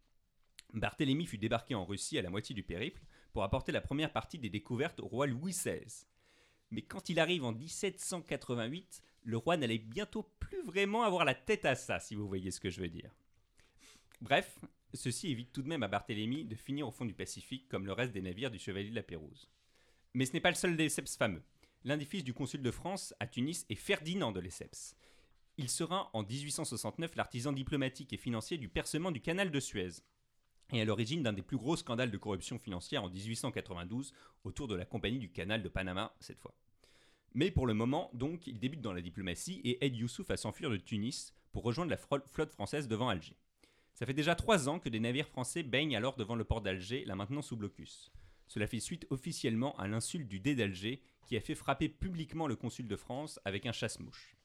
Barthélemy 0.74 1.28
fut 1.28 1.38
débarqué 1.38 1.76
en 1.76 1.86
Russie 1.86 2.18
à 2.18 2.24
la 2.24 2.32
moitié 2.32 2.56
du 2.56 2.64
périple 2.64 3.04
pour 3.32 3.44
apporter 3.44 3.72
la 3.72 3.80
première 3.80 4.12
partie 4.12 4.40
des 4.40 4.50
découvertes 4.50 5.02
au 5.02 5.08
roi 5.08 5.28
Louis 5.28 5.52
XVI. 5.52 5.86
Mais 6.72 6.82
quand 6.82 7.10
il 7.10 7.20
arrive 7.20 7.44
en 7.44 7.52
1788, 7.52 9.04
le 9.22 9.38
roi 9.38 9.56
n'allait 9.56 9.78
bientôt 9.78 10.24
plus 10.40 10.64
vraiment 10.64 11.04
avoir 11.04 11.26
la 11.26 11.36
tête 11.36 11.66
à 11.66 11.76
ça, 11.76 12.00
si 12.00 12.16
vous 12.16 12.28
voyez 12.28 12.50
ce 12.50 12.60
que 12.60 12.72
je 12.72 12.82
veux 12.82 12.90
dire. 12.90 13.16
Bref, 14.22 14.60
ceci 14.94 15.32
évite 15.32 15.52
tout 15.52 15.62
de 15.62 15.68
même 15.68 15.84
à 15.84 15.88
Barthélemy 15.88 16.46
de 16.46 16.56
finir 16.56 16.88
au 16.88 16.92
fond 16.92 17.06
du 17.06 17.14
Pacifique 17.14 17.68
comme 17.68 17.86
le 17.86 17.94
reste 17.94 18.14
des 18.14 18.22
navires 18.22 18.52
du 18.52 18.60
Chevalier 18.60 18.90
de 18.90 18.96
la 18.96 19.04
Pérouse. 19.04 19.50
Mais 20.14 20.26
ce 20.26 20.34
n'est 20.34 20.42
pas 20.42 20.50
le 20.52 20.56
seul 20.56 20.76
Lesseps 20.76 21.18
fameux. 21.18 21.44
L'un 21.84 21.98
des 21.98 22.06
fils 22.06 22.24
du 22.24 22.34
consul 22.34 22.62
de 22.62 22.72
France 22.72 23.14
à 23.20 23.28
Tunis 23.28 23.66
est 23.70 23.76
Ferdinand 23.76 24.32
de 24.32 24.40
Lesseps. 24.40 24.96
Il 25.58 25.70
sera 25.70 26.10
en 26.14 26.24
1869 26.24 27.16
l'artisan 27.16 27.52
diplomatique 27.52 28.14
et 28.14 28.18
financier 28.18 28.58
du 28.58 28.70
percement 28.70 29.12
du 29.12 29.22
canal 29.22 29.52
de 29.52 29.60
Suez 29.60 30.02
et 30.72 30.82
à 30.82 30.86
l'origine 30.86 31.22
d'un 31.22 31.34
des 31.34 31.42
plus 31.42 31.58
gros 31.58 31.76
scandales 31.76 32.10
de 32.10 32.18
corruption 32.18 32.58
financière 32.58 33.04
en 33.04 33.10
1892 33.10 34.14
autour 34.44 34.68
de 34.68 34.76
la 34.76 34.86
compagnie 34.86 35.20
du 35.20 35.30
canal 35.30 35.62
de 35.62 35.70
Panama 35.70 36.16
cette 36.20 36.40
fois. 36.40 36.56
Mais 37.36 37.52
pour 37.52 37.68
le 37.68 37.74
moment, 37.74 38.10
donc, 38.14 38.48
il 38.48 38.60
débute 38.60 38.82
dans 38.82 38.94
la 38.94 39.02
diplomatie 39.02 39.60
et 39.64 39.84
aide 39.86 39.96
Youssouf 39.96 40.30
à 40.30 40.38
s'enfuir 40.38 40.70
de 40.70 40.78
Tunis 40.78 41.34
pour 41.52 41.64
rejoindre 41.64 41.92
la 41.92 41.98
flotte 41.98 42.52
française 42.52 42.88
devant 42.88 43.10
Alger. 43.10 43.36
Ça 43.94 44.06
fait 44.06 44.14
déjà 44.14 44.36
trois 44.36 44.70
ans 44.70 44.80
que 44.80 44.90
des 44.90 45.00
navires 45.00 45.28
français 45.28 45.64
baignent 45.64 45.96
alors 45.96 46.16
devant 46.16 46.36
le 46.36 46.44
port 46.44 46.62
d'Alger, 46.62 47.06
là 47.06 47.16
maintenant 47.16 47.42
sous 47.42 47.56
blocus. 47.56 48.12
Cela 48.48 48.68
fait 48.68 48.80
suite 48.80 49.08
officiellement 49.10 49.76
à 49.78 49.88
l'insulte 49.88 50.28
du 50.28 50.40
dé 50.40 50.56
d'Alger 50.56 51.02
qui 51.26 51.38
a 51.38 51.42
fait 51.42 51.56
frapper 51.56 51.90
publiquement 51.90 52.48
le 52.48 52.56
consul 52.56 52.88
de 52.88 52.96
France 52.96 53.40
avec 53.46 53.66
un 53.66 53.72
chasse-mouche. 53.72 54.36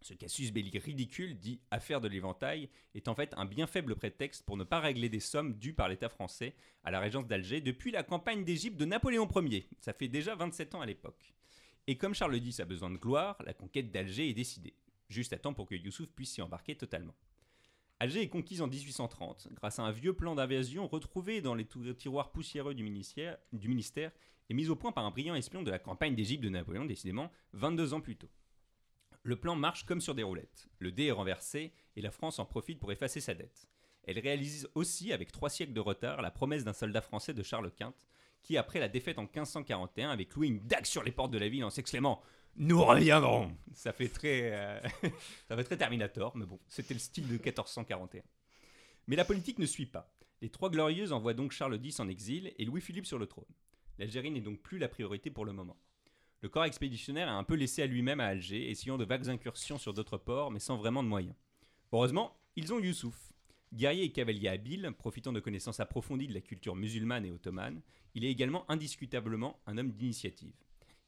Ce 0.00 0.14
casus 0.14 0.52
belli 0.52 0.78
ridicule, 0.78 1.38
dit 1.38 1.60
affaire 1.70 2.00
de 2.00 2.08
l'éventail, 2.08 2.68
est 2.94 3.08
en 3.08 3.14
fait 3.14 3.34
un 3.36 3.44
bien 3.44 3.66
faible 3.66 3.96
prétexte 3.96 4.44
pour 4.44 4.56
ne 4.56 4.64
pas 4.64 4.80
régler 4.80 5.08
des 5.08 5.20
sommes 5.20 5.54
dues 5.58 5.74
par 5.74 5.88
l'État 5.88 6.08
français 6.08 6.54
à 6.84 6.90
la 6.90 7.00
régence 7.00 7.26
d'Alger 7.26 7.60
depuis 7.60 7.90
la 7.90 8.02
campagne 8.02 8.44
d'Égypte 8.44 8.76
de 8.76 8.84
Napoléon 8.84 9.28
Ier. 9.34 9.68
Ça 9.80 9.92
fait 9.92 10.08
déjà 10.08 10.34
27 10.34 10.76
ans 10.76 10.80
à 10.80 10.86
l'époque. 10.86 11.34
Et 11.86 11.96
comme 11.96 12.14
Charles 12.14 12.36
X 12.36 12.60
a 12.60 12.64
besoin 12.64 12.90
de 12.90 12.96
gloire, 12.96 13.42
la 13.44 13.54
conquête 13.54 13.90
d'Alger 13.90 14.28
est 14.28 14.34
décidée, 14.34 14.74
juste 15.08 15.32
à 15.32 15.38
temps 15.38 15.54
pour 15.54 15.66
que 15.66 15.74
Youssouf 15.74 16.08
puisse 16.10 16.32
s'y 16.32 16.42
embarquer 16.42 16.76
totalement. 16.76 17.14
Alger 18.00 18.22
est 18.22 18.28
conquise 18.28 18.62
en 18.62 18.68
1830 18.68 19.48
grâce 19.54 19.80
à 19.80 19.82
un 19.82 19.90
vieux 19.90 20.12
plan 20.12 20.36
d'invasion 20.36 20.86
retrouvé 20.86 21.40
dans 21.40 21.54
les 21.54 21.66
tiroirs 21.96 22.30
poussiéreux 22.30 22.74
du 22.74 22.84
ministère, 22.84 23.36
du 23.52 23.68
ministère 23.68 24.12
et 24.48 24.54
mis 24.54 24.68
au 24.68 24.76
point 24.76 24.92
par 24.92 25.04
un 25.04 25.10
brillant 25.10 25.34
espion 25.34 25.62
de 25.62 25.70
la 25.70 25.80
campagne 25.80 26.14
d'Égypte 26.14 26.44
de 26.44 26.48
Napoléon, 26.48 26.84
décidément 26.84 27.32
22 27.54 27.94
ans 27.94 28.00
plus 28.00 28.16
tôt. 28.16 28.30
Le 29.24 29.34
plan 29.34 29.56
marche 29.56 29.84
comme 29.84 30.00
sur 30.00 30.14
des 30.14 30.22
roulettes. 30.22 30.68
Le 30.78 30.92
dé 30.92 31.06
est 31.06 31.12
renversé 31.12 31.72
et 31.96 32.00
la 32.00 32.12
France 32.12 32.38
en 32.38 32.46
profite 32.46 32.78
pour 32.78 32.92
effacer 32.92 33.20
sa 33.20 33.34
dette. 33.34 33.68
elle 34.04 34.20
réalise 34.20 34.68
aussi, 34.74 35.12
avec 35.12 35.32
trois 35.32 35.50
siècles 35.50 35.74
de 35.74 35.80
retard, 35.80 36.22
la 36.22 36.30
promesse 36.30 36.64
d'un 36.64 36.72
soldat 36.72 37.02
français 37.02 37.34
de 37.34 37.42
Charles 37.42 37.72
Quint, 37.72 37.94
qui, 38.42 38.56
après 38.56 38.78
la 38.78 38.88
défaite 38.88 39.18
en 39.18 39.22
1541, 39.22 40.10
avait 40.10 40.24
cloué 40.24 40.46
une 40.46 40.60
dague 40.60 40.86
sur 40.86 41.02
les 41.02 41.12
portes 41.12 41.32
de 41.32 41.38
la 41.38 41.48
ville 41.48 41.64
en 41.64 41.70
s'exclamant 41.70 42.22
Nous 42.60 42.84
reviendrons 42.84 43.52
Ça 43.72 43.92
fait 43.92 44.08
très, 44.08 44.50
euh, 44.52 44.80
ça 45.48 45.56
fait 45.56 45.62
très 45.62 45.76
Terminator, 45.76 46.36
mais 46.36 46.44
bon, 46.44 46.58
c'était 46.66 46.92
le 46.92 46.98
style 46.98 47.28
de 47.28 47.34
1441. 47.34 48.20
Mais 49.06 49.14
la 49.14 49.24
politique 49.24 49.60
ne 49.60 49.66
suit 49.66 49.86
pas. 49.86 50.12
Les 50.42 50.48
Trois 50.48 50.68
Glorieuses 50.68 51.12
envoient 51.12 51.34
donc 51.34 51.52
Charles 51.52 51.78
X 51.80 52.00
en 52.00 52.08
exil 52.08 52.52
et 52.58 52.64
Louis-Philippe 52.64 53.06
sur 53.06 53.18
le 53.20 53.26
trône. 53.26 53.44
L'Algérie 53.98 54.32
n'est 54.32 54.40
donc 54.40 54.58
plus 54.60 54.78
la 54.78 54.88
priorité 54.88 55.30
pour 55.30 55.44
le 55.44 55.52
moment. 55.52 55.76
Le 56.40 56.48
corps 56.48 56.64
expéditionnaire 56.64 57.28
est 57.28 57.32
un 57.32 57.44
peu 57.44 57.54
laissé 57.54 57.82
à 57.82 57.86
lui-même 57.86 58.18
à 58.18 58.26
Alger, 58.26 58.68
essayant 58.68 58.98
de 58.98 59.04
vagues 59.04 59.28
incursions 59.28 59.78
sur 59.78 59.94
d'autres 59.94 60.18
ports, 60.18 60.50
mais 60.50 60.58
sans 60.60 60.76
vraiment 60.76 61.04
de 61.04 61.08
moyens. 61.08 61.36
Heureusement, 61.92 62.36
ils 62.56 62.72
ont 62.72 62.80
Youssouf. 62.80 63.32
Guerrier 63.72 64.02
et 64.02 64.12
cavalier 64.12 64.48
habile, 64.48 64.92
profitant 64.98 65.32
de 65.32 65.38
connaissances 65.38 65.78
approfondies 65.78 66.26
de 66.26 66.34
la 66.34 66.40
culture 66.40 66.74
musulmane 66.74 67.24
et 67.24 67.30
ottomane, 67.30 67.82
il 68.16 68.24
est 68.24 68.30
également 68.30 68.68
indiscutablement 68.68 69.60
un 69.66 69.78
homme 69.78 69.92
d'initiative. 69.92 70.54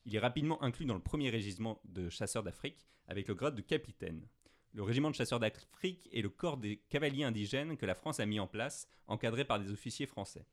Il 0.06 0.14
est 0.14 0.20
rapidement 0.20 0.62
inclus 0.62 0.86
dans 0.86 0.94
le 0.94 1.00
premier 1.00 1.30
régiment 1.30 1.80
de 1.84 2.08
chasseurs 2.08 2.42
d'Afrique, 2.42 2.86
avec 3.06 3.28
le 3.28 3.34
grade 3.34 3.54
de 3.54 3.60
capitaine. 3.60 4.26
Le 4.72 4.82
régiment 4.82 5.10
de 5.10 5.14
chasseurs 5.14 5.40
d'Afrique 5.40 6.08
est 6.12 6.22
le 6.22 6.30
corps 6.30 6.56
des 6.56 6.78
cavaliers 6.88 7.24
indigènes 7.24 7.76
que 7.76 7.86
la 7.86 7.94
France 7.94 8.20
a 8.20 8.26
mis 8.26 8.40
en 8.40 8.46
place, 8.46 8.88
encadré 9.08 9.44
par 9.44 9.58
des 9.58 9.72
officiers 9.72 10.06
français. 10.06 10.46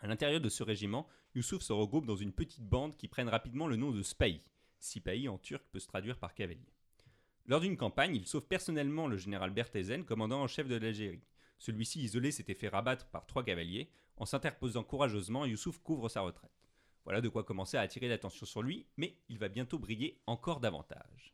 À 0.00 0.06
l'intérieur 0.06 0.40
de 0.40 0.48
ce 0.48 0.62
régiment, 0.62 1.08
Youssouf 1.34 1.62
se 1.62 1.72
regroupe 1.72 2.06
dans 2.06 2.16
une 2.16 2.32
petite 2.32 2.62
bande 2.62 2.96
qui 2.96 3.08
prenne 3.08 3.28
rapidement 3.28 3.66
le 3.66 3.76
nom 3.76 3.90
de 3.90 4.02
Spahi. 4.02 4.42
Sipahi 4.78 5.28
en 5.28 5.38
turc 5.38 5.64
peut 5.72 5.80
se 5.80 5.88
traduire 5.88 6.18
par 6.18 6.34
cavalier. 6.34 6.72
Lors 7.46 7.60
d'une 7.60 7.76
campagne, 7.76 8.14
il 8.14 8.26
sauve 8.26 8.46
personnellement 8.46 9.08
le 9.08 9.16
général 9.16 9.50
Berthezen, 9.50 10.04
commandant 10.04 10.42
en 10.42 10.46
chef 10.46 10.68
de 10.68 10.76
l'Algérie. 10.76 11.24
Celui-ci, 11.58 12.02
isolé, 12.02 12.30
s'était 12.30 12.54
fait 12.54 12.68
rabattre 12.68 13.06
par 13.06 13.26
trois 13.26 13.42
cavaliers. 13.42 13.90
En 14.18 14.26
s'interposant 14.26 14.84
courageusement, 14.84 15.46
Youssouf 15.46 15.78
couvre 15.78 16.08
sa 16.08 16.20
retraite. 16.20 16.67
Voilà 17.08 17.22
de 17.22 17.30
quoi 17.30 17.42
commencer 17.42 17.78
à 17.78 17.80
attirer 17.80 18.06
l'attention 18.06 18.44
sur 18.44 18.60
lui, 18.60 18.84
mais 18.98 19.16
il 19.30 19.38
va 19.38 19.48
bientôt 19.48 19.78
briller 19.78 20.20
encore 20.26 20.60
davantage. 20.60 21.32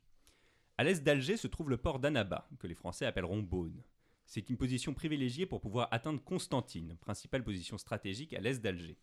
À 0.78 0.84
l'est 0.84 1.02
d'Alger 1.02 1.36
se 1.36 1.48
trouve 1.48 1.68
le 1.68 1.78
port 1.78 1.98
d'Annaba, 1.98 2.48
que 2.60 2.68
les 2.68 2.76
Français 2.76 3.06
appelleront 3.06 3.42
Beaune. 3.42 3.82
C'est 4.24 4.48
une 4.48 4.56
position 4.56 4.94
privilégiée 4.94 5.46
pour 5.46 5.60
pouvoir 5.60 5.88
atteindre 5.90 6.22
Constantine, 6.22 6.96
principale 7.00 7.42
position 7.42 7.76
stratégique 7.76 8.34
à 8.34 8.40
l'est 8.40 8.62
d'Alger. 8.62 8.96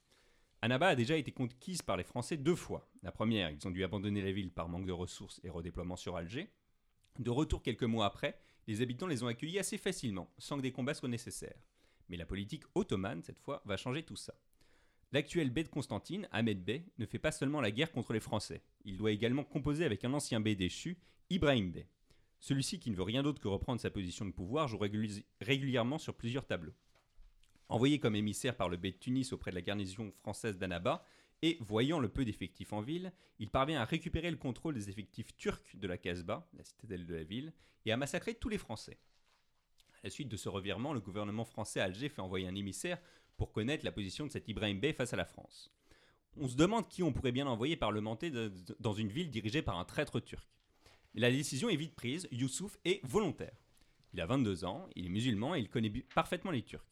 Annaba 0.61 0.88
a 0.88 0.95
déjà 0.95 1.17
été 1.17 1.34
conquise 1.34 1.82
par 1.82 1.97
les 1.97 2.05
Français 2.05 2.38
deux 2.38 2.55
fois. 2.55 2.89
La 3.03 3.11
première, 3.11 3.51
ils 3.51 3.67
ont 3.67 3.72
dû 3.72 3.84
abandonner 3.84 4.22
la 4.22 4.32
ville 4.32 4.53
par 4.53 4.69
manque 4.69 4.86
de 4.86 4.93
ressources 4.93 5.41
et 5.43 5.49
redéploiement 5.49 5.97
sur 5.97 6.15
Alger. 6.15 6.53
De 7.19 7.32
retour 7.32 7.63
quelques 7.63 7.84
mois 7.84 8.05
après, 8.05 8.39
les 8.67 8.82
habitants 8.82 9.07
les 9.07 9.24
ont 9.24 9.28
accueillis 9.28 9.59
assez 9.59 9.78
facilement, 9.78 10.32
sans 10.38 10.55
que 10.55 10.61
des 10.61 10.72
combats 10.72 10.93
soient 10.93 11.09
nécessaires. 11.09 11.65
Mais 12.07 12.15
la 12.15 12.26
politique 12.26 12.63
ottomane, 12.76 13.24
cette 13.24 13.39
fois, 13.39 13.61
va 13.65 13.76
changer 13.76 14.03
tout 14.03 14.15
ça. 14.15 14.36
L'actuel 15.14 15.49
bey 15.49 15.64
de 15.64 15.70
Constantine, 15.70 16.28
Ahmed 16.32 16.64
Bey, 16.64 16.86
ne 16.97 17.05
fait 17.05 17.20
pas 17.20 17.34
seulement 17.34 17.59
la 17.59 17.72
guerre 17.72 17.91
contre 17.91 18.14
les 18.14 18.22
Français. 18.22 18.62
Il 18.86 18.97
doit 18.97 19.12
également 19.12 19.43
composer 19.43 19.84
avec 19.84 20.05
un 20.05 20.14
ancien 20.14 20.39
bey 20.39 20.55
déchu, 20.55 20.97
Ibrahim 21.30 21.72
Bey. 21.72 21.88
Celui-ci, 22.39 22.80
qui 22.80 22.89
ne 22.91 22.95
veut 22.95 23.03
rien 23.03 23.22
d'autre 23.22 23.41
que 23.41 23.47
reprendre 23.49 23.82
sa 23.82 23.91
position 23.91 24.26
de 24.26 24.32
pouvoir, 24.32 24.68
joue 24.68 24.78
réguli- 24.78 25.26
régulièrement 25.41 25.97
sur 25.97 26.16
plusieurs 26.16 26.45
tableaux. 26.45 26.74
Envoyé 27.68 27.99
comme 27.99 28.16
émissaire 28.16 28.55
par 28.55 28.70
le 28.70 28.78
bey 28.78 28.93
de 28.93 28.97
Tunis 28.97 29.34
auprès 29.34 29.51
de 29.51 29.55
la 29.55 29.62
garnison 29.62 30.12
française 30.22 30.57
d'Annaba, 30.57 31.03
et 31.41 31.57
voyant 31.59 31.99
le 31.99 32.09
peu 32.09 32.24
d'effectifs 32.24 32.72
en 32.72 32.82
ville, 32.82 33.12
il 33.39 33.49
parvient 33.49 33.82
à 33.82 33.86
récupérer 33.86 34.32
le 34.32 34.38
contrôle 34.38 34.76
des 34.76 34.89
effectifs 34.89 35.36
turcs 35.38 35.76
de 35.76 35.88
la 35.88 35.97
Casbah, 35.97 36.47
la 36.53 36.64
citadelle 36.64 37.05
de 37.05 37.16
la 37.16 37.24
ville, 37.24 37.51
et 37.86 37.91
à 37.91 37.97
massacrer 37.97 38.36
tous 38.36 38.49
les 38.49 38.59
Français. 38.59 38.97
À 39.95 39.99
la 40.05 40.09
suite 40.09 40.30
de 40.30 40.38
ce 40.38 40.49
revirement, 40.49 40.93
le 40.93 40.99
gouvernement 40.99 41.45
français 41.45 41.80
à 41.80 41.86
Alger 41.86 42.09
fait 42.09 42.22
envoyer 42.22 42.47
un 42.47 42.55
émissaire 42.55 42.99
pour 43.42 43.54
connaître 43.54 43.84
la 43.84 43.92
position 43.92 44.28
de 44.28 44.32
cet 44.32 44.48
Ibrahim 44.50 44.80
Bey 44.80 44.94
face 44.94 45.14
à 45.14 45.18
la 45.18 45.26
France. 45.26 45.72
On 46.38 46.48
se 46.48 46.56
demande 46.56 46.88
qui 46.88 47.02
on 47.02 47.12
pourrait 47.12 47.32
bien 47.32 47.48
envoyer 47.48 47.76
parlementer 47.76 48.32
dans 48.80 48.94
une 48.94 49.08
ville 49.08 49.32
dirigée 49.32 49.64
par 49.64 49.80
un 49.80 49.84
traître 49.84 50.20
turc. 50.20 50.48
La 51.16 51.32
décision 51.32 51.68
est 51.68 51.76
vite 51.76 51.96
prise, 51.96 52.28
Youssouf 52.32 52.78
est 52.86 53.04
volontaire. 53.04 53.58
Il 54.14 54.22
a 54.22 54.28
22 54.28 54.64
ans, 54.64 54.88
il 54.96 55.08
est 55.08 55.10
musulman 55.10 55.56
et 55.56 55.60
il 55.60 55.70
connaît 55.70 55.89
parfaitement 56.14 56.52
les 56.52 56.62
Turcs. 56.62 56.86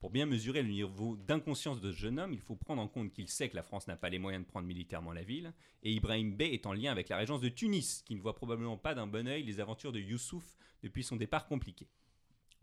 Pour 0.00 0.10
bien 0.10 0.26
mesurer 0.26 0.64
le 0.64 0.70
niveau 0.70 1.16
d'inconscience 1.16 1.80
de 1.80 1.92
ce 1.92 1.96
jeune 1.98 2.18
homme, 2.18 2.32
il 2.32 2.40
faut 2.40 2.56
prendre 2.56 2.82
en 2.82 2.88
compte 2.88 3.12
qu'il 3.12 3.28
sait 3.28 3.48
que 3.48 3.54
la 3.54 3.62
France 3.62 3.86
n'a 3.86 3.94
pas 3.94 4.08
les 4.08 4.18
moyens 4.18 4.44
de 4.44 4.50
prendre 4.50 4.66
militairement 4.66 5.12
la 5.12 5.22
ville, 5.22 5.54
et 5.84 5.92
Ibrahim 5.92 6.34
Bey 6.34 6.52
est 6.52 6.66
en 6.66 6.72
lien 6.72 6.90
avec 6.90 7.10
la 7.10 7.16
régence 7.16 7.42
de 7.42 7.48
Tunis, 7.48 8.02
qui 8.04 8.16
ne 8.16 8.20
voit 8.20 8.34
probablement 8.34 8.76
pas 8.76 8.96
d'un 8.96 9.06
bon 9.06 9.28
œil 9.28 9.44
les 9.44 9.60
aventures 9.60 9.92
de 9.92 10.00
Youssouf 10.00 10.58
depuis 10.82 11.04
son 11.04 11.14
départ 11.14 11.46
compliqué. 11.46 11.86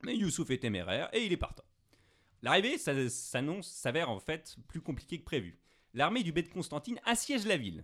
Mais 0.04 0.18
Youssouf 0.18 0.50
est 0.50 0.58
téméraire 0.58 1.08
et 1.14 1.26
il 1.26 1.32
est 1.32 1.38
partant. 1.38 1.64
L'arrivée 2.42 2.78
s'annonce, 2.78 3.68
s'avère 3.68 4.10
en 4.10 4.20
fait 4.20 4.56
plus 4.68 4.82
compliquée 4.82 5.20
que 5.20 5.26
prévu. 5.26 5.60
L'armée 5.94 6.24
du 6.24 6.32
bey 6.32 6.44
de 6.44 6.50
Constantine 6.50 7.00
assiège 7.06 7.46
la 7.46 7.58
ville. 7.58 7.84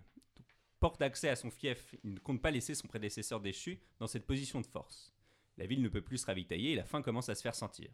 Porte 0.80 1.00
d'accès 1.00 1.30
à 1.30 1.36
son 1.36 1.52
fief, 1.52 1.96
il 2.04 2.14
ne 2.14 2.20
compte 2.20 2.42
pas 2.42 2.52
laisser 2.52 2.76
son 2.76 2.88
prédécesseur 2.88 3.42
déchu 3.42 3.80
dans 4.00 4.08
cette 4.08 4.26
position 4.26 4.62
de 4.62 4.68
force. 4.68 5.14
La 5.58 5.66
ville 5.66 5.82
ne 5.82 5.90
peut 5.90 6.02
plus 6.02 6.20
se 6.20 6.26
ravitailler 6.26 6.74
et 6.74 6.76
la 6.76 6.86
faim 6.86 7.02
commence 7.02 7.30
à 7.30 7.36
se 7.36 7.42
faire 7.42 7.56
sentir. 7.56 7.90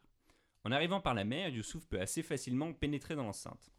En 0.63 0.71
arrivant 0.71 1.01
par 1.01 1.13
la 1.13 1.23
mer, 1.23 1.49
Youssouf 1.49 1.87
peut 1.87 1.99
assez 1.99 2.21
facilement 2.21 2.73
pénétrer 2.73 3.15
dans 3.15 3.23
l'enceinte. 3.23 3.71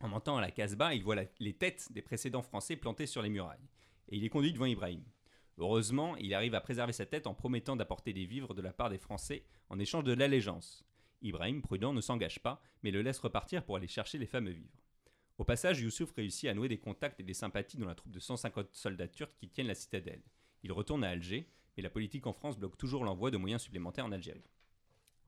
En 0.00 0.08
montant 0.08 0.38
à 0.38 0.40
la 0.40 0.50
Casbah, 0.50 0.94
il 0.94 1.02
voit 1.02 1.16
les 1.38 1.54
têtes 1.54 1.88
des 1.92 2.02
précédents 2.02 2.42
Français 2.42 2.76
plantées 2.76 3.06
sur 3.06 3.22
les 3.22 3.28
murailles. 3.28 3.68
Et 4.08 4.16
il 4.16 4.24
est 4.24 4.30
conduit 4.30 4.52
devant 4.52 4.66
Ibrahim. 4.66 5.02
Heureusement, 5.58 6.16
il 6.16 6.34
arrive 6.34 6.54
à 6.54 6.60
préserver 6.60 6.92
sa 6.92 7.06
tête 7.06 7.26
en 7.26 7.34
promettant 7.34 7.76
d'apporter 7.76 8.12
des 8.12 8.24
vivres 8.24 8.54
de 8.54 8.62
la 8.62 8.72
part 8.72 8.90
des 8.90 8.98
Français 8.98 9.44
en 9.68 9.78
échange 9.78 10.04
de 10.04 10.12
l'allégeance. 10.12 10.84
Ibrahim, 11.24 11.62
prudent, 11.62 11.92
ne 11.92 12.00
s'engage 12.00 12.40
pas, 12.40 12.62
mais 12.82 12.90
le 12.90 13.02
laisse 13.02 13.18
repartir 13.18 13.64
pour 13.64 13.76
aller 13.76 13.88
chercher 13.88 14.18
les 14.18 14.26
fameux 14.26 14.52
vivres. 14.52 14.84
Au 15.38 15.44
passage, 15.44 15.80
Youssouf 15.80 16.12
réussit 16.12 16.48
à 16.48 16.54
nouer 16.54 16.68
des 16.68 16.78
contacts 16.78 17.18
et 17.18 17.24
des 17.24 17.34
sympathies 17.34 17.78
dans 17.78 17.86
la 17.86 17.94
troupe 17.94 18.12
de 18.12 18.20
150 18.20 18.68
soldats 18.72 19.08
turcs 19.08 19.34
qui 19.36 19.48
tiennent 19.48 19.66
la 19.66 19.74
citadelle. 19.74 20.22
Il 20.62 20.70
retourne 20.70 21.02
à 21.02 21.08
Alger, 21.08 21.48
mais 21.76 21.82
la 21.82 21.90
politique 21.90 22.26
en 22.26 22.32
France 22.32 22.58
bloque 22.58 22.76
toujours 22.76 23.04
l'envoi 23.04 23.30
de 23.30 23.36
moyens 23.36 23.62
supplémentaires 23.62 24.04
en 24.04 24.12
Algérie. 24.12 24.44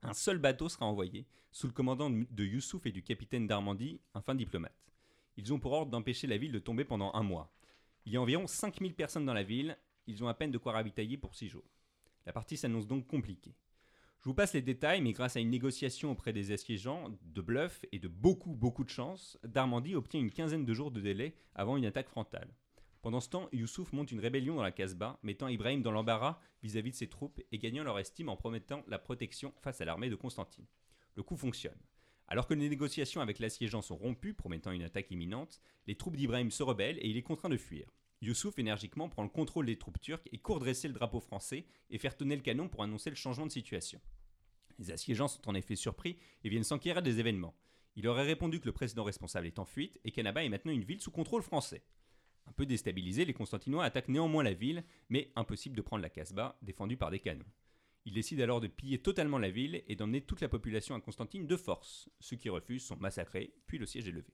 Un 0.02 0.12
seul 0.12 0.38
bateau 0.38 0.68
sera 0.68 0.86
envoyé, 0.86 1.26
sous 1.50 1.66
le 1.66 1.72
commandant 1.72 2.10
de 2.10 2.44
Youssouf 2.44 2.86
et 2.86 2.92
du 2.92 3.02
capitaine 3.02 3.46
d'Armandie, 3.46 4.00
un 4.14 4.20
fin 4.20 4.34
diplomate. 4.34 4.92
Ils 5.38 5.52
ont 5.52 5.58
pour 5.58 5.72
ordre 5.72 5.90
d'empêcher 5.90 6.26
la 6.26 6.36
ville 6.36 6.52
de 6.52 6.58
tomber 6.58 6.84
pendant 6.84 7.12
un 7.14 7.22
mois. 7.22 7.52
Il 8.04 8.12
y 8.12 8.16
a 8.16 8.20
environ 8.20 8.46
5000 8.46 8.94
personnes 8.94 9.26
dans 9.26 9.34
la 9.34 9.42
ville, 9.42 9.76
ils 10.06 10.22
ont 10.22 10.28
à 10.28 10.34
peine 10.34 10.52
de 10.52 10.58
quoi 10.58 10.72
ravitailler 10.72 11.16
pour 11.16 11.34
6 11.34 11.48
jours. 11.48 11.64
La 12.26 12.32
partie 12.32 12.56
s'annonce 12.56 12.86
donc 12.86 13.06
compliquée. 13.06 13.54
Je 14.20 14.24
vous 14.24 14.34
passe 14.34 14.54
les 14.54 14.62
détails, 14.62 15.02
mais 15.02 15.12
grâce 15.12 15.36
à 15.36 15.40
une 15.40 15.50
négociation 15.50 16.10
auprès 16.10 16.32
des 16.32 16.50
assiégeants, 16.50 17.16
de 17.22 17.40
bluff 17.40 17.84
et 17.92 17.98
de 17.98 18.08
beaucoup, 18.08 18.54
beaucoup 18.54 18.84
de 18.84 18.90
chance, 18.90 19.38
Darmandie 19.44 19.94
obtient 19.94 20.20
une 20.20 20.32
quinzaine 20.32 20.64
de 20.64 20.74
jours 20.74 20.90
de 20.90 21.00
délai 21.00 21.36
avant 21.54 21.76
une 21.76 21.86
attaque 21.86 22.08
frontale. 22.08 22.48
Pendant 23.02 23.20
ce 23.20 23.28
temps, 23.28 23.48
Youssouf 23.52 23.92
monte 23.92 24.10
une 24.10 24.18
rébellion 24.18 24.56
dans 24.56 24.64
la 24.64 24.72
Casbah, 24.72 25.20
mettant 25.22 25.46
Ibrahim 25.46 25.80
dans 25.80 25.92
l'embarras 25.92 26.40
vis-à-vis 26.64 26.90
de 26.90 26.96
ses 26.96 27.08
troupes 27.08 27.40
et 27.52 27.58
gagnant 27.58 27.84
leur 27.84 28.00
estime 28.00 28.28
en 28.28 28.36
promettant 28.36 28.82
la 28.88 28.98
protection 28.98 29.54
face 29.60 29.80
à 29.80 29.84
l'armée 29.84 30.10
de 30.10 30.16
Constantine. 30.16 30.66
Le 31.14 31.22
coup 31.22 31.36
fonctionne. 31.36 31.78
Alors 32.26 32.48
que 32.48 32.54
les 32.54 32.68
négociations 32.68 33.20
avec 33.20 33.38
l'assiégeant 33.38 33.80
sont 33.80 33.96
rompues, 33.96 34.34
promettant 34.34 34.72
une 34.72 34.82
attaque 34.82 35.12
imminente, 35.12 35.60
les 35.86 35.94
troupes 35.94 36.16
d'Ibrahim 36.16 36.50
se 36.50 36.64
rebellent 36.64 36.98
et 36.98 37.08
il 37.08 37.16
est 37.16 37.22
contraint 37.22 37.48
de 37.48 37.56
fuir. 37.56 37.86
Youssouf 38.22 38.58
énergiquement 38.58 39.08
prend 39.08 39.22
le 39.22 39.28
contrôle 39.28 39.66
des 39.66 39.78
troupes 39.78 40.00
turques 40.00 40.28
et 40.32 40.38
court 40.38 40.58
dresser 40.58 40.88
le 40.88 40.94
drapeau 40.94 41.20
français 41.20 41.66
et 41.90 41.98
faire 41.98 42.16
tonner 42.16 42.36
le 42.36 42.42
canon 42.42 42.68
pour 42.68 42.82
annoncer 42.82 43.10
le 43.10 43.16
changement 43.16 43.46
de 43.46 43.52
situation. 43.52 44.00
Les 44.78 44.90
assiégeants 44.90 45.28
sont 45.28 45.48
en 45.48 45.54
effet 45.54 45.76
surpris 45.76 46.18
et 46.44 46.48
viennent 46.48 46.64
s'enquérir 46.64 47.02
des 47.02 47.20
événements. 47.20 47.54
Il 47.94 48.08
aurait 48.08 48.24
répondu 48.24 48.60
que 48.60 48.66
le 48.66 48.72
président 48.72 49.04
responsable 49.04 49.46
est 49.46 49.58
en 49.58 49.64
fuite 49.64 49.98
et 50.04 50.12
qu'Annaba 50.12 50.44
est 50.44 50.48
maintenant 50.48 50.72
une 50.72 50.84
ville 50.84 51.00
sous 51.00 51.10
contrôle 51.10 51.42
français. 51.42 51.82
Un 52.46 52.52
peu 52.52 52.66
déstabilisés, 52.66 53.24
les 53.24 53.32
Constantinois 53.32 53.84
attaquent 53.84 54.08
néanmoins 54.08 54.44
la 54.44 54.52
ville, 54.52 54.84
mais 55.08 55.32
impossible 55.34 55.76
de 55.76 55.82
prendre 55.82 56.02
la 56.02 56.10
Casbah, 56.10 56.58
défendue 56.62 56.96
par 56.96 57.10
des 57.10 57.18
canons. 57.18 57.44
Ils 58.04 58.12
décident 58.12 58.42
alors 58.42 58.60
de 58.60 58.68
piller 58.68 58.98
totalement 59.02 59.38
la 59.38 59.50
ville 59.50 59.82
et 59.88 59.96
d'emmener 59.96 60.20
toute 60.20 60.40
la 60.40 60.48
population 60.48 60.94
à 60.94 61.00
Constantine 61.00 61.46
de 61.46 61.56
force. 61.56 62.08
Ceux 62.20 62.36
qui 62.36 62.48
refusent 62.48 62.84
sont 62.84 62.96
massacrés, 62.98 63.54
puis 63.66 63.78
le 63.78 63.86
siège 63.86 64.06
est 64.06 64.12
levé. 64.12 64.32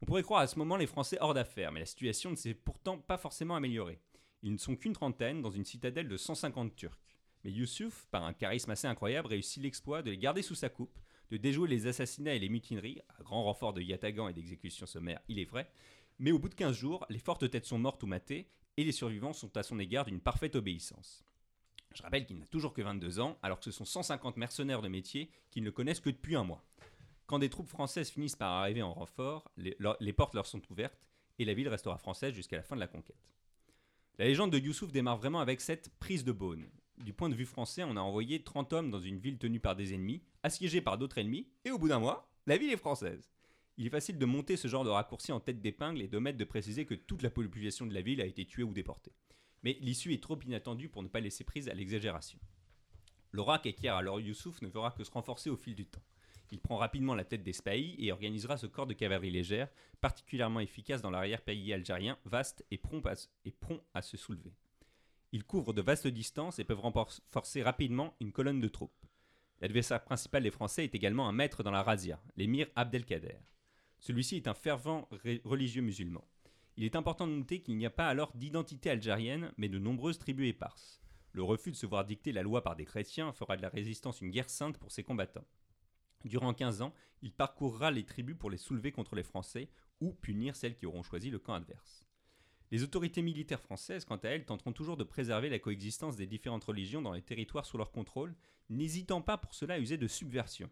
On 0.00 0.06
pourrait 0.06 0.22
croire 0.22 0.40
à 0.40 0.46
ce 0.46 0.58
moment 0.58 0.76
les 0.76 0.86
Français 0.86 1.18
hors 1.20 1.34
d'affaires, 1.34 1.72
mais 1.72 1.80
la 1.80 1.86
situation 1.86 2.30
ne 2.30 2.36
s'est 2.36 2.54
pourtant 2.54 2.98
pas 2.98 3.18
forcément 3.18 3.56
améliorée. 3.56 4.00
Ils 4.42 4.52
ne 4.52 4.58
sont 4.58 4.76
qu'une 4.76 4.92
trentaine 4.92 5.42
dans 5.42 5.50
une 5.50 5.64
citadelle 5.64 6.08
de 6.08 6.16
150 6.16 6.76
Turcs. 6.76 6.98
Mais 7.44 7.50
Youssouf, 7.50 8.06
par 8.10 8.24
un 8.24 8.32
charisme 8.32 8.70
assez 8.70 8.86
incroyable, 8.86 9.28
réussit 9.28 9.62
l'exploit 9.62 10.02
de 10.02 10.10
les 10.10 10.18
garder 10.18 10.42
sous 10.42 10.54
sa 10.54 10.68
coupe, 10.68 10.98
de 11.30 11.36
déjouer 11.36 11.68
les 11.68 11.86
assassinats 11.86 12.34
et 12.34 12.38
les 12.38 12.48
mutineries, 12.48 13.00
à 13.18 13.22
grand 13.22 13.44
renfort 13.44 13.72
de 13.72 13.82
yatagans 13.82 14.28
et 14.28 14.32
d'exécutions 14.32 14.86
sommaires, 14.86 15.20
il 15.28 15.38
est 15.38 15.44
vrai, 15.44 15.70
mais 16.18 16.32
au 16.32 16.38
bout 16.38 16.48
de 16.48 16.54
15 16.54 16.76
jours, 16.76 17.06
les 17.10 17.18
fortes 17.18 17.48
têtes 17.50 17.66
sont 17.66 17.78
mortes 17.78 18.02
ou 18.02 18.06
matées, 18.06 18.48
et 18.76 18.84
les 18.84 18.92
survivants 18.92 19.32
sont 19.32 19.56
à 19.56 19.62
son 19.62 19.78
égard 19.78 20.04
d'une 20.04 20.20
parfaite 20.20 20.56
obéissance. 20.56 21.24
Je 21.94 22.02
rappelle 22.02 22.26
qu'il 22.26 22.38
n'a 22.38 22.46
toujours 22.46 22.72
que 22.72 22.82
22 22.82 23.18
ans, 23.18 23.38
alors 23.42 23.58
que 23.58 23.64
ce 23.64 23.72
sont 23.72 23.84
150 23.84 24.36
mercenaires 24.36 24.82
de 24.82 24.88
métier 24.88 25.30
qui 25.50 25.60
ne 25.60 25.66
le 25.66 25.72
connaissent 25.72 26.00
que 26.00 26.10
depuis 26.10 26.36
un 26.36 26.44
mois. 26.44 26.64
Quand 27.28 27.38
des 27.38 27.50
troupes 27.50 27.68
françaises 27.68 28.08
finissent 28.08 28.36
par 28.36 28.50
arriver 28.52 28.80
en 28.80 28.94
renfort, 28.94 29.52
les, 29.58 30.12
portes 30.14 30.34
leur 30.34 30.46
sont 30.46 30.62
ouvertes, 30.70 31.06
et 31.38 31.44
la 31.44 31.52
ville 31.52 31.68
restera 31.68 31.98
française 31.98 32.32
jusqu'à 32.32 32.56
la 32.56 32.62
fin 32.62 32.74
de 32.74 32.80
la 32.80 32.88
conquête. 32.88 33.28
La 34.18 34.24
légende 34.24 34.50
de 34.50 34.58
Youssouf 34.58 34.90
démarre 34.92 35.18
vraiment 35.18 35.40
avec 35.40 35.60
cette 35.60 35.90
prise 35.98 36.24
de 36.24 36.32
Beaune. 36.32 36.66
Du 36.96 37.12
point 37.12 37.28
de 37.28 37.34
vue 37.34 37.44
français, 37.44 37.84
on 37.84 37.98
a 37.98 38.00
envoyé 38.00 38.42
30 38.42 38.72
hommes 38.72 38.90
dans 38.90 38.98
une 38.98 39.18
ville 39.18 39.36
tenue 39.36 39.60
par 39.60 39.76
des 39.76 39.92
ennemis, 39.92 40.22
assiégée 40.42 40.80
par 40.80 40.96
d'autres 40.96 41.18
ennemis, 41.18 41.46
et 41.66 41.70
au 41.70 41.78
bout 41.78 41.88
d'un 41.88 41.98
mois, 41.98 42.32
la 42.46 42.56
ville 42.56 42.72
est 42.72 42.78
française. 42.78 43.30
Il 43.76 43.86
est 43.86 43.90
facile 43.90 44.18
de 44.18 44.24
monter 44.24 44.56
ce 44.56 44.66
genre 44.66 44.84
de 44.84 44.88
raccourci 44.88 45.30
en 45.30 45.38
tête 45.38 45.60
d'épingle 45.60 46.00
et 46.00 46.08
d'omettre 46.08 46.38
de 46.38 46.44
préciser 46.44 46.86
que 46.86 46.94
toute 46.94 47.22
la 47.22 47.30
population 47.30 47.86
de 47.86 47.92
la 47.92 48.00
ville 48.00 48.22
a 48.22 48.26
été 48.26 48.46
tuée 48.46 48.62
ou 48.62 48.72
déportée. 48.72 49.12
Mais 49.62 49.76
l'issue 49.82 50.14
est 50.14 50.22
trop 50.22 50.40
inattendue 50.40 50.88
pour 50.88 51.02
ne 51.02 51.08
pas 51.08 51.20
laisser 51.20 51.44
prise 51.44 51.68
à 51.68 51.74
l'exagération. 51.74 52.38
L'aura 53.32 53.58
qu'acquiert 53.58 53.96
alors 53.96 54.18
Youssouf 54.18 54.62
ne 54.62 54.70
fera 54.70 54.92
que 54.92 55.04
se 55.04 55.10
renforcer 55.10 55.50
au 55.50 55.56
fil 55.58 55.74
du 55.74 55.84
temps. 55.84 56.02
Il 56.50 56.60
prend 56.60 56.76
rapidement 56.76 57.14
la 57.14 57.24
tête 57.24 57.42
des 57.42 57.52
spahis 57.52 57.94
et 57.98 58.12
organisera 58.12 58.56
ce 58.56 58.66
corps 58.66 58.86
de 58.86 58.94
cavalerie 58.94 59.30
légère, 59.30 59.68
particulièrement 60.00 60.60
efficace 60.60 61.02
dans 61.02 61.10
l'arrière-pays 61.10 61.72
algérien, 61.72 62.18
vaste 62.24 62.64
et 62.70 62.78
prompt, 62.78 63.06
à, 63.06 63.14
et 63.44 63.52
prompt 63.52 63.82
à 63.94 64.02
se 64.02 64.16
soulever. 64.16 64.54
Ils 65.32 65.44
couvrent 65.44 65.74
de 65.74 65.82
vastes 65.82 66.06
distances 66.06 66.58
et 66.58 66.64
peuvent 66.64 66.80
renforcer 66.80 67.62
rapidement 67.62 68.14
une 68.20 68.32
colonne 68.32 68.60
de 68.60 68.68
troupes. 68.68 69.06
L'adversaire 69.60 70.04
principal 70.04 70.42
des 70.42 70.50
Français 70.50 70.84
est 70.84 70.94
également 70.94 71.28
un 71.28 71.32
maître 71.32 71.62
dans 71.62 71.70
la 71.70 71.82
razzia, 71.82 72.22
l'émir 72.36 72.68
Abdelkader. 72.76 73.38
Celui-ci 73.98 74.36
est 74.36 74.48
un 74.48 74.54
fervent 74.54 75.08
religieux 75.44 75.82
musulman. 75.82 76.24
Il 76.76 76.84
est 76.84 76.96
important 76.96 77.26
de 77.26 77.32
noter 77.32 77.60
qu'il 77.60 77.76
n'y 77.76 77.86
a 77.86 77.90
pas 77.90 78.06
alors 78.06 78.32
d'identité 78.36 78.88
algérienne, 78.88 79.52
mais 79.56 79.68
de 79.68 79.80
nombreuses 79.80 80.18
tribus 80.18 80.48
éparses. 80.48 81.02
Le 81.32 81.42
refus 81.42 81.72
de 81.72 81.76
se 81.76 81.86
voir 81.86 82.04
dicter 82.04 82.32
la 82.32 82.42
loi 82.42 82.62
par 82.62 82.76
des 82.76 82.84
chrétiens 82.84 83.32
fera 83.32 83.56
de 83.56 83.62
la 83.62 83.68
résistance 83.68 84.20
une 84.20 84.30
guerre 84.30 84.48
sainte 84.48 84.78
pour 84.78 84.92
ses 84.92 85.02
combattants. 85.02 85.46
Durant 86.24 86.54
15 86.54 86.82
ans, 86.82 86.94
il 87.22 87.32
parcourra 87.32 87.90
les 87.90 88.04
tribus 88.04 88.36
pour 88.36 88.50
les 88.50 88.56
soulever 88.56 88.92
contre 88.92 89.14
les 89.14 89.22
Français 89.22 89.68
ou 90.00 90.12
punir 90.12 90.56
celles 90.56 90.74
qui 90.74 90.86
auront 90.86 91.02
choisi 91.02 91.30
le 91.30 91.38
camp 91.38 91.54
adverse. 91.54 92.04
Les 92.70 92.82
autorités 92.82 93.22
militaires 93.22 93.62
françaises, 93.62 94.04
quant 94.04 94.16
à 94.16 94.28
elles, 94.28 94.44
tenteront 94.44 94.72
toujours 94.72 94.96
de 94.96 95.04
préserver 95.04 95.48
la 95.48 95.58
coexistence 95.58 96.16
des 96.16 96.26
différentes 96.26 96.64
religions 96.64 97.00
dans 97.00 97.14
les 97.14 97.22
territoires 97.22 97.64
sous 97.64 97.78
leur 97.78 97.92
contrôle, 97.92 98.36
n'hésitant 98.68 99.22
pas 99.22 99.38
pour 99.38 99.54
cela 99.54 99.74
à 99.74 99.78
user 99.78 99.96
de 99.96 100.06
subversion. 100.06 100.70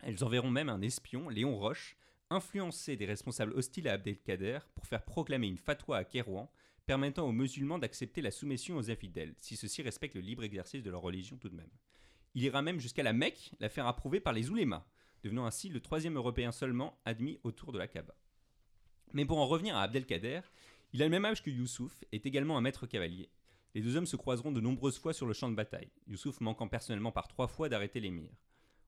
Elles 0.00 0.24
enverront 0.24 0.50
même 0.50 0.68
un 0.68 0.82
espion, 0.82 1.28
Léon 1.28 1.56
Roche, 1.56 1.96
influencer 2.30 2.96
des 2.96 3.06
responsables 3.06 3.52
hostiles 3.52 3.88
à 3.88 3.92
Abdelkader 3.92 4.58
pour 4.74 4.86
faire 4.86 5.04
proclamer 5.04 5.46
une 5.46 5.58
fatwa 5.58 5.98
à 5.98 6.04
Kérouan 6.04 6.50
permettant 6.86 7.28
aux 7.28 7.32
musulmans 7.32 7.78
d'accepter 7.78 8.20
la 8.20 8.32
soumission 8.32 8.76
aux 8.76 8.90
infidèles, 8.90 9.34
si 9.38 9.56
ceux-ci 9.56 9.82
respectent 9.82 10.16
le 10.16 10.22
libre 10.22 10.42
exercice 10.42 10.82
de 10.82 10.90
leur 10.90 11.02
religion 11.02 11.36
tout 11.36 11.48
de 11.48 11.54
même. 11.54 11.70
Il 12.34 12.42
ira 12.42 12.62
même 12.62 12.80
jusqu'à 12.80 13.02
la 13.02 13.12
Mecque, 13.12 13.52
la 13.60 13.68
faire 13.68 13.86
approuver 13.86 14.20
par 14.20 14.32
les 14.32 14.50
oulémas, 14.50 14.86
devenant 15.22 15.46
ainsi 15.46 15.68
le 15.68 15.80
troisième 15.80 16.16
Européen 16.16 16.52
seulement 16.52 16.98
admis 17.04 17.38
autour 17.44 17.72
de 17.72 17.78
la 17.78 17.86
Kaaba. 17.86 18.14
Mais 19.12 19.26
pour 19.26 19.38
en 19.38 19.46
revenir 19.46 19.76
à 19.76 19.82
Abdelkader, 19.82 20.40
il 20.92 21.02
a 21.02 21.06
le 21.06 21.10
même 21.10 21.24
âge 21.24 21.42
que 21.42 21.50
Youssouf, 21.50 22.04
est 22.12 22.26
également 22.26 22.56
un 22.56 22.60
maître 22.60 22.86
cavalier. 22.86 23.30
Les 23.74 23.80
deux 23.80 23.96
hommes 23.96 24.06
se 24.06 24.16
croiseront 24.16 24.52
de 24.52 24.60
nombreuses 24.60 24.98
fois 24.98 25.14
sur 25.14 25.26
le 25.26 25.32
champ 25.32 25.50
de 25.50 25.54
bataille, 25.54 25.90
Youssouf 26.06 26.40
manquant 26.40 26.68
personnellement 26.68 27.12
par 27.12 27.28
trois 27.28 27.48
fois 27.48 27.68
d'arrêter 27.68 28.00
l'émir. 28.00 28.30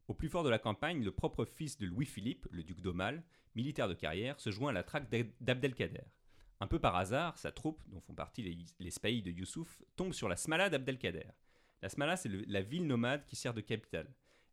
Au 0.09 0.15
plus 0.15 0.29
fort 0.29 0.45
de 0.45 0.51
la 0.51 0.59
campagne, 0.59 1.03
le 1.03 1.13
propre 1.13 1.45
fils 1.47 1.79
de 1.79 1.87
Louis-Philippe, 1.87 2.47
le 2.51 2.63
duc 2.63 2.81
d'Aumale, 2.81 3.23
militaire 3.55 3.89
de 3.89 3.95
carrière, 3.95 4.39
se 4.41 4.51
joint 4.51 4.71
à 4.71 4.75
la 4.75 4.83
traque 4.83 5.11
d'Abdelkader. 5.41 6.05
Un 6.61 6.67
peu 6.67 6.79
par 6.79 6.97
hasard, 6.97 7.39
sa 7.39 7.53
troupe, 7.53 7.83
dont 7.89 8.01
font 8.01 8.15
partie 8.15 8.43
les, 8.43 8.59
les 8.79 8.91
spahis 8.91 9.23
de 9.23 9.31
Youssouf, 9.31 9.83
tombe 9.97 10.13
sur 10.13 10.29
la 10.29 10.37
Smala 10.37 10.69
d'Abdelkader. 10.69 11.31
La 11.85 11.91
Smala, 11.91 12.17
c'est 12.17 12.31
la 12.31 12.63
ville 12.63 12.87
nomade 12.87 13.27
qui 13.27 13.37
sert 13.37 13.53
de 13.53 13.61
capitale. 13.61 14.09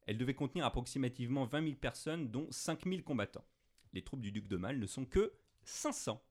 Elle 0.06 0.18
devait 0.18 0.34
contenir 0.34 0.66
approximativement 0.66 1.46
20 1.46 1.64
000 1.64 1.76
personnes, 1.76 2.30
dont 2.30 2.46
5 2.52 2.84
000 2.86 3.04
combattants. 3.04 3.46
Les 3.94 4.02
troupes 4.02 4.20
du 4.20 4.34
duc 4.34 4.50
d'Aumale 4.50 4.78
ne 4.78 4.86
sont 4.86 5.06
que 5.06 5.32
500. 5.64 6.22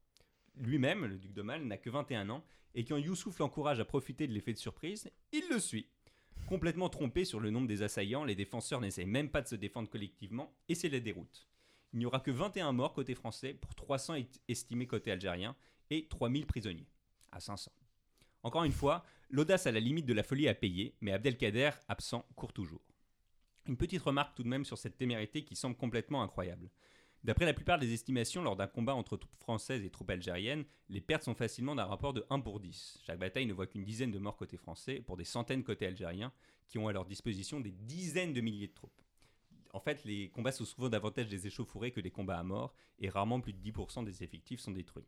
Lui-même, 0.57 1.07
le 1.07 1.17
duc 1.17 1.33
d'Aumale, 1.33 1.65
n'a 1.65 1.79
que 1.79 1.89
21 1.89 2.29
ans, 2.29 2.45
et 2.75 2.85
quand 2.85 2.99
Youssouf 2.99 3.39
l'encourage 3.39 3.81
à 3.81 3.87
profiter 3.87 4.27
de 4.27 4.35
l'effet 4.35 4.53
de 4.53 4.59
surprise, 4.59 5.11
il 5.33 5.43
le 5.51 5.59
suit. 5.59 5.89
Complètement 6.47 6.91
trompé 6.91 7.25
sur 7.25 7.41
le 7.41 7.49
nombre 7.49 7.67
des 7.67 7.81
assaillants, 7.81 8.25
les 8.25 8.35
défenseurs 8.35 8.83
n'essayent 8.83 9.07
même 9.07 9.31
pas 9.31 9.41
de 9.41 9.49
se 9.49 9.57
défendre 9.57 9.89
collectivement, 9.89 10.53
et 10.69 10.75
c'est 10.75 10.91
la 10.91 11.01
déroute. 11.01 11.49
Il 11.95 12.01
n'y 12.01 12.05
aura 12.05 12.21
que 12.21 12.31
21 12.31 12.73
morts 12.73 12.93
côté 12.93 13.15
français 13.15 13.55
pour 13.55 13.75
300 13.75 14.17
estimés 14.49 14.87
côté 14.87 15.11
algérien, 15.13 15.57
et 15.89 16.09
3000 16.09 16.45
prisonniers, 16.45 16.91
à 17.33 17.41
500. 17.41 17.73
Encore 18.43 18.65
une 18.65 18.73
fois, 18.73 19.03
l'audace 19.31 19.67
à 19.67 19.73
la 19.73 19.81
limite 19.81 20.07
de 20.07 20.13
la 20.13 20.23
folie 20.23 20.49
à 20.49 20.55
payer, 20.55 20.95
mais 21.01 21.13
Abdelkader, 21.13 21.71
absent, 21.89 22.27
court 22.35 22.53
toujours. 22.53 22.83
Une 23.67 23.77
petite 23.77 24.03
remarque 24.03 24.35
tout 24.35 24.43
de 24.43 24.49
même 24.49 24.65
sur 24.65 24.79
cette 24.79 24.97
témérité 24.97 25.45
qui 25.45 25.55
semble 25.55 25.77
complètement 25.77 26.23
incroyable. 26.23 26.71
D'après 27.23 27.45
la 27.45 27.53
plupart 27.53 27.79
des 27.79 27.93
estimations, 27.93 28.43
lors 28.43 28.57
d'un 28.57 28.67
combat 28.67 28.95
entre 28.95 29.17
troupes 29.17 29.39
françaises 29.39 29.85
et 29.85 29.91
troupes 29.91 30.11
algériennes, 30.11 30.65
les 30.89 31.03
pertes 31.03 31.25
sont 31.25 31.35
facilement 31.35 31.75
d'un 31.75 31.85
rapport 31.85 32.15
de 32.15 32.25
1 32.31 32.41
pour 32.41 32.61
10. 32.61 33.03
Chaque 33.07 33.19
bataille 33.19 33.47
ne 33.47 33.53
voit 33.53 33.67
qu'une 33.67 33.85
dizaine 33.85 34.11
de 34.11 34.19
morts 34.19 34.37
côté 34.37 34.57
français 34.57 35.01
pour 35.01 35.17
des 35.17 35.25
centaines 35.25 35.63
côté 35.63 35.87
algérien, 35.87 36.33
qui 36.69 36.79
ont 36.79 36.89
à 36.89 36.93
leur 36.93 37.05
disposition 37.05 37.61
des 37.61 37.73
dizaines 37.73 38.33
de 38.33 38.41
milliers 38.41 38.69
de 38.69 38.75
troupes. 38.75 39.03
En 39.73 39.81
fait, 39.81 40.03
les 40.05 40.31
combats 40.31 40.53
sont 40.53 40.65
souvent 40.65 40.89
davantage 40.89 41.29
des 41.29 41.47
échauffourées 41.47 41.93
que 41.93 42.01
des 42.01 42.11
combats 42.11 42.39
à 42.39 42.43
mort, 42.43 42.75
et 42.99 43.11
rarement 43.11 43.41
plus 43.41 43.53
de 43.53 43.61
10% 43.61 44.05
des 44.05 44.25
effectifs 44.25 44.61
sont 44.61 44.73
détruits. 44.73 45.07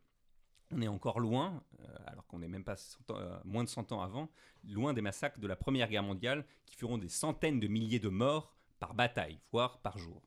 On 0.72 0.80
est 0.80 0.88
encore 0.88 1.20
loin, 1.20 1.62
euh, 1.80 1.94
alors 2.06 2.26
qu'on 2.26 2.38
n'est 2.38 2.48
même 2.48 2.64
pas 2.64 2.76
euh, 3.10 3.38
moins 3.44 3.64
de 3.64 3.68
100 3.68 3.92
ans 3.92 4.02
avant, 4.02 4.30
loin 4.64 4.94
des 4.94 5.02
massacres 5.02 5.38
de 5.38 5.46
la 5.46 5.56
Première 5.56 5.88
Guerre 5.88 6.02
mondiale 6.02 6.44
qui 6.66 6.76
feront 6.76 6.98
des 6.98 7.08
centaines 7.08 7.60
de 7.60 7.68
milliers 7.68 7.98
de 7.98 8.08
morts 8.08 8.54
par 8.78 8.94
bataille, 8.94 9.38
voire 9.52 9.80
par 9.80 9.98
jour. 9.98 10.22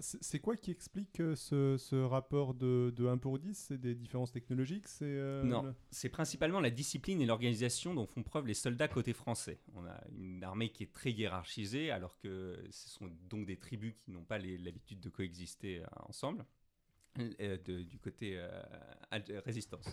C'est 0.00 0.40
quoi 0.40 0.56
qui 0.56 0.70
explique 0.70 1.20
euh, 1.20 1.36
ce, 1.36 2.02
rapport 2.02 2.54
de, 2.54 2.92
1 2.98 3.18
pour 3.18 3.38
10 3.38 3.56
C'est 3.56 3.78
des 3.78 3.94
différences 3.94 4.32
technologiques? 4.32 4.86
Euh, 5.02 5.42
Non, 5.44 5.74
c'est 5.90 6.08
principalement 6.08 6.60
la 6.60 6.70
discipline 6.70 7.20
et 7.20 7.26
l'organisation 7.26 7.94
dont 7.94 8.06
font 8.06 8.22
preuve 8.22 8.46
les 8.46 8.54
soldats 8.54 8.88
côté 8.88 9.12
français. 9.12 9.60
On 9.74 9.86
a 9.86 10.00
une 10.10 10.42
armée 10.42 10.70
qui 10.70 10.82
est 10.82 10.92
très 10.92 11.12
hiérarchisée, 11.12 11.90
alors 11.90 12.18
que 12.18 12.58
ce 12.70 12.88
sont 12.88 13.08
donc 13.30 13.46
des 13.46 13.56
tribus 13.56 13.94
qui 14.04 14.10
n'ont 14.10 14.24
pas 14.24 14.38
l'habitude 14.38 15.00
de 15.00 15.08
coexister 15.08 15.80
euh, 15.80 15.86
ensemble, 17.18 17.84
du 17.84 17.98
côté 17.98 18.40
résistance. 19.44 19.86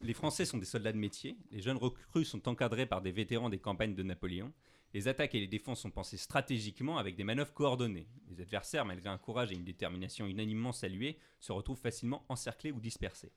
Les 0.00 0.14
Français 0.14 0.44
sont 0.44 0.58
des 0.58 0.66
soldats 0.66 0.92
de 0.92 0.98
métier, 0.98 1.36
les 1.52 1.60
jeunes 1.62 1.76
recrues 1.76 2.24
sont 2.24 2.48
encadrés 2.48 2.86
par 2.86 3.02
des 3.02 3.12
vétérans 3.12 3.48
des 3.48 3.58
campagnes 3.58 3.94
de 3.94 4.02
Napoléon, 4.02 4.52
les 4.94 5.08
attaques 5.08 5.34
et 5.34 5.40
les 5.40 5.46
défenses 5.46 5.80
sont 5.80 5.90
pensées 5.90 6.16
stratégiquement 6.16 6.98
avec 6.98 7.16
des 7.16 7.24
manœuvres 7.24 7.54
coordonnées. 7.54 8.08
Les 8.28 8.40
adversaires, 8.42 8.84
malgré 8.84 9.08
un 9.08 9.16
courage 9.16 9.50
et 9.50 9.54
une 9.54 9.64
détermination 9.64 10.26
unanimement 10.26 10.72
salués, 10.72 11.18
se 11.40 11.52
retrouvent 11.52 11.80
facilement 11.80 12.26
encerclés 12.28 12.72
ou 12.72 12.80
dispersés. 12.80 13.32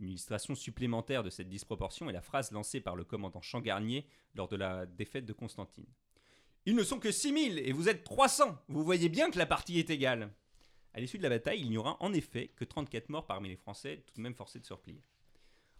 Une 0.00 0.08
illustration 0.08 0.54
supplémentaire 0.54 1.22
de 1.22 1.30
cette 1.30 1.48
disproportion 1.48 2.08
est 2.08 2.14
la 2.14 2.22
phrase 2.22 2.52
lancée 2.52 2.80
par 2.80 2.96
le 2.96 3.04
commandant 3.04 3.42
Changarnier 3.42 4.06
lors 4.34 4.48
de 4.48 4.56
la 4.56 4.86
défaite 4.86 5.26
de 5.26 5.32
Constantine. 5.32 5.86
Ils 6.64 6.74
ne 6.74 6.82
sont 6.82 6.98
que 6.98 7.12
6000 7.12 7.58
et 7.58 7.72
vous 7.72 7.88
êtes 7.88 8.04
300 8.04 8.56
Vous 8.68 8.82
voyez 8.82 9.10
bien 9.10 9.30
que 9.30 9.38
la 9.38 9.46
partie 9.46 9.78
est 9.78 9.90
égale 9.90 10.30
À 10.94 11.00
l'issue 11.00 11.18
de 11.18 11.22
la 11.24 11.28
bataille, 11.28 11.60
il 11.60 11.70
n'y 11.70 11.76
aura 11.76 11.96
en 12.00 12.12
effet 12.12 12.52
que 12.56 12.64
34 12.64 13.08
morts 13.08 13.26
parmi 13.26 13.48
les 13.48 13.56
Français, 13.56 14.04
tout 14.06 14.14
de 14.16 14.22
même 14.22 14.34
forcés 14.34 14.60
de 14.60 14.64
se 14.64 14.72
replier. 14.72 15.02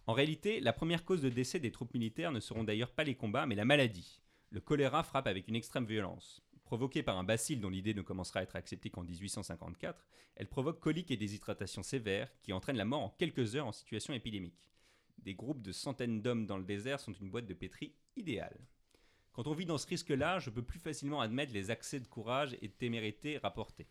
En 0.06 0.12
réalité, 0.12 0.60
la 0.60 0.72
première 0.72 1.04
cause 1.04 1.22
de 1.22 1.30
décès 1.30 1.60
des 1.60 1.70
troupes 1.70 1.94
militaires 1.94 2.32
ne 2.32 2.40
seront 2.40 2.64
d'ailleurs 2.64 2.90
pas 2.90 3.04
les 3.04 3.14
combats, 3.14 3.46
mais 3.46 3.54
la 3.54 3.64
maladie 3.64 4.20
le 4.54 4.60
choléra 4.60 5.02
frappe 5.02 5.26
avec 5.26 5.48
une 5.48 5.56
extrême 5.56 5.84
violence. 5.84 6.40
Provoquée 6.64 7.02
par 7.02 7.18
un 7.18 7.24
bacille 7.24 7.56
dont 7.56 7.70
l'idée 7.70 7.92
ne 7.92 8.02
commencera 8.02 8.38
à 8.38 8.42
être 8.44 8.54
acceptée 8.54 8.88
qu'en 8.88 9.02
1854, 9.02 10.06
elle 10.36 10.48
provoque 10.48 10.78
coliques 10.78 11.10
et 11.10 11.16
déshydratation 11.16 11.82
sévères 11.82 12.30
qui 12.40 12.52
entraînent 12.52 12.76
la 12.76 12.84
mort 12.84 13.02
en 13.02 13.10
quelques 13.10 13.56
heures 13.56 13.66
en 13.66 13.72
situation 13.72 14.14
épidémique. 14.14 14.70
Des 15.18 15.34
groupes 15.34 15.60
de 15.60 15.72
centaines 15.72 16.22
d'hommes 16.22 16.46
dans 16.46 16.56
le 16.56 16.64
désert 16.64 17.00
sont 17.00 17.12
une 17.12 17.30
boîte 17.30 17.46
de 17.46 17.54
pétri 17.54 17.94
idéale. 18.14 18.58
Quand 19.32 19.48
on 19.48 19.54
vit 19.54 19.66
dans 19.66 19.78
ce 19.78 19.88
risque-là, 19.88 20.38
je 20.38 20.50
peux 20.50 20.62
plus 20.62 20.78
facilement 20.78 21.20
admettre 21.20 21.52
les 21.52 21.72
accès 21.72 21.98
de 21.98 22.06
courage 22.06 22.56
et 22.62 22.68
de 22.68 22.72
témérité 22.74 23.38
rapportés. 23.38 23.88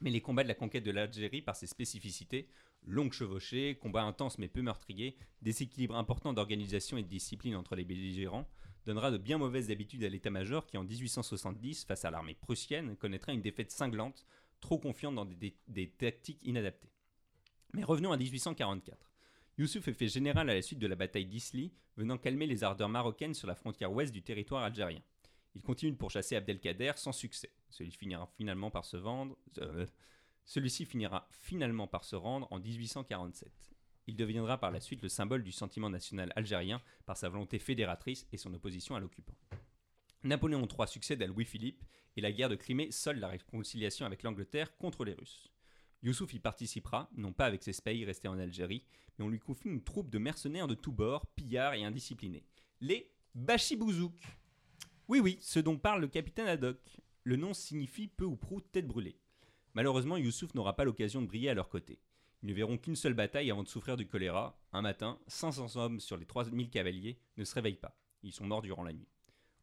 Mais 0.00 0.10
les 0.10 0.20
combats 0.20 0.42
de 0.42 0.48
la 0.48 0.54
conquête 0.54 0.84
de 0.84 0.90
l'Algérie, 0.90 1.42
par 1.42 1.56
ses 1.56 1.66
spécificités, 1.66 2.48
longues 2.86 3.12
chevauchées, 3.12 3.76
combats 3.80 4.02
intenses 4.02 4.38
mais 4.38 4.48
peu 4.48 4.62
meurtriers, 4.62 5.16
déséquilibre 5.42 5.96
important 5.96 6.32
d'organisation 6.32 6.96
et 6.96 7.02
de 7.02 7.08
discipline 7.08 7.56
entre 7.56 7.74
les 7.74 7.84
belligérants, 7.84 8.48
donnera 8.86 9.10
de 9.10 9.18
bien 9.18 9.38
mauvaises 9.38 9.70
habitudes 9.70 10.04
à 10.04 10.08
l'état-major 10.08 10.66
qui, 10.66 10.78
en 10.78 10.84
1870, 10.84 11.84
face 11.84 12.04
à 12.04 12.10
l'armée 12.10 12.34
prussienne, 12.34 12.96
connaîtra 12.96 13.32
une 13.32 13.42
défaite 13.42 13.70
cinglante, 13.70 14.24
trop 14.60 14.78
confiante 14.78 15.14
dans 15.14 15.26
des, 15.26 15.88
tactiques 15.90 16.40
inadaptées. 16.42 16.90
Mais 17.74 17.84
revenons 17.84 18.12
à 18.12 18.16
1844. 18.16 19.12
Youssouf 19.58 19.88
est 19.88 19.92
fait 19.92 20.08
général 20.08 20.48
à 20.48 20.54
la 20.54 20.62
suite 20.62 20.78
de 20.78 20.86
la 20.86 20.94
bataille 20.94 21.26
d'Isli, 21.26 21.72
venant 21.96 22.16
calmer 22.16 22.46
les 22.46 22.64
ardeurs 22.64 22.88
marocaines 22.88 23.34
sur 23.34 23.48
la 23.48 23.56
frontière 23.56 23.92
ouest 23.92 24.12
du 24.12 24.22
territoire 24.22 24.62
algérien. 24.62 25.02
Il 25.54 25.62
continue 25.62 25.92
de 25.92 25.96
pourchasser 25.96 26.36
Abdelkader 26.36 26.92
sans 26.96 27.12
succès. 27.12 27.50
Celui 27.70 27.90
finira 27.90 28.26
finalement 28.36 28.70
par 28.70 28.84
se 28.84 28.96
vendre. 28.96 29.36
Euh, 29.58 29.86
celui-ci 30.44 30.84
finira 30.86 31.28
finalement 31.30 31.86
par 31.86 32.04
se 32.04 32.16
rendre 32.16 32.48
en 32.50 32.58
1847. 32.58 33.52
Il 34.06 34.16
deviendra 34.16 34.58
par 34.58 34.70
la 34.70 34.80
suite 34.80 35.02
le 35.02 35.08
symbole 35.08 35.42
du 35.42 35.52
sentiment 35.52 35.90
national 35.90 36.32
algérien 36.34 36.80
par 37.04 37.16
sa 37.16 37.28
volonté 37.28 37.58
fédératrice 37.58 38.26
et 38.32 38.38
son 38.38 38.54
opposition 38.54 38.94
à 38.96 39.00
l'occupant. 39.00 39.34
Napoléon 40.24 40.66
III 40.66 40.88
succède 40.88 41.22
à 41.22 41.26
Louis-Philippe 41.26 41.84
et 42.16 42.20
la 42.20 42.32
guerre 42.32 42.48
de 42.48 42.56
Crimée 42.56 42.90
solde 42.90 43.20
la 43.20 43.28
réconciliation 43.28 44.06
avec 44.06 44.22
l'Angleterre 44.22 44.76
contre 44.78 45.04
les 45.04 45.12
Russes. 45.12 45.52
Youssouf 46.02 46.32
y 46.32 46.38
participera, 46.38 47.10
non 47.16 47.32
pas 47.32 47.46
avec 47.46 47.62
ses 47.62 47.72
spahis 47.72 48.04
restés 48.04 48.28
en 48.28 48.38
Algérie, 48.38 48.84
mais 49.18 49.24
on 49.24 49.28
lui 49.28 49.40
confie 49.40 49.68
une 49.68 49.82
troupe 49.82 50.10
de 50.10 50.18
mercenaires 50.18 50.68
de 50.68 50.74
tous 50.74 50.92
bords, 50.92 51.26
pillards 51.34 51.74
et 51.74 51.84
indisciplinés. 51.84 52.46
Les 52.80 53.12
Bachibouzouk. 53.34 54.14
Oui, 55.08 55.20
oui, 55.20 55.38
ce 55.40 55.58
dont 55.58 55.78
parle 55.78 56.02
le 56.02 56.08
capitaine 56.08 56.48
Haddock. 56.48 56.78
Le 57.24 57.36
nom 57.36 57.54
signifie 57.54 58.08
peu 58.08 58.26
ou 58.26 58.36
prou 58.36 58.60
tête 58.60 58.86
brûlée. 58.86 59.18
Malheureusement, 59.72 60.18
Youssouf 60.18 60.54
n'aura 60.54 60.76
pas 60.76 60.84
l'occasion 60.84 61.22
de 61.22 61.26
briller 61.26 61.48
à 61.48 61.54
leur 61.54 61.70
côté. 61.70 61.98
Ils 62.42 62.48
ne 62.50 62.54
verront 62.54 62.76
qu'une 62.76 62.94
seule 62.94 63.14
bataille 63.14 63.50
avant 63.50 63.62
de 63.62 63.68
souffrir 63.68 63.96
du 63.96 64.06
choléra. 64.06 64.60
Un 64.74 64.82
matin, 64.82 65.18
500 65.26 65.76
hommes 65.76 65.98
sur 65.98 66.18
les 66.18 66.26
3000 66.26 66.68
cavaliers 66.68 67.18
ne 67.38 67.44
se 67.44 67.54
réveillent 67.54 67.76
pas. 67.76 67.96
Ils 68.22 68.34
sont 68.34 68.46
morts 68.46 68.60
durant 68.60 68.82
la 68.82 68.92
nuit. 68.92 69.08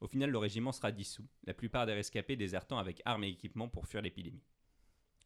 Au 0.02 0.08
final, 0.08 0.32
le 0.32 0.38
régiment 0.40 0.72
sera 0.72 0.92
dissous, 0.92 1.28
la 1.46 1.54
plupart 1.54 1.86
des 1.86 1.94
rescapés 1.94 2.36
désertant 2.36 2.80
avec 2.80 3.04
armes 3.06 3.24
et 3.24 3.30
équipements 3.30 3.70
pour 3.70 3.86
fuir 3.86 4.02
l'épidémie. 4.02 4.44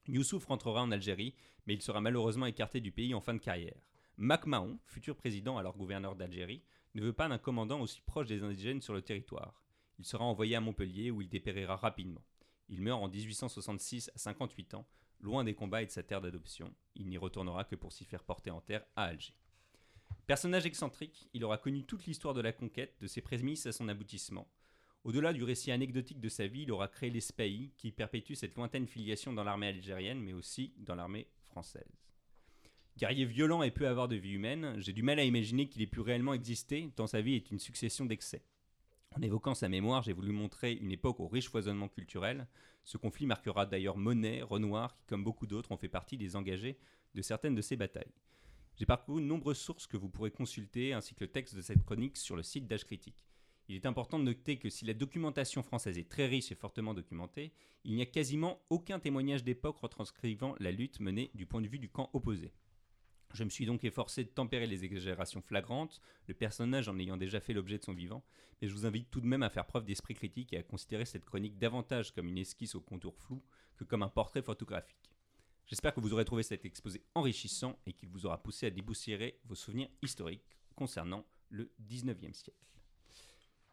Youssouf 0.09 0.45
rentrera 0.45 0.81
en 0.81 0.91
Algérie, 0.91 1.33
mais 1.65 1.75
il 1.75 1.81
sera 1.81 2.01
malheureusement 2.01 2.45
écarté 2.45 2.81
du 2.81 2.91
pays 2.91 3.13
en 3.13 3.21
fin 3.21 3.33
de 3.33 3.39
carrière. 3.39 3.81
Mac 4.17 4.47
Mahon, 4.47 4.79
futur 4.85 5.15
président 5.15 5.57
alors 5.57 5.77
gouverneur 5.77 6.17
d'Algérie, 6.17 6.63
ne 6.93 7.01
veut 7.01 7.13
pas 7.13 7.29
d'un 7.29 7.37
commandant 7.37 7.79
aussi 7.79 8.01
proche 8.01 8.27
des 8.27 8.43
indigènes 8.43 8.81
sur 8.81 8.93
le 8.93 9.01
territoire. 9.01 9.61
Il 9.99 10.05
sera 10.05 10.23
envoyé 10.23 10.55
à 10.55 10.61
Montpellier 10.61 11.11
où 11.11 11.21
il 11.21 11.29
dépérira 11.29 11.75
rapidement. 11.75 12.23
Il 12.69 12.81
meurt 12.81 13.03
en 13.03 13.09
1866 13.09 14.11
à 14.15 14.17
58 14.17 14.73
ans, 14.73 14.87
loin 15.19 15.43
des 15.43 15.53
combats 15.53 15.81
et 15.81 15.85
de 15.85 15.91
sa 15.91 16.03
terre 16.03 16.21
d'adoption. 16.21 16.73
Il 16.95 17.07
n'y 17.09 17.17
retournera 17.17 17.65
que 17.65 17.75
pour 17.75 17.91
s'y 17.91 18.05
faire 18.05 18.23
porter 18.23 18.49
en 18.49 18.61
terre 18.61 18.85
à 18.95 19.05
Alger. 19.05 19.33
Personnage 20.25 20.65
excentrique, 20.65 21.27
il 21.33 21.43
aura 21.43 21.57
connu 21.57 21.83
toute 21.83 22.05
l'histoire 22.05 22.33
de 22.33 22.41
la 22.41 22.53
conquête, 22.53 22.95
de 23.01 23.07
ses 23.07 23.21
prémices 23.21 23.65
à 23.65 23.71
son 23.71 23.89
aboutissement. 23.89 24.47
Au-delà 25.03 25.33
du 25.33 25.43
récit 25.43 25.71
anecdotique 25.71 26.21
de 26.21 26.29
sa 26.29 26.47
vie, 26.47 26.63
il 26.63 26.71
aura 26.71 26.87
créé 26.87 27.09
l'ESPAI, 27.09 27.71
qui 27.75 27.91
perpétue 27.91 28.33
cette 28.33 28.55
lointaine 28.55 28.87
filiation 28.87 29.33
dans 29.33 29.43
l'armée 29.43 29.67
algérienne, 29.67 30.21
mais 30.21 30.33
aussi 30.33 30.73
dans 30.77 30.95
l'armée 30.95 31.27
française. 31.45 31.97
Guerrier 32.97 33.25
violent 33.25 33.63
et 33.63 33.71
peu 33.71 33.87
avoir 33.87 34.07
de 34.07 34.17
vie 34.17 34.33
humaine, 34.33 34.75
j'ai 34.77 34.93
du 34.93 35.03
mal 35.03 35.19
à 35.19 35.23
imaginer 35.23 35.67
qu'il 35.67 35.81
ait 35.81 35.87
pu 35.87 36.01
réellement 36.01 36.33
exister, 36.33 36.91
tant 36.95 37.07
sa 37.07 37.21
vie 37.21 37.35
est 37.35 37.49
une 37.49 37.59
succession 37.59 38.05
d'excès. 38.05 38.43
En 39.15 39.21
évoquant 39.21 39.55
sa 39.55 39.69
mémoire, 39.69 40.03
j'ai 40.03 40.13
voulu 40.13 40.31
montrer 40.31 40.73
une 40.73 40.91
époque 40.91 41.19
au 41.19 41.27
riche 41.27 41.49
foisonnement 41.49 41.87
culturel. 41.87 42.47
Ce 42.83 42.97
conflit 42.97 43.25
marquera 43.25 43.65
d'ailleurs 43.65 43.97
Monet, 43.97 44.41
Renoir, 44.41 44.95
qui, 44.95 45.05
comme 45.07 45.23
beaucoup 45.23 45.47
d'autres, 45.47 45.71
ont 45.71 45.77
fait 45.77 45.89
partie 45.89 46.17
des 46.17 46.35
engagés 46.35 46.77
de 47.15 47.21
certaines 47.21 47.55
de 47.55 47.61
ces 47.61 47.75
batailles. 47.75 48.13
J'ai 48.77 48.85
parcouru 48.85 49.21
de 49.21 49.27
nombreuses 49.27 49.57
sources 49.57 49.87
que 49.87 49.97
vous 49.97 50.09
pourrez 50.09 50.31
consulter, 50.31 50.93
ainsi 50.93 51.15
que 51.15 51.23
le 51.23 51.31
texte 51.31 51.55
de 51.55 51.61
cette 51.61 51.83
chronique 51.83 52.17
sur 52.17 52.35
le 52.35 52.43
site 52.43 52.67
d'Âge 52.67 52.85
Critique. 52.85 53.25
Il 53.67 53.75
est 53.75 53.85
important 53.85 54.17
de 54.17 54.23
noter 54.23 54.57
que 54.57 54.69
si 54.69 54.85
la 54.85 54.93
documentation 54.93 55.61
française 55.63 55.97
est 55.97 56.09
très 56.09 56.25
riche 56.25 56.51
et 56.51 56.55
fortement 56.55 56.93
documentée, 56.93 57.51
il 57.83 57.95
n'y 57.95 58.01
a 58.01 58.07
quasiment 58.07 58.61
aucun 58.69 58.99
témoignage 58.99 59.43
d'époque 59.43 59.77
retranscrivant 59.77 60.55
la 60.59 60.71
lutte 60.71 60.99
menée 60.99 61.29
du 61.35 61.45
point 61.45 61.61
de 61.61 61.67
vue 61.67 61.77
du 61.77 61.89
camp 61.89 62.09
opposé. 62.13 62.51
Je 63.33 63.43
me 63.43 63.49
suis 63.49 63.65
donc 63.65 63.83
efforcé 63.83 64.23
de 64.23 64.29
tempérer 64.29 64.65
les 64.65 64.83
exagérations 64.83 65.41
flagrantes, 65.41 66.01
le 66.27 66.33
personnage 66.33 66.89
en 66.89 66.97
ayant 66.97 67.17
déjà 67.17 67.39
fait 67.39 67.53
l'objet 67.53 67.77
de 67.77 67.83
son 67.83 67.93
vivant, 67.93 68.23
mais 68.61 68.67
je 68.67 68.73
vous 68.73 68.85
invite 68.85 69.09
tout 69.11 69.21
de 69.21 69.27
même 69.27 69.43
à 69.43 69.49
faire 69.49 69.65
preuve 69.65 69.85
d'esprit 69.85 70.15
critique 70.15 70.51
et 70.53 70.57
à 70.57 70.63
considérer 70.63 71.05
cette 71.05 71.25
chronique 71.25 71.57
davantage 71.59 72.11
comme 72.11 72.27
une 72.27 72.39
esquisse 72.39 72.75
au 72.75 72.81
contour 72.81 73.15
flou 73.17 73.41
que 73.77 73.83
comme 73.83 74.03
un 74.03 74.09
portrait 74.09 74.41
photographique. 74.41 75.13
J'espère 75.67 75.93
que 75.93 75.99
vous 75.99 76.13
aurez 76.13 76.25
trouvé 76.25 76.41
cet 76.41 76.65
exposé 76.65 77.03
enrichissant 77.13 77.77
et 77.85 77.93
qu'il 77.93 78.09
vous 78.09 78.25
aura 78.25 78.41
poussé 78.41 78.65
à 78.65 78.71
déboussiérer 78.71 79.39
vos 79.45 79.55
souvenirs 79.55 79.89
historiques 80.01 80.57
concernant 80.75 81.23
le 81.49 81.71
19e 81.87 82.33
siècle. 82.33 82.65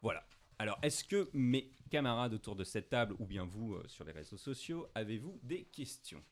Voilà. 0.02 0.26
Alors, 0.58 0.78
est-ce 0.82 1.04
que 1.04 1.30
mes 1.32 1.70
camarades 1.90 2.34
autour 2.34 2.54
de 2.56 2.64
cette 2.64 2.90
table, 2.90 3.14
ou 3.18 3.26
bien 3.26 3.44
vous 3.44 3.74
euh, 3.74 3.88
sur 3.88 4.04
les 4.04 4.12
réseaux 4.12 4.36
sociaux, 4.36 4.86
avez-vous 4.94 5.38
des 5.42 5.64
questions? 5.64 6.22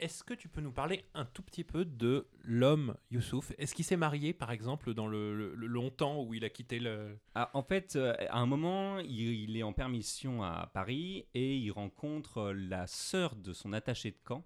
Est-ce 0.00 0.22
que 0.22 0.32
tu 0.34 0.48
peux 0.48 0.60
nous 0.60 0.70
parler 0.70 1.04
un 1.14 1.24
tout 1.24 1.42
petit 1.42 1.64
peu 1.64 1.84
de 1.84 2.28
l'homme 2.44 2.96
Youssouf? 3.10 3.52
Est-ce 3.58 3.74
qu'il 3.74 3.84
s'est 3.84 3.96
marié, 3.96 4.32
par 4.32 4.52
exemple, 4.52 4.94
dans 4.94 5.08
le, 5.08 5.34
le- 5.36 5.54
le 5.56 5.66
longtemps 5.66 6.22
où 6.22 6.34
il 6.34 6.44
a 6.44 6.50
quitté 6.50 6.78
le... 6.78 7.18
Ah, 7.34 7.50
en 7.54 7.62
fait, 7.64 7.96
euh, 7.96 8.14
à 8.30 8.38
un 8.38 8.46
moment, 8.46 9.00
il, 9.00 9.10
il 9.32 9.56
est 9.56 9.64
en 9.64 9.72
permission 9.72 10.42
à 10.44 10.70
Paris 10.72 11.26
et 11.34 11.56
il 11.56 11.70
rencontre 11.72 12.52
la 12.52 12.86
sœur 12.86 13.34
de 13.34 13.52
son 13.52 13.72
attaché 13.72 14.12
de 14.12 14.18
camp, 14.22 14.44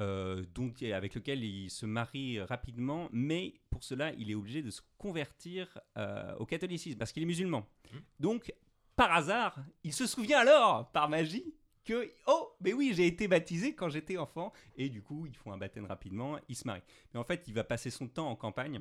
euh, 0.00 0.44
dont, 0.52 0.72
avec 0.92 1.14
lequel 1.14 1.44
il 1.44 1.70
se 1.70 1.86
marie 1.86 2.40
rapidement, 2.40 3.08
mais 3.12 3.54
pour 3.70 3.84
cela, 3.84 4.12
il 4.14 4.32
est 4.32 4.34
obligé 4.34 4.62
de 4.62 4.70
se 4.70 4.80
convertir 4.96 5.78
euh, 5.96 6.34
au 6.38 6.46
catholicisme 6.46 6.98
parce 6.98 7.12
qu'il 7.12 7.22
est 7.22 7.26
musulman. 7.26 7.68
Mhm. 7.92 8.00
Donc, 8.18 8.52
par 8.96 9.12
hasard, 9.12 9.56
il 9.84 9.92
se 9.92 10.08
souvient 10.08 10.40
alors, 10.40 10.90
par 10.90 11.08
magie, 11.08 11.54
que 11.84 12.10
oh, 12.26 12.47
mais 12.60 12.72
oui, 12.72 12.92
j'ai 12.94 13.06
été 13.06 13.28
baptisé 13.28 13.74
quand 13.74 13.88
j'étais 13.88 14.16
enfant, 14.16 14.52
et 14.76 14.88
du 14.88 15.02
coup, 15.02 15.26
ils 15.26 15.36
font 15.36 15.52
un 15.52 15.58
baptême 15.58 15.86
rapidement, 15.86 16.38
ils 16.48 16.56
se 16.56 16.66
marient. 16.66 16.82
Mais 17.12 17.20
en 17.20 17.24
fait, 17.24 17.44
il 17.46 17.54
va 17.54 17.64
passer 17.64 17.90
son 17.90 18.08
temps 18.08 18.28
en 18.28 18.36
campagne. 18.36 18.80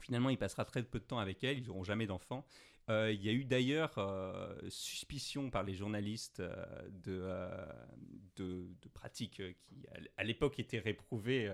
Finalement, 0.00 0.30
il 0.30 0.38
passera 0.38 0.64
très 0.64 0.82
peu 0.82 0.98
de 0.98 1.04
temps 1.04 1.18
avec 1.18 1.42
elle, 1.44 1.58
ils 1.58 1.66
n'auront 1.66 1.84
jamais 1.84 2.06
d'enfants. 2.06 2.46
Euh, 2.88 3.10
il 3.12 3.24
y 3.24 3.28
a 3.28 3.32
eu 3.32 3.44
d'ailleurs 3.44 3.98
euh, 3.98 4.54
suspicion 4.68 5.50
par 5.50 5.64
les 5.64 5.74
journalistes 5.74 6.38
euh, 6.40 7.48
de, 8.36 8.68
pratiques 8.94 9.42
qui, 9.58 9.86
à 10.16 10.24
l'époque, 10.24 10.58
étaient 10.60 10.78
réprouvées, 10.78 11.52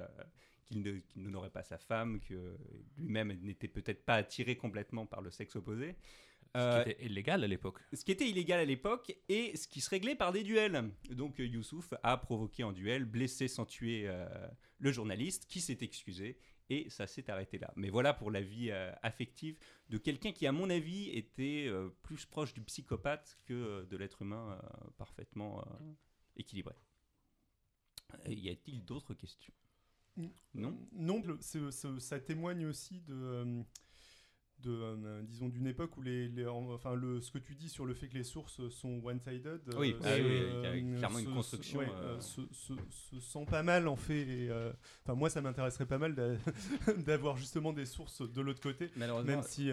qu'il 0.67 0.83
n'honorait 1.17 1.51
pas 1.51 1.63
sa 1.63 1.79
femme, 1.79 2.21
que 2.21 2.57
lui-même 2.99 3.33
n'était 3.43 3.69
peut-être 3.69 4.05
pas 4.05 4.15
attiré 4.15 4.57
complètement 4.57 5.07
par 5.07 5.23
le 5.23 5.31
sexe 5.31 5.57
opposé. 5.57 5.97
Ce 6.55 6.59
Euh, 6.61 6.85
qui 6.85 6.91
était 6.91 7.05
illégal 7.07 7.43
à 7.45 7.47
l'époque. 7.47 7.79
ce 7.95 8.05
qui 8.05 8.13
était 8.13 8.29
illégal 8.29 8.61
à 8.61 8.65
l'époque 8.67 9.17
et 9.29 9.57
ce 9.57 9.67
qui 9.67 9.81
se 9.81 9.89
réglait 9.89 10.15
par 10.15 10.33
des 10.33 10.43
duels. 10.43 10.91
Donc 11.11 11.41
euh, 11.41 11.47
Youssouf 11.47 11.95
a 12.03 12.17
provoqué 12.19 12.63
en 12.63 12.73
duel, 12.73 13.05
blessé 13.07 13.49
sans 13.49 13.65
tuer 13.65 14.07
euh, 14.07 14.27
le 14.79 14.93
journaliste 14.93 15.47
qui 15.47 15.61
s'est 15.63 15.79
excusé 15.81 16.39
et 16.69 16.91
ça 16.91 17.07
s'est 17.07 17.31
arrêté 17.31 17.59
là. 17.59 17.73
Mais 17.77 17.89
voilà 17.89 18.13
pour 18.13 18.31
la 18.31 18.43
vie 18.43 18.71
euh, 18.71 18.93
affective 19.03 19.57
de 19.89 19.97
quelqu'un 19.99 20.33
qui, 20.33 20.47
à 20.47 20.53
mon 20.53 20.69
avis, 20.69 21.09
était 21.11 21.67
euh, 21.69 21.89
plus 22.03 22.27
proche 22.27 22.53
du 22.53 22.61
psychopathe 22.63 23.39
que 23.47 23.55
euh, 23.55 23.85
de 23.87 23.97
l'être 23.97 24.21
humain 24.21 24.61
euh, 24.63 24.91
parfaitement 24.99 25.61
euh, 25.61 25.93
équilibré. 26.37 26.75
Euh, 28.27 28.33
Y 28.33 28.51
a-t-il 28.51 28.85
d'autres 28.85 29.15
questions? 29.15 29.55
Non? 30.53 30.79
Non, 30.93 31.23
c'est- 31.41 31.71
ça 31.99 32.21
témoigne 32.21 32.67
aussi 32.67 33.01
de, 33.01 33.15
euh, 33.15 33.63
de 34.63 34.71
euh, 34.73 35.23
disons, 35.25 35.49
d'une 35.49 35.67
époque 35.67 35.97
où 35.97 36.03
les, 36.03 36.29
les- 36.29 36.47
en- 36.47 36.71
enfin, 36.73 36.95
le, 36.95 37.21
ce 37.21 37.31
que 37.31 37.39
tu 37.39 37.55
dis 37.55 37.69
sur 37.69 37.85
le 37.87 37.95
fait 37.95 38.09
que 38.09 38.15
les 38.15 38.25
sources 38.25 38.69
sont 38.71 39.01
one-sided. 39.05 39.61
Oui, 39.77 39.95
euh, 40.05 40.63
ah 40.65 40.77
il 40.77 40.91
y 40.93 40.95
a 40.95 40.99
clairement 40.99 41.19
une 41.19 41.27
se- 41.27 41.31
construction, 41.31 41.79
ouais, 41.81 41.87
euh, 42.03 42.21
se, 42.21 42.41
se- 42.53 42.73
se 42.91 43.21
sent 43.21 43.45
pas 43.51 43.63
mal 43.63 43.89
en 43.89 43.97
fait. 43.97 44.25
euh, 44.49 44.73
Enfin, 45.05 45.15
moi, 45.15 45.29
ça 45.31 45.41
m'intéresserait 45.41 45.87
pas 45.87 45.99
mal 45.99 46.15
d'a- 46.15 46.37
d'avoir 47.07 47.37
justement 47.37 47.73
des 47.73 47.87
sources 47.87 48.23
de 48.23 48.41
l'autre 48.41 48.61
côté, 48.63 48.91
Malheureusement, 48.97 49.31
même 49.31 49.43
si, 49.43 49.71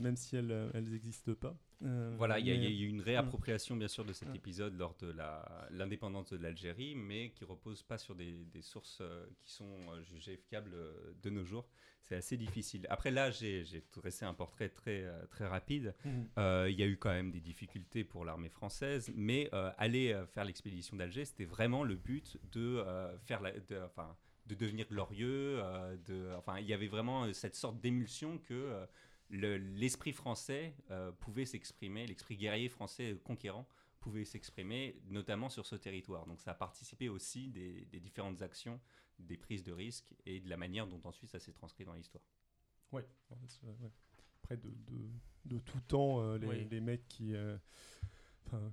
même 0.00 0.16
si 0.16 0.36
elles, 0.36 0.70
elles 0.74 0.88
n'existent 0.90 1.34
pas. 1.34 1.56
Euh, 1.82 2.14
Voilà, 2.16 2.38
il 2.38 2.46
y, 2.48 2.50
y 2.50 2.84
a 2.84 2.88
une 2.88 3.02
réappropriation 3.02 3.76
bien 3.76 3.88
sûr 3.88 4.04
de 4.04 4.12
cet 4.14 4.34
épisode 4.34 4.76
lors 4.78 4.94
de 4.96 5.08
la- 5.12 5.68
l'indépendance 5.70 6.30
de 6.32 6.38
l'Algérie, 6.38 6.94
mais 6.94 7.30
qui 7.30 7.44
repose 7.44 7.82
pas 7.82 7.98
sur 7.98 8.14
des, 8.14 8.44
des 8.46 8.62
sources 8.62 8.98
euh, 9.02 9.26
qui 9.40 9.50
sont 9.52 9.76
euh, 9.90 10.02
jugées 10.02 10.36
fiables 10.38 10.74
de 11.22 11.30
nos 11.30 11.44
jours. 11.44 11.68
C'est 12.00 12.14
assez 12.16 12.36
difficile. 12.36 12.86
Après 12.88 13.10
là, 13.10 13.30
j'ai 13.32 13.64
dressé 13.92 14.24
un 14.24 14.32
portrait 14.32 14.68
très, 14.68 15.04
très 15.28 15.46
rapide. 15.46 15.92
Euh, 16.38 16.68
Il 16.70 16.78
y 16.78 16.82
a 16.84 16.86
eu 16.86 16.96
quand 16.96 17.10
même 17.10 17.32
des 17.32 17.40
difficultés 17.40 18.04
pour 18.04 18.24
l'armée 18.24 18.48
française, 18.48 19.12
mais 19.16 19.50
aller 19.76 20.16
faire 20.32 20.44
l'expédition 20.44 20.96
d'Alger, 20.96 21.24
c'était 21.24 21.44
vraiment 21.46 21.82
le 21.82 21.96
but 21.96 22.38
de 22.52 22.80
faire 23.24 23.40
la, 23.40 23.50
de, 23.58 23.80
enfin, 23.84 24.16
de 24.46 24.54
devenir 24.54 24.86
glorieux. 24.86 25.60
de, 26.06 26.32
enfin, 26.36 26.60
il 26.60 26.66
y 26.66 26.72
avait 26.72 26.86
vraiment 26.86 27.32
cette 27.32 27.56
sorte 27.56 27.80
d'émulsion 27.80 28.38
que 28.38 28.86
le- 29.30 29.56
l'esprit 29.56 30.12
français 30.12 30.74
euh, 30.90 31.12
pouvait 31.12 31.46
s'exprimer, 31.46 32.06
l'esprit 32.06 32.36
guerrier 32.36 32.68
français 32.68 33.12
euh, 33.12 33.18
conquérant 33.24 33.66
pouvait 34.00 34.24
s'exprimer, 34.24 35.00
notamment 35.08 35.48
sur 35.48 35.66
ce 35.66 35.74
territoire. 35.74 36.26
Donc 36.26 36.40
ça 36.40 36.52
a 36.52 36.54
participé 36.54 37.08
aussi 37.08 37.48
des, 37.50 37.86
des 37.86 37.98
différentes 37.98 38.40
actions, 38.42 38.80
des 39.18 39.36
prises 39.36 39.64
de 39.64 39.72
risques 39.72 40.14
et 40.26 40.38
de 40.40 40.48
la 40.48 40.56
manière 40.56 40.86
dont 40.86 41.00
ensuite 41.04 41.30
ça 41.30 41.40
s'est 41.40 41.52
transcrit 41.52 41.84
dans 41.84 41.94
l'histoire. 41.94 42.22
Ouais, 42.92 43.04
ouais. 43.30 43.90
Après, 44.42 44.56
de, 44.56 44.68
de, 44.68 45.08
de 45.46 45.58
tout 45.58 45.80
temps, 45.80 46.20
euh, 46.20 46.38
les, 46.38 46.46
Oui. 46.46 46.68
les 46.70 46.80
mecs 46.80 47.08
qui. 47.08 47.34
euh, 47.34 47.56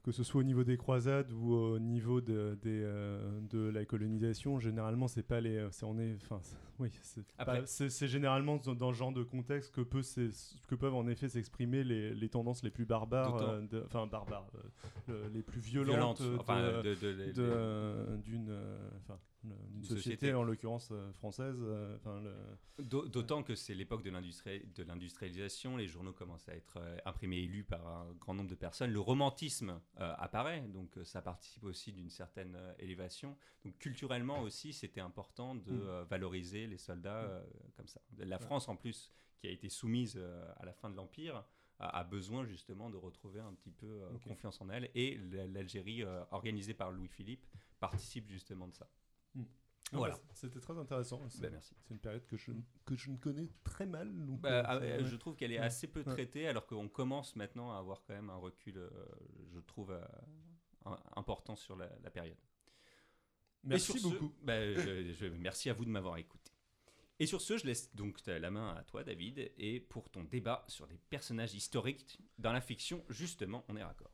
que 0.03 0.11
ce 0.11 0.23
soit 0.23 0.41
au 0.41 0.43
niveau 0.43 0.63
des 0.63 0.77
croisades 0.77 1.31
ou 1.31 1.53
au 1.53 1.79
niveau 1.79 2.21
de, 2.21 2.57
des, 2.61 2.81
euh, 2.83 3.39
de 3.49 3.59
la 3.69 3.85
colonisation, 3.85 4.59
généralement, 4.59 5.07
c'est 5.07 5.23
pas 5.23 5.41
les. 5.41 5.67
C'est 5.71 5.85
on 5.85 5.97
est. 5.99 6.15
Enfin, 6.23 6.39
oui, 6.79 6.89
c'est 7.65 8.07
généralement 8.07 8.57
dans, 8.57 8.91
ce 8.93 8.97
genre 8.97 9.11
de 9.11 9.23
contexte 9.23 9.73
que, 9.73 9.81
peut 9.81 10.01
que 10.67 10.75
peuvent 10.75 10.95
en 10.95 11.07
effet 11.07 11.29
s'exprimer 11.29 11.83
les, 11.83 12.13
les 12.13 12.29
tendances 12.29 12.63
les 12.63 12.71
plus 12.71 12.85
barbares. 12.85 13.35
Euh, 13.41 13.61
Enfin, 13.85 14.07
barbares. 14.07 14.47
euh, 15.09 15.23
le- 15.27 15.29
les 15.33 15.41
plus 15.43 15.59
violentes. 15.61 16.21
de- 16.21 16.83
de- 17.33 18.17
d'une 18.23 18.51
enfin, 19.03 19.19
d'une 19.43 19.83
société, 19.83 19.95
société. 20.11 20.33
en 20.33 20.43
l'occurrence 20.43 20.89
euh, 20.91 21.11
française 21.13 21.57
euh, 21.61 21.97
le- 22.05 23.09
D'autant 23.09 23.43
que 23.43 23.55
c'est 23.55 23.73
l'époque 23.73 24.03
de 24.03 24.09
l'industri- 24.09 24.65
de 24.75 24.83
l'industrialisation, 24.83 25.77
les 25.77 25.87
journaux 25.87 26.13
commencent 26.13 26.47
à 26.49 26.55
être 26.55 26.77
euh, 26.77 26.97
imprimés 27.05 27.39
et 27.39 27.45
lus 27.47 27.63
par 27.63 27.85
un 27.87 28.11
grand 28.19 28.33
nombre 28.33 28.49
de 28.49 28.55
personnes, 28.55 28.91
le 28.91 28.99
romantisme 28.99 29.79
euh, 29.99 30.13
apparaît, 30.17 30.61
donc 30.69 30.97
ça 31.03 31.21
participe 31.21 31.63
aussi 31.65 31.91
d'une 31.91 32.09
certaine 32.09 32.57
élévation. 32.79 33.37
Donc 33.65 33.77
culturellement 33.77 34.41
aussi, 34.41 34.73
c'était 34.73 35.01
important 35.01 35.55
de 35.55 35.71
Mm. 35.73 36.03
valoriser 36.09 36.67
les 36.67 36.77
soldats 36.77 37.23
euh, 37.23 37.43
comme 37.75 37.87
ça. 37.87 38.01
La 38.17 38.39
France, 38.39 38.67
en 38.69 38.75
plus, 38.75 39.11
qui 39.39 39.47
a 39.47 39.51
été 39.51 39.67
soumise 39.69 40.17
à 40.57 40.65
la 40.65 40.73
fin 40.73 40.89
de 40.89 40.95
l'Empire, 40.95 41.43
a, 41.79 42.03
besoin 42.05 42.45
justement 42.45 42.89
de 42.89 42.95
retrouver 42.97 43.41
un 43.41 43.53
petit 43.53 43.71
peu 43.71 43.87
euh, 43.87 44.09
confiance 44.25 44.61
en 44.61 44.69
elle. 44.69 44.89
Et 44.95 45.17
l'Algérie, 45.51 46.03
euh, 46.03 46.23
organisée 46.31 46.73
par 46.73 46.91
Louis-Philippe, 46.91 47.45
participe 47.79 48.29
justement 48.29 48.67
de 48.67 48.73
ça. 48.73 48.87
Ah, 49.91 49.97
Voilà. 49.97 50.17
C'était 50.33 50.59
très 50.59 50.77
intéressant. 50.77 51.21
C'est 51.29 51.41
Ben, 51.41 51.51
merci. 51.51 51.75
c'est 51.81 51.93
une 51.93 51.99
période 51.99 52.25
que 52.25 52.35
je, 52.37 52.51
que 52.85 52.95
je 52.95 53.11
ne 53.11 53.17
connais 53.17 53.49
très 53.63 53.85
mal. 53.85 54.11
donc, 54.25 54.41
Bah, 54.41 54.49
euh, 54.81 54.97
ah. 54.99 55.03
Je 55.03 55.15
trouve 55.15 55.35
qu'elle 55.35 55.51
est 55.51 55.59
Ouais. 55.59 55.65
assez 55.65 55.87
peu 55.87 55.99
Ouais. 56.01 56.13
traitée, 56.13 56.47
alors 56.47 56.65
qu'on 56.65 56.87
commence 56.89 57.35
maintenant 57.35 57.71
à 57.71 57.77
avoir 57.77 58.03
quand 58.03 58.13
même 58.13 58.29
un 58.29 58.35
recul, 58.37 58.77
euh, 58.77 58.89
je 59.53 59.59
trouve, 59.59 59.91
euh, 59.91 60.01
important 61.15 61.55
sur 61.55 61.75
la, 61.75 61.89
la 62.03 62.09
période. 62.09 62.37
Merci 63.63 63.99
ce- 63.99 64.07
beaucoup. 64.07 64.33
bah, 64.41 64.73
je- 64.73 65.13
je- 65.13 65.25
merci 65.27 65.69
à 65.69 65.73
vous 65.73 65.85
de 65.85 65.89
m'avoir 65.89 66.17
écouté. 66.17 66.51
Et 67.19 67.25
sur 67.27 67.39
ce, 67.41 67.57
je 67.57 67.65
laisse 67.65 67.93
donc 67.95 68.19
la 68.25 68.51
main 68.51 68.73
à 68.75 68.83
toi, 68.83 69.03
David, 69.03 69.51
et 69.57 69.79
pour 69.79 70.09
ton 70.09 70.23
débat 70.23 70.65
sur 70.67 70.87
des 70.87 70.97
personnages 71.09 71.53
historiques 71.53 72.19
dans 72.39 72.51
la 72.51 72.59
fiction, 72.59 73.05
justement, 73.07 73.63
on 73.69 73.77
est 73.77 73.83
raccord. 73.83 74.11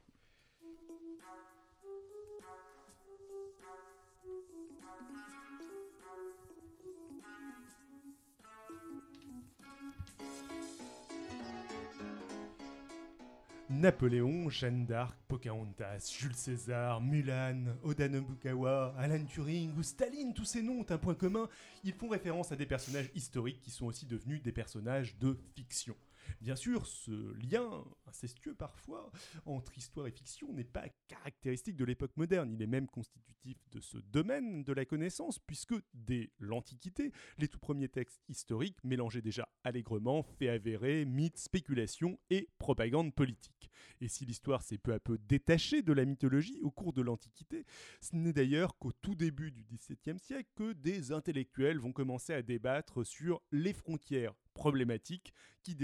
Napoléon, 13.80 14.50
Jeanne 14.50 14.86
d'Arc, 14.86 15.18
Pocahontas, 15.30 16.14
Jules 16.20 16.36
César, 16.36 17.00
Mulan, 17.00 17.78
Oda 17.82 18.10
Nobukawa, 18.10 18.94
Alan 18.98 19.24
Turing 19.24 19.72
ou 19.78 19.84
Staline, 19.84 20.34
tous 20.34 20.44
ces 20.44 20.62
noms 20.62 20.82
ont 20.82 20.86
un 20.90 20.98
point 20.98 21.16
commun. 21.16 21.48
Ils 21.86 21.94
font 21.94 22.10
référence 22.10 22.52
à 22.52 22.58
des 22.58 22.66
personnages 22.66 23.10
historiques 23.16 23.62
qui 23.62 23.72
sont 23.72 23.86
aussi 23.86 24.06
devenus 24.06 24.44
des 24.44 24.52
personnages 24.52 25.18
de 25.20 25.38
fiction. 25.56 25.96
Bien 26.42 26.56
sûr, 26.56 26.86
ce 26.86 27.34
lien 27.34 27.84
incestueux 28.08 28.56
parfois 28.56 29.12
entre 29.46 29.78
histoire 29.78 30.08
et 30.08 30.12
fiction 30.12 30.52
n'est 30.54 30.64
pas 30.64 30.88
caractéristique 31.08 31.76
de 31.76 31.86
l'époque 31.86 32.16
moderne, 32.18 32.52
il 32.52 32.62
est 32.62 32.68
même 32.68 32.88
constitutif 32.88 33.58
de 33.72 33.80
ce 33.80 33.98
domaine 33.98 34.64
de 34.64 34.74
la 34.74 34.86
connaissance, 34.86 35.40
puisque 35.40 35.76
dès 35.94 36.32
l'Antiquité, 36.40 37.12
les 37.38 37.48
tout 37.48 37.60
premiers 37.60 37.90
textes 37.90 38.22
historiques 38.28 38.84
mélangeaient 38.84 39.22
déjà 39.22 39.50
allègrement 39.64 40.24
faits 40.24 40.50
avérés, 40.50 41.06
mythes, 41.06 41.38
spéculations 41.38 42.20
et 42.30 42.50
propagande 42.58 43.14
politique. 43.14 43.70
Et 44.02 44.08
si 44.08 44.26
l'histoire 44.26 44.62
s'est 44.62 44.78
peu 44.78 44.94
à 44.94 45.00
peu 45.00 45.18
détachée 45.18 45.82
de 45.82 45.94
la 45.94 46.06
mythologie 46.06 46.60
au 46.62 46.72
cours 46.72 46.94
de 46.94 47.02
l'Antiquité, 47.02 47.66
ce 48.02 48.16
n'est 48.16 48.34
d'ailleurs 48.34 48.78
qu'au 48.78 48.92
tout 48.92 49.16
début 49.16 49.52
du 49.52 49.64
XVIIe 49.64 50.20
siècle 50.20 50.50
que 50.56 50.74
des 50.74 51.12
intellectuels 51.12 51.80
vont 51.80 51.94
commencer 51.94 52.34
à 52.34 52.42
débattre 52.42 53.06
sur 53.06 53.42
les 53.52 53.74
frontières 53.74 54.34
problématiques 54.54 55.34
qui, 55.64 55.76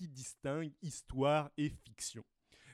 qui 0.00 0.08
distinguent 0.08 0.72
histoire 0.80 1.50
et 1.58 1.68
fiction. 1.68 2.24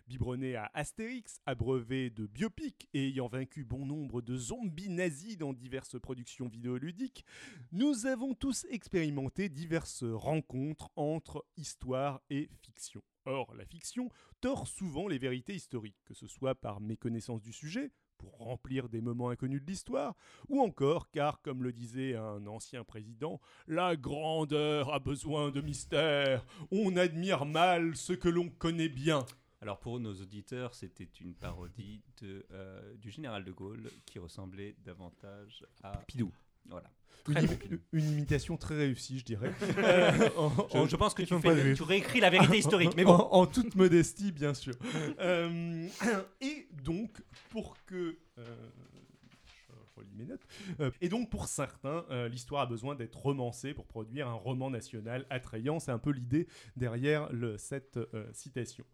Biberonné 0.06 0.54
à 0.54 0.70
Astérix, 0.74 1.40
abreuvé 1.44 2.08
de 2.08 2.24
biopics 2.24 2.88
et 2.94 3.08
ayant 3.08 3.26
vaincu 3.26 3.64
bon 3.64 3.84
nombre 3.84 4.22
de 4.22 4.36
zombies 4.36 4.90
nazis 4.90 5.36
dans 5.36 5.52
diverses 5.52 5.98
productions 5.98 6.46
vidéoludiques, 6.46 7.24
nous 7.72 8.06
avons 8.06 8.34
tous 8.34 8.64
expérimenté 8.70 9.48
diverses 9.48 10.04
rencontres 10.04 10.88
entre 10.94 11.44
histoire 11.56 12.22
et 12.30 12.48
fiction. 12.62 13.02
Or, 13.24 13.52
la 13.56 13.64
fiction 13.64 14.08
tord 14.40 14.68
souvent 14.68 15.08
les 15.08 15.18
vérités 15.18 15.56
historiques, 15.56 15.98
que 16.04 16.14
ce 16.14 16.28
soit 16.28 16.54
par 16.54 16.80
méconnaissance 16.80 17.42
du 17.42 17.52
sujet, 17.52 17.90
pour 18.18 18.36
remplir 18.38 18.88
des 18.88 19.00
moments 19.00 19.30
inconnus 19.30 19.62
de 19.62 19.66
l'histoire, 19.66 20.14
ou 20.48 20.60
encore 20.60 21.10
car, 21.10 21.40
comme 21.42 21.62
le 21.62 21.72
disait 21.72 22.16
un 22.16 22.46
ancien 22.46 22.84
président, 22.84 23.40
la 23.66 23.96
grandeur 23.96 24.92
a 24.92 24.98
besoin 24.98 25.50
de 25.50 25.60
mystère, 25.60 26.44
on 26.70 26.96
admire 26.96 27.44
mal 27.44 27.96
ce 27.96 28.12
que 28.12 28.28
l'on 28.28 28.48
connaît 28.48 28.88
bien. 28.88 29.24
Alors 29.60 29.80
pour 29.80 29.98
nos 29.98 30.14
auditeurs, 30.14 30.74
c'était 30.74 31.08
une 31.20 31.34
parodie 31.34 32.02
de, 32.20 32.46
euh, 32.52 32.94
du 32.96 33.10
général 33.10 33.44
de 33.44 33.52
Gaulle 33.52 33.90
qui 34.04 34.18
ressemblait 34.18 34.76
davantage 34.84 35.64
à... 35.82 35.92
Pidou. 36.06 36.30
Voilà. 36.68 36.90
Une, 37.28 37.80
bon 37.92 38.04
imitation 38.08 38.56
très 38.56 38.76
réussie, 38.76 39.18
je 39.18 39.24
dirais. 39.24 39.50
Euh, 39.78 40.28
en- 40.36 40.50
Je, 40.72 40.76
en- 40.78 40.86
je 40.86 40.96
pense 40.96 41.12
que 41.12 41.22
tu, 41.22 41.34
fais- 41.40 41.74
tu 41.74 41.82
réécris 41.82 42.20
la 42.20 42.30
vérité 42.30 42.58
historique, 42.58 42.92
mais 42.96 43.04
bon. 43.04 43.14
En, 43.14 43.40
en 43.40 43.46
toute 43.46 43.74
modestie, 43.74 44.30
bien 44.30 44.54
sûr. 44.54 44.74
Euh, 45.18 45.88
et 46.40 46.68
donc, 46.84 47.20
pour 47.50 47.76
que. 47.84 48.16
euh, 48.38 48.44
je 49.44 50.00
relis 50.00 50.14
mes 50.14 50.26
notes. 50.26 50.46
Euh, 50.80 50.90
et 51.00 51.08
donc, 51.08 51.28
pour 51.30 51.48
certains, 51.48 52.04
euh, 52.10 52.28
l'histoire 52.28 52.62
a 52.62 52.66
besoin 52.66 52.94
d'être 52.94 53.18
romancée 53.18 53.74
pour 53.74 53.86
produire 53.86 54.28
un 54.28 54.34
roman 54.34 54.70
national 54.70 55.26
attrayant. 55.30 55.80
C'est 55.80 55.90
un 55.92 55.98
peu 55.98 56.10
l'idée 56.10 56.46
derrière 56.76 57.32
le- 57.32 57.56
cette 57.58 57.96
euh, 57.96 58.26
citation. 58.32 58.84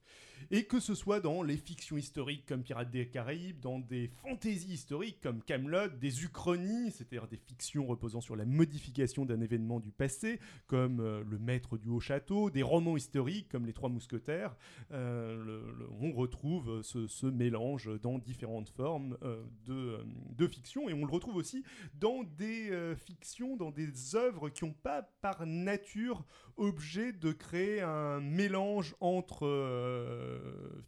Et 0.50 0.64
que 0.64 0.80
ce 0.80 0.94
soit 0.94 1.20
dans 1.20 1.42
les 1.42 1.56
fictions 1.56 1.96
historiques 1.96 2.46
comme 2.46 2.62
Pirates 2.62 2.90
des 2.90 3.08
Caraïbes, 3.08 3.60
dans 3.60 3.78
des 3.78 4.10
fantaisies 4.22 4.74
historiques 4.74 5.20
comme 5.22 5.42
Camelot, 5.42 5.88
des 6.00 6.24
uchronies, 6.24 6.90
c'est-à-dire 6.90 7.28
des 7.28 7.36
fictions 7.36 7.86
reposant 7.86 8.20
sur 8.20 8.36
la 8.36 8.44
modification 8.44 9.24
d'un 9.24 9.40
événement 9.40 9.80
du 9.80 9.92
passé, 9.92 10.40
comme 10.66 11.00
euh, 11.00 11.22
Le 11.28 11.38
Maître 11.38 11.78
du 11.78 11.88
Haut 11.88 12.00
Château, 12.00 12.50
des 12.50 12.62
romans 12.62 12.96
historiques 12.96 13.48
comme 13.48 13.66
Les 13.66 13.72
Trois 13.72 13.88
Mousquetaires, 13.88 14.56
euh, 14.92 15.62
on 16.00 16.12
retrouve 16.12 16.82
ce, 16.82 17.06
ce 17.06 17.26
mélange 17.26 17.90
dans 18.00 18.18
différentes 18.18 18.70
formes 18.70 19.16
euh, 19.22 19.42
de, 19.66 19.98
euh, 20.40 20.48
fiction. 20.48 20.88
Et 20.88 20.92
on 20.92 21.04
le 21.04 21.12
retrouve 21.12 21.36
aussi 21.36 21.64
dans 21.94 22.24
des 22.24 22.70
euh, 22.70 22.94
fictions, 22.96 23.56
dans 23.56 23.70
des 23.70 24.16
œuvres 24.16 24.48
qui 24.48 24.64
n'ont 24.64 24.72
pas 24.72 25.02
par 25.20 25.46
nature 25.46 26.24
objet 26.56 27.12
de 27.12 27.32
créer 27.32 27.80
un 27.80 28.20
mélange 28.20 28.94
entre 29.00 29.46
euh, 29.46 30.31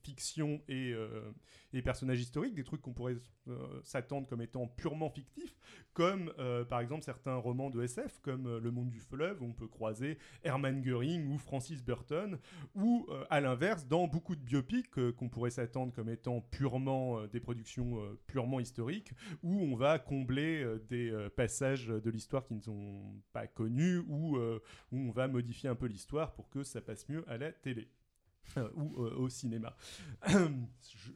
fiction 0.03 0.61
et, 0.69 0.93
euh, 0.93 1.33
et 1.73 1.83
personnages 1.83 2.21
historiques, 2.21 2.55
des 2.55 2.65
trucs 2.65 2.81
qu'on 2.81 2.93
pourrait 2.93 3.17
euh, 3.49 3.81
s'attendre 3.83 4.27
comme 4.27 4.41
étant 4.43 4.67
purement 4.67 5.11
fictifs, 5.11 5.57
comme 5.93 6.33
euh, 6.39 6.65
par 6.65 6.81
exemple 6.81 7.03
certains 7.03 7.37
romans 7.37 7.71
de 7.71 7.83
SF, 7.83 8.21
comme 8.23 8.47
euh, 8.47 8.61
Le 8.61 8.71
Monde 8.71 8.91
du 8.91 9.01
Fleuve, 9.01 9.43
où 9.43 9.47
on 9.47 9.53
peut 9.53 9.69
croiser 9.69 10.19
Hermann 10.43 10.83
Göring 10.83 11.27
ou 11.27 11.39
Francis 11.39 11.83
Burton, 11.83 12.39
ou 12.75 13.07
euh, 13.11 13.25
à 13.31 13.41
l'inverse, 13.41 13.87
dans 13.87 14.07
beaucoup 14.07 14.37
de 14.37 14.41
biopics 14.41 14.99
euh, 14.99 15.13
qu'on 15.13 15.29
pourrait 15.29 15.51
s'attendre 15.51 15.93
comme 15.93 16.09
étant 16.09 16.41
purement 16.41 17.19
euh, 17.19 17.27
des 17.27 17.41
productions 17.41 18.01
euh, 18.03 18.19
purement 18.27 18.61
historiques, 18.61 19.13
où 19.43 19.61
on 19.61 19.77
va 19.77 19.99
combler 19.99 20.63
euh, 20.63 20.85
des 20.89 21.11
euh, 21.11 21.29
passages 21.29 21.87
de 21.87 22.11
l'histoire 22.11 22.45
qui 22.45 22.55
ne 22.55 22.61
sont 22.61 23.03
pas 23.33 23.47
connus, 23.47 23.99
ou 24.09 24.37
euh, 24.37 24.63
où 24.93 24.99
on 24.99 25.11
va 25.11 25.29
modifier 25.29 25.69
un 25.69 25.75
peu 25.75 25.87
l'histoire 25.87 26.35
pour 26.35 26.49
que 26.51 26.63
ça 26.65 26.81
passe 26.81 27.09
mieux 27.09 27.25
à 27.29 27.37
la 27.37 27.53
télé. 27.53 27.89
Euh, 28.57 28.69
ou 28.77 29.03
euh, 29.03 29.17
au 29.17 29.29
cinéma. 29.29 29.75
je, 30.29 30.35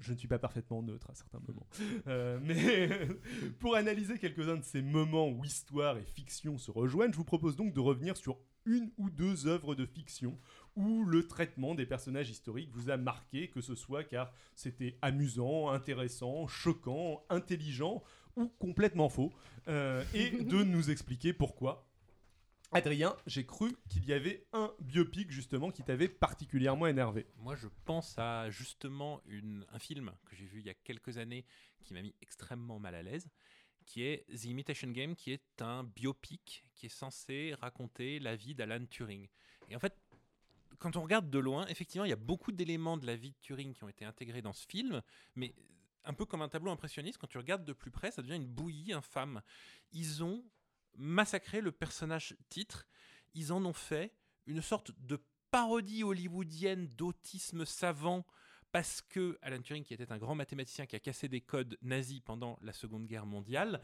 je 0.00 0.12
ne 0.12 0.16
suis 0.16 0.26
pas 0.26 0.40
parfaitement 0.40 0.82
neutre 0.82 1.09
à 1.09 1.14
certains 1.14 1.40
moments. 1.46 1.68
Euh, 2.09 2.40
mais 2.42 2.90
pour 3.60 3.76
analyser 3.76 4.18
quelques-uns 4.18 4.56
de 4.56 4.64
ces 4.64 4.82
moments 4.82 5.28
où 5.28 5.44
histoire 5.44 5.98
et 5.98 6.05
fiction 6.05 6.59
se 6.59 6.72
rejoignent, 6.72 7.12
je 7.12 7.16
vous 7.16 7.24
propose 7.24 7.55
donc 7.55 7.74
de 7.74 7.80
revenir 7.80 8.16
sur 8.16 8.38
une 8.64 8.90
ou 8.98 9.09
deux 9.09 9.46
œuvres 9.46 9.74
de 9.74 9.86
fiction 9.86 10.38
où 10.76 11.05
le 11.05 11.26
traitement 11.26 11.74
des 11.74 11.86
personnages 11.86 12.30
historiques 12.30 12.70
vous 12.72 12.90
a 12.90 12.96
marqué, 12.96 13.48
que 13.48 13.60
ce 13.60 13.74
soit 13.74 14.05
car 14.05 14.32
c'était 14.55 14.98
amusant, 15.02 15.70
intéressant, 15.70 16.46
choquant, 16.46 17.24
intelligent 17.30 18.02
ou 18.36 18.48
complètement 18.59 19.09
faux, 19.09 19.32
euh, 19.66 20.05
et 20.14 20.30
de 20.30 20.62
nous 20.62 20.90
expliquer 20.90 21.32
pourquoi. 21.32 21.88
Adrien, 22.70 23.16
j'ai 23.27 23.47
cru 23.47 23.77
qu'il 23.89 24.05
y 24.05 24.12
avait 24.12 24.47
un 24.53 24.74
biopic 24.81 25.31
justement 25.31 25.70
qui 25.70 25.82
t'avait 25.82 26.09
particulièrement 26.09 26.86
énervé. 26.86 27.27
Moi, 27.39 27.57
je 27.57 27.66
pense 27.86 28.19
à 28.19 28.51
justement 28.51 29.23
un 29.73 29.78
film 29.78 30.12
que 30.27 30.36
j'ai 30.36 30.45
vu 30.45 30.61
il 30.61 30.66
y 30.66 30.70
a 30.70 30.74
quelques 30.74 31.16
années 31.16 31.47
qui 31.82 31.95
m'a 31.95 32.03
mis 32.03 32.15
extrêmement 32.20 32.78
mal 32.78 32.95
à 32.95 33.03
l'aise, 33.03 33.27
qui 33.86 34.03
est 34.03 34.27
The 34.27 34.45
Imitation 34.45 34.90
Game, 34.90 35.16
qui 35.16 35.32
est 35.32 35.62
un 35.62 35.82
biopic 35.82 36.62
qui 36.74 36.86
est 36.86 36.90
censé 36.90 37.55
raconter 37.59 38.19
la 38.19 38.36
vie 38.36 38.55
d'Alan 38.55 38.85
Turing. 38.85 39.28
Et 39.70 39.77
en 39.77 39.78
fait, 39.78 39.97
quand 40.78 40.95
on 40.97 41.03
regarde 41.03 41.31
de 41.31 41.39
loin, 41.39 41.66
effectivement, 41.69 42.05
il 42.05 42.11
y 42.11 42.12
a 42.12 42.16
beaucoup 42.16 42.53
d'éléments 42.53 42.99
de 42.99 43.07
la 43.07 43.16
vie 43.16 43.31
de 43.31 43.39
Turing 43.40 43.73
qui 43.73 43.82
ont 43.82 43.89
été 43.89 44.05
intégrés 44.05 44.43
dans 44.43 44.53
ce 44.53 44.66
film, 44.66 45.01
mais 45.36 45.55
un 46.05 46.12
peu 46.12 46.27
comme 46.27 46.43
un 46.43 46.49
tableau 46.51 46.70
impressionniste, 46.70 47.16
quand 47.16 47.27
tu 47.27 47.39
regardes 47.39 47.65
de 47.65 47.73
plus 47.73 47.90
près, 47.90 48.11
ça 48.11 48.20
devient 48.20 48.36
une 48.36 48.47
bouillie 48.47 48.93
infâme. 48.93 49.40
Ils 49.93 50.23
ont 50.23 50.45
massacré 50.97 51.60
le 51.60 51.73
personnage 51.73 52.36
titre, 52.48 52.86
ils 53.35 53.52
en 53.52 53.65
ont 53.65 53.73
fait 53.73 54.12
une 54.47 54.62
sorte 54.62 54.93
de 55.01 55.20
parodie 55.51 56.02
hollywoodienne 56.02 56.89
d'autisme 56.89 57.65
savant 57.65 58.27
parce 58.73 59.01
que 59.02 59.39
Alan 59.43 59.60
Turing, 59.60 59.85
qui 59.85 59.94
était 59.94 60.12
un 60.12 60.19
grand 60.19 60.35
mathématicien 60.35 60.86
qui 60.86 60.97
a 60.97 61.01
cassé 61.01 61.28
des 61.28 61.40
codes 61.40 61.78
nazis 61.82 62.20
pendant 62.20 62.59
la 62.62 62.73
Seconde 62.73 63.06
Guerre 63.06 63.27
mondiale, 63.27 63.81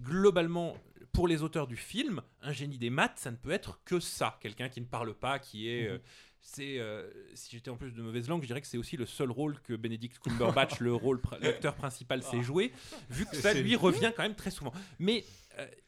globalement, 0.00 0.76
pour 1.12 1.28
les 1.28 1.42
auteurs 1.42 1.66
du 1.66 1.76
film, 1.76 2.22
un 2.42 2.52
génie 2.52 2.78
des 2.78 2.90
maths, 2.90 3.18
ça 3.18 3.30
ne 3.30 3.36
peut 3.36 3.50
être 3.50 3.80
que 3.84 4.00
ça. 4.00 4.38
Quelqu'un 4.40 4.68
qui 4.68 4.80
ne 4.80 4.86
parle 4.86 5.14
pas, 5.14 5.38
qui 5.38 5.68
est... 5.68 5.88
euh, 5.88 5.98
c'est, 6.40 6.78
euh, 6.78 7.10
si 7.34 7.56
j'étais 7.56 7.70
en 7.70 7.76
plus 7.76 7.92
de 7.92 8.02
mauvaise 8.02 8.28
langue, 8.28 8.42
je 8.42 8.46
dirais 8.46 8.60
que 8.60 8.66
c'est 8.66 8.76
aussi 8.76 8.98
le 8.98 9.06
seul 9.06 9.30
rôle 9.30 9.58
que 9.62 9.72
Benedict 9.72 10.18
Cumberbatch, 10.18 10.78
le 10.80 10.94
rôle, 10.94 11.18
l'acteur 11.40 11.74
principal, 11.74 12.22
sait 12.22 12.42
jouer, 12.42 12.70
vu 13.08 13.24
que 13.24 13.34
ça 13.34 13.54
lui 13.54 13.76
revient 13.76 14.12
quand 14.14 14.22
même 14.22 14.34
très 14.34 14.50
souvent. 14.50 14.72
Mais 14.98 15.24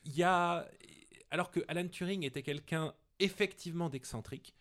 il 0.04 0.16
y 0.16 0.22
a, 0.22 0.68
alors 1.30 1.50
que 1.50 1.60
Alan 1.68 1.88
Turing 1.88 2.24
était 2.24 2.42
quelqu'un 2.42 2.94
effectivement 3.18 3.88
d'excentrique, 3.88 4.54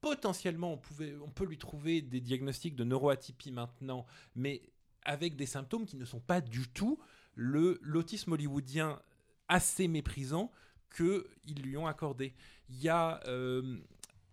potentiellement, 0.00 0.72
on, 0.72 0.78
pouvait, 0.78 1.14
on 1.16 1.30
peut 1.30 1.44
lui 1.44 1.58
trouver 1.58 2.00
des 2.00 2.20
diagnostics 2.20 2.76
de 2.76 2.84
neuroatypie 2.84 3.52
maintenant, 3.52 4.06
mais 4.34 4.62
avec 5.04 5.36
des 5.36 5.46
symptômes 5.46 5.86
qui 5.86 5.96
ne 5.96 6.04
sont 6.04 6.20
pas 6.20 6.40
du 6.40 6.68
tout 6.68 6.98
le 7.34 7.78
l'autisme 7.82 8.32
hollywoodien 8.32 9.00
assez 9.48 9.88
méprisant 9.88 10.50
qu'ils 10.94 11.62
lui 11.62 11.76
ont 11.76 11.86
accordé. 11.86 12.34
Il 12.68 12.80
y 12.80 12.88
a 12.88 13.20
euh, 13.26 13.78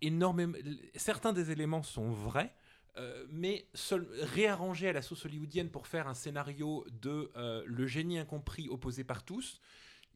énormément... 0.01 0.57
Certains 0.95 1.33
des 1.33 1.51
éléments 1.51 1.83
sont 1.83 2.09
vrais, 2.09 2.53
euh, 2.97 3.25
mais 3.29 3.67
seul, 3.73 4.07
réarrangés 4.21 4.89
à 4.89 4.93
la 4.93 5.01
sauce 5.01 5.25
hollywoodienne 5.25 5.69
pour 5.69 5.87
faire 5.87 6.07
un 6.07 6.13
scénario 6.13 6.85
de 7.01 7.31
euh, 7.35 7.63
le 7.65 7.87
génie 7.87 8.19
incompris 8.19 8.69
opposé 8.69 9.03
par 9.03 9.23
tous. 9.23 9.59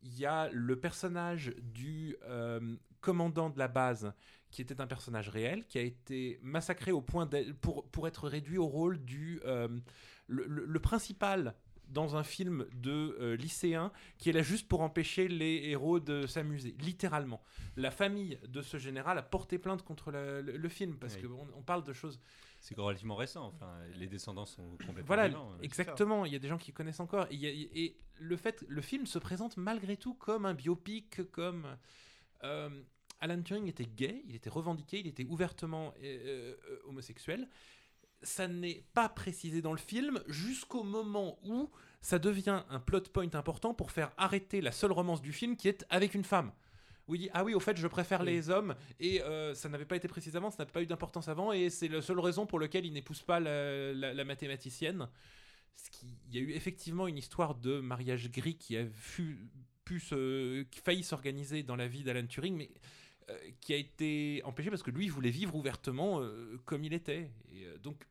Il 0.09 0.17
y 0.19 0.25
a 0.25 0.49
le 0.53 0.75
personnage 0.79 1.53
du 1.61 2.15
euh, 2.23 2.75
commandant 3.01 3.49
de 3.49 3.59
la 3.59 3.67
base 3.67 4.13
qui 4.51 4.61
était 4.61 4.79
un 4.79 4.87
personnage 4.87 5.27
réel, 5.29 5.65
qui 5.67 5.77
a 5.77 5.81
été 5.81 6.39
massacré 6.41 6.91
au 6.93 7.01
point 7.01 7.29
pour, 7.61 7.85
pour 7.89 8.07
être 8.07 8.27
réduit 8.29 8.57
au 8.57 8.67
rôle 8.67 8.97
du... 9.03 9.41
euh, 9.45 9.67
le, 10.27 10.45
le- 10.47 10.65
le 10.65 10.79
principal 10.79 11.53
dans 11.89 12.15
un 12.17 12.23
film 12.23 12.65
de 12.73 13.17
euh, 13.19 13.35
lycéen 13.37 13.91
qui 14.17 14.29
est 14.29 14.33
là 14.33 14.41
juste 14.41 14.67
pour 14.67 14.81
empêcher 14.81 15.27
les 15.29 15.69
héros 15.69 15.99
de 16.01 16.25
s'amuser, 16.27 16.75
littéralement. 16.81 17.41
La 17.77 17.91
famille 17.91 18.37
de 18.47 18.61
ce 18.61 18.77
général 18.77 19.17
a 19.17 19.21
porté 19.23 19.57
plainte 19.57 19.83
contre 19.83 20.11
le 20.11 20.69
film 20.69 20.97
parce 20.97 21.15
Oui. 21.15 21.23
qu'on 21.23 21.47
on 21.57 21.61
parle 21.61 21.83
de 21.83 21.93
choses 21.93 22.19
C'est 22.59 22.77
relativement 22.77 23.15
récent. 23.15 23.45
Enfin, 23.45 23.79
les 23.95 24.07
descendants 24.07 24.45
sont 24.45 24.71
complètement 24.71 25.03
voilà, 25.05 25.27
vivants, 25.27 25.51
euh, 25.53 25.61
exactement. 25.61 26.25
Il 26.25 26.33
y 26.33 26.35
a 26.35 26.39
des 26.39 26.47
gens 26.47 26.57
qui 26.57 26.73
connaissent 26.73 26.99
encore. 26.99 27.25
Et, 27.29 27.35
il 27.35 27.39
y 27.39 27.47
a- 27.47 27.51
et 27.51 27.97
le 28.19 28.35
fait, 28.35 28.65
le 28.67 28.81
film 28.81 29.05
se 29.05 29.19
présente 29.19 29.57
malgré 29.57 29.95
tout 29.95 30.15
comme 30.15 30.45
un 30.45 30.53
biopic, 30.53 31.29
comme 31.31 31.77
euh, 32.43 32.69
Alan 33.19 33.41
Turing 33.41 33.67
était 33.67 33.85
gay, 33.85 34.23
il 34.27 34.35
était 34.35 34.49
revendiqué, 34.49 34.99
il 34.99 35.07
était 35.07 35.25
ouvertement 35.25 35.93
euh, 36.03 36.55
euh, 36.69 36.79
homosexuel. 36.85 37.47
Ça 38.23 38.47
n'est 38.47 38.83
pas 38.93 39.09
précisé 39.09 39.61
dans 39.61 39.71
le 39.73 39.77
film 39.77 40.19
jusqu'au 40.27 40.83
moment 40.83 41.37
où 41.43 41.69
ça 42.01 42.17
devient 42.17 42.63
un 42.69 42.79
plot 42.79 43.01
point 43.13 43.33
important 43.35 43.75
pour 43.75 43.91
faire 43.91 44.11
arrêter 44.17 44.61
la 44.61 44.71
seule 44.71 44.91
romance 44.91 45.21
du 45.21 45.31
film 45.31 45.55
qui 45.55 45.67
est 45.67 45.85
avec 45.89 46.15
une 46.15 46.23
femme. 46.23 46.51
Où 47.07 47.15
il 47.15 47.19
dit 47.21 47.29
Ah 47.33 47.43
oui, 47.43 47.53
au 47.53 47.59
fait, 47.59 47.77
je 47.77 47.87
préfère 47.87 48.21
Oui. 48.21 48.27
les 48.27 48.49
hommes, 48.49 48.75
et 48.99 49.21
euh, 49.21 49.53
ça 49.53 49.69
n'avait 49.69 49.85
pas 49.85 49.95
été 49.95 50.07
précisé 50.07 50.35
avant, 50.37 50.51
ça 50.51 50.63
n'a 50.65 50.69
pas 50.71 50.81
eu 50.81 50.85
d'importance 50.87 51.27
avant, 51.27 51.53
et 51.53 51.69
c'est 51.69 51.87
la 51.87 52.01
seule 52.01 52.19
raison 52.19 52.45
pour 52.45 52.59
laquelle 52.59 52.85
il 52.85 52.93
n'épouse 52.93 53.21
pas 53.21 53.39
la, 53.39 53.93
la- 53.93 54.13
la 54.13 54.23
mathématicienne. 54.25 55.07
Ce 55.75 55.89
qui, 55.89 56.07
il 56.29 56.35
y 56.35 56.39
a 56.39 56.41
eu 56.41 56.51
effectivement 56.51 57.07
une 57.07 57.17
histoire 57.17 57.55
de 57.55 57.79
mariage 57.79 58.29
gris 58.31 58.55
qui 58.57 58.75
a 58.77 58.85
fu- 58.87 59.37
pu 59.85 59.99
se, 59.99 60.63
qui 60.63 60.79
failli 60.81 61.03
s'organiser 61.03 61.63
dans 61.63 61.75
la 61.75 61.87
vie 61.87 62.03
d'Alan 62.03 62.25
Turing, 62.27 62.55
mais 62.57 62.71
euh, 63.29 63.37
qui 63.61 63.73
a 63.73 63.77
été 63.77 64.41
empêché 64.43 64.69
parce 64.69 64.83
que 64.83 64.91
lui 64.91 65.05
il 65.05 65.11
voulait 65.11 65.29
vivre 65.29 65.53
ouvertement 65.55 66.19
euh, 66.21 66.57
comme 66.65 66.83
il 66.83 66.93
était. 66.93 67.29
Et, 67.53 67.65
donc, 67.83 68.05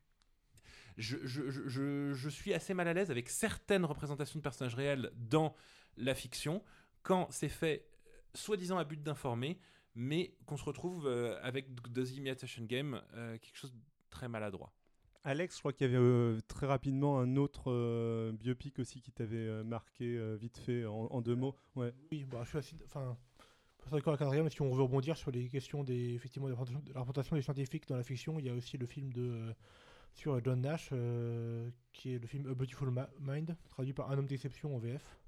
je, 0.96 1.18
je- 1.24 1.50
je- 1.50 1.68
je- 1.68 2.12
je 2.14 2.28
suis 2.30 2.54
assez 2.54 2.72
mal 2.72 2.88
à 2.88 2.94
l'aise 2.94 3.10
avec 3.10 3.28
certaines 3.28 3.84
représentations 3.84 4.38
de 4.38 4.42
personnages 4.42 4.74
réels 4.74 5.10
dans 5.16 5.54
la 5.98 6.14
fiction 6.14 6.62
quand 7.02 7.28
c'est 7.30 7.48
fait 7.50 7.84
soi-disant 8.36 8.78
à 8.78 8.84
but 8.84 9.02
d'informer, 9.02 9.58
mais 9.94 10.34
qu'on 10.46 10.56
se 10.56 10.64
retrouve 10.64 11.06
euh, 11.06 11.38
avec 11.42 11.66
The 11.92 12.10
Imitation 12.16 12.64
Game, 12.64 13.00
euh, 13.14 13.38
quelque 13.38 13.56
chose 13.56 13.72
de 13.72 13.78
très 14.10 14.28
maladroit. 14.28 14.72
Alex, 15.24 15.56
je 15.56 15.60
crois 15.60 15.72
qu'il 15.72 15.86
y 15.86 15.90
avait 15.90 15.98
euh, 16.02 16.38
très 16.46 16.66
rapidement 16.66 17.18
un 17.18 17.34
autre 17.36 17.72
euh, 17.72 18.30
biopic 18.32 18.78
aussi 18.78 19.00
qui 19.00 19.10
t'avait 19.10 19.36
euh, 19.38 19.64
marqué 19.64 20.16
euh, 20.16 20.36
vite 20.36 20.56
fait 20.58 20.84
en, 20.86 21.06
en 21.10 21.20
deux 21.20 21.34
mots. 21.34 21.56
Ouais. 21.74 21.92
Oui, 22.12 22.24
bah, 22.24 22.42
je 22.44 22.50
suis 22.50 22.58
assez. 22.58 22.76
Enfin, 22.84 23.16
suis 23.82 23.90
d'accord 23.90 24.12
avec 24.12 24.22
Adrien, 24.22 24.44
mais 24.44 24.50
si 24.50 24.62
on 24.62 24.72
veut 24.72 24.82
rebondir 24.82 25.16
sur 25.16 25.30
les 25.32 25.48
questions 25.48 25.82
des, 25.82 26.14
effectivement, 26.14 26.46
de 26.48 26.52
la 26.54 27.00
représentation- 27.00 27.34
des 27.34 27.42
scientifiques 27.42 27.88
dans 27.88 27.96
la 27.96 28.04
fiction, 28.04 28.38
il 28.38 28.44
y 28.46 28.48
a 28.48 28.54
aussi 28.54 28.78
le 28.78 28.86
film 28.86 29.12
de, 29.12 29.22
euh, 29.22 29.52
sur 30.14 30.42
John 30.44 30.60
Nash, 30.60 30.90
euh, 30.92 31.70
qui 31.92 32.14
est 32.14 32.18
le 32.18 32.26
film 32.28 32.48
A 32.48 32.54
Beautiful 32.54 32.90
Ma- 32.90 33.10
Mind, 33.20 33.56
traduit 33.68 33.92
par 33.92 34.10
Un 34.12 34.18
homme 34.18 34.26
d'exception 34.26 34.76
en 34.76 34.78
VF, 34.78 35.18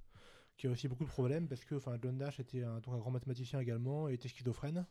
qui 0.59 0.67
a 0.67 0.71
aussi 0.71 0.89
beaucoup 0.89 1.05
de 1.05 1.09
problèmes 1.09 1.49
parce 1.49 1.65
que 1.65 1.77
enfin, 1.77 1.97
John 2.03 2.19
Nash 2.19 2.41
était 2.41 2.63
un, 2.63 2.81
donc 2.81 2.95
un 2.95 2.99
grand 2.99 3.11
mathématicien 3.11 3.61
également 3.61 4.09
et 4.09 4.15
était 4.15 4.29
schizophrène. 4.29 4.85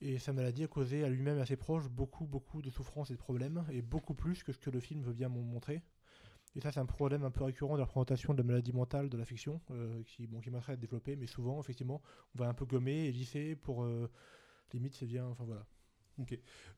Et 0.00 0.18
sa 0.18 0.32
maladie 0.32 0.64
a 0.64 0.68
causé 0.68 1.04
à 1.04 1.08
lui-même 1.08 1.38
et 1.38 1.42
à 1.42 1.46
ses 1.46 1.56
proches 1.56 1.88
beaucoup, 1.88 2.26
beaucoup 2.26 2.62
de 2.62 2.70
souffrances 2.70 3.10
et 3.10 3.14
de 3.14 3.18
problèmes, 3.18 3.64
et 3.70 3.82
beaucoup 3.82 4.14
plus 4.14 4.42
que 4.42 4.52
ce 4.52 4.58
que 4.58 4.70
le 4.70 4.80
film 4.80 5.02
veut 5.02 5.12
bien 5.12 5.28
mon- 5.28 5.42
montrer. 5.42 5.82
Et 6.56 6.60
ça, 6.60 6.72
c'est 6.72 6.80
un 6.80 6.86
problème 6.86 7.24
un 7.24 7.30
peu 7.30 7.44
récurrent 7.44 7.74
de 7.74 7.78
la 7.78 7.84
représentation 7.84 8.34
de 8.34 8.38
la 8.38 8.44
maladie 8.44 8.72
mentale 8.72 9.08
de 9.08 9.16
la 9.16 9.24
fiction, 9.24 9.60
euh, 9.70 10.02
qui, 10.04 10.26
bon, 10.26 10.40
qui 10.40 10.50
m'intéresserait 10.50 10.72
à 10.74 10.76
développer, 10.76 11.16
mais 11.16 11.26
souvent, 11.26 11.60
effectivement, 11.60 12.02
on 12.34 12.40
va 12.40 12.48
un 12.48 12.54
peu 12.54 12.64
gommer 12.66 13.06
et 13.06 13.12
lisser 13.12 13.54
pour. 13.56 13.84
euh, 13.84 14.10
limite, 14.72 14.94
c'est 14.94 15.06
bien. 15.06 15.26
Enfin 15.26 15.44
voilà. 15.44 15.66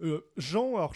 Euh, 0.01 0.21
Jean, 0.37 0.77
alors 0.77 0.95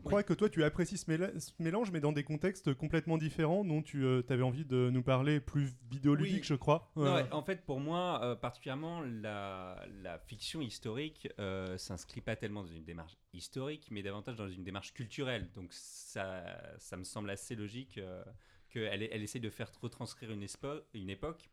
je 0.00 0.06
euh, 0.06 0.10
crois 0.10 0.22
que 0.22 0.32
toi 0.32 0.48
tu 0.48 0.64
apprécies 0.64 0.96
ce, 0.98 1.06
méla- 1.10 1.38
ce 1.38 1.52
mélange, 1.58 1.90
mais 1.90 2.00
dans 2.00 2.12
des 2.12 2.24
contextes 2.24 2.72
complètement 2.74 3.18
différents 3.18 3.64
dont 3.64 3.82
tu 3.82 4.06
avais 4.06 4.42
envie 4.42 4.64
de 4.64 4.90
nous 4.90 5.02
parler 5.02 5.40
plus 5.40 5.74
vidéoludique, 5.90 6.42
Oui. 6.42 6.44
je 6.44 6.54
crois. 6.54 6.90
Non, 6.96 7.04
Euh, 7.06 7.14
ouais, 7.22 7.32
en 7.32 7.42
fait, 7.42 7.64
pour 7.64 7.80
moi, 7.80 8.20
euh, 8.22 8.34
particulièrement, 8.36 9.00
la, 9.02 9.84
la 10.02 10.18
fiction 10.18 10.60
historique 10.60 11.28
euh, 11.38 11.76
s'inscrit 11.78 12.20
pas 12.20 12.36
tellement 12.36 12.62
dans 12.62 12.72
une 12.72 12.84
démarche 12.84 13.16
historique, 13.32 13.88
mais 13.90 14.02
davantage 14.02 14.36
dans 14.36 14.48
une 14.48 14.64
démarche 14.64 14.92
culturelle. 14.94 15.50
Donc, 15.54 15.68
ça, 15.72 16.42
ça 16.78 16.96
me 16.96 17.04
semble 17.04 17.30
assez 17.30 17.54
logique 17.54 17.98
euh, 17.98 18.24
qu'elle 18.70 19.02
elle 19.02 19.22
essaie 19.22 19.40
de 19.40 19.50
faire 19.50 19.70
retranscrire 19.80 20.30
une, 20.30 20.46
une 20.94 21.10
époque, 21.10 21.50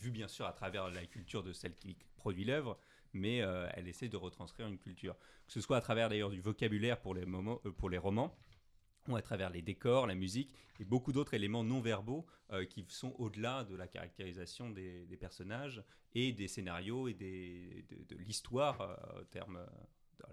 vue 0.00 0.10
bien 0.10 0.28
sûr 0.28 0.46
à 0.46 0.52
travers 0.52 0.90
la 0.90 1.06
culture 1.06 1.42
de 1.42 1.52
celle 1.52 1.74
qui 1.76 1.96
produit 2.16 2.44
l'œuvre, 2.44 2.78
mais 3.12 3.42
euh, 3.42 3.68
elle 3.74 3.88
essaie 3.88 4.08
de 4.08 4.16
retranscrire 4.16 4.66
une 4.66 4.78
culture. 4.78 5.16
Que 5.46 5.52
ce 5.52 5.60
soit 5.60 5.76
à 5.76 5.80
travers 5.80 6.08
d'ailleurs 6.08 6.30
du 6.30 6.40
vocabulaire 6.40 7.00
pour 7.00 7.14
les, 7.14 7.22
euh, 7.22 8.00
romans, 8.00 8.36
ou 9.08 9.16
à 9.16 9.22
travers 9.22 9.50
les 9.50 9.62
décors, 9.62 10.06
la 10.06 10.14
musique 10.14 10.54
et 10.78 10.84
beaucoup 10.84 11.12
d'autres 11.12 11.34
éléments 11.34 11.64
non 11.64 11.80
verbaux 11.80 12.24
euh, 12.52 12.64
qui 12.64 12.84
sont 12.88 13.14
au-delà 13.18 13.64
de 13.64 13.74
la 13.74 13.88
caractérisation 13.88 14.70
des, 14.70 15.16
personnages 15.18 15.82
et 16.14 16.32
des 16.32 16.48
scénarios 16.48 17.08
et 17.08 17.14
de, 17.14 18.16
l'histoire 18.16 18.98
au 19.18 19.24
terme, 19.24 19.58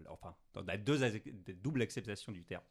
enfin, 0.08 0.36
dans 0.54 0.64
la 0.64 0.78
double 0.78 1.82
acceptation 1.82 2.32
du 2.32 2.44
terme. 2.44 2.64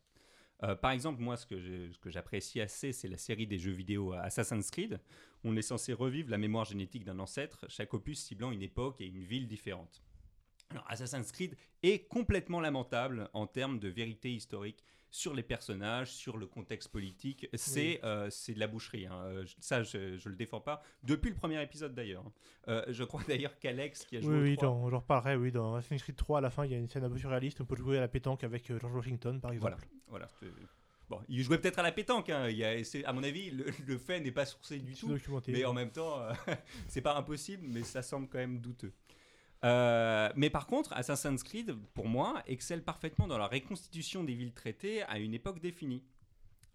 Euh, 0.65 0.75
par 0.75 0.91
exemple, 0.91 1.21
moi, 1.23 1.37
ce 1.37 1.47
que 1.47 2.11
j'apprécie 2.11 2.61
assez, 2.61 2.93
c'est 2.93 3.09
la 3.09 3.17
série 3.19 3.47
des 3.47 3.59
jeux 3.59 3.73
vidéo 3.73 4.13
Assassin's 4.13 4.71
Creed. 4.71 5.01
On 5.45 5.57
est 5.57 5.63
censé 5.63 5.93
revivre 5.93 6.31
la 6.31 6.39
mémoire 6.39 6.65
génétique 6.65 7.05
d'un 7.05 7.19
ancêtre, 7.21 7.65
chaque 7.69 7.95
opus 7.95 8.19
ciblant 8.25 8.51
une 8.51 8.63
époque 8.63 9.01
et 9.01 9.07
une 9.07 9.23
ville 9.23 9.47
différente. 9.47 10.03
Alors, 10.71 10.85
Assassin's 10.89 11.31
Creed 11.33 11.57
est 11.83 12.09
complètement 12.09 12.61
lamentable 12.61 13.31
en 13.33 13.47
termes 13.47 13.79
de 13.79 13.89
vérité 13.89 14.33
historique 14.35 14.83
sur 15.11 15.33
les 15.33 15.43
personnages, 15.43 16.11
sur 16.13 16.37
le 16.37 16.47
contexte 16.47 16.89
politique. 16.91 17.49
C'est 17.55 18.01
euh, 18.05 18.29
c'est 18.29 18.53
de 18.53 18.59
la 18.61 18.67
boucherie. 18.67 19.07
hein. 19.07 19.15
Euh, 19.25 19.47
je- 19.47 19.55
Ça, 19.61 19.83
je 19.83 19.97
ne 19.97 20.29
le 20.29 20.37
défends 20.37 20.61
pas. 20.61 20.83
Depuis 21.03 21.31
le 21.31 21.35
premier 21.37 21.63
épisode, 21.63 21.95
d'ailleurs. 21.95 22.31
Euh, 22.67 22.85
je 22.89 23.05
crois 23.05 23.23
d'ailleurs 23.29 23.59
qu'Alex, 23.59 24.05
qui 24.05 24.19
a 24.19 24.21
joué 24.21 24.35
Oui, 24.37 24.43
oui, 24.51 24.57
3, 24.57 24.69
dans- 24.69 24.91
j'en 24.91 24.99
reparlerai. 24.99 25.37
Oui, 25.37 25.51
dans 25.53 25.77
Assassin's 25.77 26.03
Creed 26.03 26.17
3, 26.17 26.39
à 26.39 26.41
la 26.43 26.51
fin, 26.51 26.67
il 26.67 26.73
y 26.73 26.75
a 26.75 26.79
une 26.79 26.89
scène 26.89 27.05
un 27.05 27.09
peu 27.11 27.17
surréaliste. 27.17 27.63
On 27.63 27.65
peut 27.65 27.77
jouer 27.77 27.97
à 27.97 28.01
la 28.03 28.09
pétanque 28.09 28.45
avec 28.45 28.71
euh, 28.71 28.79
George 28.79 28.95
Washington, 28.95 29.41
par 29.41 29.53
exemple. 29.53 29.77
Voilà. 29.79 29.98
C'est- 30.41 30.47
Bon, 31.09 31.21
il 31.29 31.43
jouait 31.43 31.59
peut-être 31.59 31.79
à 31.79 31.83
la 31.83 31.91
pétanque. 31.93 32.29
hein. 32.29 32.49
Il 32.51 32.57
y 32.59 32.65
a- 32.65 32.75
à 33.09 33.13
mon 33.15 33.23
avis, 33.23 33.51
le, 33.51 33.65
le 33.87 33.97
fait 33.99 34.21
n'est 34.21 34.31
pas 34.31 34.45
sourcé 34.45 34.79
du 34.79 34.95
tout. 34.95 35.09
documenté. 35.09 35.53
Mais 35.53 35.65
en 35.65 35.73
même 35.73 35.91
temps, 35.91 36.21
euh, 36.21 36.33
c'est 36.89 37.01
pas 37.01 37.17
impossible, 37.17 37.67
mais 37.67 37.83
ça 37.83 38.03
semble 38.03 38.29
quand 38.29 38.37
même 38.39 38.61
douteux. 38.61 38.93
Euh, 39.65 40.31
mais 40.37 40.51
par 40.51 40.67
contre, 40.67 40.93
Assassin's 40.93 41.43
Creed, 41.43 41.75
pour 41.95 42.07
moi, 42.07 42.43
excelle 42.47 42.83
parfaitement 42.83 43.27
dans 43.27 43.39
la 43.39 43.47
reconstitution 43.49 44.23
des 44.23 44.35
villes 44.35 44.53
traitées 44.53 45.03
à 45.05 45.19
une 45.19 45.35
époque 45.35 45.61
définie. 45.61 46.03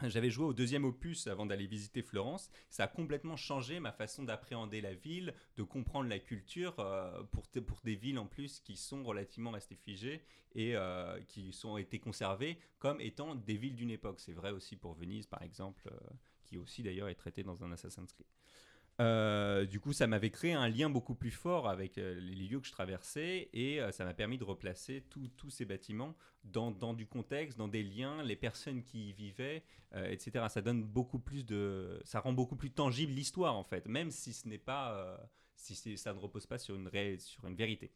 J'avais 0.01 0.29
joué 0.29 0.45
au 0.45 0.53
deuxième 0.53 0.85
opus 0.85 1.27
avant 1.27 1.45
d'aller 1.45 1.67
visiter 1.67 2.01
Florence. 2.01 2.49
Ça 2.69 2.85
a 2.85 2.87
complètement 2.87 3.35
changé 3.37 3.79
ma 3.79 3.91
façon 3.91 4.23
d'appréhender 4.23 4.81
la 4.81 4.93
ville, 4.93 5.33
de 5.55 5.63
comprendre 5.63 6.09
la 6.09 6.19
culture 6.19 6.75
euh, 6.79 7.23
pour, 7.31 7.43
des 7.83 7.95
villes 7.95 8.19
en 8.19 8.25
plus 8.25 8.59
qui 8.59 8.75
sont 8.75 9.03
relativement 9.03 9.51
restées 9.51 9.75
figées 9.75 10.23
et 10.55 10.75
euh, 10.75 11.19
qui 11.27 11.53
sont 11.53 11.77
été 11.77 11.99
conservées 11.99 12.57
comme 12.79 12.99
étant 12.99 13.35
des 13.35 13.55
villes 13.55 13.75
d'une 13.75 13.91
époque. 13.91 14.19
C'est 14.19 14.33
vrai 14.33 14.51
aussi 14.51 14.75
pour 14.75 14.93
Venise, 14.93 15.27
par 15.27 15.41
exemple, 15.41 15.89
euh, 15.91 15.97
qui 16.43 16.57
aussi 16.57 16.83
d'ailleurs 16.83 17.09
est 17.09 17.15
traitée 17.15 17.43
dans 17.43 17.63
un 17.63 17.71
Assassin's 17.71 18.11
Creed. 18.11 18.27
Euh, 19.03 19.65
du 19.65 19.79
coup, 19.81 19.91
ça 19.91 20.07
m'avait 20.07 20.29
créé 20.29 20.53
un 20.53 20.69
lien 20.69 20.89
beaucoup 20.89 21.13
plus 21.13 21.31
fort 21.31 21.67
avec 21.67 21.97
euh, 21.97 22.19
les 22.21 22.47
lieux 22.47 22.61
que 22.61 22.67
je 22.67 22.71
traversais 22.71 23.49
et 23.51 23.81
euh, 23.81 23.91
ça 23.91 24.05
m'a 24.05 24.13
permis 24.13 24.37
de 24.37 24.45
replacer 24.45 25.03
tous 25.09 25.49
ces 25.49 25.65
bâtiments 25.65 26.15
dans, 26.45 26.93
du 26.93 27.05
contexte, 27.05 27.57
dans 27.57 27.67
des 27.67 27.83
liens, 27.83 28.23
les 28.23 28.37
personnes 28.37 28.83
qui 28.83 29.09
y 29.09 29.13
vivaient, 29.13 29.63
etc. 29.95 30.45
Ça 30.49 30.61
donne 30.61 30.83
beaucoup 30.83 31.19
plus 31.19 31.45
de, 31.45 32.01
ça 32.03 32.19
rend 32.19 32.33
beaucoup 32.33 32.55
plus 32.55 32.71
tangible 32.71 33.13
l'histoire 33.13 33.55
en 33.55 33.63
fait, 33.63 33.87
même 33.87 34.11
si 34.11 34.33
ce 34.33 34.47
n'est 34.49 34.57
pas, 34.57 35.17
si 35.55 35.97
ça 35.97 36.13
ne 36.13 36.19
repose 36.19 36.45
pas 36.45 36.57
sur 36.57 36.75
une, 36.75 36.89
sur 37.19 37.47
une 37.47 37.55
vérité. 37.55 37.91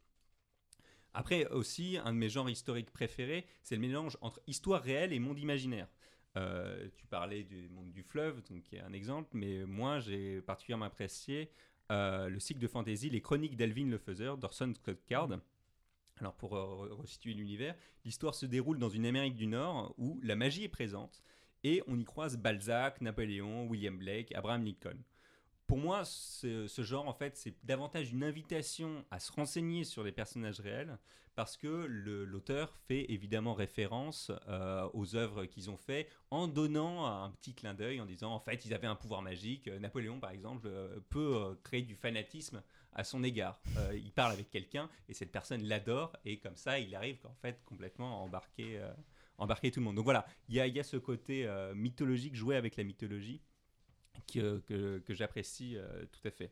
Après 1.13 1.45
aussi, 1.47 1.97
un 2.03 2.13
de 2.13 2.17
mes 2.17 2.29
genres 2.29 2.49
historiques 2.49 2.91
préférés, 2.91 3.45
c'est 3.63 3.75
le 3.75 3.81
mélange 3.81 4.17
entre 4.21 4.39
histoire 4.47 4.81
réelle 4.81 5.11
et 5.11 5.19
monde 5.19 5.39
imaginaire. 5.39 5.89
Euh, 6.37 6.87
tu 6.95 7.07
parlais 7.07 7.43
du 7.43 7.67
monde 7.69 7.91
du 7.91 8.03
fleuve, 8.03 8.43
donc 8.47 8.61
qui 8.61 8.75
est 8.75 8.81
un 8.81 8.93
exemple, 8.93 9.29
mais 9.33 9.65
moi 9.65 9.99
j'ai 9.99 10.41
particulièrement 10.41 10.85
apprécié 10.85 11.49
euh, 11.91 12.29
le 12.29 12.39
cycle 12.39 12.59
de 12.59 12.67
fantasy 12.67 13.09
Les 13.09 13.21
Chroniques 13.21 13.55
d'Alvin 13.55 13.87
le 13.87 13.97
Faiseur 13.97 14.37
d'Orson 14.37 14.71
Scott 14.75 14.99
Card. 15.07 15.29
Alors 16.19 16.35
pour 16.35 16.55
euh, 16.55 16.89
re- 16.89 16.91
resituer 16.91 17.33
l'univers, 17.33 17.75
l'histoire 18.05 18.35
se 18.35 18.45
déroule 18.45 18.77
dans 18.77 18.89
une 18.89 19.05
Amérique 19.05 19.35
du 19.35 19.47
Nord 19.47 19.95
où 19.97 20.19
la 20.21 20.35
magie 20.35 20.63
est 20.63 20.69
présente 20.69 21.23
et 21.63 21.81
on 21.87 21.97
y 21.97 22.05
croise 22.05 22.37
Balzac, 22.37 23.01
Napoléon, 23.01 23.65
William 23.67 23.97
Blake, 23.97 24.31
Abraham 24.35 24.63
Lincoln. 24.63 24.97
Pour 25.67 25.77
moi, 25.77 26.05
ce, 26.05 26.65
genre, 26.77 27.09
en 27.09 27.13
fait, 27.13 27.35
c'est 27.35 27.53
davantage 27.65 28.11
une 28.11 28.23
invitation 28.23 29.03
à 29.11 29.19
se 29.19 29.33
renseigner 29.33 29.83
sur 29.83 30.01
les 30.01 30.13
personnages 30.13 30.61
réels 30.61 30.97
parce 31.35 31.57
que 31.57 31.67
l'auteur 31.67 32.73
fait 32.87 33.11
évidemment 33.11 33.53
référence 33.53 34.31
euh, 34.47 34.89
aux 34.93 35.15
œuvres 35.15 35.45
qu'ils 35.45 35.69
ont 35.69 35.77
fait 35.77 36.09
en 36.31 36.47
donnant 36.47 37.05
un 37.05 37.29
petit 37.29 37.53
clin 37.53 37.75
d'œil 37.75 38.01
en 38.01 38.07
disant 38.07 38.33
en 38.33 38.39
fait 38.39 38.65
ils 38.65 38.73
avaient 38.73 38.87
un 38.87 38.95
pouvoir 38.95 39.21
magique. 39.21 39.67
Euh, 39.67 39.77
Napoléon 39.77 40.19
par 40.19 40.31
exemple 40.31 40.65
euh, 40.65 40.99
peut 41.11 41.55
créer 41.63 41.83
du 41.83 41.95
fanatisme 41.95 42.63
à 42.93 43.03
son 43.03 43.23
égard. 43.23 43.61
Il 43.93 44.11
parle 44.13 44.31
avec 44.31 44.49
quelqu'un 44.49 44.89
et 45.09 45.13
cette 45.13 45.31
personne 45.31 45.61
l'adore 45.61 46.17
et 46.25 46.39
comme 46.39 46.55
ça 46.55 46.79
il 46.79 46.95
arrive 46.95 47.19
en 47.25 47.35
fait 47.35 47.61
complètement 47.65 48.19
à 48.19 48.23
embarquer, 48.23 48.81
embarquer 49.37 49.69
tout 49.69 49.79
le 49.79 49.85
monde. 49.85 49.97
Donc 49.97 50.05
voilà, 50.05 50.25
il 50.49 50.55
y 50.55 50.59
a, 50.59 50.65
y 50.65 50.79
a 50.79 50.83
ce 50.83 50.97
côté 50.97 51.47
mythologique, 51.75 52.33
jouer 52.33 52.55
avec 52.55 52.77
la 52.77 52.83
mythologie 52.83 53.43
que, 54.25 54.59
que, 54.67 54.99
que 54.99 55.13
j'apprécie 55.13 55.75
euh, 55.77 56.05
tout 56.11 56.27
à 56.27 56.31
fait. 56.31 56.51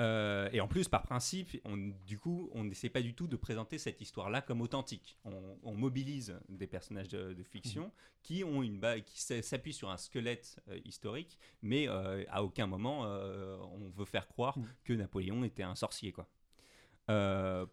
Euh, 0.00 0.48
et 0.52 0.60
en 0.62 0.68
plus, 0.68 0.88
par 0.88 1.02
principe, 1.02 1.60
on, 1.66 1.76
du 2.06 2.18
coup, 2.18 2.48
on 2.54 2.64
n'essaie 2.64 2.88
pas 2.88 3.02
du 3.02 3.12
tout 3.14 3.26
de 3.26 3.36
présenter 3.36 3.76
cette 3.76 4.00
histoire-là 4.00 4.40
comme 4.40 4.62
authentique. 4.62 5.18
On, 5.24 5.58
on 5.62 5.74
mobilise 5.74 6.38
des 6.48 6.66
personnages 6.66 7.08
de, 7.08 7.34
de 7.34 7.42
fiction 7.42 7.92
qui 8.22 8.42
ont 8.44 8.62
une 8.62 8.80
qui 9.04 9.20
s'appuient 9.42 9.74
sur 9.74 9.90
un 9.90 9.98
squelette 9.98 10.58
euh, 10.68 10.78
historique, 10.86 11.38
mais 11.60 11.86
euh, 11.88 12.24
à 12.28 12.42
aucun 12.42 12.66
moment 12.66 13.02
on 13.02 13.90
veut 13.90 14.06
faire 14.06 14.26
croire 14.26 14.56
Mhm. 14.58 14.66
que 14.84 14.92
Napoléon 14.94 15.44
était 15.44 15.62
un 15.64 15.74
sorcier, 15.74 16.12
quoi. 16.12 16.26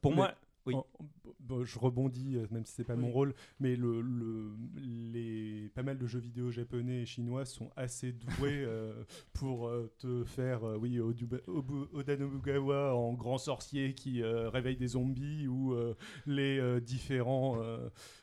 Pour 0.01 0.11
Mais- 0.11 0.15
moi, 0.17 0.35
Oui. 0.67 0.75
En- 0.75 0.85
bon, 1.39 1.63
je 1.63 1.79
rebondis, 1.79 2.35
euh, 2.35 2.45
même 2.51 2.65
si 2.65 2.73
c'est 2.73 2.83
pas 2.83 2.95
mon 2.97 3.09
rôle, 3.09 3.33
mais 3.59 3.75
le, 3.77 4.01
le- 4.01 4.51
les, 4.75 5.69
pas 5.73 5.81
mal 5.83 5.97
de 5.97 6.05
jeux 6.07 6.19
vidéo 6.19 6.51
japonais 6.51 7.01
et 7.03 7.05
chinois 7.05 7.45
sont 7.45 7.69
assez 7.77 8.11
doués 8.11 8.27
euh, 8.65 9.03
pour 9.33 9.67
euh, 9.67 9.89
te 9.97 10.23
faire, 10.25 10.63
euh, 10.65 10.77
oui, 10.77 10.97
Oduba- 10.99 11.41
Obu- 11.47 11.87
Oda 11.93 12.17
Nobugawa 12.17 12.93
en 12.95 13.13
grand 13.13 13.37
sorcier 13.37 13.93
qui 13.93 14.21
réveille 14.23 14.75
des 14.77 14.87
zombies 14.87 15.47
ou 15.47 15.73
les 16.25 16.81
différents, 16.81 17.57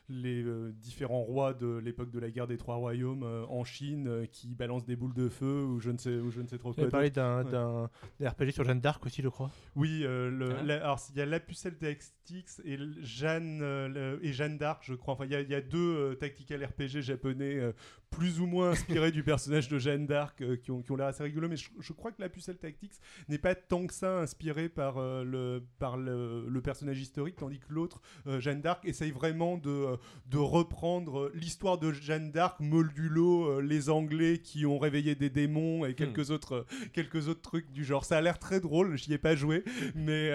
les 0.09 0.43
euh, 0.43 0.71
différents 0.71 1.21
rois 1.23 1.53
de 1.53 1.77
l'époque 1.77 2.11
de 2.11 2.19
la 2.19 2.29
guerre 2.29 2.47
des 2.47 2.57
trois 2.57 2.75
royaumes 2.75 3.23
euh, 3.23 3.43
en 3.47 3.63
Chine 3.63 4.07
euh, 4.07 4.25
qui 4.25 4.53
balancent 4.53 4.85
des 4.85 4.95
boules 4.95 5.13
de 5.13 5.29
feu 5.29 5.63
ou 5.63 5.79
je 5.79 5.89
ne 5.89 5.97
sais, 5.97 6.15
ou 6.17 6.29
je 6.29 6.41
ne 6.41 6.47
sais 6.47 6.57
trop 6.59 6.71
Tu 6.71 6.75
quoi. 6.75 6.83
avais 6.83 6.91
parlé 6.91 7.09
d'un 7.09 7.43
Ouais. 7.43 7.51
d'un- 7.51 7.89
d'un 8.19 8.29
RPG 8.29 8.51
sur 8.51 8.63
Jeanne 8.63 8.81
d'Arc 8.81 9.05
aussi, 9.05 9.21
je 9.23 9.29
crois. 9.29 9.49
Oui, 9.75 10.01
euh, 10.03 10.29
le- 10.29 10.55
Ah. 10.59 10.63
la- 10.63 10.83
alors 10.83 10.99
il 11.11 11.17
y 11.17 11.21
a 11.21 11.25
la 11.25 11.39
pucelle 11.39 11.77
Tactics 11.77 12.47
et 12.65 12.77
Jeanne 13.01 13.61
euh, 13.61 13.87
le- 13.87 14.25
et 14.25 14.31
Jeanne 14.33 14.57
d'Arc, 14.57 14.83
je 14.85 14.93
crois. 14.93 15.15
Enfin, 15.15 15.25
il 15.25 15.31
y, 15.31 15.35
a- 15.35 15.41
il 15.41 15.49
y 15.49 15.55
a 15.55 15.61
deux 15.61 15.77
euh, 15.97 16.15
tactical 16.15 16.63
RPG 16.63 17.01
japonais 17.01 17.55
euh, 17.59 17.71
plus 18.15 18.39
ou 18.39 18.45
moins 18.45 18.69
inspirés 18.71 19.11
du 19.11 19.23
personnage 19.23 19.67
de 19.67 19.77
Jeanne 19.77 20.05
d'Arc 20.07 20.41
euh, 20.41 20.55
qui 20.57 20.71
ont, 20.71 20.81
qui 20.81 20.91
ont 20.91 20.95
l'air 20.95 21.07
assez 21.07 21.23
rigolos. 21.23 21.49
Mais 21.49 21.57
je, 21.57 21.69
je 21.79 21.93
crois 21.93 22.11
que 22.11 22.21
la 22.21 22.29
pucelle 22.29 22.57
Tactics 22.57 22.93
n'est 23.29 23.37
pas 23.37 23.55
tant 23.55 23.85
que 23.87 23.93
ça 23.93 24.19
inspiré 24.19 24.69
par 24.69 24.97
euh, 24.97 25.23
le 25.23 25.63
par 25.79 25.97
le, 25.97 26.47
le 26.47 26.61
personnage 26.61 26.99
historique, 26.99 27.35
tandis 27.37 27.59
que 27.59 27.65
l'autre 27.69 28.01
euh, 28.27 28.39
Jeanne 28.39 28.61
d'Arc 28.61 28.85
essaye 28.85 29.11
vraiment 29.11 29.57
de 29.57 29.97
de 30.27 30.37
reprendre 30.37 31.31
l'histoire 31.33 31.77
de 31.77 31.91
Jeanne 31.91 32.31
d'Arc, 32.31 32.59
modulo 32.59 33.45
euh, 33.49 33.61
les 33.61 33.89
Anglais 33.89 34.39
qui 34.39 34.65
ont 34.65 34.79
réveillé 34.79 35.15
des 35.15 35.29
démons 35.29 35.85
et 35.85 35.93
quelques 35.93 36.31
autres 36.31 36.65
quelques 36.93 37.27
autres 37.27 37.41
trucs 37.41 37.71
du 37.71 37.83
genre. 37.83 38.05
Ça 38.05 38.17
a 38.17 38.21
l'air 38.21 38.39
très 38.39 38.59
drôle. 38.59 38.97
J'y 38.97 39.13
ai 39.13 39.17
pas 39.17 39.35
joué, 39.35 39.63
mais 39.95 40.29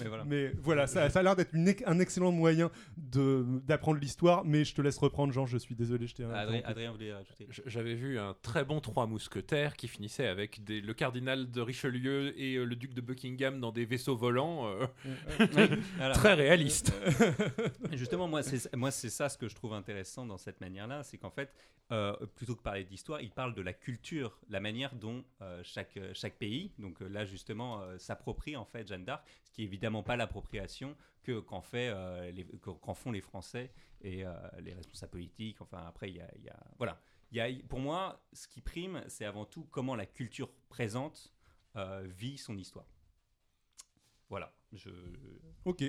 mais 0.00 0.08
voilà. 0.08 0.24
mais 0.24 0.52
voilà, 0.62 0.86
ça, 0.86 1.10
ça 1.10 1.20
a 1.20 1.22
l'air 1.22 1.36
d'être 1.36 1.54
un 1.86 1.98
excellent 1.98 2.32
moyen 2.32 2.70
d'apprendre 2.96 3.98
l'histoire, 4.00 4.44
mais 4.44 4.64
je 4.64 4.74
te 4.74 4.82
laisse 4.82 4.98
reprendre, 4.98 5.32
Jean, 5.32 5.46
je 5.46 5.58
suis 5.58 5.74
désolé, 5.74 6.06
je 6.06 6.14
t'ai 6.14 6.24
Adrien, 6.24 6.62
J'avais 7.66 7.94
vu 7.94 8.18
un 8.18 8.34
très 8.42 8.64
bon 8.64 8.80
Trois 8.80 9.06
Mousquetaires 9.06 9.76
qui 9.76 9.88
finissait 9.88 10.26
avec 10.26 10.62
des- 10.64 10.80
le 10.80 10.94
cardinal 10.94 11.50
de 11.50 11.60
Richelieu 11.60 12.38
et 12.40 12.56
euh, 12.56 12.64
le 12.64 12.76
duc 12.76 12.94
de 12.94 13.00
Buckingham 13.00 13.60
dans 13.60 13.72
des 13.72 13.84
vaisseaux 13.84 14.16
volants. 14.16 14.66
euh, 14.66 14.86
très 16.14 16.34
réaliste. 16.34 16.92
Et 17.90 17.96
Justement, 17.96 18.28
moi, 18.28 18.42
c'est 18.42 19.10
ça 19.10 19.28
ce 19.28 19.38
que 19.38 19.48
je 19.48 19.54
trouve 19.54 19.74
intéressant 19.74 20.26
dans 20.26 20.38
cette 20.38 20.60
manière-là, 20.60 21.02
c'est 21.02 21.18
qu'en 21.18 21.30
fait, 21.30 21.52
euh, 21.90 22.14
plutôt 22.36 22.54
que 22.56 22.62
parler 22.62 22.84
d'histoire, 22.84 23.20
il 23.20 23.30
parle 23.30 23.54
de 23.54 23.62
la 23.62 23.72
culture, 23.72 24.38
la 24.48 24.60
manière 24.60 24.94
dont 24.94 25.24
euh, 25.42 25.60
chaque, 25.64 25.96
euh, 25.96 26.12
chaque 26.14 26.36
pays, 26.36 26.70
donc 26.78 27.02
euh, 27.02 27.08
là 27.08 27.24
justement, 27.24 27.82
euh, 27.82 27.98
s'approprie 27.98 28.56
en 28.56 28.64
fait 28.64 28.86
Jeanne 28.88 29.04
d'Arc, 29.04 29.22
ce 29.44 29.50
qui 29.52 29.62
est 29.62 29.64
évidemment 29.66 30.02
pas 30.02 30.16
l'appropriation 30.16 30.96
que 31.22 31.38
qu'en 31.40 31.60
fait 31.60 31.88
euh, 31.90 32.32
qu'en 32.80 32.94
font 32.94 33.12
les 33.12 33.20
Français 33.20 33.70
et 34.02 34.24
euh, 34.26 34.32
les 34.60 34.74
responsables 34.74 35.10
politiques. 35.12 35.60
Enfin, 35.60 35.84
après, 35.86 36.10
il 36.10 36.16
y 36.16 36.20
a, 36.20 36.30
y 36.38 36.48
a- 36.48 36.66
voilà. 36.78 37.00
Il 37.30 37.38
y 37.38 37.40
a, 37.40 37.48
pour 37.68 37.80
moi, 37.80 38.22
ce 38.32 38.46
qui 38.46 38.60
prime, 38.60 39.02
c'est 39.08 39.24
avant 39.24 39.46
tout 39.46 39.64
comment 39.70 39.96
la 39.96 40.04
culture 40.06 40.50
présente 40.68 41.32
euh, 41.76 42.02
vit 42.06 42.36
son 42.36 42.56
histoire. 42.58 42.86
Voilà. 44.28 44.54
Je, 44.72 44.90
Ok, 45.64 45.84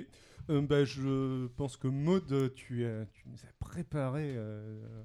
Euh, 0.50 0.60
bah, 0.60 0.84
je 0.84 1.46
pense 1.56 1.76
que 1.76 1.88
Maud, 1.88 2.52
tu, 2.54 2.86
tu 3.12 3.28
nous 3.28 3.44
as 3.46 3.52
préparé 3.58 4.34
euh, 4.36 5.04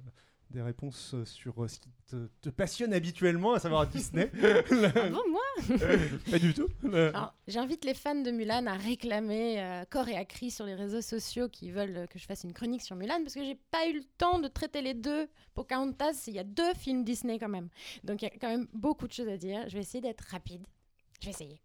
des 0.50 0.62
réponses 0.62 1.14
sur 1.24 1.62
euh, 1.62 1.68
ce 1.68 1.78
qui 1.78 1.90
te, 2.06 2.28
te 2.40 2.48
passionne 2.48 2.92
habituellement, 2.92 3.54
à 3.54 3.60
savoir 3.60 3.86
Disney. 3.86 4.30
Ah 4.42 5.08
bon, 5.08 5.22
moi 5.30 5.40
pas 6.30 6.38
du 6.38 6.54
tout. 6.54 6.68
Alors, 6.92 7.34
J'invite 7.46 7.84
les 7.84 7.94
fans 7.94 8.20
de 8.20 8.30
Mulan 8.30 8.66
à 8.66 8.74
réclamer 8.74 9.60
euh, 9.60 9.84
corps 9.88 10.08
et 10.08 10.16
à 10.16 10.24
cri 10.24 10.50
sur 10.50 10.64
les 10.66 10.74
réseaux 10.74 11.02
sociaux 11.02 11.48
qui 11.48 11.70
veulent 11.70 11.96
euh, 11.96 12.06
que 12.06 12.18
je 12.18 12.26
fasse 12.26 12.44
une 12.44 12.52
chronique 12.52 12.82
sur 12.82 12.96
Mulan 12.96 13.18
parce 13.22 13.34
que 13.34 13.44
j'ai 13.44 13.58
pas 13.70 13.86
eu 13.88 13.94
le 13.94 14.04
temps 14.18 14.38
de 14.38 14.48
traiter 14.48 14.82
les 14.82 14.94
deux. 14.94 15.28
Pocahontas, 15.54 16.24
il 16.26 16.34
y 16.34 16.38
a 16.38 16.44
deux 16.44 16.74
films 16.74 17.04
Disney 17.04 17.38
quand 17.38 17.48
même. 17.48 17.68
Donc 18.04 18.22
il 18.22 18.26
y 18.26 18.28
a 18.28 18.30
quand 18.30 18.48
même 18.48 18.66
beaucoup 18.72 19.06
de 19.06 19.12
choses 19.12 19.28
à 19.28 19.36
dire. 19.36 19.68
Je 19.68 19.74
vais 19.74 19.80
essayer 19.82 20.00
d'être 20.00 20.24
rapide. 20.30 20.66
Je 21.20 21.26
vais 21.26 21.32
essayer. 21.32 21.60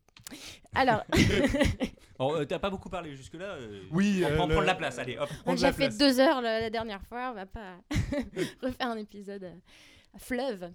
Alors, 0.73 1.03
Oh, 2.17 2.33
euh, 2.35 2.45
t'as 2.45 2.59
pas 2.59 2.69
beaucoup 2.69 2.89
parlé 2.89 3.13
jusque-là. 3.15 3.55
euh, 3.55 3.83
Oui, 3.91 4.23
on 4.25 4.29
euh, 4.31 4.35
prend 4.35 4.45
le- 4.47 4.53
prendre 4.53 4.67
la 4.67 4.75
place. 4.75 4.97
Allez, 4.99 5.17
hop. 5.17 5.27
on 5.29 5.33
a 5.33 5.37
prendre 5.43 5.55
déjà 5.57 5.67
la 5.67 5.73
fait 5.73 5.87
place. 5.87 5.97
deux 5.97 6.19
heures 6.21 6.41
la, 6.41 6.61
la 6.61 6.69
dernière 6.69 7.01
fois. 7.03 7.31
On 7.31 7.33
va 7.33 7.45
pas 7.45 7.75
refaire 8.61 8.87
un 8.87 8.97
épisode 8.97 9.43
euh, 9.43 9.53
à 10.15 10.19
fleuve. 10.19 10.71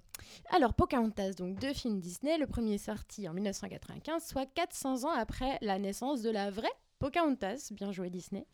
Alors, 0.50 0.74
Pocahontas, 0.74 1.32
donc 1.32 1.58
deux 1.58 1.72
films 1.72 1.98
Disney. 1.98 2.36
Le 2.36 2.46
premier 2.46 2.76
sorti 2.76 3.26
en 3.26 3.32
1995, 3.32 4.22
soit 4.26 4.44
400 4.54 5.04
ans 5.04 5.12
après 5.16 5.56
la 5.62 5.78
naissance 5.78 6.20
de 6.20 6.28
la 6.30 6.50
vraie 6.50 6.68
Pocahontas, 6.98 7.70
bien 7.72 7.90
joué 7.90 8.10
Disney. 8.10 8.46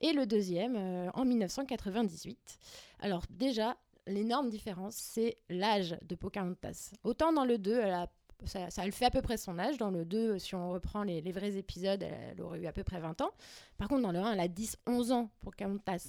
Et 0.00 0.12
le 0.12 0.26
deuxième 0.26 0.74
euh, 0.76 1.10
en 1.14 1.24
1998. 1.24 2.58
Alors, 2.98 3.22
déjà, 3.30 3.76
l'énorme 4.08 4.50
différence, 4.50 4.96
c'est 4.96 5.38
l'âge 5.48 5.96
de 6.02 6.16
Pocahontas. 6.16 6.90
Autant 7.04 7.32
dans 7.32 7.44
le 7.44 7.58
2, 7.58 7.78
elle 7.80 7.92
a 7.94 8.08
ça, 8.46 8.70
ça, 8.70 8.84
elle 8.84 8.92
fait 8.92 9.04
à 9.06 9.10
peu 9.10 9.22
près 9.22 9.36
son 9.36 9.58
âge. 9.58 9.78
Dans 9.78 9.90
le 9.90 10.04
2, 10.04 10.38
si 10.38 10.54
on 10.54 10.70
reprend 10.70 11.02
les, 11.02 11.20
les 11.20 11.32
vrais 11.32 11.56
épisodes, 11.56 12.02
elle, 12.02 12.16
elle 12.32 12.40
aurait 12.40 12.60
eu 12.60 12.66
à 12.66 12.72
peu 12.72 12.84
près 12.84 13.00
20 13.00 13.20
ans. 13.20 13.30
Par 13.78 13.88
contre, 13.88 14.02
dans 14.02 14.12
le 14.12 14.18
1, 14.18 14.32
elle 14.32 14.40
a 14.40 14.48
10-11 14.48 15.12
ans 15.12 15.30
pour 15.40 15.52
Pocahontas. 15.52 16.06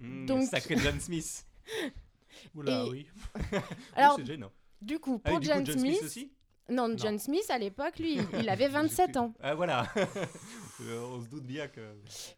Mmh. 0.00 0.06
Mmh, 0.06 0.26
Donc- 0.26 0.42
Sacré 0.48 0.76
John 0.76 0.98
Smith. 1.00 1.46
Oula, 2.54 2.84
Et- 2.84 2.90
oui. 2.90 3.06
Alors, 3.96 4.16
Oui, 4.18 4.26
gênant. 4.26 4.50
du 4.82 4.98
coup, 4.98 5.20
Ah, 5.24 5.30
pour 5.30 5.40
du 5.40 5.48
coup, 5.48 5.54
John, 5.64 5.66
Smith, 5.78 6.02
aussi 6.02 6.30
non, 6.70 6.96
John 6.96 7.18
Smith, 7.18 7.44
à 7.50 7.58
l'époque, 7.58 7.98
lui, 7.98 8.18
il 8.38 8.48
avait 8.48 8.68
27 8.68 9.18
ans. 9.18 9.34
Ah 9.42 9.54
voilà. 9.54 9.86
Euh, 10.80 11.06
on 11.12 11.20
se 11.20 11.28
doute 11.28 11.44
bien 11.44 11.68
que. 11.68 11.80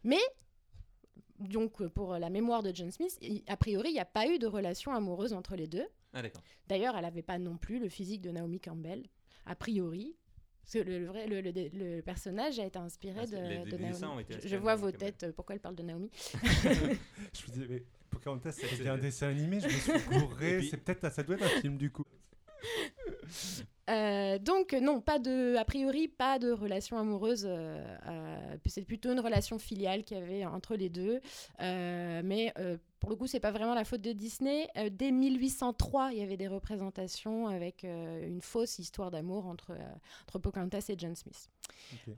Mais, 0.02 0.18
donc, 1.38 1.86
pour 1.88 2.14
la 2.18 2.28
mémoire 2.30 2.62
de 2.62 2.74
John 2.74 2.90
Smith, 2.90 3.18
a 3.46 3.56
priori, 3.56 3.90
il 3.90 3.92
n'y 3.92 4.00
a 4.00 4.04
pas 4.04 4.26
eu 4.26 4.38
de 4.38 4.46
relation 4.46 4.92
amoureuse 4.92 5.32
entre 5.32 5.54
les 5.54 5.66
deux. 5.68 5.86
Ah. 6.16 6.40
D'ailleurs, 6.68 6.96
elle 6.96 7.02
n'avait 7.02 7.22
pas 7.22 7.38
non 7.38 7.56
plus 7.56 7.78
le 7.78 7.88
physique 7.88 8.22
de 8.22 8.30
Naomi 8.30 8.60
Campbell, 8.60 9.04
a 9.44 9.54
priori. 9.54 10.16
Parce 10.62 10.72
que 10.84 10.90
le, 10.90 11.04
vrai, 11.06 11.26
le, 11.28 11.40
le- 11.42 11.52
le 11.96 12.00
personnage 12.02 12.58
a 12.58 12.64
été 12.66 12.78
inspiré 12.78 13.20
Ah, 13.20 13.26
de, 13.26 13.30
c'est- 13.30 13.48
les- 13.48 13.58
de 13.70 13.76
les 13.76 13.86
dessins 13.88 14.00
Naomi. 14.06 14.16
ont 14.16 14.20
été 14.20 14.48
Je, 14.48 14.56
vois 14.56 14.74
vos 14.74 14.90
têtes, 14.90 15.22
euh, 15.22 15.32
pourquoi 15.32 15.54
elle 15.54 15.60
parle 15.60 15.76
de 15.76 15.82
Naomi 15.84 16.10
Je 16.34 16.68
me 16.68 17.52
disais, 17.52 17.66
mais 17.68 17.84
Pocahontas, 18.10 18.52
c'était 18.52 18.88
un 18.88 18.98
dessin 18.98 19.28
animé, 19.28 19.60
je 19.60 19.66
me 19.66 19.70
suis 19.70 20.18
gouré. 20.18 20.58
Puis- 20.58 20.68
C'est 20.70 20.78
peut-être, 20.78 21.12
ça 21.12 21.22
doit 21.22 21.36
être 21.36 21.44
un 21.44 21.60
film 21.60 21.76
du 21.76 21.90
coup. 21.92 22.04
Euh, 23.88 24.38
donc 24.38 24.72
non, 24.72 25.00
pas 25.00 25.18
de, 25.18 25.54
a 25.56 25.64
priori, 25.64 26.08
pas 26.08 26.38
de 26.38 26.50
relation 26.50 26.98
amoureuse. 26.98 27.44
euh, 27.46 27.84
euh, 28.08 28.56
c'est 28.66 28.84
plutôt 28.84 29.12
une 29.12 29.20
relation 29.20 29.58
filiale 29.58 30.02
qu'il 30.04 30.18
y 30.18 30.20
avait 30.20 30.44
entre 30.44 30.74
les 30.76 30.88
deux. 30.88 31.20
Euh, 31.60 32.20
mais 32.24 32.52
pour 33.00 33.10
le 33.10 33.16
coup, 33.16 33.26
c'est 33.26 33.40
pas 33.40 33.52
vraiment 33.52 33.74
la 33.74 33.84
faute 33.84 34.00
de 34.00 34.12
Disney. 34.12 34.68
Dès 34.90 35.12
1803, 35.12 36.10
il 36.12 36.18
y 36.18 36.22
avait 36.22 36.36
des 36.36 36.48
représentations 36.48 37.46
avec 37.46 37.84
une 37.84 38.40
fausse 38.40 38.78
histoire 38.78 39.10
d'amour 39.10 39.46
entre, 39.46 39.72
entre 40.26 40.38
Pocahontas 40.38 40.86
et 40.88 40.94
John 40.98 41.14
Smith. 41.14 41.48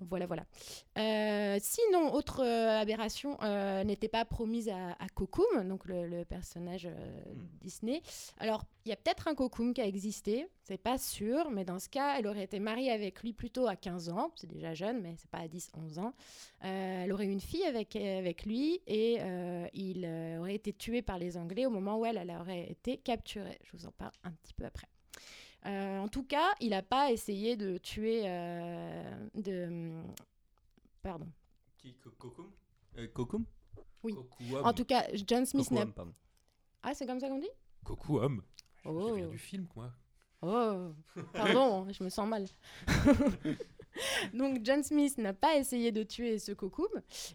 Voilà, 0.00 0.26
voilà. 0.26 0.44
Sinon, 1.60 2.12
autre 2.14 2.44
aberration 2.44 3.36
n'était 3.84 4.08
pas 4.08 4.24
promise 4.24 4.68
à, 4.68 4.92
à 4.92 5.08
Kokum, 5.14 5.68
donc 5.68 5.84
le, 5.84 6.06
le 6.06 6.24
personnage 6.24 6.88
Hmm. 6.88 7.46
Disney. 7.60 8.02
Alors, 8.38 8.64
il 8.84 8.88
y 8.90 8.92
a 8.92 8.96
peut-être 8.96 9.28
un 9.28 9.34
Kokum 9.34 9.74
qui 9.74 9.80
a 9.80 9.86
existé, 9.86 10.46
c'est 10.62 10.78
pas 10.78 10.96
sûr, 10.98 11.50
mais 11.50 11.57
dans 11.64 11.78
ce 11.78 11.88
cas, 11.88 12.18
elle 12.18 12.26
aurait 12.26 12.44
été 12.44 12.58
mariée 12.60 12.90
avec 12.90 13.22
lui 13.22 13.32
plutôt 13.32 13.66
à 13.66 13.76
15 13.76 14.08
ans, 14.10 14.32
c'est 14.36 14.46
déjà 14.46 14.74
jeune, 14.74 15.00
mais 15.02 15.14
c'est 15.18 15.30
pas 15.30 15.38
à 15.38 15.48
10, 15.48 15.70
11 15.74 15.98
ans. 15.98 16.14
Euh, 16.64 17.04
elle 17.04 17.12
aurait 17.12 17.26
eu 17.26 17.30
une 17.30 17.40
fille 17.40 17.64
avec, 17.64 17.94
avec 17.96 18.44
lui 18.44 18.80
et 18.86 19.16
euh, 19.20 19.66
il 19.74 20.04
euh, 20.04 20.38
aurait 20.40 20.54
été 20.54 20.72
tué 20.72 21.02
par 21.02 21.18
les 21.18 21.36
Anglais 21.36 21.66
au 21.66 21.70
moment 21.70 21.98
où 21.98 22.04
elle, 22.06 22.16
elle 22.18 22.30
aurait 22.30 22.70
été 22.70 22.98
capturée. 22.98 23.58
Je 23.64 23.76
vous 23.76 23.86
en 23.86 23.92
parle 23.92 24.12
un 24.24 24.32
petit 24.32 24.54
peu 24.54 24.64
après. 24.64 24.88
Euh, 25.66 25.98
en 25.98 26.08
tout 26.08 26.22
cas, 26.24 26.54
il 26.60 26.70
n'a 26.70 26.82
pas 26.82 27.10
essayé 27.10 27.56
de 27.56 27.78
tuer. 27.78 28.22
euh, 28.26 29.26
de... 29.34 29.92
Pardon. 31.02 31.26
Qui 31.76 31.94
Kokum 31.94 32.50
Kokum 33.14 33.44
Oui. 34.02 34.14
En 34.62 34.72
tout 34.72 34.84
cas, 34.84 35.06
John 35.26 35.44
Smith 35.46 35.70
n'a. 35.70 35.86
Kokuam. 35.86 36.12
Ah, 36.82 36.94
c'est 36.94 37.06
comme 37.06 37.20
ça 37.20 37.28
qu'on 37.28 37.38
dit? 37.40 37.50
Kokuum. 37.84 38.42
Je 38.84 38.88
Oh. 38.88 39.14
viens 39.14 39.26
du 39.28 39.38
film, 39.38 39.66
quoi. 39.66 39.92
Oh, 40.40 40.92
pardon, 41.32 41.86
je 41.90 42.04
me 42.04 42.08
sens 42.08 42.28
mal. 42.28 42.46
Donc 44.34 44.60
John 44.62 44.82
Smith 44.84 45.18
n'a 45.18 45.32
pas 45.32 45.56
essayé 45.56 45.90
de 45.90 46.04
tuer 46.04 46.38
ce 46.38 46.52
Kokum, 46.52 46.86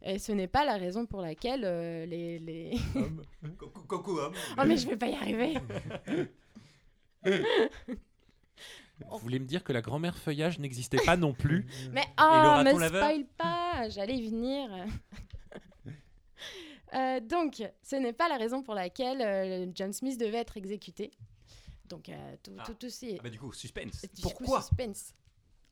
et 0.02 0.18
ce 0.20 0.32
n'est 0.32 0.48
pas 0.48 0.64
la 0.64 0.78
raison 0.78 1.06
pour 1.06 1.22
laquelle 1.22 1.64
euh, 1.66 2.06
les... 2.06 2.40
les... 2.40 2.78
Oh 4.58 4.64
mais 4.66 4.78
je 4.78 4.88
vais 4.88 4.96
pas 4.96 5.08
y 5.08 5.16
arriver. 5.16 5.58
Vous 9.10 9.18
voulez 9.18 9.40
me 9.40 9.46
dire 9.46 9.64
que 9.64 9.74
la 9.74 9.82
grand-mère 9.82 10.18
feuillage 10.18 10.60
n'existait 10.60 11.04
pas 11.06 11.18
non 11.18 11.34
plus 11.34 11.66
Mais 11.92 12.06
oh, 12.20 12.62
me 12.64 12.88
spoil 12.88 13.26
pas, 13.38 13.90
j'allais 13.90 14.16
y 14.16 14.30
venir. 14.30 14.70
Euh, 16.94 17.20
donc, 17.20 17.64
ce 17.82 17.96
n'est 17.96 18.14
pas 18.14 18.30
la 18.30 18.38
raison 18.38 18.62
pour 18.62 18.76
laquelle 18.76 19.22
euh, 19.22 19.66
John 19.74 19.92
Smith 19.94 20.20
devait 20.20 20.38
être 20.38 20.58
exécuté. 20.58 21.12
Donc, 21.94 22.10
euh, 22.10 22.36
tout, 22.42 22.52
Ah. 22.58 22.64
tout, 22.66 22.74
tout 22.74 22.86
aussi. 22.88 23.18
Ah 23.20 23.24
bah 23.24 23.30
du 23.30 23.40
coup, 23.40 23.54
suspense. 23.54 24.02
du 24.02 24.08
coup, 24.22 24.30
Pourquoi 24.30 24.62
suspense. 24.62 25.14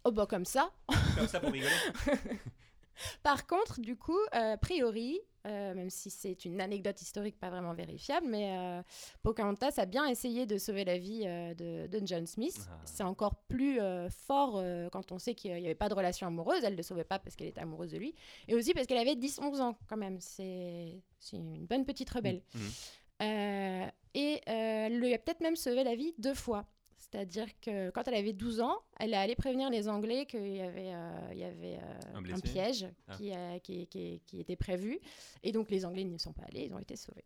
Oh 0.04 0.12
bah 0.12 0.28
comme 0.28 0.46
ça. 0.46 0.72
Comme 1.18 1.28
ça 1.28 1.40
pour 1.40 1.52
rigoler 1.52 1.72
Par 3.24 3.48
contre, 3.48 3.80
du 3.82 3.96
coup, 3.96 4.20
euh, 4.36 4.54
a 4.54 4.58
priori, 4.58 5.20
euh, 5.48 5.74
même 5.74 5.90
si 5.90 6.12
c'est 6.12 6.46
une 6.46 6.62
anecdote 6.62 7.02
historique 7.02 7.40
pas 7.40 7.50
vraiment 7.50 7.74
vérifiable, 7.74 8.28
mais 8.30 8.56
euh, 8.58 8.84
Pocahontas 9.24 9.74
a 9.78 9.86
bien 9.88 10.06
essayé 10.06 10.46
de 10.46 10.60
sauver 10.60 10.86
la 10.86 11.00
vie 11.00 11.22
de, 11.24 11.88
de 11.88 12.02
John 12.06 12.28
Smith. 12.28 12.68
Ah. 12.70 12.78
C'est 12.86 13.04
encore 13.04 13.36
plus 13.48 13.80
fort 14.28 14.62
quand 14.92 15.12
on 15.12 15.18
sait 15.18 15.34
qu'il 15.34 15.54
n'y 15.56 15.66
avait 15.66 15.74
pas 15.74 15.90
de 15.90 15.96
relation 15.96 16.28
amoureuse. 16.28 16.64
Elle 16.64 16.74
ne 16.74 16.78
le 16.78 16.84
sauvait 16.84 17.04
pas 17.04 17.18
parce 17.18 17.36
qu'elle 17.36 17.48
était 17.48 17.62
amoureuse 17.62 17.92
de 17.92 17.98
lui, 17.98 18.14
et 18.48 18.54
aussi 18.54 18.74
parce 18.74 18.86
qu'elle 18.86 19.00
avait 19.00 19.16
10-11 19.16 19.62
ans 19.62 19.76
quand 19.88 19.98
même. 19.98 20.20
C'est 20.20 21.02
une 21.34 21.66
bonne 21.66 21.86
petite 21.86 22.10
rebelle. 22.12 22.44
Mhm. 22.54 22.70
Euh, 23.22 23.86
et 24.14 24.42
euh, 24.48 24.86
elle 24.88 25.00
lui 25.00 25.14
a 25.14 25.18
peut-être 25.18 25.42
même 25.42 25.56
sauvé 25.56 25.84
la 25.84 25.96
vie 25.96 26.14
deux 26.18 26.34
fois. 26.34 26.66
C'est-à-dire 26.98 27.48
que 27.60 27.90
quand 27.90 28.08
elle 28.08 28.14
avait 28.16 28.34
12 28.34 28.62
ans, 28.62 28.78
elle 29.00 29.14
est 29.14 29.18
allée 29.18 29.36
prévenir 29.36 29.70
les 29.70 29.90
Anglais 29.90 30.26
qu'il 30.26 30.48
y 30.56 30.62
avait, 30.62 30.94
euh, 30.94 31.30
il 31.32 31.40
y 31.40 31.44
avait 31.44 31.78
euh, 31.78 32.18
Un 32.18 32.22
piège 32.40 32.88
Ah. 33.08 33.16
qui, 33.18 33.34
euh, 33.34 33.60
qui, 33.60 33.88
qui- 33.88 34.22
qui 34.26 34.40
était 34.40 34.56
prévu. 34.56 35.00
Et 35.44 35.52
donc 35.52 35.70
les 35.72 35.84
Anglais 35.86 36.04
n'y 36.04 36.20
sont 36.20 36.32
pas 36.34 36.44
allés, 36.44 36.66
ils 36.66 36.74
ont 36.74 36.80
été 36.80 36.96
sauvés. 36.96 37.26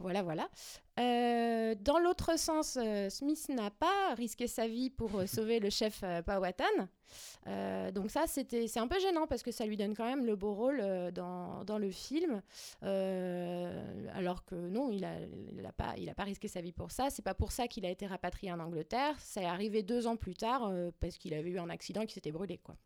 Voilà, 0.00 0.22
voilà. 0.22 0.48
Euh, 0.98 1.74
dans 1.78 1.98
l'autre 1.98 2.38
sens, 2.38 2.78
euh, 2.80 3.10
Smith 3.10 3.48
n'a 3.50 3.70
pas 3.70 4.14
risqué 4.16 4.46
sa 4.46 4.66
vie 4.66 4.88
pour 4.88 5.14
euh, 5.14 5.26
sauver 5.26 5.60
le 5.60 5.68
chef 5.68 6.02
Powhatan. 6.24 6.64
Donc 7.92 8.10
ça, 8.10 8.26
c'était, 8.26 8.66
c'est 8.66 8.80
un 8.80 8.88
peu 8.88 8.98
gênant 8.98 9.26
parce 9.26 9.42
que 9.42 9.50
ça 9.50 9.66
lui 9.66 9.76
donne 9.76 9.94
quand 9.94 10.04
même 10.04 10.24
le 10.24 10.36
beau 10.36 10.54
rôle 10.54 10.82
dans, 11.12 11.64
dans 11.64 11.78
le 11.78 11.90
film. 11.90 12.40
Alors 12.82 14.44
que 14.44 14.54
non, 14.54 14.90
il 14.90 15.02
n'a 15.02 15.20
il 15.52 15.66
a 15.66 15.72
pas, 15.72 15.94
pas 16.16 16.24
risqué 16.24 16.48
sa 16.48 16.60
vie 16.60 16.72
pour 16.72 16.92
ça. 16.92 17.10
C'est 17.10 17.22
pas 17.22 17.34
pour 17.34 17.52
ça 17.52 17.68
qu'il 17.68 17.84
a 17.84 17.90
été 17.90 18.06
rapatrié 18.06 18.52
en 18.52 18.60
Angleterre. 18.60 19.18
Ça 19.18 19.42
est 19.42 19.46
arrivé 19.46 19.82
deux 19.82 20.06
ans 20.06 20.16
plus 20.16 20.34
tard 20.34 20.72
parce 21.00 21.18
qu'il 21.18 21.34
avait 21.34 21.50
eu 21.50 21.58
un 21.58 21.68
accident 21.68 22.02
et 22.02 22.06
qu'il 22.06 22.14
s'était 22.14 22.32
brûlé. 22.32 22.58
Quoi. 22.58 22.76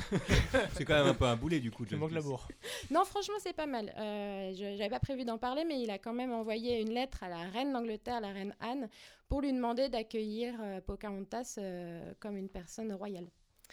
C'est 0.74 0.84
quand 0.84 0.94
même 0.94 1.06
un 1.06 1.14
peu 1.14 1.24
un 1.24 1.36
boulet 1.36 1.60
du 1.60 1.70
coup. 1.70 1.84
Je 1.84 1.90
John 1.90 2.00
manque 2.00 2.12
l'amour. 2.12 2.48
Non, 2.90 3.04
franchement, 3.04 3.34
c'est 3.40 3.52
pas 3.52 3.66
mal. 3.66 3.92
Euh, 3.96 4.52
je 4.54 4.64
n'avais 4.78 4.88
pas 4.88 5.00
prévu 5.00 5.24
d'en 5.24 5.38
parler, 5.38 5.64
mais 5.64 5.80
il 5.80 5.90
a 5.90 5.98
quand 5.98 6.12
même 6.12 6.32
envoyé 6.32 6.80
une 6.80 6.90
lettre 6.90 7.22
à 7.22 7.28
la 7.28 7.38
reine 7.50 7.72
d'Angleterre, 7.72 8.20
la 8.20 8.32
reine 8.32 8.54
Anne, 8.60 8.88
pour 9.28 9.40
lui 9.42 9.52
demander 9.52 9.88
d'accueillir 9.88 10.54
euh, 10.60 10.80
Pocahontas 10.80 11.56
euh, 11.58 12.12
comme 12.20 12.36
une 12.36 12.48
personne 12.48 12.92
royale. 12.92 13.28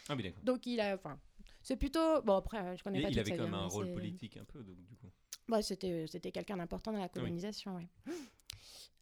Ah 0.08 0.14
oui, 0.16 0.22
d'accord. 0.22 0.42
Donc 0.42 0.66
il 0.66 0.80
a, 0.80 0.94
enfin, 0.94 1.18
c'est 1.62 1.76
plutôt 1.76 2.22
bon 2.22 2.36
après, 2.36 2.76
je 2.76 2.82
connais 2.84 2.98
Il, 2.98 3.02
pas 3.02 3.10
il 3.10 3.18
avait 3.18 3.30
quand 3.36 3.44
même 3.44 3.54
un 3.54 3.66
rôle 3.66 3.86
c'est- 3.86 3.92
politique 3.94 4.36
un 4.36 4.44
peu, 4.44 4.60
donc, 4.62 4.76
du 4.86 4.96
coup. 4.96 5.06
Ouais, 5.50 5.62
c'était 5.62 6.04
c'était 6.06 6.30
quelqu'un 6.30 6.58
d'important 6.58 6.92
dans 6.92 7.00
la 7.00 7.08
colonisation, 7.08 7.76
ouais. 7.76 7.88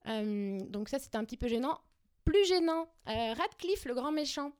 Euh, 0.09 0.61
donc 0.69 0.89
ça, 0.89 0.99
c'était 0.99 1.17
un 1.17 1.25
petit 1.25 1.37
peu 1.37 1.49
gênant. 1.49 1.79
Plus 2.25 2.45
gênant, 2.47 2.89
euh, 3.09 3.33
Radcliffe, 3.35 3.85
le 3.85 3.95
grand 3.95 4.13
méchant. 4.13 4.53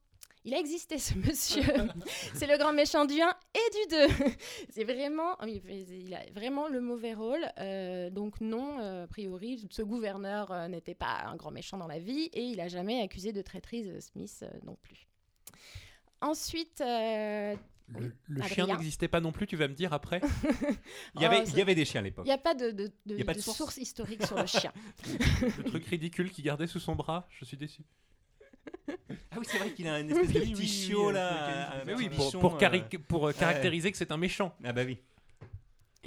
Il 0.47 0.55
a 0.55 0.61
existé, 0.61 0.99
ce 0.99 1.15
monsieur. 1.19 1.65
c'est 2.35 2.47
le 2.47 2.57
grand 2.57 2.73
méchant 2.73 3.05
du 3.05 3.21
1 3.21 3.37
et 3.55 3.89
du 3.89 4.15
2. 4.25 4.31
c'est 4.71 4.85
vraiment, 4.85 5.37
oh, 5.43 5.45
il 5.45 6.15
a 6.15 6.21
vraiment 6.33 6.69
le 6.69 6.81
mauvais 6.81 7.15
rôle. 7.15 7.45
Euh, 7.59 8.11
donc 8.11 8.41
non, 8.41 8.79
euh, 8.79 9.05
a 9.05 9.07
priori, 9.09 9.67
ce 9.69 9.83
gouverneur 9.83 10.53
euh, 10.53 10.69
n'était 10.69 10.95
pas 10.95 11.25
un 11.27 11.35
grand 11.35 11.51
méchant 11.51 11.79
dans 11.79 11.89
la 11.89 11.99
vie 11.99 12.31
et 12.33 12.45
il 12.45 12.61
a 12.61 12.69
jamais 12.69 13.03
accusé 13.03 13.33
de 13.33 13.43
traîtrise 13.43 13.99
Smith 13.99 14.45
non 14.65 14.77
plus. 14.77 15.09
Ensuite, 16.21 16.79
Le, 16.79 18.43
chien 18.43 18.69
n'existait 18.69 19.09
pas 19.09 19.21
non 19.21 19.33
plus, 19.33 19.49
tu 19.49 19.57
vas 19.57 19.67
me 19.67 19.75
dire 19.75 19.93
après 19.93 20.21
Il 21.17 21.23
y 21.23 21.25
avait, 21.25 21.41
oh, 21.41 21.49
il 21.49 21.59
y 21.59 21.61
avait 21.61 21.75
des 21.75 21.85
chiens 21.85 22.03
à 22.03 22.05
l'époque. 22.05 22.25
il 22.25 22.29
n'y 22.29 22.35
a 22.35 22.39
pas 22.39 22.55
de, 22.55 22.71
de, 22.71 22.93
de- 23.05 23.17
Y 23.17 23.23
a 23.23 23.25
pas 23.25 23.33
de 23.33 23.39
de 23.39 23.43
source. 23.43 23.57
source 23.59 23.77
historique 23.79 24.25
sur 24.25 24.39
le 24.39 24.47
chien. 24.47 24.73
Le 25.03 25.65
truc 25.65 25.85
ridicule 25.87 26.31
qu'il 26.31 26.45
gardait 26.45 26.69
sous 26.69 26.81
son 26.81 26.95
bras 26.95 27.27
Je 27.31 27.45
suis 27.45 27.57
déçu. 27.57 27.83
Ah 29.31 29.39
oui, 29.39 29.47
c'est 29.51 29.59
vrai 29.59 29.71
qu'il 29.73 29.87
a 29.87 30.01
une 30.01 30.11
espèce 30.11 30.33
de 30.33 30.41
Oui, 30.41 30.53
petit 30.53 30.61
oui, 30.63 30.67
chiot 30.67 31.09
oui, 31.09 31.13
là. 31.15 31.83
Mais 31.85 31.93
un 31.93 31.97
oui, 31.97 32.09
pour, 32.09 32.33
pour, 32.39 32.55
euh, 32.55 32.59
cari- 32.59 32.85
pour 33.07 33.29
euh, 33.29 33.33
caractériser 33.33 33.93
que 33.93 33.99
c'est 33.99 34.11
un 34.11 34.17
méchant. 34.17 34.55
Ah 34.65 34.73
bah 34.73 34.83
oui. 34.87 34.99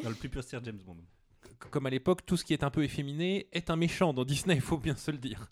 Dans 0.01 0.09
le 0.09 0.15
plus 0.15 0.29
pur 0.29 0.41
style 0.43 0.59
James 0.63 0.79
Bond. 0.83 0.97
Comme 1.69 1.85
à 1.85 1.89
l'époque, 1.91 2.25
tout 2.25 2.37
ce 2.37 2.43
qui 2.45 2.53
est 2.53 2.63
un 2.63 2.71
peu 2.71 2.83
efféminé 2.83 3.47
est 3.51 3.69
un 3.69 3.75
méchant 3.75 4.13
dans 4.13 4.25
Disney, 4.25 4.55
il 4.55 4.61
faut 4.61 4.77
bien 4.77 4.95
se 4.95 5.11
le 5.11 5.17
dire. 5.19 5.51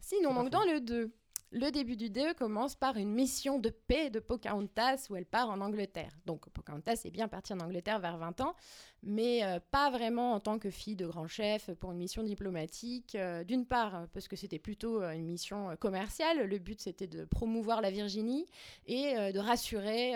Sinon, 0.00 0.34
donc 0.34 0.50
dans 0.50 0.64
le 0.64 0.80
2, 0.80 1.10
le 1.52 1.70
début 1.70 1.96
du 1.96 2.10
2 2.10 2.34
commence 2.34 2.76
par 2.76 2.96
une 2.96 3.10
mission 3.12 3.58
de 3.58 3.70
paix 3.70 4.08
de 4.10 4.20
Pocahontas 4.20 5.06
où 5.10 5.16
elle 5.16 5.26
part 5.26 5.50
en 5.50 5.60
Angleterre. 5.60 6.12
Donc 6.26 6.48
Pocahontas 6.50 7.02
est 7.04 7.10
bien 7.10 7.26
partie 7.28 7.52
en 7.52 7.58
Angleterre 7.60 7.98
vers 7.98 8.18
20 8.18 8.40
ans, 8.40 8.54
mais 9.02 9.42
euh, 9.44 9.58
pas 9.70 9.90
vraiment 9.90 10.32
en 10.34 10.40
tant 10.40 10.58
que 10.58 10.70
fille 10.70 10.94
de 10.94 11.06
grand 11.06 11.26
chef 11.26 11.70
pour 11.74 11.90
une 11.92 11.98
mission 11.98 12.22
diplomatique. 12.22 13.14
Euh, 13.16 13.42
D'une 13.42 13.66
part, 13.66 13.94
euh, 13.96 14.06
parce 14.12 14.28
que 14.28 14.36
c'était 14.36 14.58
plutôt 14.60 15.02
une 15.02 15.24
mission 15.24 15.74
commerciale. 15.80 16.46
Le 16.46 16.58
but, 16.58 16.80
c'était 16.80 17.06
de 17.08 17.24
promouvoir 17.24 17.80
la 17.80 17.90
Virginie 17.90 18.46
et 18.86 19.16
euh, 19.18 19.32
de 19.32 19.38
rassurer 19.40 20.12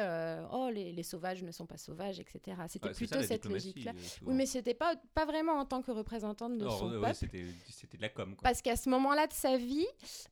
oh, 0.53 0.69
les, 0.73 0.93
les 0.93 1.03
sauvages 1.03 1.43
ne 1.43 1.51
sont 1.51 1.67
pas 1.67 1.79
sauvages, 1.79 2.21
etc. 2.21 2.57
C'était 2.69 2.89
Ouais, 2.89 2.95
plutôt 2.95 3.15
ça, 3.21 3.23
cette 3.27 3.47
logique-là. 3.47 3.93
Oui, 4.25 4.35
mais 4.35 4.47
c'était 4.47 4.75
pas, 4.75 4.95
pas 5.15 5.25
vraiment 5.25 5.55
en 5.55 5.65
tant 5.65 5.83
que 5.83 5.91
représentante 5.91 6.59
de 6.59 6.65
Or, 6.65 6.79
son 6.79 6.93
ouais, 6.93 7.01
peuple. 7.01 7.15
c'était 7.15 7.45
c'était 7.69 7.97
de 7.97 8.03
la 8.03 8.09
com. 8.11 8.37
Quoi. 8.37 8.43
Parce 8.43 8.63
qu'à 8.63 8.77
ce 8.77 8.89
moment-là 8.91 9.27
de 9.27 9.33
sa 9.33 9.57
vie, 9.57 9.87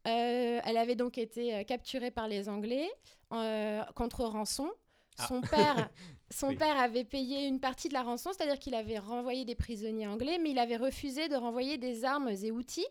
elle 0.04 0.76
avait 0.76 0.91
donc 0.94 1.18
été 1.18 1.54
euh, 1.54 1.64
capturée 1.64 2.10
par 2.10 2.28
les 2.28 2.48
Anglais 2.48 2.90
euh, 3.32 3.82
contre 3.94 4.24
rançon. 4.24 4.70
Ah. 5.18 5.26
Son 5.26 5.40
père, 5.42 5.90
son 6.30 6.48
Oui. 6.48 6.56
père 6.56 6.78
avait 6.78 7.04
payé 7.04 7.46
une 7.46 7.60
partie 7.60 7.88
de 7.88 7.94
la 7.94 8.02
rançon, 8.02 8.30
c'est-à-dire 8.32 8.58
qu'il 8.58 8.74
avait 8.74 8.98
renvoyé 8.98 9.44
des 9.44 9.54
prisonniers 9.54 10.06
anglais, 10.06 10.38
mais 10.38 10.50
il 10.50 10.58
avait 10.58 10.76
refusé 10.78 11.28
de 11.28 11.36
renvoyer 11.36 11.76
des 11.76 12.04
armes 12.04 12.28
et 12.28 12.50
outils. 12.50 12.86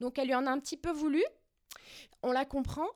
Donc 0.00 0.18
elle 0.18 0.26
lui 0.26 0.34
en 0.34 0.46
a 0.46 0.50
un 0.50 0.58
petit 0.58 0.76
peu 0.76 0.90
voulu. 0.90 1.22
On 2.22 2.32
la 2.32 2.44
comprend. 2.44 2.86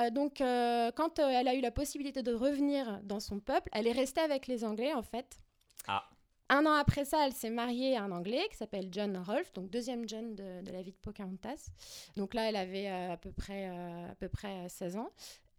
Euh, 0.00 0.10
donc 0.10 0.40
euh, 0.40 0.90
quand 0.94 1.18
euh, 1.18 1.28
elle 1.28 1.48
a 1.48 1.54
eu 1.54 1.60
la 1.60 1.70
possibilité 1.70 2.22
de 2.22 2.34
revenir 2.34 3.00
dans 3.02 3.20
son 3.20 3.40
peuple, 3.40 3.68
elle 3.72 3.86
est 3.86 3.92
restée 3.92 4.20
avec 4.20 4.46
les 4.46 4.64
Anglais 4.64 4.92
en 4.92 5.02
fait. 5.02 5.38
Ah. 5.86 6.04
Un 6.50 6.66
an 6.66 6.74
après 6.74 7.06
ça, 7.06 7.26
elle 7.26 7.32
s'est 7.32 7.50
mariée 7.50 7.96
à 7.96 8.02
un 8.02 8.12
Anglais 8.12 8.42
qui 8.50 8.56
s'appelle 8.56 8.88
John 8.90 9.16
Rolfe, 9.16 9.52
donc 9.54 9.70
deuxième 9.70 10.06
John 10.06 10.34
de, 10.34 10.70
la 10.70 10.82
vie 10.82 10.92
de 10.92 10.96
Pocahontas. 10.96 11.70
Donc 12.16 12.34
là, 12.34 12.48
elle 12.48 12.56
avait 12.56 12.88
euh, 12.88 13.12
à 13.12 13.16
peu 13.16 13.32
près, 13.32 13.70
euh, 13.70 14.10
à 14.10 14.14
peu 14.14 14.28
près 14.28 14.66
euh, 14.66 14.68
16 14.68 14.96
ans. 14.98 15.10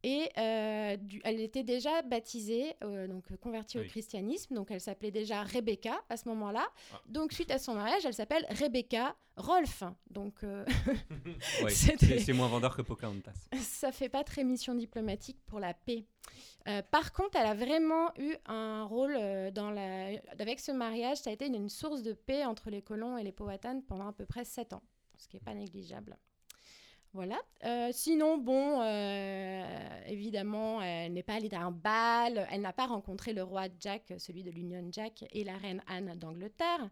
Et 0.07 0.30
euh, 0.38 0.98
du- 0.98 1.19
elle 1.23 1.41
était 1.41 1.64
déjà 1.64 2.03
baptisée, 2.03 2.76
euh, 2.84 3.07
donc 3.07 3.36
convertie 3.38 3.80
Oui. 3.80 3.86
au 3.86 3.90
christianisme. 3.90 4.53
Donc 4.53 4.69
elle 4.69 4.80
s'appelait 4.80 5.10
déjà 5.10 5.41
Rebecca 5.41 5.99
à 6.10 6.15
ce 6.15 6.30
moment-là. 6.30 6.64
Ah. 6.94 7.02
Donc 7.07 7.34
suite 7.34 7.49
à 7.49 7.57
son 7.57 7.73
mariage, 7.73 8.06
elle 8.06 8.14
s'appelle 8.14 8.45
Rebecca 8.52 9.15
Rolfe. 9.36 9.82
Donc 10.11 10.44
euh, 10.44 10.64
Ouais, 11.64 11.72
c'est 11.72 12.34
moins 12.34 12.48
vendeur 12.48 12.76
que 12.77 12.84
Pocahontas. 12.84 13.34
ça 13.60 13.91
fait 13.91 14.10
pas 14.10 14.23
très 14.23 14.44
mission 14.44 14.76
diplomatique 14.76 15.40
pour 15.48 15.60
la 15.60 15.73
paix. 15.73 16.06
Par 16.91 17.11
contre, 17.11 17.38
elle 17.40 17.45
a 17.48 17.53
vraiment 17.56 18.11
eu 18.19 18.36
un 18.48 18.84
rôle 18.86 19.15
dans 19.53 19.69
la... 19.72 20.10
avec 20.40 20.60
ce 20.60 20.72
mariage. 20.72 21.18
Ça 21.18 21.30
a 21.30 21.34
été 21.34 21.48
une, 21.48 21.56
une 21.56 21.69
source 21.69 22.02
de 22.03 22.14
paix 22.14 22.45
entre 22.45 22.69
les 22.69 22.82
colons 22.84 23.18
et 23.18 23.23
les 23.23 23.32
Powhatan 23.32 23.82
pendant 23.88 24.07
à 24.07 24.14
peu 24.14 24.26
près 24.26 24.45
sept 24.45 24.73
ans, 24.73 24.82
ce 25.18 25.27
qui 25.27 25.36
n'est 25.36 25.41
pas 25.44 25.53
négligeable. 25.53 26.18
Voilà. 27.15 27.39
Euh, 27.63 27.91
sinon, 27.93 28.37
bon, 28.37 28.81
euh, 28.81 29.63
évidemment, 30.05 30.81
elle 30.81 31.13
n'est 31.13 31.23
pas 31.23 31.35
allée 31.35 31.49
à 31.53 31.61
un 31.61 31.71
bal, 31.71 32.45
elle 32.51 32.59
n'a 32.59 32.73
pas 32.73 32.87
rencontré 32.87 33.31
le 33.31 33.41
roi 33.41 33.67
Jack, 33.79 34.13
celui 34.17 34.43
de 34.43 34.51
l'Union 34.51 34.85
Jack, 34.91 35.23
et 35.31 35.45
la 35.45 35.55
reine 35.55 35.81
Anne 35.87 36.13
d'Angleterre. 36.17 36.89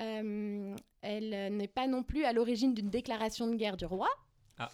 Euh, 0.00 0.74
elle 1.02 1.54
n'est 1.54 1.68
pas 1.68 1.86
non 1.86 2.02
plus 2.02 2.24
à 2.24 2.32
l'origine 2.32 2.72
d'une 2.72 2.88
déclaration 2.88 3.46
de 3.46 3.56
guerre 3.56 3.76
du 3.76 3.84
roi. 3.84 4.08
Ah. 4.58 4.70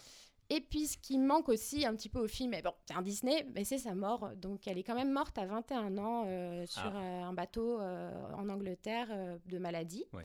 Et 0.49 0.61
puis 0.61 0.87
ce 0.87 0.97
qui 0.99 1.19
manque 1.19 1.49
aussi 1.49 1.85
un 1.85 1.97
petit 1.97 2.09
peu 2.09 2.21
au 2.21 2.29
film, 2.29 2.51
mais 2.51 2.63
bon, 2.63 2.73
c'est 2.87 2.95
un 2.95 3.03
Disney, 3.03 3.45
mais 3.53 3.65
c'est 3.65 3.79
sa 3.79 3.97
mort. 3.97 4.31
Donc 4.37 4.69
elle 4.69 4.79
est 4.79 4.85
quand 4.85 4.95
même 4.95 5.11
morte 5.11 5.37
à 5.39 5.47
21 5.47 5.99
ans 5.99 6.25
sur 6.67 6.95
Ah. 6.95 7.27
un 7.27 7.33
bateau 7.33 7.81
en 7.81 8.49
Angleterre 8.49 9.09
de 9.47 9.59
maladie. 9.59 10.05
Ouais. 10.13 10.25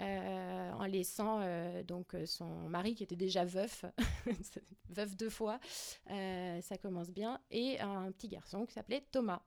Euh, 0.00 0.72
en 0.74 0.86
laissant 0.86 1.40
euh, 1.40 1.82
donc 1.82 2.14
euh, 2.14 2.24
son 2.24 2.46
mari 2.68 2.94
qui 2.94 3.02
était 3.02 3.16
déjà 3.16 3.44
veuf, 3.44 3.84
veuf 4.90 5.16
deux 5.16 5.30
fois, 5.30 5.58
ça 6.06 6.78
commence 6.80 7.10
bien, 7.10 7.40
et 7.50 7.80
un 7.80 8.12
petit 8.12 8.28
garçon 8.28 8.64
qui 8.64 8.74
s'appelait 8.74 9.04
Thomas, 9.10 9.42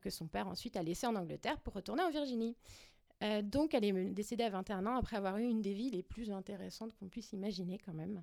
que 0.00 0.10
son 0.10 0.26
père 0.26 0.48
ensuite 0.48 0.76
a 0.76 0.82
laissé 0.82 1.06
en 1.06 1.14
Angleterre 1.14 1.60
pour 1.60 1.74
retourner 1.74 2.02
en 2.02 2.10
Virginie. 2.10 2.56
Donc 3.44 3.74
elle 3.74 3.84
est 3.84 4.10
décédée 4.10 4.44
à 4.44 4.50
21 4.50 4.86
ans 4.86 4.96
après 4.96 5.16
avoir 5.16 5.38
eu 5.38 5.44
une 5.44 5.62
des 5.62 5.72
vies 5.72 5.90
les 5.90 6.02
plus 6.02 6.30
intéressantes 6.32 6.92
qu'on 6.94 7.08
puisse 7.08 7.32
imaginer 7.32 7.78
quand 7.78 7.94
même. 7.94 8.22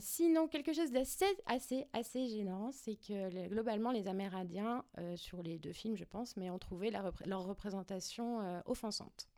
Sinon, 0.00 0.48
quelque 0.48 0.72
chose 0.72 0.90
d'assez 0.90 1.24
assez, 1.46 1.86
assez 1.92 2.28
gênant, 2.28 2.72
c'est 2.72 2.96
que 2.96 3.30
le- 3.30 3.48
globalement, 3.48 3.92
les 3.92 4.08
Amérindiens, 4.08 4.84
sur 5.14 5.42
les 5.42 5.58
deux 5.58 5.72
films, 5.72 5.96
je 5.96 6.04
pense, 6.04 6.36
mais 6.36 6.50
ont 6.50 6.58
trouvé 6.58 6.90
leur 6.90 7.44
représentation 7.44 8.60
offensante. 8.66 9.28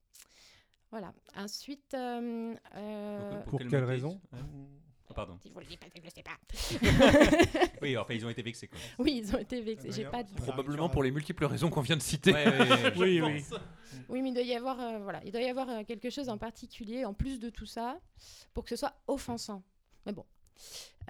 Voilà. 0.90 1.12
Ensuite, 1.36 1.92
euh, 1.94 2.54
euh, 2.76 3.42
Pour 3.44 3.58
quel 3.58 3.68
quelle 3.68 3.84
raison 3.84 4.20
Ah, 4.32 5.14
Pardon. 5.14 5.38
si 5.42 5.50
vous 5.50 5.58
le 5.60 5.66
dites 5.66 5.80
pas, 5.80 5.86
je 5.94 6.00
le 6.02 6.10
sais 6.10 6.22
pas. 6.22 7.68
Oui, 7.82 7.96
enfin, 7.96 8.14
ils 8.14 8.24
ont 8.26 8.30
été 8.30 8.42
vexés. 8.42 8.68
Quoi. 8.68 8.78
oui, 8.98 9.20
ils 9.22 9.34
ont 9.34 9.38
été 9.38 9.60
vexés. 9.60 9.90
J'ai 9.90 10.04
pas. 10.04 10.22
de- 10.22 10.32
Probablement 10.34 10.88
pour 10.88 11.02
les 11.02 11.10
multiples 11.10 11.44
raisons 11.46 11.70
qu'on 11.70 11.80
vient 11.80 11.96
de 11.96 12.02
citer. 12.02 12.32
Ouais, 12.32 12.46
ouais, 12.46 12.58
ouais, 12.58 12.92
Je 12.94 13.00
Oui, 13.00 13.20
oui. 13.22 13.42
pense. 13.48 13.58
Oui, 14.08 14.22
mais 14.22 14.28
il 14.30 14.34
doit 14.34 14.42
y 14.42 14.54
avoir, 14.54 14.78
euh, 14.80 14.98
voilà, 14.98 15.20
il 15.24 15.32
doit 15.32 15.40
y 15.40 15.48
avoir 15.48 15.84
quelque 15.86 16.10
chose 16.10 16.28
en 16.28 16.38
particulier 16.38 17.04
en 17.04 17.14
plus 17.14 17.38
de 17.38 17.50
tout 17.50 17.66
ça 17.66 17.98
pour 18.54 18.64
que 18.64 18.70
ce 18.70 18.76
soit 18.76 18.94
offensant. 19.06 19.62
Mais 20.06 20.12
bon. 20.12 20.24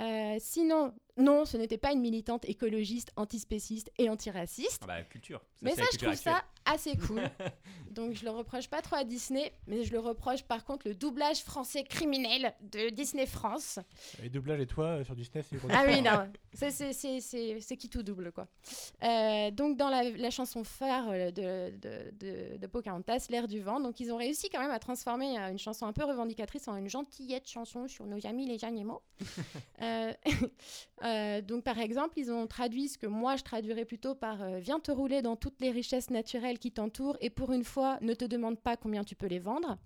Euh, 0.01 0.37
sinon, 0.39 0.95
non, 1.17 1.45
ce 1.45 1.57
n'était 1.57 1.79
pas 1.79 1.93
une 1.93 2.01
militante 2.01 2.45
écologiste, 2.49 3.11
antispéciste 3.17 3.91
et 3.99 4.09
antiraciste. 4.09 4.81
Ah 4.85 4.87
bah, 4.87 5.03
culture. 5.03 5.41
Mais 5.63 5.75
ça, 5.75 5.83
je 5.93 5.99
trouve 5.99 6.15
ça 6.15 6.45
assez 6.73 6.97
cool. 7.07 7.23
Donc, 7.91 8.15
je 8.15 8.25
le 8.25 8.31
reproche 8.31 8.69
pas 8.69 8.81
trop 8.83 8.97
à 8.97 9.05
Disney, 9.05 9.53
mais 9.67 9.83
je 9.83 9.93
le 9.93 9.99
reproche 9.99 10.43
par 10.45 10.65
contre 10.65 10.87
le 10.87 10.95
doublage 10.95 11.43
français 11.43 11.83
criminel 11.85 12.55
de 12.61 12.91
Disney 12.91 13.27
France. 13.27 13.79
Et 14.23 14.29
doublage 14.29 14.61
et 14.61 14.67
toi 14.67 14.85
euh, 14.87 15.05
sur 15.05 15.17
Disney, 15.17 15.43
c'est 15.49 15.57
Ah 15.71 15.85
oui, 15.87 16.01
non, 16.03 16.29
c'est- 16.53 16.71
c'est- 16.71 16.93
c'est 16.93 17.21
c'est- 17.21 17.61
c'est 17.61 17.77
qui 17.77 17.89
tout 17.89 18.03
double, 18.03 18.31
quoi. 18.33 18.47
Euh, 19.03 19.51
donc, 19.51 19.77
dans 19.77 19.89
la, 19.89 20.05
la 20.11 20.31
chanson 20.31 20.63
phare 20.65 21.09
euh, 21.11 21.31
de, 21.31 21.77
de, 21.79 22.11
de, 22.21 22.57
de 22.59 22.67
Pocahontas, 22.67 23.27
L'air 23.31 23.49
du 23.49 23.61
vent, 23.61 23.81
donc 23.81 23.99
ils 24.01 24.13
ont 24.13 24.17
réussi 24.17 24.49
quand 24.51 24.61
même 24.61 24.71
à 24.71 24.79
transformer 24.79 25.37
une 25.37 25.59
chanson 25.59 25.87
un 25.87 25.93
peu 25.93 26.05
revendicatrice 26.05 26.69
en 26.69 26.77
une 26.77 26.89
gentillette 26.89 27.49
chanson 27.49 27.89
sur 27.89 28.05
nos 28.07 28.25
amis 28.27 28.47
les 28.47 28.65
animaux. 28.65 29.03
Euh, 29.81 30.13
euh, 31.05 31.41
donc, 31.41 31.63
par 31.63 31.79
exemple, 31.79 32.15
ils 32.19 32.33
ont 32.33 32.49
traduit 32.49 32.89
ce 32.89 32.99
que 32.99 33.07
moi 33.07 33.37
je 33.37 33.45
traduirais 33.45 33.85
plutôt 33.85 34.17
par 34.17 34.43
euh, 34.43 34.59
Viens 34.59 34.81
te 34.81 34.91
rouler 34.91 35.23
dans 35.23 35.37
toutes 35.37 35.61
les 35.61 35.71
richesses 35.71 36.11
naturelles 36.11 36.58
qui 36.59 36.73
t'entourent 36.73 37.17
et 37.21 37.31
pour 37.31 37.53
une 37.53 37.65
fois, 37.65 37.99
ne 38.03 38.13
te 38.15 38.25
demande 38.25 38.61
pas 38.61 38.77
combien 38.77 39.05
tu 39.05 39.15
peux 39.15 39.27
les 39.27 39.39
vendre. 39.39 39.79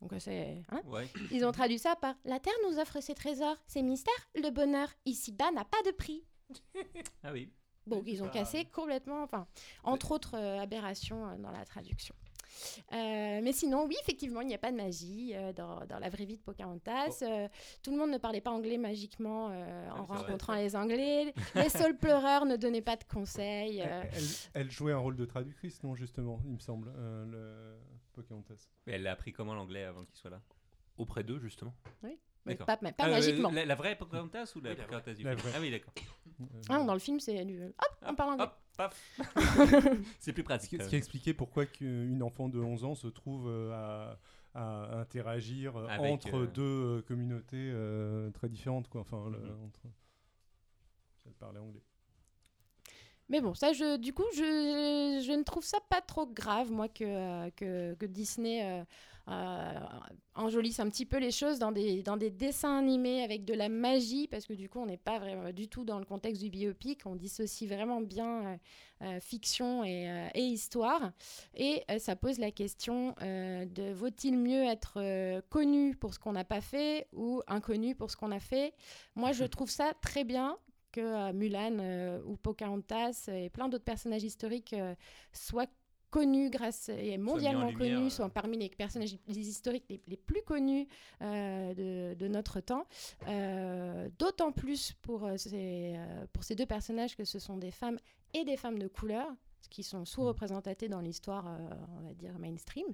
Donc, 0.00 0.12
euh, 0.12 0.18
c'est. 0.20 0.62
hein 0.70 0.80
Ouais. 0.86 1.08
ils 1.32 1.44
ont 1.44 1.50
traduit 1.52 1.78
ça 1.78 1.96
par 1.96 2.14
La 2.24 2.38
Terre 2.38 2.52
nous 2.68 2.78
offre 2.78 3.00
ses 3.00 3.14
trésors, 3.14 3.56
ses 3.66 3.82
mystères, 3.82 4.28
le 4.36 4.50
bonheur 4.50 4.88
ici-bas 5.04 5.50
n'a 5.50 5.64
pas 5.64 5.82
de 5.84 5.90
prix. 5.90 6.24
Ah 7.24 7.32
oui. 7.32 7.50
Donc 7.86 8.04
ils 8.06 8.22
ont 8.22 8.26
ça- 8.26 8.30
cassé 8.32 8.64
complètement, 8.66 9.22
enfin, 9.22 9.46
entre 9.82 10.12
autres 10.12 10.36
euh, 10.36 10.60
aberrations 10.60 11.26
euh, 11.30 11.36
dans 11.38 11.50
la 11.50 11.64
traduction. 11.64 12.14
Euh, 12.92 13.40
mais 13.42 13.52
sinon, 13.52 13.86
oui, 13.86 13.96
effectivement, 14.02 14.40
il 14.40 14.46
n'y 14.48 14.54
a 14.54 14.58
pas 14.58 14.70
de 14.70 14.76
magie 14.76 15.32
euh, 15.34 15.52
dans, 15.52 15.84
dans 15.86 15.98
la 15.98 16.08
vraie 16.08 16.24
vie 16.24 16.36
de 16.36 16.42
Pocahontas. 16.42 17.18
Euh, 17.22 17.48
tout 17.82 17.90
le 17.90 17.96
monde 17.98 18.10
ne 18.10 18.18
parlait 18.18 18.40
pas 18.40 18.50
anglais 18.50 18.78
magiquement 18.78 19.48
euh, 19.50 19.88
Ah 19.90 19.94
en 19.96 20.00
oui, 20.00 20.06
vrai. 20.08 20.16
rencontrant 20.18 20.54
les 20.54 20.74
Anglais. 20.76 21.32
les 21.54 21.68
seuls 21.68 21.96
pleureurs 21.98 22.46
ne 22.46 22.56
donnaient 22.56 22.82
pas 22.82 22.96
de 22.96 23.04
conseils. 23.04 23.82
euh. 23.82 24.02
Elle, 24.12 24.22
elle 24.54 24.70
jouait 24.70 24.92
un 24.92 24.98
rôle 24.98 25.16
de 25.16 25.24
traductrice, 25.24 25.82
non, 25.82 25.94
justement, 25.94 26.40
il 26.44 26.52
me 26.52 26.58
semble, 26.58 26.92
euh, 26.96 27.24
le 27.26 27.78
Pocahontas. 28.12 28.68
Mais 28.86 28.94
elle 28.94 29.06
a 29.06 29.12
appris 29.12 29.32
comment 29.32 29.54
l'anglais 29.54 29.84
avant 29.84 30.04
qu'il 30.04 30.16
soit 30.16 30.30
là? 30.30 30.40
Auprès 30.96 31.22
d'eux, 31.22 31.38
justement. 31.38 31.72
mais 32.44 32.56
pas, 32.56 32.78
mais 32.82 32.90
pas 32.92 33.04
Ah, 33.04 33.10
magiquement. 33.10 33.50
La, 33.50 33.64
la 33.64 33.74
vraie 33.76 33.94
Pocahontas 33.96 34.52
ou 34.56 34.60
la 34.60 34.70
Oui, 34.70 34.76
la 34.76 34.84
Pocahontas 34.84 35.14
du 35.14 35.22
La 35.22 35.36
film? 35.36 35.42
vraie. 35.42 35.52
Ah 35.56 35.60
oui, 35.60 35.70
d'accord. 35.70 35.92
Ah, 36.68 36.82
dans 36.84 36.92
le 36.94 36.98
film, 36.98 37.20
c'est 37.20 37.44
du... 37.44 37.62
Hop, 37.62 37.96
on 38.06 38.14
parle 38.14 38.30
anglais. 38.32 38.44
Hop, 38.46 38.52
paf. 38.78 38.98
C'est 40.20 40.32
plus 40.32 40.44
pratique. 40.44 40.80
ce 40.82 40.88
qui 40.88 40.96
expliquait 40.96 41.34
pourquoi 41.34 41.64
une 41.80 42.22
enfant 42.22 42.48
de 42.48 42.58
11 42.58 42.84
ans 42.84 42.94
se 42.94 43.08
trouve 43.08 43.46
euh, 43.48 43.72
à, 43.74 44.18
à 44.54 44.98
interagir 45.00 45.76
euh, 45.76 45.86
Avec, 45.88 46.10
entre 46.12 46.36
euh, 46.38 46.46
deux 46.46 46.62
euh, 46.62 47.02
communautés 47.02 47.70
euh, 47.72 48.30
très 48.30 48.48
différentes. 48.48 48.88
Quoi. 48.88 49.02
Enfin, 49.02 49.28
le- 49.30 49.38
entre... 49.64 49.80
Elle 51.26 51.32
parlait 51.34 51.60
anglais. 51.60 51.82
Mais 53.28 53.42
bon, 53.42 53.52
ça, 53.52 53.74
je, 53.74 53.98
du 53.98 54.14
coup, 54.14 54.24
je, 54.34 55.22
je 55.22 55.32
ne 55.32 55.42
trouve 55.42 55.62
ça 55.62 55.78
pas 55.90 56.00
trop 56.00 56.26
grave, 56.26 56.70
moi, 56.72 56.88
que, 56.88 57.04
euh, 57.04 57.50
que, 57.50 57.92
que 57.94 58.06
Disney 58.06 58.62
euh, 59.28 59.32
euh, 59.32 59.74
enjolisse 60.34 60.80
un 60.80 60.88
petit 60.88 61.06
peu 61.06 61.18
les 61.18 61.30
choses 61.30 61.58
dans 61.58 61.72
des, 61.72 62.02
dans 62.02 62.16
des 62.16 62.30
dessins 62.30 62.78
animés 62.78 63.22
avec 63.22 63.44
de 63.44 63.54
la 63.54 63.68
magie, 63.68 64.28
parce 64.28 64.46
que 64.46 64.52
du 64.52 64.68
coup, 64.68 64.78
on 64.78 64.86
n'est 64.86 64.96
pas 64.96 65.18
vraiment 65.18 65.52
du 65.52 65.68
tout 65.68 65.84
dans 65.84 65.98
le 65.98 66.04
contexte 66.04 66.42
du 66.42 66.50
biopic, 66.50 67.06
on 67.06 67.16
dissocie 67.16 67.68
vraiment 67.68 68.00
bien 68.00 68.46
euh, 68.46 68.56
euh, 69.02 69.20
fiction 69.20 69.84
et, 69.84 70.28
et 70.34 70.42
histoire. 70.42 71.12
Et 71.54 71.84
ça 71.98 72.16
pose 72.16 72.38
la 72.38 72.50
question 72.50 73.14
de 73.20 73.92
vaut-il 73.92 74.36
mieux 74.36 74.64
être 74.64 75.40
connu 75.50 75.94
pour 75.94 76.14
ce 76.14 76.18
qu'on 76.18 76.32
n'a 76.32 76.44
pas 76.44 76.60
fait 76.60 77.06
ou 77.12 77.42
inconnu 77.46 77.94
pour 77.94 78.10
ce 78.10 78.16
qu'on 78.16 78.32
a 78.32 78.40
fait? 78.40 78.74
Moi, 79.14 79.32
je 79.32 79.44
trouve 79.44 79.70
ça 79.70 79.92
très 80.02 80.24
bien 80.24 80.56
que 80.92 81.32
Mulan 81.32 81.78
euh, 81.80 82.20
ou 82.24 82.36
Pocahontas 82.36 83.28
et 83.28 83.50
plein 83.50 83.68
d'autres 83.68 83.84
personnages 83.84 84.24
historiques 84.24 84.72
euh, 84.72 84.94
soient 85.32 85.66
connus 86.10 86.50
grâce 86.50 86.88
et 86.88 87.18
mondialement 87.18 87.72
connus, 87.72 88.06
euh. 88.06 88.10
soient 88.10 88.28
parmi 88.28 88.56
les 88.58 88.68
personnages 88.68 89.16
historiques 89.28 89.84
les, 89.88 90.00
les 90.06 90.16
plus 90.16 90.42
connus 90.42 90.86
euh, 91.22 91.74
de, 91.74 92.14
de 92.14 92.28
notre 92.28 92.60
temps. 92.60 92.86
Euh, 93.28 94.08
D'autant 94.18 94.52
plus 94.52 94.92
pour, 95.02 95.24
euh, 95.24 95.36
ces, 95.36 95.94
euh, 95.96 96.26
pour 96.32 96.44
ces 96.44 96.54
deux 96.54 96.66
personnages 96.66 97.16
que 97.16 97.24
ce 97.24 97.38
sont 97.38 97.56
des 97.56 97.70
femmes 97.70 97.98
et 98.34 98.44
des 98.44 98.56
femmes 98.56 98.78
de 98.78 98.88
couleur 98.88 99.28
qui 99.70 99.82
sont 99.82 100.04
sous-représentées 100.06 100.88
dans 100.88 101.00
l'histoire, 101.00 101.46
euh, 101.48 101.68
on 101.98 102.06
va 102.06 102.14
dire, 102.14 102.38
mainstream. 102.38 102.86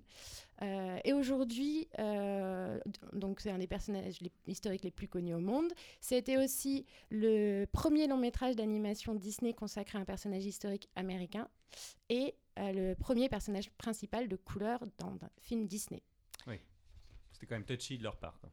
Euh, 0.63 0.99
et 1.05 1.13
aujourd'hui, 1.13 1.87
euh, 2.01 2.81
donc 3.13 3.41
c'est 3.41 3.51
un 3.51 3.59
des 3.59 3.67
personnages 3.69 4.21
les- 4.21 4.33
historiques 4.49 4.83
les 4.83 4.91
plus 4.91 5.07
connus 5.07 5.35
au 5.35 5.41
monde. 5.41 5.71
C'était 6.01 6.37
aussi 6.43 6.85
le 7.11 7.67
premier 7.67 8.09
long 8.09 8.17
métrage 8.17 8.57
d'animation 8.57 9.15
Disney 9.15 9.53
consacré 9.53 9.99
à 9.99 10.01
un 10.01 10.05
personnage 10.05 10.45
historique 10.47 10.89
américain 10.97 11.47
et 12.09 12.35
euh, 12.59 12.73
le 12.73 12.95
premier 12.95 13.29
personnage 13.29 13.71
principal 13.73 14.29
de 14.29 14.37
couleur 14.37 14.85
dans 14.99 15.13
un 15.25 15.31
film 15.41 15.67
Disney. 15.67 16.03
C'était 17.33 17.47
quand 17.47 17.57
même 17.57 17.65
touchy 17.65 17.99
de 17.99 18.05
leur 18.05 18.17
part. 18.17 18.39
quoi. 18.41 18.51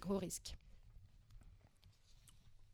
Gros 0.00 0.18
risque. 0.18 0.56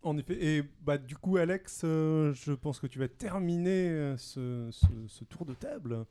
En 0.02 0.16
effet. 0.18 0.42
Et 0.44 0.62
bah, 0.80 0.98
du 0.98 1.16
coup, 1.16 1.36
Alex, 1.36 1.82
euh, 1.84 2.32
je 2.34 2.52
pense 2.52 2.80
que 2.80 2.86
tu 2.88 2.98
vas 2.98 3.09
terminer 3.09 3.88
euh, 3.90 4.16
ce, 4.16 4.68
ce- 4.72 5.06
ce 5.06 5.24
tour 5.24 5.44
de 5.46 5.54
table. 5.54 6.04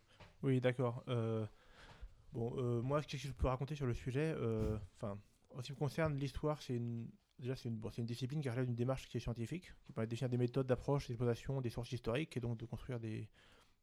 Oui, 0.43 0.61
d'accord. 0.61 1.03
Euh, 1.09 1.45
bon, 2.31 2.53
euh, 2.57 2.81
moi, 2.81 3.01
ce 3.01 3.07
que 3.07 3.17
je 3.17 3.31
peux 3.31 3.47
raconter 3.47 3.75
sur 3.75 3.85
le 3.85 3.93
sujet, 3.93 4.33
euh, 4.37 4.77
enfin, 4.95 5.19
en 5.55 5.57
ce 5.61 5.63
qui 5.67 5.71
me 5.73 5.77
concerne, 5.77 6.15
l'histoire, 6.17 6.61
c'est 6.61 6.75
une, 6.75 7.09
déjà 7.41 7.55
c'est 7.55 7.67
une, 7.69 7.75
bon, 7.77 7.89
c'est 7.89 8.01
une 8.01 8.05
discipline 8.07 8.39
qui 8.41 8.49
relève 8.49 8.65
d'une 8.65 8.75
démarche 8.75 9.07
qui 9.07 9.17
est 9.17 9.19
scientifique, 9.19 9.73
qui 9.85 9.91
permet 9.91 10.05
de 10.07 10.11
définir 10.11 10.29
des 10.29 10.37
méthodes 10.37 10.67
d'approche, 10.67 11.07
d'exploitation 11.07 11.59
des 11.61 11.69
sources 11.69 11.91
historiques, 11.91 12.37
et 12.37 12.39
donc 12.39 12.57
de 12.57 12.65
construire 12.65 12.99
des, 12.99 13.27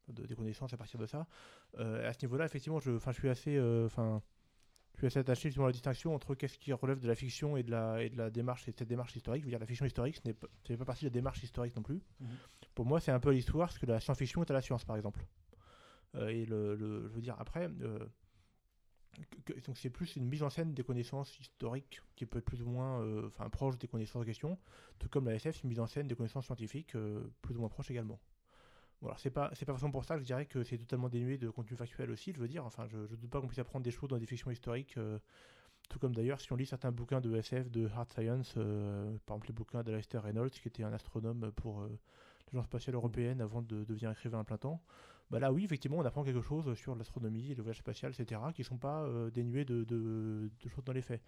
de- 0.07 0.25
des 0.25 0.35
connaissances 0.35 0.73
à 0.73 0.77
partir 0.77 0.99
de 0.99 1.05
ça. 1.05 1.27
Euh, 1.77 2.09
à 2.09 2.13
ce 2.13 2.25
niveau-là, 2.25 2.45
effectivement, 2.45 2.79
je, 2.79 2.91
enfin, 2.91 3.11
je 3.11 3.19
suis 3.19 3.29
assez, 3.29 3.57
euh, 3.57 3.87
je 3.89 4.97
suis 4.97 5.07
assez 5.07 5.19
attaché 5.19 5.49
justement 5.49 5.65
à 5.65 5.69
la 5.69 5.73
distinction 5.73 6.15
entre 6.15 6.35
qu'est-ce 6.35 6.57
qui 6.57 6.73
relève 6.73 6.99
de 6.99 7.07
la 7.07 7.15
fiction 7.15 7.57
et 7.57 7.63
de 7.63 7.71
la, 7.71 8.01
et 8.03 8.09
de 8.09 8.17
la 8.17 8.29
démarche, 8.29 8.67
et 8.67 8.71
de 8.71 8.77
cette 8.77 8.87
démarche 8.87 9.15
historique. 9.15 9.43
Je 9.43 9.45
veux 9.47 9.51
dire, 9.51 9.59
la 9.59 9.65
fiction 9.67 9.85
historique, 9.85 10.15
ce 10.15 10.27
n'est 10.27 10.77
pas, 10.77 10.85
partie 10.85 11.05
de 11.05 11.09
la 11.09 11.13
démarche 11.13 11.43
historique 11.43 11.75
non 11.75 11.83
plus. 11.83 12.01
Mhm. 12.19 12.27
Pour 12.75 12.85
moi, 12.85 12.99
c'est 12.99 13.11
un 13.11 13.19
peu 13.19 13.31
l'histoire, 13.31 13.71
ce 13.71 13.79
que 13.79 13.85
la 13.85 13.99
science-fiction 13.99 14.41
est 14.43 14.51
à 14.51 14.53
la 14.53 14.61
science, 14.61 14.85
par 14.85 14.95
exemple. 14.95 15.25
Euh, 16.15 16.29
et 16.29 16.45
le, 16.45 16.75
le- 16.75 17.07
je 17.07 17.13
veux 17.13 17.21
dire, 17.21 17.35
après, 17.39 17.69
euh, 17.81 17.99
donc 19.65 19.77
c'est 19.77 19.89
plus 19.89 20.15
une 20.15 20.27
mise 20.27 20.43
en 20.43 20.49
scène 20.49 20.73
des 20.73 20.83
connaissances 20.83 21.37
historiques 21.39 22.01
qui 22.15 22.25
peut 22.25 22.39
être 22.39 22.45
plus 22.45 22.61
ou 22.61 22.67
moins 22.67 23.01
euh, 23.01 23.29
proche 23.51 23.77
des 23.77 23.87
connaissances 23.87 24.21
en 24.21 24.25
question, 24.25 24.57
tout 24.99 25.09
comme 25.09 25.25
la 25.25 25.35
SF, 25.35 25.55
c'est 25.55 25.63
une 25.63 25.69
mise 25.69 25.79
en 25.79 25.87
scène 25.87 26.07
des 26.07 26.15
connaissances 26.15 26.45
scientifiques 26.45 26.95
euh, 26.95 27.23
plus 27.41 27.55
ou 27.55 27.59
moins 27.59 27.69
proche 27.69 27.91
également. 27.91 28.19
Bon, 29.01 29.11
c'est 29.17 29.29
pas 29.29 29.49
c'est 29.53 29.65
pas 29.65 29.71
forcément 29.71 29.91
pour 29.91 30.03
ça 30.03 30.15
que 30.15 30.21
je 30.21 30.25
dirais 30.25 30.45
que 30.45 30.63
c'est 30.63 30.77
totalement 30.77 31.07
dénué 31.09 31.37
de 31.37 31.49
contenu 31.49 31.77
factuel 31.77 32.11
aussi, 32.11 32.33
je 32.33 32.39
veux 32.39 32.47
dire, 32.47 32.65
enfin 32.65 32.85
je, 32.87 33.07
je 33.07 33.15
doute 33.15 33.29
pas 33.29 33.39
qu'on 33.39 33.47
puisse 33.47 33.59
apprendre 33.59 33.83
des 33.83 33.91
choses 33.91 34.09
dans 34.09 34.17
des 34.17 34.25
fictions 34.25 34.51
historiques, 34.51 34.97
euh, 34.97 35.19
tout 35.89 35.99
comme 35.99 36.13
d'ailleurs 36.13 36.41
si 36.41 36.51
on 36.51 36.57
lit 36.57 36.65
certains 36.65 36.91
bouquins 36.91 37.21
de 37.21 37.33
SF, 37.35 37.71
de 37.71 37.87
hard 37.87 38.11
science, 38.11 38.53
euh, 38.57 39.17
par 39.25 39.37
exemple 39.37 39.47
les 39.47 39.53
bouquins 39.53 39.83
d'Alastair 39.83 40.23
Reynolds 40.23 40.51
qui 40.51 40.67
était 40.67 40.83
un 40.83 40.91
astronome 40.91 41.51
pour 41.55 41.87
l'agence 42.51 42.65
spatiale 42.65 42.95
européenne 42.95 43.41
avant 43.41 43.61
de 43.61 43.85
devenir 43.85 44.11
écrivain 44.11 44.41
à 44.41 44.43
plein 44.43 44.57
temps. 44.57 44.81
Bah 45.29 45.39
là 45.39 45.51
oui, 45.53 45.63
effectivement, 45.63 45.97
on 45.97 46.05
apprend 46.05 46.23
quelque 46.23 46.41
chose 46.41 46.73
sur 46.75 46.95
l'astronomie, 46.95 47.53
le 47.53 47.61
voyage 47.61 47.77
spatial, 47.79 48.11
etc., 48.11 48.51
qui 48.53 48.63
sont 48.63 48.77
pas 48.77 49.03
euh, 49.03 49.29
dénués 49.29 49.63
de, 49.65 49.83
de- 49.83 50.49
choses 50.67 50.83
dans 50.85 50.93
les 50.93 51.03
faits. 51.03 51.21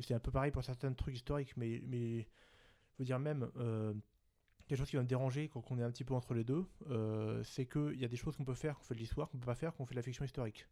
C'est 0.00 0.14
un 0.14 0.20
peu 0.20 0.30
pareil 0.30 0.50
pour 0.52 0.64
certains 0.64 0.92
trucs 0.92 1.14
historiques, 1.16 1.56
mais, 1.56 1.82
mais 1.86 2.20
je 2.20 3.00
veux 3.00 3.04
dire 3.06 3.18
même, 3.20 3.50
euh, 3.58 3.94
quelque 4.68 4.78
chose 4.78 4.90
qui 4.90 4.96
va 4.96 5.02
me 5.02 5.08
déranger 5.08 5.48
quand 5.48 5.64
on 5.70 5.78
est 5.78 5.82
un 5.82 5.90
petit 5.90 6.04
peu 6.04 6.14
entre 6.14 6.34
les 6.34 6.44
deux, 6.44 6.66
euh, 6.90 7.42
c'est 7.44 7.66
qu'il 7.66 8.00
y 8.00 8.04
a 8.04 8.08
des 8.08 8.16
choses 8.16 8.36
qu'on 8.36 8.44
peut 8.44 8.54
faire, 8.54 8.78
qu'on 8.78 8.84
fait 8.84 8.94
de 8.94 9.00
l'histoire, 9.00 9.30
qu'on 9.30 9.38
peut 9.38 9.46
pas 9.46 9.54
faire, 9.56 9.74
qu'on 9.74 9.86
fait 9.86 9.94
de 9.94 10.00
la 10.00 10.02
fiction 10.04 10.24
historique. 10.24 10.68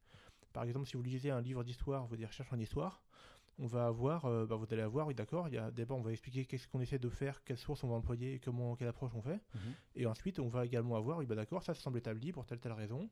Par 0.52 0.64
exemple, 0.64 0.86
si 0.86 0.96
vous 0.96 1.02
lisez 1.02 1.30
un 1.30 1.40
livre 1.42 1.64
d'histoire, 1.64 2.06
vous 2.06 2.16
des 2.16 2.26
recherches 2.26 2.52
en 2.52 2.58
histoire, 2.58 3.02
on 3.58 3.66
va 3.66 3.86
avoir, 3.86 4.24
euh, 4.26 4.44
bah, 4.46 4.56
vous 4.56 4.66
allez 4.70 4.82
avoir, 4.82 5.06
oui 5.06 5.14
d'accord, 5.14 5.48
il 5.48 5.54
y 5.54 5.58
a 5.58 5.70
d'abord 5.70 5.98
on 5.98 6.02
va 6.02 6.12
expliquer 6.12 6.44
qu'est-ce 6.44 6.68
qu'on 6.68 6.80
essaie 6.80 6.98
de 6.98 7.08
faire, 7.08 7.42
quelles 7.44 7.56
sources 7.58 7.82
on 7.84 7.88
va 7.88 7.94
employer, 7.94 8.34
et 8.34 8.38
comment, 8.38 8.76
quelle 8.76 8.88
approche 8.88 9.12
on 9.14 9.22
fait. 9.22 9.40
Mhm. 9.54 9.60
Et 9.94 10.06
ensuite, 10.06 10.38
on 10.38 10.48
va 10.48 10.64
également 10.66 10.96
avoir, 10.96 11.18
oui 11.18 11.26
bah 11.26 11.34
d'accord, 11.34 11.62
ça, 11.62 11.72
ça 11.74 11.80
semble 11.80 11.98
établi 11.98 12.32
pour 12.32 12.44
telle 12.46 12.60
telle 12.60 12.72
raison. 12.72 13.08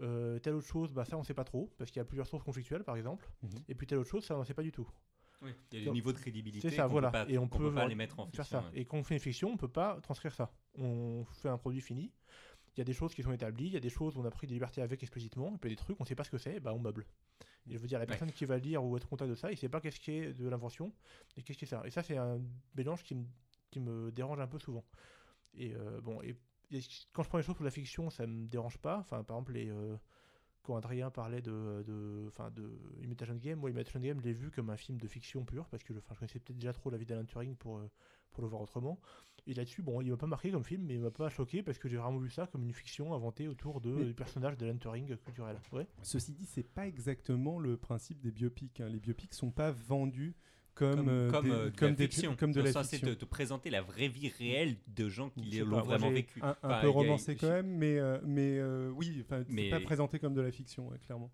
Euh, 0.00 0.38
telle 0.40 0.54
autre 0.54 0.66
chose, 0.66 0.92
bah 0.92 1.04
ça 1.04 1.16
on 1.16 1.22
sait 1.22 1.34
pas 1.34 1.44
trop, 1.44 1.72
parce 1.78 1.90
qu'il 1.90 2.00
y 2.00 2.02
a 2.02 2.04
plusieurs 2.04 2.26
sources 2.26 2.42
conflictuelles 2.44 2.84
par 2.84 2.96
exemple. 2.96 3.30
Mhm. 3.42 3.50
Et 3.68 3.74
puis 3.74 3.86
telle 3.86 3.98
autre 3.98 4.10
chose, 4.10 4.24
ça 4.24 4.36
on 4.36 4.44
sait 4.44 4.54
pas 4.54 4.62
du 4.62 4.72
tout. 4.72 4.88
Oui, 5.42 5.50
il 5.72 5.74
y 5.74 5.76
a 5.76 5.80
des 5.80 5.84
Donc, 5.86 5.94
niveaux 5.94 6.12
de 6.12 6.18
crédibilité 6.18 6.70
C'est 6.70 6.76
ça, 6.76 6.86
voilà. 6.86 7.08
peut 7.08 7.12
pas, 7.26 7.28
et 7.30 7.36
on 7.38 7.46
peut, 7.48 7.58
peut 7.58 7.74
pas 7.74 7.86
les 7.86 7.94
mettre 7.94 8.18
en 8.18 8.24
faire 8.26 8.44
fiction. 8.44 8.60
ça. 8.62 8.66
ouais. 8.66 8.80
Et 8.80 8.84
quand 8.86 8.96
on 8.96 9.04
fait 9.04 9.14
une 9.14 9.20
fiction, 9.20 9.50
on 9.50 9.56
peut 9.56 9.68
pas 9.68 10.00
transcrire 10.00 10.32
ça. 10.32 10.50
On 10.78 11.24
fait 11.24 11.48
un 11.50 11.58
produit 11.58 11.80
fini. 11.82 12.12
Il 12.76 12.80
y 12.80 12.82
a 12.82 12.84
des 12.84 12.92
choses 12.92 13.14
qui 13.14 13.22
sont 13.22 13.32
établies, 13.32 13.66
il 13.66 13.72
y 13.72 13.76
a 13.76 13.80
des 13.80 13.90
choses 13.90 14.16
où 14.16 14.20
on 14.20 14.24
a 14.24 14.30
pris 14.30 14.46
des 14.46 14.54
libertés 14.54 14.82
avec 14.82 15.02
explicitement, 15.02 15.54
et 15.54 15.58
puis 15.58 15.70
des 15.70 15.76
trucs, 15.76 16.00
on 16.00 16.04
sait 16.04 16.14
pas 16.16 16.24
ce 16.24 16.30
que 16.30 16.38
c'est, 16.38 16.60
bah 16.60 16.72
on 16.74 16.78
meuble. 16.80 17.06
Et 17.68 17.74
je 17.74 17.78
veux 17.78 17.86
dire, 17.86 17.98
la 17.98 18.04
Ouais. 18.04 18.08
personne 18.08 18.32
qui 18.32 18.44
va 18.44 18.58
lire 18.58 18.84
ou 18.84 18.96
être 18.96 19.04
en 19.06 19.08
contact 19.10 19.30
de 19.30 19.34
ça, 19.36 19.50
il 19.52 19.56
sait 19.58 19.68
pas 19.68 19.80
qu'est-ce 19.80 20.00
qui 20.00 20.10
est 20.12 20.32
de 20.34 20.48
l'invention 20.48 20.92
et 21.36 21.42
qu'est-ce 21.42 21.58
qui 21.58 21.64
est 21.64 21.68
ça. 21.68 21.82
Et 21.86 21.90
ça, 21.90 22.02
c'est 22.02 22.16
un 22.16 22.40
mélange 22.74 23.02
qui 23.04 23.14
me, 23.14 23.24
qui 23.70 23.80
me 23.80 24.10
dérange 24.12 24.40
un 24.40 24.46
peu 24.48 24.58
souvent. 24.58 24.84
Et 25.54 25.74
euh, 25.74 26.00
bon, 26.00 26.20
et, 26.22 26.36
et 26.70 26.80
quand 27.12 27.22
je 27.22 27.28
prends 27.28 27.38
les 27.38 27.44
choses 27.44 27.54
pour 27.56 27.64
la 27.64 27.70
fiction, 27.70 28.10
ça 28.10 28.26
me 28.26 28.46
dérange 28.46 28.78
pas. 28.78 28.98
Enfin, 28.98 29.22
par 29.24 29.36
exemple, 29.36 29.52
les, 29.52 29.70
euh, 29.70 29.96
quand 30.64 30.76
Adrien 30.76 31.10
parlait 31.10 31.42
de, 31.42 31.84
de, 31.86 32.24
enfin, 32.28 32.50
de 32.50 32.68
Imitation 33.02 33.36
Game, 33.36 33.60
moi, 33.60 33.70
Imitation 33.70 34.00
Game, 34.00 34.18
je 34.20 34.24
l'ai 34.24 34.32
vu 34.32 34.50
comme 34.50 34.70
un 34.70 34.76
film 34.76 34.98
de 34.98 35.06
fiction 35.06 35.44
pure, 35.44 35.66
parce 35.68 35.84
que 35.84 35.94
je 35.94 36.00
connaissais 36.00 36.40
peut-être 36.40 36.58
déjà 36.58 36.72
trop 36.72 36.90
la 36.90 36.96
vie 36.98 37.06
d'Alan 37.06 37.24
Turing 37.26 37.54
pour, 37.54 37.76
euh, 37.78 37.88
pour 38.32 38.42
le 38.42 38.48
voir 38.48 38.62
autrement. 38.62 38.98
Et 39.46 39.52
là-dessus, 39.54 39.82
bon, 39.82 40.00
il 40.00 40.10
m'a 40.10 40.16
pas 40.16 40.26
marqué 40.26 40.50
comme 40.50 40.64
film, 40.64 40.84
mais 40.86 40.94
il 40.94 41.00
m'a 41.00 41.10
pas 41.10 41.28
choqué, 41.28 41.62
parce 41.62 41.78
que 41.78 41.86
j'ai 41.88 41.98
vraiment 41.98 42.18
vu 42.18 42.30
ça 42.30 42.46
comme 42.46 42.64
une 42.64 42.72
fiction 42.72 43.12
inventée 43.14 43.46
autour 43.46 43.80
de, 43.82 43.90
Mais- 43.90 44.04
du 44.06 44.14
personnage 44.14 44.56
d'Alan 44.56 44.78
Turing 44.78 45.16
culturel. 45.18 45.60
Ouais. 45.72 45.86
Ceci 46.02 46.32
dit, 46.32 46.46
c'est 46.46 46.62
pas 46.62 46.86
exactement 46.86 47.58
le 47.60 47.76
principe 47.76 48.20
des 48.20 48.32
biopics. 48.32 48.80
hein. 48.80 48.88
Les 48.88 48.98
biopics 48.98 49.34
sont 49.34 49.50
pas 49.50 49.70
vendus 49.70 50.34
comme, 50.74 50.96
Comme, 50.96 51.08
euh, 51.08 51.30
comme, 51.30 51.44
des- 51.44 51.50
euh, 51.50 51.70
de 51.70 51.76
comme 51.76 51.88
la 51.90 51.94
des- 51.94 52.04
fiction. 52.08 52.36
comme 52.36 52.52
de 52.52 52.60
la 52.60 52.72
fiction. 52.72 53.08
te, 53.08 53.14
te 53.14 53.24
présenter 53.24 53.70
la 53.70 53.82
vraie 53.82 54.08
vie 54.08 54.28
réelle 54.38 54.76
de 54.88 55.08
gens 55.08 55.30
qui 55.30 55.42
l'ont 55.60 55.80
vraiment 55.82 56.10
vécu. 56.10 56.40
Un, 56.42 56.48
un 56.48 56.56
Enfin, 56.62 56.80
peu 56.80 56.86
a- 56.88 56.90
romancé 56.90 57.36
quand 57.36 57.48
même, 57.48 57.66
mais, 57.68 57.98
euh, 57.98 58.18
mais 58.24 58.58
euh, 58.58 58.90
oui, 58.94 59.24
Mais- 59.48 59.64
c'est 59.64 59.70
pas 59.70 59.80
présenté 59.80 60.18
comme 60.18 60.34
de 60.34 60.40
la 60.40 60.50
fiction, 60.50 60.88
ouais, 60.88 60.98
clairement. 60.98 61.30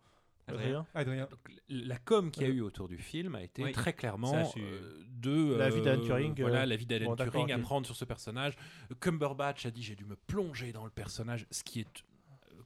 Adrien? 0.46 0.84
Adrien. 0.94 1.28
Donc, 1.30 1.38
la 1.68 1.96
com 1.98 2.30
qu'il 2.32 2.42
y 2.42 2.46
a 2.46 2.48
eu 2.48 2.60
autour 2.60 2.88
du 2.88 2.98
film 2.98 3.36
a 3.36 3.42
été 3.44 3.62
Oui. 3.62 3.70
très 3.72 3.92
clairement 3.92 4.32
Ça, 4.44 4.58
euh, 4.58 4.98
de 5.20 5.54
La 5.54 5.70
vie 5.70 5.80
d'Alan 5.80 6.02
euh, 6.02 6.06
Turing, 6.06 6.34
Voilà, 6.40 6.66
la 6.66 6.74
vie 6.76 6.86
d'Alan 6.86 7.14
bon, 7.14 7.16
Turing, 7.16 7.44
ok. 7.44 7.50
apprendre 7.52 7.86
sur 7.86 7.94
ce 7.94 8.04
personnage. 8.04 8.54
Cumberbatch 9.00 9.66
a 9.66 9.70
dit 9.70 9.82
j'ai 9.82 9.94
dû 9.94 10.04
me 10.04 10.16
plonger 10.16 10.72
dans 10.72 10.84
le 10.84 10.90
personnage, 10.90 11.46
ce 11.52 11.62
qui 11.62 11.80
est 11.80 12.04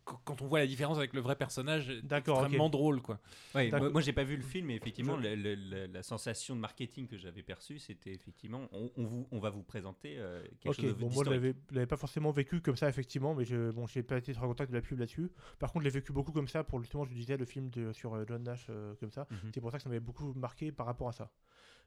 quand 0.04 0.42
on 0.42 0.46
voit 0.46 0.58
la 0.58 0.66
différence 0.66 0.98
avec 0.98 1.14
le 1.14 1.20
vrai 1.20 1.34
personnage, 1.36 1.90
extrêmement 1.90 2.68
drôle 2.68 3.00
quoi. 3.00 3.20
Ouais, 3.54 3.70
moi, 3.70 3.90
moi, 3.90 4.00
j'ai 4.02 4.12
pas 4.12 4.24
vu 4.24 4.36
le 4.36 4.42
film, 4.42 4.66
mais 4.66 4.76
effectivement, 4.76 5.16
Je- 5.18 5.28
le- 5.28 5.34
le- 5.34 5.54
le- 5.54 5.86
la 5.86 6.02
sensation 6.02 6.54
de 6.54 6.60
marketing 6.60 7.06
que 7.08 7.16
j'avais 7.16 7.42
perçue, 7.42 7.78
c'était 7.78 8.12
effectivement, 8.12 8.68
on, 8.72 8.90
on 8.96 9.04
vous, 9.04 9.26
on 9.30 9.38
va 9.38 9.50
vous 9.50 9.62
présenter 9.62 10.16
euh, 10.18 10.42
quelque 10.60 10.68
Ok, 10.72 10.80
chose 10.80 10.96
de 10.96 11.00
bon, 11.00 11.10
moi 11.10 11.24
je 11.24 11.30
l'avais 11.30 11.86
pas 11.86 11.96
forcément 11.96 12.30
vécu 12.32 12.60
comme 12.60 12.76
ça, 12.76 12.88
effectivement, 12.88 13.34
mais 13.34 13.44
je 13.44 13.70
bon, 13.70 13.86
j'ai 13.86 14.02
pas 14.02 14.18
été 14.18 14.32
trop 14.34 14.44
en 14.44 14.48
contact 14.48 14.70
de 14.70 14.76
la 14.76 14.82
pub 14.82 14.98
là-dessus. 14.98 15.30
Par 15.58 15.72
contre, 15.72 15.84
je 15.84 15.88
l'ai 15.88 15.94
vécu 15.94 16.12
beaucoup 16.12 16.32
comme 16.32 16.48
ça 16.48 16.64
pour 16.64 16.80
justement, 16.80 17.04
je 17.04 17.12
disais, 17.14 17.36
le 17.36 17.44
film 17.46 17.70
de, 17.70 17.92
sur 17.92 18.14
euh, 18.14 18.24
John 18.28 18.42
Nash, 18.42 18.66
euh, 18.70 18.94
comme 19.00 19.10
ça. 19.10 19.26
Mhm. 19.30 19.50
C'est 19.54 19.60
pour 19.60 19.70
ça 19.70 19.78
que 19.78 19.82
ça 19.82 19.88
m'avait 19.88 20.00
beaucoup 20.00 20.34
marqué 20.34 20.70
par 20.72 20.86
rapport 20.86 21.08
à 21.08 21.12
ça. 21.12 21.30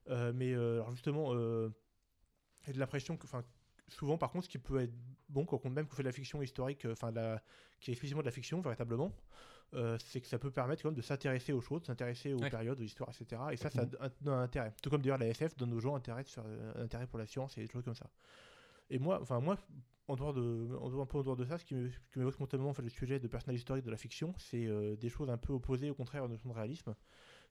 Euh, 0.09 0.31
mais 0.33 0.53
euh, 0.53 0.75
alors 0.75 0.91
justement, 0.91 1.33
euh, 1.33 1.69
j'ai 2.65 2.73
de 2.73 2.79
l'impression 2.79 3.15
que, 3.17 3.25
enfin, 3.25 3.43
souvent 3.87 4.17
par 4.17 4.31
contre, 4.31 4.45
ce 4.45 4.49
qui 4.49 4.57
peut 4.57 4.81
être 4.81 4.93
bon 5.29 5.45
quand 5.45 5.59
on 5.63 5.69
même 5.69 5.87
qu'on 5.87 5.95
fait 5.95 6.03
de 6.03 6.07
la 6.07 6.13
fiction 6.13 6.41
historique, 6.41 6.85
euh, 6.85 6.93
enfin, 6.93 7.11
la- 7.11 7.41
qui 7.79 7.91
est 7.91 7.93
explicitement 7.93 8.21
de 8.21 8.25
la 8.27 8.31
fiction 8.31 8.59
véritablement, 8.61 9.11
euh, 9.73 9.97
c'est 9.99 10.21
que 10.21 10.27
ça 10.27 10.39
peut 10.39 10.51
permettre 10.51 10.81
quand 10.83 10.89
même 10.89 10.95
de 10.97 11.01
s'intéresser 11.01 11.51
aux 11.53 11.61
choses, 11.61 11.81
de 11.81 11.87
s'intéresser 11.87 12.33
aux 12.33 12.39
Ouais. 12.39 12.49
périodes, 12.49 12.79
aux 12.79 12.83
histoires, 12.83 13.09
etc. 13.09 13.41
Et 13.51 13.57
ça, 13.57 13.69
ça 13.69 13.85
a 13.99 14.29
un, 14.29 14.41
intérêt. 14.41 14.73
Tout 14.81 14.89
comme 14.89 15.01
d'ailleurs 15.01 15.17
la 15.17 15.27
SF 15.27 15.57
donne 15.57 15.73
aux 15.73 15.79
gens 15.79 15.95
intérêt, 15.95 16.23
euh, 16.37 16.83
intérêt 16.83 17.07
pour 17.07 17.19
la 17.19 17.25
science 17.25 17.57
et 17.57 17.61
des 17.61 17.67
choses 17.67 17.83
comme 17.83 17.95
ça. 17.95 18.09
Et 18.89 18.99
moi, 18.99 19.19
enfin 19.21 19.39
moi, 19.41 19.57
en 20.07 20.15
dehors 20.15 20.33
de, 20.33 20.69
en 20.79 20.89
dehors, 20.89 21.01
un 21.01 21.05
peu 21.05 21.17
en 21.17 21.23
dehors 21.23 21.35
de 21.35 21.45
ça, 21.45 21.57
ce 21.57 21.65
qui 21.65 21.75
m'évoque 22.15 22.33
spontanément 22.35 22.69
en 22.69 22.73
fait, 22.73 22.81
le 22.81 22.89
sujet 22.89 23.19
de 23.19 23.27
personnage 23.27 23.59
historique 23.59 23.83
de 23.83 23.91
la 23.91 23.97
fiction, 23.97 24.33
c'est 24.37 24.65
euh, 24.65 24.95
des 24.95 25.09
choses 25.09 25.29
un 25.29 25.37
peu 25.37 25.51
opposées 25.51 25.89
au 25.89 25.95
contraire 25.95 26.23
de 26.23 26.29
notion 26.33 26.49
de 26.49 26.55
réalisme. 26.55 26.95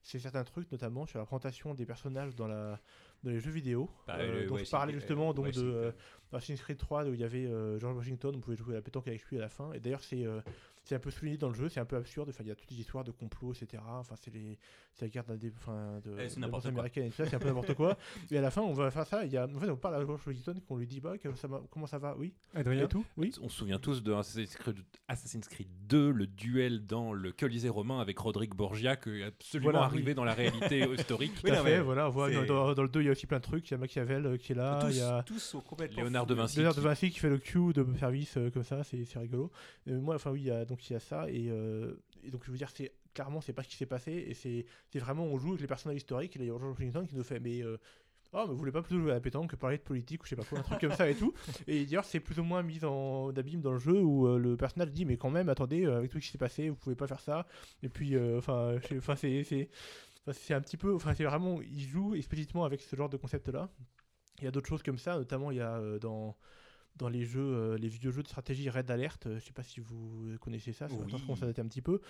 C'est 0.09 0.19
certains 0.19 0.45
trucs, 0.45 0.71
notamment 0.71 1.05
sur 1.05 1.19
la 1.19 1.25
présentation 1.25 1.73
des 1.73 1.85
personnages 1.85 2.33
dans, 2.33 2.47
la, 2.47 2.79
dans 3.23 3.29
les 3.31 3.41
jeux 3.41 3.51
vidéo. 3.51 3.89
Bah, 4.07 4.15
Euh, 4.19 4.41
le- 4.43 4.47
dont 4.47 4.55
je 4.57 4.63
parlais 4.71 4.93
justement 5.01 5.33
donc 5.33 5.47
de 5.51 5.61
euh, 5.69 5.91
Assassin's 6.31 6.61
Creed 6.61 6.77
3 6.77 7.03
où 7.05 7.13
il 7.13 7.19
y 7.19 7.25
avait 7.25 7.45
euh, 7.45 7.77
George 7.77 7.97
Washington, 7.97 8.33
on 8.35 8.39
pouvait 8.39 8.55
jouer 8.55 8.73
à 8.73 8.77
la 8.77 8.81
pétanque 8.81 9.07
avec 9.09 9.21
lui 9.25 9.37
à 9.37 9.41
la 9.41 9.49
fin. 9.49 9.73
Et 9.73 9.81
d'ailleurs, 9.81 10.03
c'est 10.03 10.23
euh, 10.25 10.39
c'est 10.87 10.95
un 10.95 10.99
peu 10.99 11.11
souligné 11.11 11.37
dans 11.37 11.49
le 11.49 11.55
jeu, 11.55 11.69
c'est 11.69 11.79
un 11.79 11.85
peu 11.85 11.95
absurde. 11.97 12.29
Enfin, 12.29 12.43
il 12.43 12.47
y 12.47 12.51
a 12.51 12.55
toutes 12.55 12.71
les 12.71 12.79
histoires 12.79 13.03
de 13.03 13.11
complots, 13.11 13.53
etc. 13.53 13.81
Enfin, 13.87 14.15
c'est 14.19 14.33
les 14.33 14.57
c'est 14.93 15.05
la 15.05 15.09
guerre 15.09 15.25
d'un 15.25 15.35
dé- 15.35 15.53
enfin, 15.55 15.99
de, 16.03 16.11
Eh, 16.19 16.27
c'est 16.29 16.39
n'importe 16.39 16.63
quoi. 16.63 16.71
américaine 16.71 17.05
et 17.05 17.09
tout 17.09 17.17
ça, 17.17 17.25
c'est 17.27 17.35
un 17.35 17.39
peu 17.39 17.47
n'importe 17.49 17.75
quoi. 17.75 17.95
Et 18.31 18.37
à 18.37 18.41
la 18.41 18.49
fin, 18.49 18.61
on 18.63 18.73
va 18.73 18.89
faire 18.89 19.05
ça. 19.05 19.25
Il 19.25 19.31
y 19.31 19.37
a, 19.37 19.45
en 19.45 19.59
fait, 19.59 19.69
on 19.69 19.75
parle 19.77 19.93
à 19.95 20.03
George 20.03 20.21
Washington, 20.25 20.59
qu'on 20.67 20.77
lui 20.77 20.87
dit 20.87 20.99
bah, 20.99 21.17
que 21.19 21.31
ça 21.35 21.47
va- 21.47 21.61
comment 21.69 21.85
ça 21.85 21.99
va, 21.99 22.15
oui, 22.17 22.33
Adrien. 22.55 22.85
et 22.85 22.87
tout, 22.87 23.05
oui. 23.15 23.31
On 23.43 23.47
se 23.49 23.57
souvient 23.57 23.77
tous 23.77 24.01
de 24.01 24.11
Assassin's 24.13 24.55
Creed, 24.55 24.77
Assassin's 25.07 25.47
Creed 25.47 25.67
2, 25.87 26.09
le 26.11 26.25
duel 26.25 26.85
dans 26.87 27.13
le 27.13 27.31
Colisée 27.31 27.69
romain 27.69 27.99
avec 27.99 28.17
Rodrigue 28.17 28.55
Borgia, 28.55 28.95
qui 28.95 29.09
est 29.19 29.23
absolument 29.25 29.71
Voilà, 29.71 29.85
arrivé 29.85 30.07
oui. 30.11 30.15
dans 30.15 30.23
la 30.23 30.33
réalité 30.33 30.79
historique. 30.97 31.33
Oui, 31.43 31.51
fait, 31.51 31.79
voilà, 31.81 32.11
c'est- 32.31 32.45
dans, 32.47 32.73
dans 32.73 32.83
le 32.83 32.89
2, 32.89 33.01
il 33.01 33.05
y 33.05 33.09
a 33.09 33.11
aussi 33.11 33.27
plein 33.27 33.37
de 33.37 33.43
trucs. 33.43 33.67
Il 33.69 33.71
y 33.71 33.75
a 33.75 33.77
Machiavel 33.77 34.25
euh, 34.25 34.37
qui 34.37 34.53
est 34.53 34.55
là, 34.55 34.79
tous, 34.81 34.89
il 34.89 34.97
y 34.97 35.01
a 35.01 35.21
tous 35.23 35.39
sont 35.39 35.61
complètement 35.61 36.01
Léonard 36.01 36.25
de 36.25 36.33
Vinci. 36.33 36.57
Léonard 36.57 36.73
de 36.73 36.79
qui- 36.79 36.85
Vinci 36.87 37.09
qui 37.11 37.19
fait 37.19 37.29
le 37.29 37.37
Q 37.37 37.71
de 37.73 37.85
service 37.99 38.35
euh, 38.37 38.49
comme 38.49 38.63
ça, 38.63 38.83
c'est 38.83 39.05
c'est 39.05 39.19
rigolo. 39.19 39.51
Euh, 39.87 39.99
moi, 40.01 40.15
enfin 40.15 40.31
oui, 40.31 40.41
il 40.41 40.47
y 40.47 40.51
a, 40.51 40.65
donc 40.65 40.76
il 40.89 40.93
y 40.93 40.95
a 40.95 40.99
ça 40.99 41.29
et, 41.29 41.49
euh, 41.49 41.95
et 42.23 42.31
donc 42.31 42.43
je 42.45 42.51
veux 42.51 42.57
dire, 42.57 42.69
c'est 42.73 42.93
clairement 43.17 43.41
c'est 43.41 43.53
pas 43.53 43.63
ce 43.63 43.69
qui 43.69 43.77
s'est 43.77 43.87
passé 43.87 44.11
et 44.11 44.33
c'est 44.35 44.65
vraiment 44.99 45.25
on 45.25 45.39
joue 45.39 45.49
avec 45.49 45.61
les 45.61 45.67
personnages 45.67 45.97
historiques. 45.97 46.35
Et 46.35 46.39
là, 46.39 46.45
il 46.45 46.47
y 46.47 46.51
a 46.51 46.57
George 46.57 46.71
Washington 46.71 47.07
qui 47.07 47.15
nous 47.15 47.23
fait 47.23 47.39
mais 47.39 47.63
euh, 47.63 47.77
oh 48.33 48.43
mais 48.45 48.51
vous 48.51 48.57
voulez 48.57 48.71
pas 48.71 48.83
plutôt 48.83 48.99
jouer 49.01 49.11
à 49.11 49.15
la 49.15 49.19
pétanque 49.19 49.49
que 49.49 49.55
parler 49.55 49.77
de 49.77 49.83
politique 49.83 50.21
ou 50.21 50.25
je 50.25 50.29
sais 50.29 50.35
pas 50.35 50.43
quoi, 50.43 50.59
un 50.59 50.61
truc 50.61 50.79
comme 50.79 50.91
ça 50.91 51.09
et 51.09 51.15
tout. 51.15 51.33
Et 51.67 51.85
d'ailleurs 51.85 52.05
c'est 52.05 52.19
plus 52.19 52.37
ou 52.39 52.43
moins 52.43 52.61
mis 52.61 52.83
en 52.85 53.35
abîme 53.35 53.61
dans 53.61 53.71
le 53.71 53.79
jeu 53.79 53.99
où 53.99 54.27
euh, 54.27 54.37
le 54.37 54.55
personnage 54.55 54.91
dit 54.91 55.05
mais 55.05 55.17
quand 55.17 55.31
même 55.31 55.49
attendez 55.49 55.85
euh, 55.85 55.97
avec 55.97 56.11
tout 56.11 56.19
ce 56.19 56.25
qui 56.25 56.31
s'est 56.31 56.37
passé 56.37 56.69
vous 56.69 56.75
pouvez 56.75 56.95
pas 56.95 57.07
faire 57.07 57.19
ça. 57.19 57.47
Et 57.81 57.89
puis 57.89 58.15
enfin 58.37 58.75
c'est 60.31 60.53
un 60.53 60.61
petit 60.61 60.77
peu 60.77 60.93
enfin 60.93 61.15
c'est 61.15 61.23
vraiment 61.23 61.59
il 61.61 61.81
joue 61.81 62.13
explicitement 62.13 62.65
avec 62.65 62.81
ce 62.81 62.95
genre 62.95 63.09
de 63.09 63.17
concept 63.17 63.49
là. 63.49 63.69
Il 64.39 64.43
y 64.43 64.47
a 64.47 64.51
d'autres 64.51 64.69
choses 64.69 64.83
comme 64.83 64.99
ça, 64.99 65.17
notamment 65.17 65.49
il 65.49 65.57
y 65.57 65.61
a 65.61 65.97
dans 65.97 66.37
dans 66.97 67.09
les 67.09 67.23
jeux, 67.25 67.39
euh, 67.41 67.77
les 67.77 67.87
vieux 67.87 68.11
jeux 68.11 68.23
de 68.23 68.27
stratégie 68.27 68.69
Red 68.69 68.89
Alert, 68.91 69.25
euh, 69.27 69.39
je 69.39 69.45
sais 69.45 69.53
pas 69.53 69.63
si 69.63 69.79
vous 69.79 70.35
connaissez 70.41 70.73
ça, 70.73 70.87
ça 70.89 70.95
Oui. 70.95 71.11
maintenant, 71.11 71.35
dater 71.35 71.61
un 71.61 71.67
petit 71.67 71.81
peu. 71.81 72.01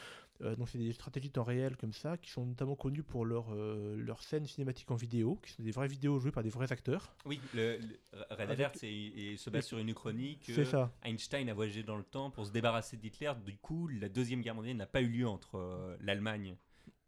Euh, 0.41 0.55
donc 0.55 0.69
c'est 0.69 0.77
des 0.77 0.93
stratégies 0.93 1.29
temps 1.31 1.43
réel 1.43 1.75
comme 1.77 1.93
ça, 1.93 2.17
qui 2.17 2.29
sont 2.31 2.45
notamment 2.45 2.75
connues 2.75 3.03
pour 3.03 3.25
leur, 3.25 3.47
euh, 3.53 3.95
leurs 3.97 4.21
scènes 4.23 4.45
cinématiques 4.45 4.89
en 4.91 4.95
vidéo, 4.95 5.39
qui 5.43 5.51
sont 5.51 5.63
des 5.63 5.71
vraies 5.71 5.87
vidéos 5.87 6.19
jouées 6.19 6.31
par 6.31 6.43
des 6.43 6.49
vrais 6.49 6.71
acteurs. 6.71 7.15
Oui, 7.25 7.39
le, 7.53 7.77
le- 7.77 7.99
Red 8.13 8.25
Avec- 8.41 8.49
Alert 8.59 8.75
c'est- 8.77 8.91
il 8.93 9.37
se 9.37 9.49
base 9.49 9.65
sur 9.65 9.77
une 9.77 9.89
uchronie 9.89 10.37
que 10.39 10.53
C'est 10.53 10.65
ça. 10.65 10.91
Einstein 11.03 11.49
a 11.49 11.53
voyagé 11.53 11.83
dans 11.83 11.97
le 11.97 12.03
temps 12.03 12.29
pour 12.31 12.45
se 12.45 12.51
débarrasser 12.51 12.97
d'Hitler. 12.97 13.33
Du 13.45 13.57
coup, 13.57 13.87
la 13.87 14.09
deuxième 14.09 14.41
guerre 14.41 14.55
mondiale 14.55 14.77
n'a 14.77 14.85
pas 14.87 15.01
eu 15.01 15.07
lieu 15.07 15.27
entre 15.27 15.55
euh, 15.57 15.95
l'Allemagne 16.01 16.55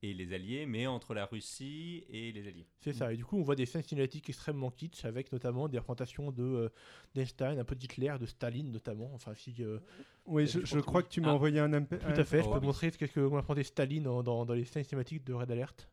et 0.01 0.13
les 0.13 0.33
Alliés, 0.33 0.65
mais 0.65 0.87
entre 0.87 1.13
la 1.13 1.25
Russie 1.25 2.05
et 2.09 2.31
les 2.31 2.47
Alliés. 2.47 2.67
C'est 2.79 2.93
ça. 2.93 3.11
Et 3.13 3.17
du 3.17 3.25
coup, 3.25 3.37
on 3.37 3.41
voit 3.41 3.55
des 3.55 3.65
scènes 3.65 3.83
cinématiques 3.83 4.29
extrêmement 4.29 4.71
kitsch, 4.71 5.03
avec 5.05 5.31
notamment 5.31 5.67
des 5.67 5.77
représentations 5.77 6.31
de 6.31 6.43
euh, 6.43 6.69
d'Einstein, 7.15 7.59
un 7.59 7.63
peu 7.65 7.75
d'Hitler, 7.75 8.15
de 8.19 8.25
Staline 8.25 8.71
notamment. 8.71 9.11
Enfin, 9.13 9.33
si, 9.35 9.55
euh, 9.59 9.79
Oui, 10.25 10.47
je, 10.47 10.61
je 10.61 10.65
je 10.65 10.75
pense 10.75 10.85
crois 10.85 11.03
que 11.03 11.09
tu 11.09 11.19
m'as 11.21 11.29
Ah. 11.29 11.35
envoyé 11.35 11.59
un 11.59 11.69
MP. 11.73 11.97
tout 11.99 12.05
à 12.21 12.23
fait, 12.23 12.41
je 12.41 12.47
oh, 12.47 12.53
peux 12.53 12.59
oui. 12.59 12.65
montrer 12.65 12.91
ce 12.91 12.97
qu'est-ce 12.97 13.11
que 13.13 13.19
on 13.19 13.37
a 13.37 13.63
Staline 13.63 14.03
dans, 14.03 14.23
dans, 14.23 14.45
dans 14.45 14.53
les 14.53 14.65
scènes 14.65 14.83
cinématiques 14.83 15.23
de 15.25 15.33
Red 15.33 15.51
Alert. 15.51 15.89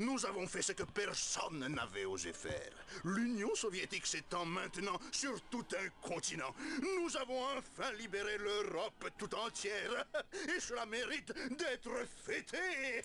Nous 0.00 0.24
avons 0.26 0.46
fait 0.46 0.62
ce 0.62 0.72
que 0.72 0.82
personne 0.82 1.66
n'avait 1.68 2.04
osé 2.04 2.32
faire. 2.32 2.72
L'Union 3.04 3.54
soviétique 3.54 4.06
s'étend 4.06 4.44
maintenant 4.44 4.98
sur 5.12 5.40
tout 5.50 5.66
un 5.78 5.88
continent. 6.06 6.54
Nous 6.80 7.16
avons 7.16 7.40
enfin 7.56 7.92
libéré 7.98 8.38
l'Europe 8.38 9.10
tout 9.18 9.34
entière. 9.34 10.06
Et 10.54 10.60
cela 10.60 10.86
mérite 10.86 11.32
d'être 11.50 11.90
fêté. 12.24 13.02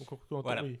Donc, 0.00 0.10
on- 0.12 0.18
entend- 0.36 0.42
Voilà. 0.42 0.62
oui. 0.64 0.80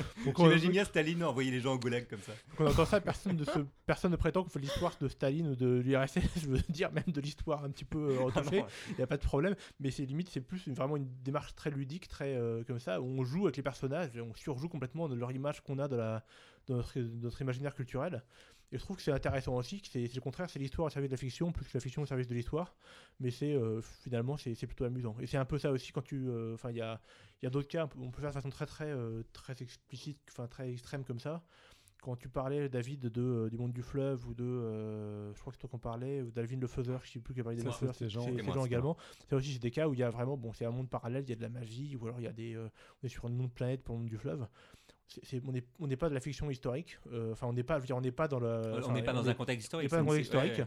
J'imagine 0.44 0.70
bien 0.72 0.84
Staline 0.84 1.24
envoyer 1.24 1.50
les 1.50 1.60
gens 1.60 1.72
au 1.74 1.78
goulag 1.78 2.06
comme 2.06 2.20
ça. 2.20 2.32
Quand 2.56 2.64
on 2.64 2.68
entend 2.68 2.84
ça, 2.84 3.00
personne, 3.00 3.36
de 3.36 3.44
se, 3.44 3.60
personne 3.86 4.10
ne 4.12 4.16
prétend 4.16 4.42
qu'on 4.42 4.50
fait 4.50 4.58
l'histoire 4.58 4.92
de 5.00 5.08
Staline 5.08 5.48
ou 5.48 5.56
de 5.56 5.66
l'URSS, 5.80 6.18
je 6.42 6.46
veux 6.48 6.58
dire 6.68 6.92
même 6.92 7.04
de 7.06 7.20
l'histoire 7.22 7.64
un 7.64 7.70
petit 7.70 7.86
peu 7.86 8.10
euh, 8.10 8.20
retouchée, 8.20 8.60
Non, 8.60 8.66
il 8.90 8.96
n'y 8.96 9.02
a 9.02 9.06
pas 9.06 9.16
de 9.16 9.22
problème, 9.24 9.54
mais 9.80 9.90
c'est 9.90 10.04
limite, 10.04 10.28
c'est 10.28 10.42
plus 10.42 10.66
une- 10.66 10.74
vraiment 10.74 10.96
une 10.96 11.08
démarche 11.22 11.54
très 11.54 11.70
ludique, 11.70 12.08
très 12.08 12.34
euh, 12.36 12.62
comme 12.64 12.78
ça, 12.78 13.00
où 13.00 13.06
on 13.06 13.24
joue 13.24 13.44
avec 13.46 13.56
les 13.56 13.62
personnages, 13.62 14.14
et 14.16 14.20
on 14.20 14.34
surjoue 14.34 14.68
complètement 14.68 15.08
de 15.08 15.14
leur 15.14 15.32
image 15.32 15.62
qu'on 15.62 15.78
a 15.78 15.88
de, 15.88 15.96
la, 15.96 16.22
de 16.66 16.74
notre, 16.74 16.98
de 16.98 17.08
notre 17.22 17.40
imaginaire 17.40 17.74
culturel. 17.74 18.22
Et 18.74 18.78
je 18.78 18.82
trouve 18.82 18.96
que 18.96 19.02
c'est 19.02 19.12
intéressant 19.12 19.54
aussi, 19.54 19.80
que 19.80 19.86
c'est 19.86 20.08
c'est 20.08 20.16
le 20.16 20.20
contraire, 20.20 20.50
c'est 20.50 20.58
l'histoire 20.58 20.86
au 20.86 20.90
service 20.90 21.08
de 21.08 21.14
la 21.14 21.18
fiction, 21.18 21.52
plus 21.52 21.64
que 21.64 21.70
la 21.74 21.80
fiction 21.80 22.02
au 22.02 22.06
service 22.06 22.26
de 22.26 22.34
l'histoire. 22.34 22.74
Mais 23.20 23.30
c'est 23.30 23.54
euh, 23.54 23.80
finalement, 24.02 24.36
c'est 24.36 24.56
c'est 24.56 24.66
plutôt 24.66 24.84
amusant. 24.84 25.14
Et 25.20 25.28
c'est 25.28 25.36
un 25.36 25.44
peu 25.44 25.58
ça 25.58 25.70
aussi 25.70 25.92
quand 25.92 26.02
tu. 26.02 26.28
euh, 26.28 26.54
Enfin, 26.54 26.70
il 26.72 26.76
y 26.78 26.80
a, 26.80 27.00
y 27.42 27.46
a 27.46 27.50
d'autres 27.50 27.68
cas, 27.68 27.88
on 27.96 28.10
peut 28.10 28.20
faire 28.20 28.30
de 28.30 28.34
façon 28.34 28.50
très, 28.50 28.66
très, 28.66 28.90
euh, 28.90 29.22
très 29.32 29.62
explicite, 29.62 30.18
enfin 30.28 30.48
très 30.48 30.68
extrême 30.72 31.04
comme 31.04 31.20
ça. 31.20 31.44
Quand 32.02 32.16
tu 32.16 32.28
parlais, 32.28 32.68
David, 32.68 33.00
de, 33.06 33.48
du 33.48 33.56
monde 33.56 33.72
du 33.72 33.80
fleuve, 33.82 34.26
ou 34.28 34.34
de. 34.34 34.42
je 34.44 35.40
crois 35.40 35.52
que 35.52 35.56
c'est 35.56 35.60
toi 35.60 35.70
qu'on 35.70 35.78
parlait, 35.78 36.20
ou 36.22 36.32
d'Alvin 36.32 36.58
le 36.58 36.66
Faiseur, 36.66 37.00
je 37.04 37.12
sais 37.12 37.20
plus 37.20 37.32
qui 37.32 37.40
a 37.40 37.44
parlé 37.44 37.58
Ça, 37.58 37.64
des 37.64 37.70
Faiseurs, 37.78 37.94
c'était 37.94 38.10
c'est 38.10 38.30
c'est 38.42 38.42
c'est 38.60 38.66
également. 38.66 38.96
Ça 39.30 39.36
aussi, 39.36 39.52
c'est 39.52 39.58
des 39.62 39.70
cas 39.70 39.88
où 39.88 39.94
il 39.94 40.00
y 40.00 40.02
a 40.02 40.10
vraiment. 40.10 40.36
Bon, 40.36 40.52
c'est 40.52 40.64
un 40.66 40.70
monde 40.70 40.90
parallèle, 40.90 41.22
il 41.24 41.30
y 41.30 41.32
a 41.32 41.36
de 41.36 41.42
la 41.42 41.48
magie, 41.48 41.96
ou 41.96 42.04
alors 42.06 42.18
il 42.20 42.24
y 42.24 42.26
a 42.26 42.32
des. 42.32 42.58
on 42.58 43.06
est 43.06 43.08
sur 43.08 43.28
une 43.28 43.40
autre 43.40 43.54
planète 43.54 43.84
pour 43.84 43.94
le 43.94 44.00
monde 44.00 44.10
du 44.10 44.18
fleuve. 44.18 44.46
C'est- 45.06 45.24
c'est- 45.24 45.42
on 45.46 45.52
n'est 45.52 45.62
on 45.78 45.86
n'est 45.86 45.96
pas 45.96 46.08
de 46.08 46.14
la 46.14 46.20
fiction 46.20 46.50
historique. 46.50 46.98
euh, 47.12 47.32
Enfin, 47.32 47.46
on 47.46 47.52
n'est 47.52 47.62
pas, 47.62 47.76
je 47.76 47.80
veux 47.82 47.86
dire, 47.86 47.96
on 47.96 48.00
n'est 48.00 48.10
pas 48.10 48.26
dans 48.26 48.40
le. 48.40 48.62
on 48.88 48.92
n'est 48.92 49.02
pas 49.02 49.12
dans 49.12 49.28
un 49.28 49.34
contexte 49.34 49.72
on 49.74 49.80
historique. 49.80 49.90
pas 49.90 49.98
un 49.98 50.04
ouais. 50.58 50.66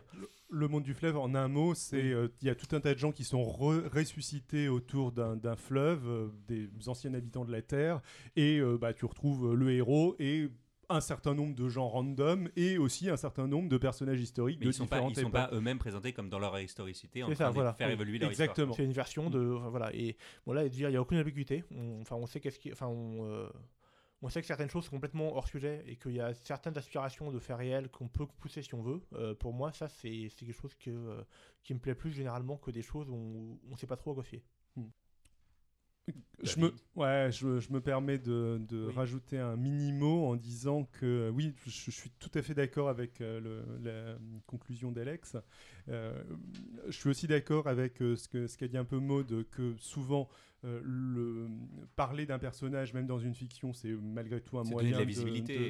Le 0.49 0.67
monde 0.67 0.83
du 0.83 0.93
fleuve, 0.93 1.17
en 1.17 1.33
un 1.35 1.47
mot, 1.47 1.73
c'est 1.73 1.97
Oui. 2.01 2.13
euh, 2.13 2.27
il 2.41 2.47
y 2.47 2.49
a 2.49 2.55
tout 2.55 2.73
un 2.75 2.79
tas 2.79 2.93
de 2.93 2.99
gens 2.99 3.11
qui 3.11 3.23
sont 3.25 3.41
re- 3.43 3.87
ressuscités 3.89 4.69
autour 4.69 5.11
d'un 5.11 5.35
d'un 5.35 5.55
fleuve, 5.55 6.07
euh, 6.07 6.27
des 6.47 6.69
anciens 6.87 7.13
habitants 7.13 7.45
de 7.45 7.51
la 7.51 7.61
Terre, 7.61 7.99
et 8.35 8.59
euh, 8.59 8.77
bah, 8.77 8.93
tu 8.93 9.05
retrouves 9.05 9.53
le 9.55 9.71
héros 9.71 10.15
et 10.19 10.49
un 10.89 11.01
certain 11.01 11.33
nombre 11.33 11.53
de 11.53 11.67
gens 11.67 11.89
random 11.89 12.47
et 12.55 12.77
aussi 12.77 13.09
un 13.09 13.17
certain 13.17 13.45
nombre 13.45 13.67
de 13.67 13.77
personnages 13.77 14.21
historiques 14.21 14.59
Mais 14.61 14.67
de 14.67 14.71
ils 14.71 14.73
sont 14.73 14.87
pas, 14.87 15.01
ils 15.01 15.15
sont 15.15 15.21
époques. 15.21 15.33
pas 15.33 15.49
eux-mêmes 15.51 15.79
présentés 15.79 16.13
comme 16.13 16.29
dans 16.29 16.39
leur 16.39 16.57
historicité, 16.61 17.23
en 17.23 17.27
C'est 17.27 17.35
train 17.35 17.45
ça, 17.45 17.49
de 17.49 17.55
voilà. 17.55 17.73
faire 17.73 17.87
Oui, 17.87 17.93
évoluer 17.93 18.19
leur 18.19 18.29
Exactement. 18.29 18.73
C'est 18.73 18.85
une 18.85 18.93
version 18.93 19.29
de. 19.29 19.55
enfin, 19.57 19.67
voilà. 19.69 19.93
Et 19.93 20.15
bon, 20.45 20.53
là, 20.53 20.61
je 20.61 20.69
veux 20.69 20.75
dire, 20.75 20.87
il 20.87 20.91
n'y 20.93 20.97
a 20.97 21.01
aucune 21.01 21.17
ambiguïté. 21.19 21.65
On, 21.75 21.99
enfin, 21.99 22.15
on 22.15 22.25
sait 22.25 22.39
qu'est-ce 22.39 22.57
qui. 22.59 22.71
Enfin, 22.71 22.87
on, 22.87 23.25
euh, 23.27 23.49
on 24.21 24.29
sait 24.29 24.41
que 24.41 24.47
certaines 24.47 24.69
choses 24.69 24.85
sont 24.85 24.91
complètement 24.91 25.35
hors 25.35 25.47
sujet 25.47 25.83
et 25.87 25.95
qu'il 25.95 26.13
y 26.13 26.19
a 26.19 26.33
certaines 26.33 26.77
aspirations 26.77 27.31
de 27.31 27.39
faits 27.39 27.57
réels 27.57 27.89
qu'on 27.89 28.07
peut 28.07 28.25
pousser 28.25 28.61
si 28.63 28.73
on 28.73 28.81
veut. 28.81 29.01
Euh, 29.13 29.35
pour 29.35 29.53
moi, 29.53 29.71
ça, 29.71 29.87
c'est 29.87 30.29
c'est 30.29 30.45
quelque 30.45 30.59
chose 30.59 30.73
que, 30.75 30.89
euh, 30.89 31.23
qui 31.63 31.73
me 31.73 31.79
plaît 31.79 31.95
plus 31.95 32.11
généralement 32.11 32.57
que 32.57 32.71
des 32.71 32.81
choses 32.81 33.09
où 33.09 33.59
on 33.67 33.71
ne 33.71 33.77
sait 33.77 33.87
pas 33.87 33.97
trop 33.97 34.11
à 34.11 34.15
quoi 34.15 34.23
fier. 34.23 34.41
Je 36.41 36.59
me, 36.59 36.71
ouais, 36.95 37.29
je, 37.33 37.59
je 37.59 37.73
me 37.73 37.81
permets 37.81 38.17
de, 38.17 38.61
de 38.69 38.85
Oui. 38.85 38.93
rajouter 38.93 39.39
un 39.39 39.57
mini-mot 39.57 40.27
en 40.27 40.35
disant 40.37 40.85
que 40.85 41.05
euh, 41.05 41.29
oui, 41.31 41.53
je, 41.65 41.69
je 41.69 41.91
suis 41.91 42.11
tout 42.11 42.29
à 42.35 42.41
fait 42.41 42.53
d'accord 42.53 42.87
avec 42.89 43.19
euh, 43.19 43.41
le- 43.41 43.65
la 43.83 44.17
conclusion 44.45 44.91
d'Alex. 44.91 45.35
Euh, 45.89 46.23
je 46.85 46.91
suis 46.97 47.09
aussi 47.09 47.27
d'accord 47.27 47.67
avec 47.67 48.01
euh, 48.01 48.15
ce 48.15 48.55
qu'a 48.57 48.67
dit 48.69 48.77
un 48.77 48.85
peu 48.85 48.99
Maud, 48.99 49.45
que 49.49 49.75
souvent 49.77 50.29
euh, 50.67 50.81
le, 50.83 51.47
parler 51.95 52.25
d'un 52.25 52.39
personnage, 52.39 52.93
même 52.93 53.07
dans 53.07 53.17
une 53.19 53.33
fiction, 53.33 53.73
c'est 53.73 53.91
malgré 53.91 54.41
tout 54.41 54.57
un 54.59 54.63
C'est 54.65 54.71
donner 54.71 54.89
de 54.91 54.95
moyen 54.95 54.99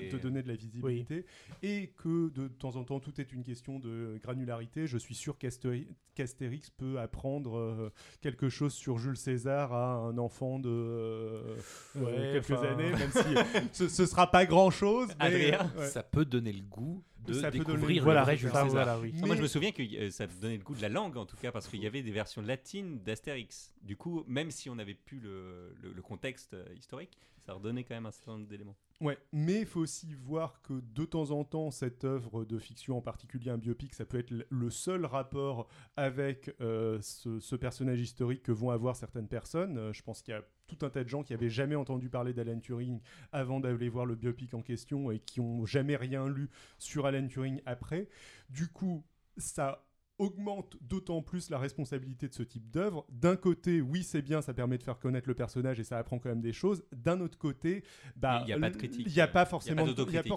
de- 0.09 0.11
de 0.11 0.17
donner 0.17 0.41
de 0.43 0.47
la 0.47 0.55
visibilité. 0.55 1.25
Et 1.63 1.93
que 1.97 2.29
de 2.29 2.47
temps 2.47 2.75
en 2.75 2.83
temps, 2.83 2.99
tout 2.99 3.19
est 3.21 3.31
une 3.31 3.43
question 3.43 3.79
de 3.79 4.17
granularité. 4.21 4.87
Je 4.87 4.97
suis 4.97 5.15
sûr 5.15 5.37
qu'Astérix 5.37 6.69
peut 6.71 6.99
apprendre 6.99 7.57
euh, 7.57 7.93
quelque 8.21 8.49
chose 8.49 8.73
sur 8.73 8.97
Jules 8.97 9.17
César 9.17 9.73
à 9.73 9.95
un 9.97 10.17
enfant 10.17 10.59
de 10.59 10.69
euh, 10.69 11.55
euh, 11.97 12.01
Ouais, 12.03 12.41
quelques 12.41 12.61
années, 12.63 12.91
même 12.91 13.11
si 13.11 13.19
ce, 13.73 13.87
ce 13.87 14.05
sera 14.05 14.31
pas 14.31 14.45
grand 14.45 14.71
chose. 14.71 15.09
Adrien, 15.19 15.71
Ça 15.85 16.03
peut 16.03 16.25
donner 16.25 16.51
le 16.53 16.63
goût 16.63 17.03
de 17.27 17.33
Ça 17.33 17.51
découvrir 17.51 18.03
voilà, 18.03 18.21
le 18.21 18.25
vrai 18.25 18.37
Jules 18.37 18.49
ça, 18.51 18.63
César. 18.63 18.69
voilà, 18.85 18.99
oui. 18.99 19.13
Moi, 19.25 19.35
je 19.35 19.41
me 19.41 19.47
souviens 19.47 19.71
que 19.71 19.81
euh, 19.83 20.09
ça 20.09 20.25
donnait 20.27 20.57
le 20.57 20.63
goût 20.63 20.75
de 20.75 20.81
la 20.81 20.89
langue, 20.89 21.17
en 21.17 21.25
tout 21.25 21.37
cas, 21.37 21.51
parce 21.51 21.67
qu'il 21.67 21.81
y 21.83 21.87
avait 21.87 22.01
des 22.01 22.11
versions 22.11 22.41
latines 22.41 22.99
d'Astérix. 23.03 23.73
Du 23.83 23.95
coup, 23.95 24.23
même 24.27 24.49
si 24.51 24.69
on 24.69 24.75
n'avait 24.75 24.93
plus 24.95 25.19
le, 25.19 25.75
le- 25.83 25.93
le 25.93 26.01
contexte 26.01 26.53
euh, 26.53 26.65
historique, 26.75 27.17
ça 27.45 27.53
redonnait 27.53 27.83
quand 27.83 27.95
même 27.95 28.05
un 28.05 28.11
certain 28.11 28.33
nombre 28.33 28.47
d'éléments. 28.47 28.75
Ouais, 28.99 29.19
mais 29.31 29.59
il 29.59 29.65
faut 29.67 29.81
aussi 29.81 30.15
voir 30.15 30.59
que 30.63 30.73
de 30.73 31.05
temps 31.05 31.29
en 31.29 31.43
temps, 31.43 31.69
cette 31.69 32.03
œuvre 32.03 32.45
de 32.45 32.57
fiction, 32.57 32.97
en 32.97 33.01
particulier 33.01 33.51
un 33.51 33.59
biopic, 33.59 33.93
ça 33.93 34.05
peut 34.05 34.17
être 34.17 34.33
le 34.49 34.69
seul 34.71 35.05
rapport 35.05 35.67
avec 35.95 36.55
euh, 36.61 36.97
ce, 37.01 37.55
personnage 37.55 37.99
historique 38.01 38.41
que 38.41 38.51
vont 38.51 38.71
avoir 38.71 38.95
certaines 38.95 39.27
personnes. 39.27 39.77
Euh, 39.77 39.93
je 39.93 40.01
pense 40.01 40.23
qu'il 40.23 40.33
y 40.33 40.37
a 40.37 40.43
tout 40.65 40.83
un 40.83 40.89
tas 40.89 41.03
de 41.03 41.09
gens 41.09 41.21
qui 41.21 41.35
avaient 41.35 41.49
jamais 41.49 41.75
entendu 41.75 42.09
parler 42.09 42.33
d'Alan 42.33 42.59
Turing 42.59 42.99
avant 43.31 43.59
d'aller 43.59 43.87
voir 43.87 44.07
le 44.07 44.15
biopic 44.15 44.55
en 44.55 44.63
question 44.63 45.11
et 45.11 45.19
qui 45.19 45.41
ont 45.41 45.63
jamais 45.63 45.95
rien 45.95 46.27
lu 46.27 46.49
sur 46.79 47.05
Alan 47.05 47.27
Turing 47.27 47.61
après. 47.67 48.09
Du 48.49 48.67
coup, 48.67 49.03
ça 49.37 49.86
augmente 50.19 50.77
d'autant 50.81 51.21
plus 51.21 51.49
la 51.49 51.59
responsabilité 51.59 52.27
de 52.27 52.33
ce 52.33 52.43
type 52.43 52.69
d'œuvre. 52.69 53.05
D'un 53.09 53.35
côté, 53.35 53.81
oui, 53.81 54.03
c'est 54.03 54.21
bien, 54.21 54.41
ça 54.41 54.53
permet 54.53 54.77
de 54.77 54.83
faire 54.83 54.99
connaître 54.99 55.27
le 55.27 55.35
personnage 55.35 55.79
et 55.79 55.83
ça 55.83 55.97
apprend 55.97 56.19
quand 56.19 56.29
même 56.29 56.41
des 56.41 56.53
choses. 56.53 56.83
D'un 56.91 57.21
autre 57.21 57.37
côté, 57.37 57.83
bah, 58.15 58.41
Il 58.45 58.49
y 58.49 58.53
a 58.53 58.59
pas 58.59 58.69
de 58.69 58.77
critique. 58.77 59.05
Il 59.07 59.13
n'y 59.13 59.21
a 59.21 59.27
pas 59.27 59.45
forcément, 59.45 59.85
d'autocritique. 59.85 60.33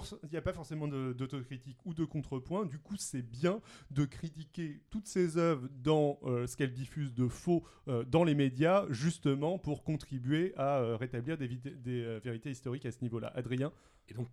ou 1.85 1.93
de 1.93 2.05
contrepoint. 2.05 2.65
Du 2.65 2.79
coup, 2.79 2.95
c'est 2.97 3.21
bien 3.21 3.61
de 3.89 4.05
critiquer 4.05 4.81
toutes 4.89 5.07
ces 5.07 5.37
œuvres 5.37 5.67
dans 5.83 6.19
euh, 6.23 6.47
ce 6.47 6.55
qu'elles 6.55 6.73
diffusent 6.73 7.13
de 7.13 7.27
faux 7.27 7.63
euh, 7.87 8.03
dans 8.03 8.23
les 8.23 8.35
médias, 8.35 8.85
justement 8.89 9.57
pour 9.57 9.83
contribuer 9.83 10.53
à 10.57 10.79
euh, 10.79 10.95
rétablir 10.95 11.37
des, 11.37 11.47
vérités 12.23 12.51
historiques 12.51 12.85
à 12.85 12.91
ce 12.91 13.01
niveau-là. 13.01 13.31
Adrien? 13.35 13.71
Et 14.09 14.13
donc, 14.13 14.27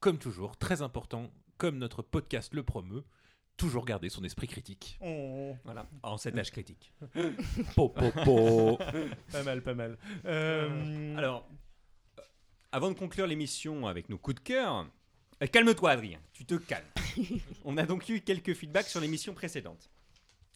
comme 0.00 0.18
toujours, 0.18 0.56
très 0.56 0.82
important, 0.82 1.30
comme 1.58 1.78
notre 1.78 2.02
podcast 2.02 2.54
le 2.54 2.62
promeut, 2.62 3.04
toujours 3.56 3.84
garder 3.84 4.08
son 4.08 4.24
esprit 4.24 4.48
critique. 4.48 4.98
Voilà, 5.64 5.86
en 6.02 6.16
cet 6.16 6.36
âge 6.38 6.50
critique. 6.50 6.92
Po, 7.74 7.88
po, 7.88 8.10
po. 8.24 8.78
Pas 9.30 9.42
mal, 9.42 9.62
pas 9.62 9.74
mal. 9.74 9.98
Euh, 10.24 11.16
Alors, 11.16 11.48
euh, 12.18 12.22
avant 12.72 12.90
de 12.90 12.98
conclure 12.98 13.26
l'émission 13.26 13.86
avec 13.86 14.08
nos 14.08 14.18
coups 14.18 14.36
de 14.36 14.40
cœur, 14.40 14.86
euh, 15.42 15.46
calme-toi, 15.46 15.90
Adrien, 15.90 16.20
tu 16.32 16.44
te 16.44 16.54
calmes. 16.54 16.84
On 17.64 17.76
a 17.76 17.86
donc 17.86 18.08
eu 18.08 18.20
quelques 18.20 18.54
feedbacks 18.54 18.88
sur 18.88 19.00
l'émission 19.00 19.34
précédente. 19.34 19.90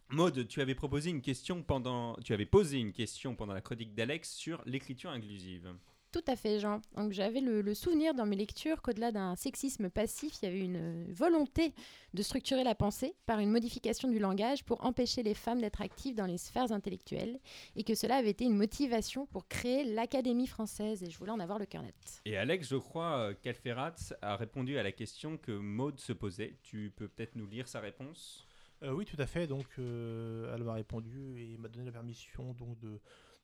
Maud, 0.09 0.47
tu 0.47 0.61
avais 0.61 0.75
proposé 0.77 1.11
une 1.11 1.21
question 1.21 1.63
pendant, 1.63 2.15
tu 2.25 2.33
avais 2.33 2.47
posé 2.47 2.79
une 2.79 2.93
question 2.93 3.35
pendant 3.35 3.55
la 3.55 3.61
chronique 3.61 3.95
d'Alex 3.95 4.31
sur 4.31 4.63
l'écriture 4.65 5.11
inclusive. 5.11 5.75
Tout 6.17 6.33
à 6.33 6.37
fait, 6.37 6.61
Jean. 6.61 6.81
Donc 6.97 7.13
j'avais 7.13 7.43
le, 7.43 7.61
le 7.61 7.75
souvenir 7.75 8.15
dans 8.15 8.25
mes 8.25 8.37
lectures 8.37 8.81
qu'au-delà 8.81 9.13
d'un 9.13 9.37
sexisme 9.37 9.91
passif, 9.91 10.41
il 10.41 10.47
y 10.47 10.49
avait 10.49 10.65
une 10.65 11.13
volonté 11.13 11.75
de 12.15 12.23
structurer 12.23 12.65
la 12.65 12.75
pensée 12.75 13.15
par 13.27 13.39
une 13.39 13.51
modification 13.51 14.09
du 14.09 14.19
langage 14.19 14.65
pour 14.65 14.83
empêcher 14.83 15.23
les 15.23 15.35
femmes 15.35 15.61
d'être 15.61 15.83
actives 15.83 16.15
dans 16.15 16.25
les 16.25 16.39
sphères 16.39 16.73
intellectuelles 16.73 17.39
et 17.77 17.85
que 17.85 17.95
cela 17.95 18.17
avait 18.17 18.31
été 18.31 18.47
une 18.47 18.57
motivation 18.57 19.27
pour 19.27 19.47
créer 19.47 19.85
l'Académie 19.85 20.47
française 20.47 21.03
et 21.03 21.11
je 21.11 21.19
voulais 21.19 21.33
en 21.33 21.39
avoir 21.39 21.59
le 21.59 21.67
cœur 21.67 21.83
net. 21.83 22.23
Et 22.25 22.39
Alex, 22.39 22.67
je 22.67 22.77
crois 22.77 23.19
euh, 23.19 23.35
qu'Alferat 23.43 23.97
a 24.23 24.37
répondu 24.37 24.79
à 24.79 24.83
la 24.83 24.93
question 24.93 25.37
que 25.37 25.53
Maud 25.53 26.01
se 26.01 26.15
posait. 26.15 26.57
Tu 26.63 26.95
peux 26.97 27.09
peut-être 27.09 27.37
nous 27.37 27.47
lire 27.47 27.69
sa 27.69 27.81
réponse? 27.81 28.47
Euh, 28.83 28.93
oui, 28.93 29.05
tout 29.05 29.21
à 29.21 29.27
fait. 29.27 29.47
Donc, 29.47 29.67
euh, 29.79 30.55
elle 30.55 30.65
m'a 30.65 30.73
répondu 30.73 31.43
et 31.43 31.59
m'a 31.59 31.69
donné 31.69 31.85
la 31.85 31.93
permission 31.93 32.55
donc 32.55 32.79
de, 32.79 33.01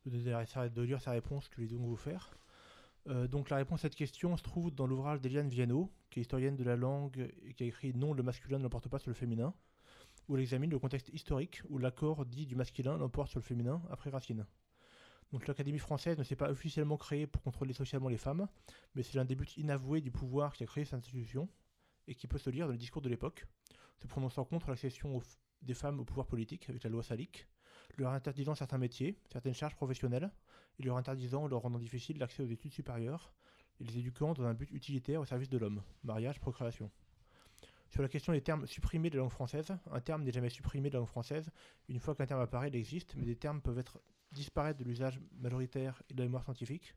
de, 0.06 0.68
de 0.68 0.82
lire 0.82 1.02
sa 1.02 1.10
réponse 1.10 1.50
que 1.50 1.56
je 1.56 1.66
vais 1.66 1.68
donc 1.68 1.82
vous 1.82 1.96
faire. 1.96 2.30
Euh, 3.08 3.26
donc, 3.26 3.50
la 3.50 3.56
réponse 3.56 3.80
à 3.80 3.82
cette 3.82 3.94
question 3.94 4.36
se 4.36 4.42
trouve 4.42 4.70
dans 4.70 4.86
l'ouvrage 4.86 5.20
d'Eliane 5.20 5.48
Viano, 5.48 5.92
qui 6.10 6.20
est 6.20 6.22
historienne 6.22 6.56
de 6.56 6.64
la 6.64 6.76
langue 6.76 7.32
et 7.44 7.54
qui 7.54 7.64
a 7.64 7.66
écrit 7.66 7.92
Non, 7.94 8.12
le 8.12 8.22
masculin 8.22 8.58
ne 8.58 8.62
l'emporte 8.62 8.88
pas 8.88 8.98
sur 8.98 9.10
le 9.10 9.14
féminin, 9.14 9.54
où 10.28 10.36
elle 10.36 10.42
examine 10.42 10.70
le 10.70 10.78
contexte 10.78 11.08
historique 11.08 11.62
où 11.68 11.78
l'accord 11.78 12.24
dit 12.24 12.46
du 12.46 12.54
masculin 12.54 12.96
l'emporte 12.96 13.30
sur 13.30 13.40
le 13.40 13.44
féminin 13.44 13.82
après 13.90 14.10
Racine. 14.10 14.46
Donc, 15.32 15.46
l'Académie 15.46 15.78
française 15.78 16.18
ne 16.18 16.22
s'est 16.22 16.36
pas 16.36 16.50
officiellement 16.50 16.96
créée 16.96 17.26
pour 17.26 17.42
contrôler 17.42 17.72
socialement 17.72 18.08
les 18.08 18.18
femmes, 18.18 18.46
mais 18.94 19.02
c'est 19.02 19.14
l'un 19.14 19.24
des 19.24 19.34
buts 19.34 19.48
inavoués 19.56 20.00
du 20.00 20.10
pouvoir 20.10 20.52
qui 20.52 20.62
a 20.62 20.66
créé 20.66 20.84
cette 20.84 20.94
institution 20.94 21.48
et 22.06 22.14
qui 22.14 22.26
peut 22.26 22.38
se 22.38 22.50
lire 22.50 22.66
dans 22.66 22.72
le 22.72 22.78
discours 22.78 23.02
de 23.02 23.08
l'époque 23.08 23.46
se 24.02 24.06
prononçant 24.06 24.44
contre 24.44 24.70
l'accession 24.70 25.16
au 25.16 25.22
des 25.62 25.74
femmes 25.74 26.00
au 26.00 26.04
pouvoir 26.04 26.26
politique 26.26 26.68
avec 26.68 26.82
la 26.84 26.90
loi 26.90 27.02
Salic, 27.02 27.46
leur 27.96 28.12
interdisant 28.12 28.54
certains 28.54 28.78
métiers, 28.78 29.18
certaines 29.30 29.54
charges 29.54 29.76
professionnelles, 29.76 30.30
et 30.78 30.82
leur 30.82 30.96
interdisant 30.96 31.44
ou 31.44 31.48
leur 31.48 31.62
rendant 31.62 31.78
difficile 31.78 32.18
l'accès 32.18 32.42
aux 32.42 32.46
études 32.46 32.72
supérieures, 32.72 33.32
et 33.80 33.84
les 33.84 33.98
éduquant 33.98 34.32
dans 34.32 34.44
un 34.44 34.54
but 34.54 34.70
utilitaire 34.70 35.20
au 35.20 35.24
service 35.24 35.48
de 35.48 35.58
l'homme, 35.58 35.82
mariage, 36.04 36.40
procréation. 36.40 36.90
Sur 37.90 38.00
la 38.00 38.08
question 38.08 38.32
des 38.32 38.40
termes 38.40 38.66
supprimés 38.66 39.10
de 39.10 39.16
la 39.16 39.22
langue 39.22 39.30
française, 39.30 39.76
un 39.90 40.00
terme 40.00 40.22
n'est 40.22 40.32
jamais 40.32 40.48
supprimé 40.48 40.88
de 40.88 40.94
la 40.94 41.00
langue 41.00 41.08
française. 41.08 41.50
Une 41.88 41.98
fois 41.98 42.14
qu'un 42.14 42.24
terme 42.24 42.40
apparaît, 42.40 42.68
il 42.68 42.76
existe, 42.76 43.14
mais 43.16 43.26
des 43.26 43.36
termes 43.36 43.60
peuvent 43.60 43.78
être 43.78 44.00
disparaître 44.30 44.78
de 44.78 44.84
l'usage 44.84 45.20
majoritaire 45.38 46.02
et 46.08 46.14
de 46.14 46.18
la 46.20 46.24
mémoire 46.24 46.42
scientifique. 46.42 46.94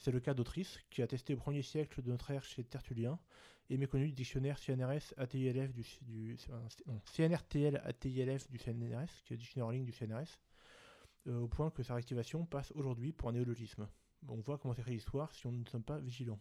C'est 0.00 0.10
le 0.10 0.20
cas 0.20 0.34
d'Autrice, 0.34 0.78
qui 0.90 1.02
a 1.02 1.06
testé 1.06 1.34
au 1.34 1.36
1er 1.36 1.62
siècle 1.62 2.02
de 2.02 2.08
notre 2.08 2.30
ère 2.30 2.42
chez 2.42 2.64
Tertullien, 2.64 3.18
et 3.68 3.76
méconnu 3.76 4.06
du 4.06 4.12
dictionnaire 4.12 4.58
CNRS 4.58 5.14
ATILF 5.16 5.72
du, 5.72 5.84
du 6.02 6.36
non, 6.86 7.00
CNRTL 7.04 7.80
ATILF 7.84 8.50
du 8.50 8.58
CNRS, 8.58 9.22
qui 9.24 9.34
est 9.34 9.36
le 9.36 9.36
dictionnaire 9.36 9.66
en 9.66 9.70
ligne 9.70 9.84
du 9.84 9.92
CNRS, 9.92 10.40
euh, 11.26 11.40
au 11.40 11.48
point 11.48 11.70
que 11.70 11.82
sa 11.82 11.94
réactivation 11.94 12.46
passe 12.46 12.72
aujourd'hui 12.72 13.12
pour 13.12 13.28
un 13.28 13.32
néologisme. 13.32 13.86
On 14.26 14.36
voit 14.36 14.58
comment 14.58 14.74
s'écrit 14.74 14.92
l'histoire 14.92 15.32
si 15.34 15.46
on 15.46 15.52
ne 15.52 15.64
sommes 15.66 15.84
pas 15.84 15.98
vigilants. 15.98 16.40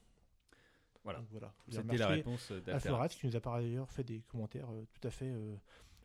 Voilà. 1.03 1.19
Donc 1.19 1.27
voilà. 1.31 1.53
C'était 1.69 1.98
la 1.98 2.07
réponse 2.07 2.52
d'Alferat. 2.52 2.80
Florat, 2.80 3.10
qui 3.10 3.27
nous 3.27 3.36
a 3.36 3.41
par 3.41 3.53
ailleurs 3.53 3.91
fait 3.91 4.03
des 4.03 4.22
commentaires 4.22 4.69
euh, 4.72 4.86
tout 4.94 5.07
à 5.07 5.11
fait 5.11 5.30
euh, 5.30 5.56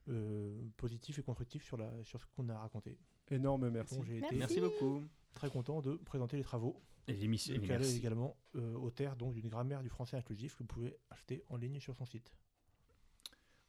euh, 0.08 0.60
positifs 0.76 1.18
et 1.18 1.22
constructifs 1.22 1.64
sur, 1.64 1.76
la, 1.76 1.90
sur 2.02 2.20
ce 2.20 2.26
qu'on 2.34 2.48
a 2.48 2.58
raconté. 2.58 2.98
énorme 3.30 3.70
merci. 3.70 3.96
Donc 3.96 4.04
j'ai 4.06 4.20
Merci. 4.20 4.26
été 4.26 4.36
Merci 4.38 4.60
beaucoup. 4.60 5.02
très 5.32 5.50
content 5.50 5.80
de 5.80 5.94
présenter 5.94 6.36
les 6.36 6.44
travaux. 6.44 6.80
Et 7.08 7.14
l'émission. 7.14 7.54
Est 7.54 7.96
également 7.96 8.36
euh, 8.54 8.74
auteur 8.74 9.16
donc 9.16 9.34
d'une 9.34 9.48
grammaire 9.48 9.82
du 9.82 9.88
français 9.88 10.16
inclusif 10.16 10.54
que 10.54 10.62
vous 10.62 10.68
pouvez 10.68 10.96
acheter 11.10 11.42
en 11.48 11.56
ligne 11.56 11.80
sur 11.80 11.94
son 11.94 12.06
site. 12.06 12.32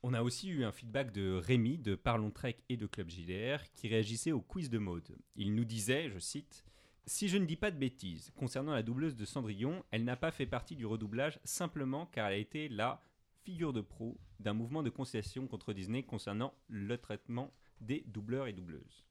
On 0.04 0.14
a 0.14 0.22
aussi 0.22 0.50
eu 0.50 0.64
un 0.64 0.72
feedback 0.72 1.12
de 1.12 1.34
Rémi 1.34 1.80
de 1.80 1.96
Parlons 1.96 2.30
Trek 2.30 2.58
et 2.70 2.78
de 2.78 2.86
Club 2.86 3.10
JDR 3.10 3.64
qui 3.74 3.88
réagissait 3.88 4.32
au 4.32 4.40
quiz 4.40 4.70
de 4.70 4.78
mode. 4.78 5.18
Il 5.36 5.56
nous 5.56 5.66
disait, 5.66 6.10
je 6.10 6.20
cite, 6.20 6.64
Si 7.08 7.28
je 7.28 7.38
ne 7.38 7.46
dis 7.46 7.56
pas 7.56 7.72
de 7.72 7.78
bêtises, 7.78 8.32
concernant 8.36 8.74
la 8.74 8.84
doubleuse 8.84 9.16
de 9.16 9.26
Cendrillon, 9.26 9.84
elle 9.90 10.04
n'a 10.04 10.16
pas 10.16 10.32
fait 10.32 10.46
partie 10.46 10.76
du 10.76 10.86
redoublage 10.86 11.40
simplement 11.44 12.06
car 12.06 12.28
elle 12.28 12.34
a 12.34 12.38
été 12.38 12.70
la 12.70 13.02
figure 13.44 13.74
de 13.74 13.82
proue 13.82 14.18
d'un 14.40 14.54
mouvement 14.54 14.84
de 14.84 14.90
conciliation 14.90 15.48
contre 15.48 15.74
Disney 15.74 16.04
concernant 16.04 16.54
le 16.68 16.98
traitement 16.98 17.52
des 17.82 18.04
doubleurs 18.08 18.48
et 18.48 18.54
doubleuses. 18.54 19.06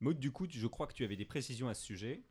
Maud, 0.00 0.18
du 0.18 0.30
coup, 0.30 0.46
je 0.48 0.66
crois 0.66 0.86
que 0.86 0.94
tu 0.94 1.04
avais 1.04 1.16
des 1.16 1.24
précisions 1.24 1.68
à 1.68 1.74
ce 1.74 1.84
sujet. 1.84 2.22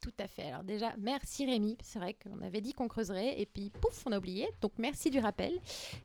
Tout 0.00 0.12
à 0.20 0.28
fait. 0.28 0.44
Alors 0.44 0.62
déjà, 0.62 0.94
merci 0.96 1.44
Rémi. 1.44 1.76
C'est 1.82 1.98
vrai 1.98 2.14
qu'on 2.14 2.40
avait 2.40 2.60
dit 2.60 2.72
qu'on 2.72 2.86
creuserait 2.86 3.40
et 3.40 3.46
puis 3.46 3.70
pouf, 3.70 4.04
on 4.06 4.12
a 4.12 4.18
oublié. 4.18 4.48
Donc 4.60 4.72
merci 4.78 5.10
du 5.10 5.18
rappel. 5.18 5.52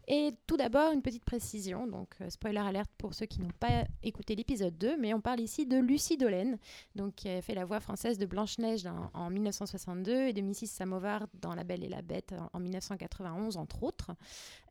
Et 0.08 0.32
tout 0.48 0.58
d'abord, 0.58 0.92
une 0.94 1.04
petite 1.04 1.24
précision. 1.24 1.86
Donc 1.86 2.10
euh, 2.20 2.30
spoiler 2.32 2.58
alerte 2.58 2.90
pour 2.98 3.14
ceux 3.14 3.28
qui 3.28 3.40
n'ont 3.40 3.52
pas 3.60 3.86
écouté 4.02 4.36
l'épisode 4.36 4.76
2, 4.80 4.98
mais 4.98 5.14
on 5.14 5.22
parle 5.22 5.42
ici 5.42 5.68
de 5.68 5.78
Lucie 5.78 6.18
Dolène, 6.18 6.58
donc 6.96 7.14
qui 7.16 7.30
a 7.30 7.42
fait 7.44 7.54
la 7.54 7.66
voix 7.66 7.80
française 7.80 8.18
de 8.18 8.26
Blanche-Neige 8.26 8.88
en 9.14 9.30
1962 9.30 10.28
et 10.28 10.34
de 10.34 10.42
Mrs. 10.42 10.66
Samovar 10.66 11.28
dans 11.36 11.54
La 11.54 11.64
Belle 11.64 11.84
et 11.84 11.90
la 11.90 12.02
Bête 12.02 12.34
en, 12.34 12.58
en 12.58 12.60
1991, 12.60 13.58
entre 13.58 13.84
autres. 13.84 14.12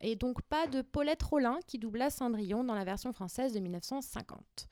Et 0.01 0.17
donc 0.17 0.41
pas 0.41 0.67
de 0.67 0.81
Paulette 0.81 1.23
Rollin 1.23 1.59
qui 1.65 1.79
doubla 1.79 2.09
Cendrillon 2.09 2.65
dans 2.65 2.75
la 2.75 2.83
version 2.83 3.13
française 3.13 3.53
de 3.53 3.59
1950. 3.59 4.67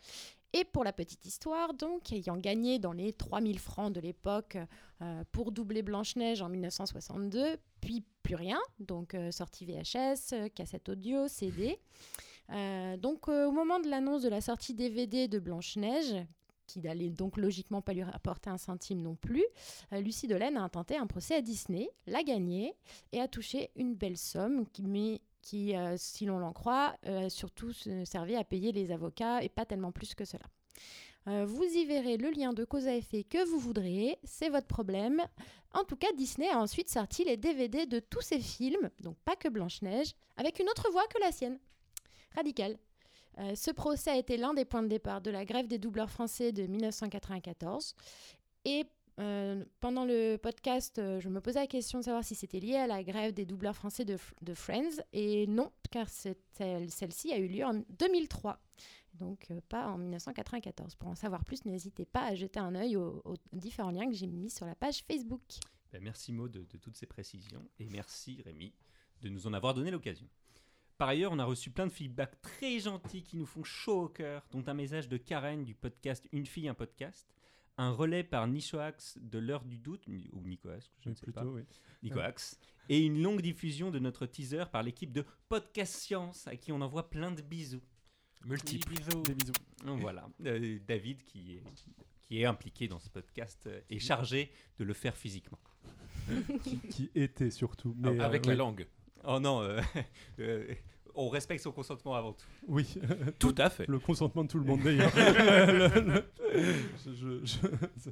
Et 0.54 0.66
pour 0.66 0.84
la 0.84 0.92
petite 0.92 1.26
histoire, 1.26 1.74
donc, 1.74 2.12
ayant 2.12 2.36
gagné 2.36 2.78
dans 2.78 2.92
les 2.92 3.14
3000 3.14 3.58
francs 3.58 3.94
de 3.94 4.02
l'époque 4.02 4.58
euh, 5.02 5.24
pour 5.32 5.54
doubler 5.54 5.82
Blanche-Neige 5.82 6.42
en 6.42 6.50
1962, 6.50 7.58
puis 7.80 8.04
plus 8.22 8.36
rien, 8.36 8.60
donc 8.80 9.16
euh, 9.16 9.32
sortie 9.32 9.66
VHS, 9.66 10.34
euh, 10.34 10.50
cassette 10.50 10.90
audio, 10.90 11.28
CD. 11.28 11.80
Donc 13.00 13.30
au 13.30 13.52
moment 13.54 13.80
de 13.80 13.88
l'annonce 13.88 14.24
de 14.24 14.28
la 14.28 14.42
sortie 14.42 14.74
DVD 14.74 15.30
de 15.30 15.40
Blanche-Neige, 15.40 16.16
qui 16.68 16.82
n'allait 16.82 17.10
donc 17.10 17.38
logiquement 17.38 17.82
pas 17.82 17.94
lui 17.94 18.04
rapporter 18.04 18.50
un 18.50 18.58
centime 18.58 19.02
non 19.02 19.16
plus, 19.16 19.46
Lucie 19.94 20.28
Dolène 20.28 20.58
a 20.58 20.64
intenté 20.64 20.98
un 20.98 21.08
procès 21.08 21.36
à 21.36 21.42
Disney, 21.42 21.90
l'a 22.08 22.24
gagné 22.24 22.76
et 23.14 23.22
a 23.22 23.30
touché 23.30 23.72
une 23.78 23.96
belle 23.96 24.18
somme 24.18 24.68
qui 24.68 24.84
met 24.84 25.22
qui, 25.42 25.76
euh, 25.76 25.96
si 25.98 26.26
l'on 26.26 26.40
l'en 26.40 26.54
croit, 26.54 26.96
euh, 27.06 27.30
surtout 27.30 27.74
se- 27.74 28.06
servait 28.06 28.36
à 28.36 28.44
payer 28.44 28.72
les 28.72 28.92
avocats 28.92 29.44
et 29.44 29.50
pas 29.50 29.66
tellement 29.66 29.92
plus 29.92 30.14
que 30.16 30.26
cela. 30.26 30.46
Euh, 31.28 31.46
vous 31.46 31.64
y 31.64 31.86
verrez 31.86 32.18
le 32.18 32.32
lien 32.32 32.52
de 32.54 32.64
cause 32.66 32.88
à 32.88 32.96
effet 32.96 33.24
que 33.24 33.46
vous 33.48 33.60
voudrez, 33.60 34.18
c'est 34.24 34.50
votre 34.50 34.66
problème. 34.68 35.22
En 35.74 35.84
tout 35.84 35.96
cas, 35.96 36.12
Disney 36.18 36.50
a 36.50 36.58
ensuite 36.60 36.90
sorti 36.90 37.24
les 37.24 37.38
DVD 37.38 37.86
de 37.86 38.00
tous 38.00 38.22
ses 38.22 38.40
films, 38.40 38.90
donc 39.00 39.16
pas 39.24 39.36
que 39.36 39.48
Blanche-Neige, 39.48 40.14
avec 40.38 40.60
une 40.60 40.68
autre 40.70 40.90
voix 40.92 41.06
que 41.08 41.20
la 41.20 41.32
sienne. 41.32 41.60
Radical. 42.36 42.78
Euh, 43.38 43.56
ce 43.56 43.72
procès 43.72 44.10
a 44.12 44.18
été 44.18 44.36
l'un 44.36 44.54
des 44.54 44.66
points 44.66 44.84
de 44.84 44.88
départ 44.88 45.22
de 45.22 45.32
la 45.32 45.46
grève 45.46 45.68
des 45.68 45.78
doubleurs 45.78 46.10
français 46.10 46.52
de 46.52 46.64
1994. 46.68 47.96
Et 48.66 48.86
euh, 49.22 49.64
pendant 49.80 50.06
le 50.06 50.38
podcast, 50.38 50.98
euh, 50.98 51.20
je 51.20 51.30
me 51.30 51.42
posais 51.42 51.60
la 51.60 51.68
question 51.68 52.00
de 52.00 52.04
savoir 52.04 52.24
si 52.24 52.34
c'était 52.34 52.60
lié 52.60 52.76
à 52.76 52.88
la 52.88 53.04
grève 53.04 53.34
des 53.34 53.46
doubleurs 53.46 53.76
français 53.76 54.06
de, 54.06 54.18
Friends. 54.54 55.02
Et 55.14 55.48
non, 55.48 55.72
car 55.92 56.10
celle-ci 56.10 57.32
a 57.32 57.38
eu 57.38 57.48
lieu 57.48 57.64
en 57.64 57.84
2003. 58.00 58.60
Donc 59.14 59.52
euh, 59.52 59.60
pas 59.70 59.88
en 59.88 59.98
1994. 59.98 60.96
Pour 60.96 61.10
en 61.10 61.16
savoir 61.16 61.46
plus, 61.46 61.66
n'hésitez 61.66 62.06
pas 62.06 62.24
à 62.24 62.36
jeter 62.36 62.60
un 62.60 62.74
œil 62.76 62.96
aux, 62.96 63.22
aux 63.26 63.36
différents 63.52 63.92
liens 63.92 64.10
que 64.10 64.16
j'ai 64.16 64.28
mis 64.28 64.50
sur 64.50 64.66
la 64.66 64.76
page 64.76 65.04
Facebook. 65.04 65.42
Ben, 65.92 66.02
merci 66.02 66.32
Maud 66.32 66.52
de, 66.52 66.64
de 66.64 66.78
toutes 66.78 66.96
ces 66.96 67.06
précisions 67.06 67.68
et 67.80 67.90
merci 67.90 68.42
Rémi 68.44 68.74
de 69.22 69.30
nous 69.30 69.46
en 69.46 69.54
avoir 69.54 69.74
donné 69.74 69.92
l'occasion. 69.92 70.28
Par 70.98 71.10
ailleurs, 71.10 71.32
on 71.32 71.40
a 71.40 71.46
reçu 71.46 71.72
plein 71.72 71.88
de 71.88 71.92
feedbacks 71.92 72.40
très 72.42 72.80
gentils 72.80 73.24
qui 73.24 73.38
nous 73.38 73.46
font 73.46 73.64
chaud 73.64 74.04
au 74.04 74.08
cœur, 74.08 74.46
dont 74.52 74.64
un 74.68 74.74
message 74.74 75.10
de 75.10 75.18
Karen 75.18 75.64
du 75.64 75.74
podcast 75.74 76.28
Une 76.32 76.46
fille, 76.46 76.68
un 76.68 76.76
podcast, 76.76 77.28
un 77.78 77.92
relais 77.92 78.24
par 78.24 78.48
Nichoax 78.48 79.18
de 79.22 79.40
l'heure 79.40 79.66
du 79.66 79.78
doute, 79.78 80.06
ou 80.08 80.42
Nicoas, 80.42 80.80
je 81.00 81.10
ne 81.10 81.16
sais 81.16 81.24
plutôt, 81.24 81.40
pas, 81.42 81.46
oui. 81.46 81.64
Nicoax, 82.04 82.60
et 82.90 83.00
une 83.06 83.22
longue 83.22 83.42
diffusion 83.42 83.92
de 83.92 84.00
notre 84.00 84.26
teaser 84.26 84.66
par 84.72 84.84
l'équipe 84.84 85.12
de 85.12 85.26
Podcast 85.50 85.94
Science, 85.96 86.48
à 86.48 86.56
qui 86.56 86.72
on 86.72 86.82
envoie 86.82 87.10
plein 87.10 87.32
de 87.32 87.42
bisous. 87.42 87.82
Multiple. 88.46 88.94
Des 89.24 89.36
bisous. 89.36 89.54
Voilà, 89.84 90.28
Euh, 90.46 90.80
David 90.88 91.24
qui 91.24 91.58
est, 91.58 91.64
qui 92.22 92.42
est 92.42 92.46
impliqué 92.46 92.88
dans 92.88 93.00
ce 93.00 93.10
podcast 93.10 93.68
euh, 93.68 93.82
est 93.90 94.00
chargé 94.00 94.52
de 94.80 94.84
le 94.84 94.94
faire 94.94 95.16
physiquement. 95.16 95.60
Qui 96.90 97.10
était 97.16 97.52
surtout. 97.52 97.96
Mais, 97.98 98.20
euh, 98.20 98.24
Avec 98.24 98.46
la 98.46 98.56
langue. 98.56 98.88
Oh 99.24 99.40
non, 99.40 99.62
euh, 99.62 99.82
euh, 100.40 100.74
on 101.16 101.30
respecte 101.30 101.64
son 101.64 101.72
consentement 101.72 102.16
avant 102.16 102.34
tout. 102.34 102.46
Oui, 102.68 102.96
Tout 103.40 103.56
à 103.58 103.70
fait. 103.70 103.86
le 103.88 104.00
consentement 104.00 104.44
de 104.44 104.50
tout 104.50 104.60
le 104.60 104.66
monde 104.66 104.82
d'ailleurs. 104.82 105.12
Je- 107.06 107.44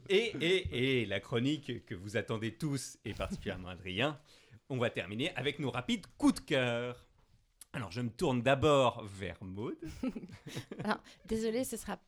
Et, 0.09 0.33
et, 0.41 1.01
et 1.01 1.05
la 1.05 1.19
chronique 1.19 1.85
que 1.85 1.95
vous 1.95 2.17
attendez 2.17 2.53
tous, 2.55 2.97
et 3.05 3.13
particulièrement 3.13 3.69
Adrien, 3.69 4.19
on 4.69 4.77
va 4.77 4.89
terminer 4.89 5.35
avec 5.35 5.59
nos 5.59 5.71
rapides 5.71 6.05
coups 6.17 6.35
de 6.35 6.39
cœur. 6.41 7.05
Alors 7.73 7.91
je 7.91 8.01
me 8.01 8.09
tourne 8.09 8.41
d'abord 8.41 9.03
vers 9.05 9.37
Maud. 9.43 9.75
Désolée, 11.27 11.63
ce 11.63 11.77
sera 11.77 11.99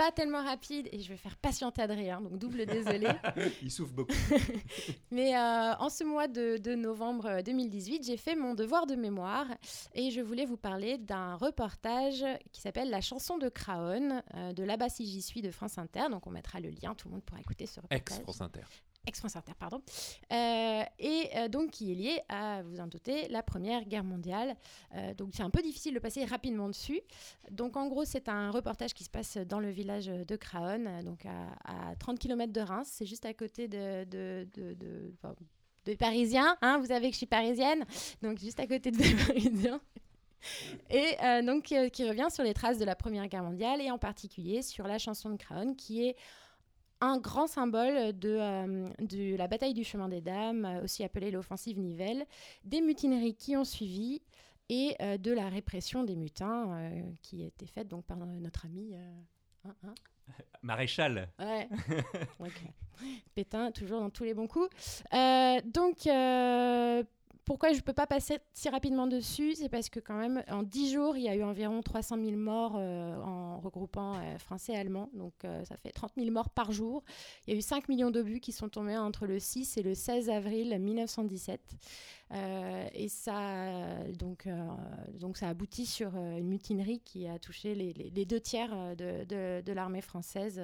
pas 0.00 0.12
tellement 0.12 0.42
rapide 0.42 0.88
et 0.92 1.00
je 1.02 1.10
vais 1.10 1.18
faire 1.18 1.36
patienter 1.36 1.82
Adrien, 1.82 2.22
donc 2.22 2.38
double 2.38 2.64
désolé. 2.64 3.06
Il 3.62 3.70
souffle 3.70 3.92
beaucoup. 3.92 4.14
Mais 5.10 5.36
euh, 5.36 5.74
en 5.74 5.90
ce 5.90 6.04
mois 6.04 6.26
de, 6.26 6.56
de 6.56 6.74
novembre 6.74 7.26
euh, 7.26 7.42
2018, 7.42 8.06
j'ai 8.06 8.16
fait 8.16 8.34
mon 8.34 8.54
devoir 8.54 8.86
de 8.86 8.94
mémoire 8.94 9.46
et 9.94 10.10
je 10.10 10.22
voulais 10.22 10.46
vous 10.46 10.56
parler 10.56 10.96
d'un 10.96 11.34
reportage 11.34 12.24
qui 12.50 12.62
s'appelle 12.62 12.88
La 12.88 13.02
chanson 13.02 13.36
de 13.36 13.50
Craon 13.50 14.22
euh, 14.36 14.54
de 14.54 14.64
Là-bas 14.64 14.88
si 14.88 15.04
j'y 15.04 15.20
suis 15.20 15.42
de 15.42 15.50
France 15.50 15.76
Inter. 15.76 16.08
Donc 16.10 16.26
on 16.26 16.30
mettra 16.30 16.60
le 16.60 16.70
lien, 16.70 16.94
tout 16.94 17.08
le 17.08 17.12
monde 17.12 17.22
pourra 17.22 17.42
écouter 17.42 17.66
ce 17.66 17.80
reportage. 17.80 17.98
Ex-France 18.00 18.40
Inter. 18.40 18.64
Ex-France 19.06 19.34
pardon. 19.58 19.80
Euh, 20.32 20.82
et 20.98 21.28
euh, 21.36 21.48
donc 21.48 21.70
qui 21.70 21.92
est 21.92 21.94
lié 21.94 22.20
à, 22.28 22.62
vous 22.62 22.80
en 22.80 22.86
doutez, 22.86 23.28
la 23.28 23.42
Première 23.42 23.84
Guerre 23.84 24.04
mondiale. 24.04 24.56
Euh, 24.94 25.14
donc 25.14 25.30
c'est 25.34 25.42
un 25.42 25.50
peu 25.50 25.62
difficile 25.62 25.94
de 25.94 25.98
passer 25.98 26.24
rapidement 26.24 26.68
dessus. 26.68 27.00
Donc 27.50 27.76
en 27.76 27.88
gros, 27.88 28.04
c'est 28.04 28.28
un 28.28 28.50
reportage 28.50 28.92
qui 28.94 29.04
se 29.04 29.10
passe 29.10 29.36
dans 29.38 29.58
le 29.58 29.70
village 29.70 30.06
de 30.06 30.36
Craon, 30.36 31.02
donc 31.02 31.24
à, 31.26 31.90
à 31.90 31.96
30 31.96 32.18
km 32.18 32.52
de 32.52 32.60
Reims. 32.60 32.88
C'est 32.90 33.06
juste 33.06 33.24
à 33.24 33.34
côté 33.34 33.68
de... 33.68 34.04
de, 34.04 34.46
de, 34.54 34.74
de- 34.74 35.12
hein, 36.62 36.78
vous 36.78 36.86
savez 36.86 37.08
que 37.08 37.14
je 37.14 37.18
suis 37.18 37.26
parisienne, 37.26 37.84
donc 38.22 38.38
juste 38.38 38.60
à 38.60 38.66
côté 38.66 38.90
de 38.90 38.98
Parisiens. 39.26 39.80
Et 40.88 41.16
donc 41.42 41.64
qui 41.64 42.08
revient 42.08 42.28
sur 42.30 42.44
les 42.44 42.54
traces 42.54 42.78
de 42.78 42.84
la 42.84 42.94
Première 42.94 43.26
Guerre 43.28 43.42
mondiale 43.42 43.80
et 43.80 43.90
en 43.90 43.98
particulier 43.98 44.62
sur 44.62 44.86
la 44.86 44.98
chanson 44.98 45.30
de 45.30 45.36
Craon 45.36 45.74
qui 45.74 46.06
est 46.06 46.16
un 47.00 47.18
grand 47.18 47.46
symbole 47.46 48.18
de, 48.18 48.36
euh, 48.38 48.88
de 49.00 49.36
la 49.36 49.48
bataille 49.48 49.74
du 49.74 49.84
chemin 49.84 50.08
des 50.08 50.20
dames, 50.20 50.64
euh, 50.64 50.82
aussi 50.82 51.02
appelée 51.04 51.30
l'offensive 51.30 51.78
Nivelle, 51.78 52.26
des 52.64 52.80
mutineries 52.80 53.34
qui 53.34 53.56
ont 53.56 53.64
suivi 53.64 54.22
et 54.68 54.96
euh, 55.00 55.16
de 55.16 55.32
la 55.32 55.48
répression 55.48 56.04
des 56.04 56.16
mutins 56.16 56.72
euh, 56.72 57.02
qui 57.22 57.44
été 57.44 57.66
faite 57.66 57.88
donc 57.88 58.04
par 58.04 58.18
notre 58.18 58.66
ami 58.66 58.94
hein, 59.64 59.74
hein, 59.84 59.94
Maréchal. 60.62 61.28
Ouais. 62.38 62.50
Pétain, 63.34 63.72
toujours 63.72 64.00
dans 64.00 64.10
tous 64.10 64.24
les 64.24 64.34
bons 64.34 64.46
coups. 64.46 64.68
Donc, 65.64 66.06
pourquoi 67.44 67.72
je 67.72 67.78
ne 67.78 67.82
peux 67.82 67.92
pas 67.92 68.06
passer 68.06 68.38
si 68.52 68.68
rapidement 68.68 69.06
dessus 69.06 69.54
C'est 69.54 69.68
parce 69.68 69.88
que 69.88 70.00
quand 70.00 70.16
même, 70.16 70.42
en 70.48 70.62
10 70.62 70.92
jours, 70.92 71.16
il 71.16 71.22
y 71.22 71.28
a 71.28 71.34
eu 71.34 71.42
environ 71.42 71.82
300 71.82 72.16
000 72.16 72.36
morts 72.36 72.76
euh, 72.76 73.16
en 73.16 73.60
regroupant 73.60 74.16
euh, 74.16 74.38
français 74.38 74.72
et 74.72 74.76
allemands. 74.76 75.10
Donc, 75.14 75.32
euh, 75.44 75.64
ça 75.64 75.76
fait 75.76 75.90
30 75.90 76.12
000 76.16 76.30
morts 76.30 76.50
par 76.50 76.72
jour. 76.72 77.02
Il 77.46 77.52
y 77.52 77.56
a 77.56 77.58
eu 77.58 77.62
5 77.62 77.88
millions 77.88 78.10
d'obus 78.10 78.40
qui 78.40 78.52
sont 78.52 78.68
tombés 78.68 78.96
entre 78.96 79.26
le 79.26 79.38
6 79.38 79.76
et 79.76 79.82
le 79.82 79.94
16 79.94 80.30
avril 80.30 80.78
1917. 80.78 81.60
Euh, 82.32 82.88
et 82.92 83.08
ça, 83.08 84.04
donc, 84.18 84.48
ça 85.34 85.48
aboutit 85.48 85.86
sur 85.86 86.14
une 86.16 86.46
mutinerie 86.46 87.00
qui 87.00 87.26
a 87.26 87.38
touché 87.38 87.74
les, 87.74 88.24
deux 88.24 88.40
tiers 88.40 88.94
de, 88.96 89.72
l'armée 89.72 90.00
française, 90.00 90.62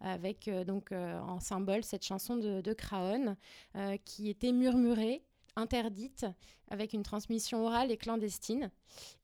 avec 0.00 0.50
donc 0.66 0.92
en 0.92 1.38
symbole 1.38 1.84
cette 1.84 2.04
chanson 2.04 2.36
de, 2.36 2.62
de 2.62 2.72
Craon 2.72 3.36
qui 4.04 4.30
était 4.30 4.52
murmurée, 4.52 5.22
interdite, 5.56 6.26
avec 6.70 6.92
une 6.92 7.02
transmission 7.02 7.64
orale 7.66 7.90
et 7.90 7.96
clandestine. 7.96 8.70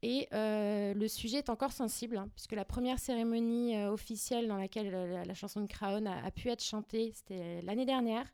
Et 0.01 0.27
euh, 0.33 0.93
le 0.93 1.07
sujet 1.07 1.37
est 1.39 1.49
encore 1.49 1.71
sensible, 1.71 2.17
hein, 2.17 2.29
puisque 2.35 2.53
la 2.53 2.65
première 2.65 2.99
cérémonie 2.99 3.75
euh, 3.75 3.91
officielle 3.91 4.47
dans 4.47 4.57
laquelle 4.57 4.91
la, 4.91 5.25
la- 5.25 5.33
chanson 5.33 5.61
de 5.61 5.67
Craon 5.67 6.05
a, 6.05 6.23
a 6.23 6.31
pu 6.31 6.49
être 6.49 6.63
chantée, 6.63 7.11
c'était 7.13 7.61
l'année 7.63 7.85
dernière. 7.85 8.25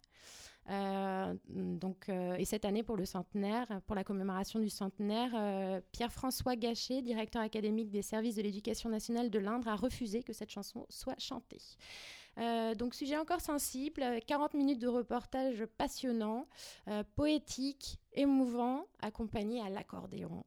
Euh, 0.70 1.36
donc, 1.50 2.10
euh, 2.10 2.36
et 2.36 2.46
cette 2.46 2.66
année, 2.66 2.84
pour 2.84 2.98
le 2.98 3.06
centenaire, 3.06 3.82
pour 3.86 3.96
la 3.96 4.04
commémoration 4.04 4.60
du 4.60 4.70
centenaire, 4.70 5.32
euh, 5.36 5.82
Pierre-François 5.92 6.56
Gachet, 6.56 7.02
directeur 7.02 7.42
académique 7.42 7.92
des 7.92 8.02
services 8.02 8.36
de 8.36 8.42
l'éducation 8.42 8.90
nationale 8.90 9.30
de 9.30 9.40
l'Indre, 9.40 9.68
a 9.68 9.76
refusé 9.76 10.24
que 10.24 10.34
cette 10.34 10.50
chanson 10.50 10.86
soit 10.90 11.20
chantée. 11.20 11.62
Euh, 12.38 12.76
donc, 12.76 12.96
sujet 12.96 13.18
encore 13.18 13.42
sensible, 13.42 14.02
euh, 14.02 14.20
40 14.26 14.56
minutes 14.56 14.82
de 14.82 14.88
reportage 14.88 15.66
passionnant, 15.78 16.48
euh, 16.88 17.04
poétique, 17.16 18.00
émouvant, 18.14 18.86
accompagné 19.02 19.62
à 19.62 19.70
l'accordéon. 19.70 20.46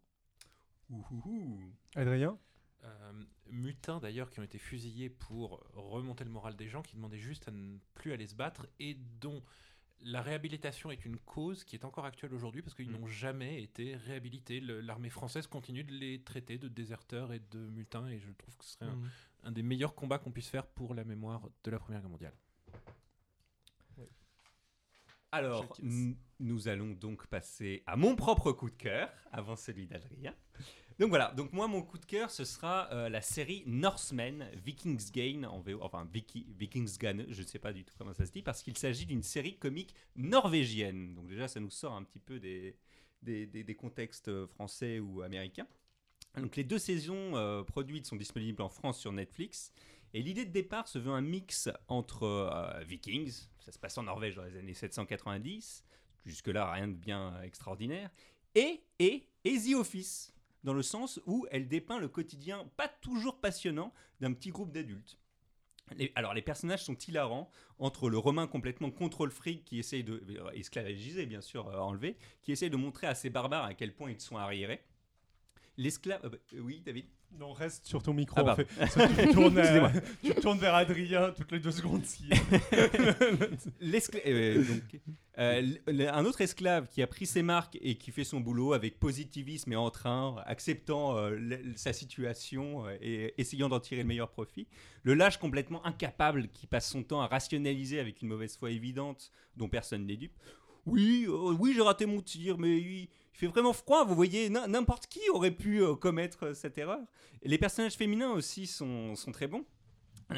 Ouhouhou. 0.91 1.59
Adrien? 1.95 2.39
Euh, 2.85 3.13
mutins 3.51 3.99
d'ailleurs 3.99 4.31
qui 4.31 4.41
ont 4.41 4.45
été 4.45 4.59
fusillés 4.59 5.11
pour 5.11 5.65
remonter 5.75 6.25
le 6.25 6.31
moral 6.31 6.55
des 6.55 6.69
gens 6.69 6.83
qui 6.83 6.95
demandaient 6.95 7.19
juste 7.19 7.49
à 7.49 7.51
ne 7.51 7.79
plus 7.95 8.13
aller 8.13 8.27
se 8.27 8.35
battre 8.35 8.69
et 8.79 8.95
dont 9.21 9.43
la 10.03 10.23
réhabilitation 10.23 10.91
est 10.91 11.05
une 11.05 11.17
cause 11.19 11.65
qui 11.65 11.77
est 11.77 11.85
encore 11.85 12.05
actuelle 12.05 12.33
aujourd'hui 12.35 12.63
parce 12.63 12.75
qu'ils 12.75 12.89
Mm. 12.91 12.93
n'ont 12.99 13.07
jamais 13.07 13.63
été 13.63 13.97
réhabilités. 13.97 14.61
L'armée 14.61 15.11
française 15.11 15.47
continue 15.47 15.85
de 15.85 15.93
les 15.93 16.23
traiter 16.23 16.59
de 16.59 16.69
déserteurs 16.69 17.33
et 17.33 17.41
de 17.51 17.59
mutins 17.59 18.07
et 18.09 18.19
je 18.19 18.31
trouve 18.33 18.57
que 18.57 18.65
ce 18.65 18.73
serait 18.73 18.87
un, 18.87 18.99
un 19.45 19.53
des 19.53 19.63
meilleurs 19.63 19.95
combats 19.95 20.19
qu'on 20.19 20.31
puisse 20.31 20.49
faire 20.49 20.67
pour 20.67 20.95
la 20.95 21.05
mémoire 21.05 21.49
de 21.65 21.71
la 21.71 21.79
Première 21.79 22.01
Guerre 22.01 22.11
mondiale. 22.11 22.35
Alors, 25.31 25.77
nous 26.41 26.69
allons 26.69 26.93
donc 26.95 27.27
passer 27.27 27.83
à 27.87 27.97
mon 27.97 28.17
propre 28.17 28.51
coup 28.53 28.71
de 28.71 28.77
cœur, 28.77 29.11
avant 29.31 29.57
celui 29.57 29.87
d'Adrien. 29.87 30.35
Donc 30.99 31.11
voilà, 31.11 31.33
donc 31.37 31.53
moi 31.53 31.69
mon 31.69 31.83
coup 31.83 31.97
de 31.97 32.05
cœur 32.05 32.29
ce 32.29 32.45
sera 32.45 32.89
euh, 32.93 33.09
la 33.09 33.21
série 33.21 33.63
Norsemen 33.67 34.51
Vikingsgane 34.65 35.47
en 35.47 35.61
VO, 35.61 35.79
enfin 35.81 36.05
Viki, 36.13 36.45
Vikingsgane, 36.59 37.25
je 37.29 37.41
ne 37.41 37.47
sais 37.47 37.61
pas 37.61 37.73
du 37.73 37.85
tout 37.85 37.95
comment 37.97 38.15
ça 38.15 38.27
se 38.27 38.33
dit, 38.33 38.43
parce 38.43 38.63
qu'il 38.63 38.77
s'agit 38.77 39.07
d'une 39.07 39.23
série 39.23 39.57
comique 39.59 39.95
norvégienne. 40.17 41.15
Donc 41.15 41.29
déjà 41.29 41.47
ça 41.47 41.61
nous 41.61 41.71
sort 41.71 41.93
un 41.93 42.03
petit 42.03 42.19
peu 42.19 42.41
des, 42.41 42.77
des, 43.23 43.75
contextes 43.77 44.27
euh, 44.27 44.49
français 44.49 44.99
ou 44.99 45.23
américains. 45.23 45.69
Donc 46.37 46.57
les 46.57 46.65
deux 46.65 46.81
saisons 46.81 47.37
euh, 47.37 47.63
produites 47.63 48.07
sont 48.07 48.17
disponibles 48.17 48.61
en 48.61 48.69
France 48.69 48.99
sur 48.99 49.13
Netflix. 49.13 49.73
Et 50.15 50.23
l'idée 50.23 50.47
de 50.47 50.51
départ 50.51 50.89
se 50.89 50.99
veut 50.99 51.13
un 51.13 51.21
mix 51.21 51.69
entre 51.87 52.83
Vikings, 52.87 53.47
ça 53.61 53.71
se 53.71 53.79
passe 53.79 53.99
en 53.99 54.05
Norvège 54.05 54.35
dans 54.35 54.43
les 54.45 54.57
années 54.57 54.75
790, 54.75 55.85
jusque-là 56.25 56.73
rien 56.73 56.89
de 56.89 56.95
bien 56.95 57.41
extraordinaire, 57.43 58.11
et, 58.55 58.83
et, 58.99 59.29
Office, 59.75 60.33
dans 60.65 60.75
le 60.75 60.83
sens 60.83 61.21
où 61.27 61.47
elle 61.51 61.69
dépeint 61.69 61.99
le 61.99 62.09
quotidien 62.09 62.69
pas 62.77 62.89
toujours 62.89 63.41
passionnant 63.41 63.93
d'un 64.21 64.33
petit 64.33 64.51
groupe 64.51 64.73
d'adultes. 64.73 65.19
Alors 66.15 66.35
les 66.35 66.43
personnages 66.43 66.85
sont 66.85 66.97
hilarants, 66.97 67.51
entre 67.79 68.11
le 68.11 68.19
Romain 68.19 68.47
complètement 68.47 68.91
contrôle 68.91 69.31
fric 69.31 69.65
qui 69.65 69.79
essaye 69.79 70.05
de, 70.05 70.23
euh, 70.29 70.51
esclavagisé 70.51 71.25
bien 71.25 71.41
sûr, 71.41 71.69
euh, 71.69 71.79
enlevé, 71.79 72.17
qui 72.43 72.53
essaye 72.53 72.69
de 72.69 72.77
montrer 72.77 73.07
à 73.07 73.15
ces 73.15 73.31
barbares 73.31 73.65
à 73.65 73.75
quel 73.75 73.95
point 73.95 74.11
ils 74.11 74.21
sont 74.21 74.37
arriérés. 74.37 74.83
L'esclave... 75.79 76.21
euh, 76.25 76.37
euh, 76.55 76.61
oui 76.61 76.81
David? 76.81 77.07
Non, 77.39 77.53
reste 77.53 77.87
sur 77.87 78.03
ton 78.03 78.15
micro. 78.15 78.41
Ah, 78.41 78.53
en 78.53 78.57
fait. 78.57 78.65
Que 78.65 79.27
tu, 79.27 79.33
tournes, 79.33 79.59
euh, 79.59 79.61
Excusez-moi. 79.61 79.93
tu 80.23 80.35
tournes 80.35 80.59
vers 80.59 80.75
Adrien 80.75 81.33
toutes 81.37 81.53
les 81.53 81.61
deux 81.61 81.71
secondes. 81.71 82.05
Si... 82.05 82.29
Euh, 84.27 84.65
donc, 84.65 85.01
euh, 85.39 86.11
un 86.13 86.25
autre 86.25 86.41
esclave 86.41 86.89
qui 86.89 87.03
a 87.03 87.07
pris 87.07 87.27
ses 87.27 87.43
marques 87.43 87.79
et 87.81 87.97
qui 87.97 88.11
fait 88.11 88.25
son 88.25 88.41
boulot 88.41 88.73
avec 88.73 88.99
positivisme 88.99 89.73
et 89.73 89.77
entrain, 89.77 90.37
acceptant 90.47 91.17
euh, 91.17 91.39
sa 91.77 91.93
situation 91.93 92.89
et 93.01 93.35
essayant 93.39 93.69
d'en 93.69 93.81
tirer 93.81 94.03
le 94.03 94.09
meilleur 94.09 94.31
profit. 94.31 94.67
Le 95.05 95.15
lâche 95.15 95.39
complètement 95.39 95.85
incapable 95.87 96.49
qui 96.49 96.67
passe 96.67 96.91
son 96.91 97.03
temps 97.03 97.21
à 97.21 97.27
rationaliser 97.27 98.01
avec 98.01 98.21
une 98.23 98.29
mauvaise 98.29 98.57
foi 98.57 98.71
évidente 98.71 99.31
dont 99.57 99.69
personne 99.69 100.07
n'est 100.07 100.17
dupe. 100.17 100.37
Oui, 100.87 101.27
oui, 101.29 101.73
j'ai 101.75 101.83
raté 101.83 102.07
mon 102.07 102.21
tir, 102.21 102.59
mais 102.59 102.79
il 102.79 103.09
fait 103.39 103.47
vraiment 103.47 103.73
froid, 103.73 104.05
vous 104.05 104.15
voyez, 104.15 104.51
n'im- 104.51 104.67
n'importe 104.67 105.07
qui 105.07 105.21
aurait 105.33 105.53
pu 105.53 105.81
euh, 105.83 105.95
commettre 105.95 106.47
euh, 106.47 106.55
cette 106.55 106.77
erreur. 106.77 106.99
Les 107.43 107.57
personnages 107.59 107.95
féminins 107.95 108.33
aussi 108.33 108.67
sont, 108.67 109.15
sont 109.15 109.33
très 109.33 109.47
bons. 109.47 109.65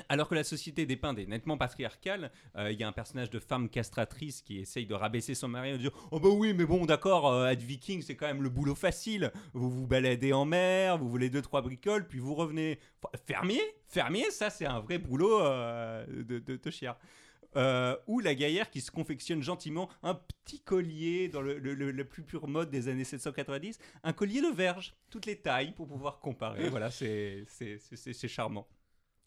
Alors 0.09 0.29
que 0.29 0.37
la 0.37 0.45
société 0.45 0.87
dépeinte 0.87 1.19
est 1.19 1.27
nettement 1.27 1.59
patriarcale, 1.59 2.31
euh, 2.57 2.71
il 2.71 2.79
y 2.79 2.85
a 2.85 2.89
un 2.89 2.93
personnage 2.93 3.29
de 3.29 3.41
femme 3.41 3.69
castratrice 3.69 4.41
qui 4.41 4.59
essaye 4.61 4.87
de 4.87 4.95
rabaisser 4.95 5.35
son 5.35 5.49
mari 5.49 5.73
en 5.75 5.79
disant 5.79 5.91
Oh 6.13 6.21
bah 6.21 6.29
oui, 6.29 6.53
mais 6.55 6.65
bon, 6.65 6.85
d'accord, 6.87 7.27
euh, 7.29 7.49
être 7.49 7.63
viking, 7.63 8.01
c'est 8.01 8.15
quand 8.15 8.29
même 8.29 8.43
le 8.43 8.51
boulot 8.51 8.77
facile. 8.77 9.33
Vous 9.53 9.69
vous 9.69 9.89
baladez 9.89 10.33
en 10.33 10.45
mer, 10.45 10.97
vous 10.97 11.09
voulez 11.09 11.29
deux, 11.29 11.43
trois 11.43 11.63
bricoles, 11.63 12.07
puis 12.07 12.21
vous 12.21 12.35
revenez. 12.37 12.79
Fermier 13.27 13.63
Fermier, 13.89 14.31
ça, 14.31 14.49
c'est 14.51 14.67
un 14.67 14.79
vrai 14.79 14.99
boulot 14.99 15.41
de, 15.41 16.39
de, 16.39 16.57
de 16.57 16.71
chiard. 16.71 16.97
Euh, 17.57 17.97
ou 18.07 18.21
la 18.21 18.35
gaillère 18.37 18.71
qui 18.71 18.81
se 18.81 18.93
confectionne 18.93 19.43
gentiment 19.43 19.89
un 20.05 20.15
petit 20.15 20.61
collier 20.61 21.29
dans 21.29 21.43
le, 21.43 21.59
le- 21.59 21.75
le- 21.75 21.91
le 21.91 22.05
plus 22.05 22.23
pur 22.23 22.47
mode 22.47 22.71
des 22.71 22.87
années 22.87 23.03
790, 23.05 23.79
un 24.05 24.13
collier 24.13 24.41
de 24.41 24.55
verge, 24.55 24.95
toutes 25.11 25.27
les 25.27 25.37
tailles 25.37 25.73
pour 25.73 25.89
pouvoir 25.89 26.21
comparer. 26.21 26.69
Voilà, 26.69 26.91
c'est 26.93 28.29
charmant. 28.29 28.69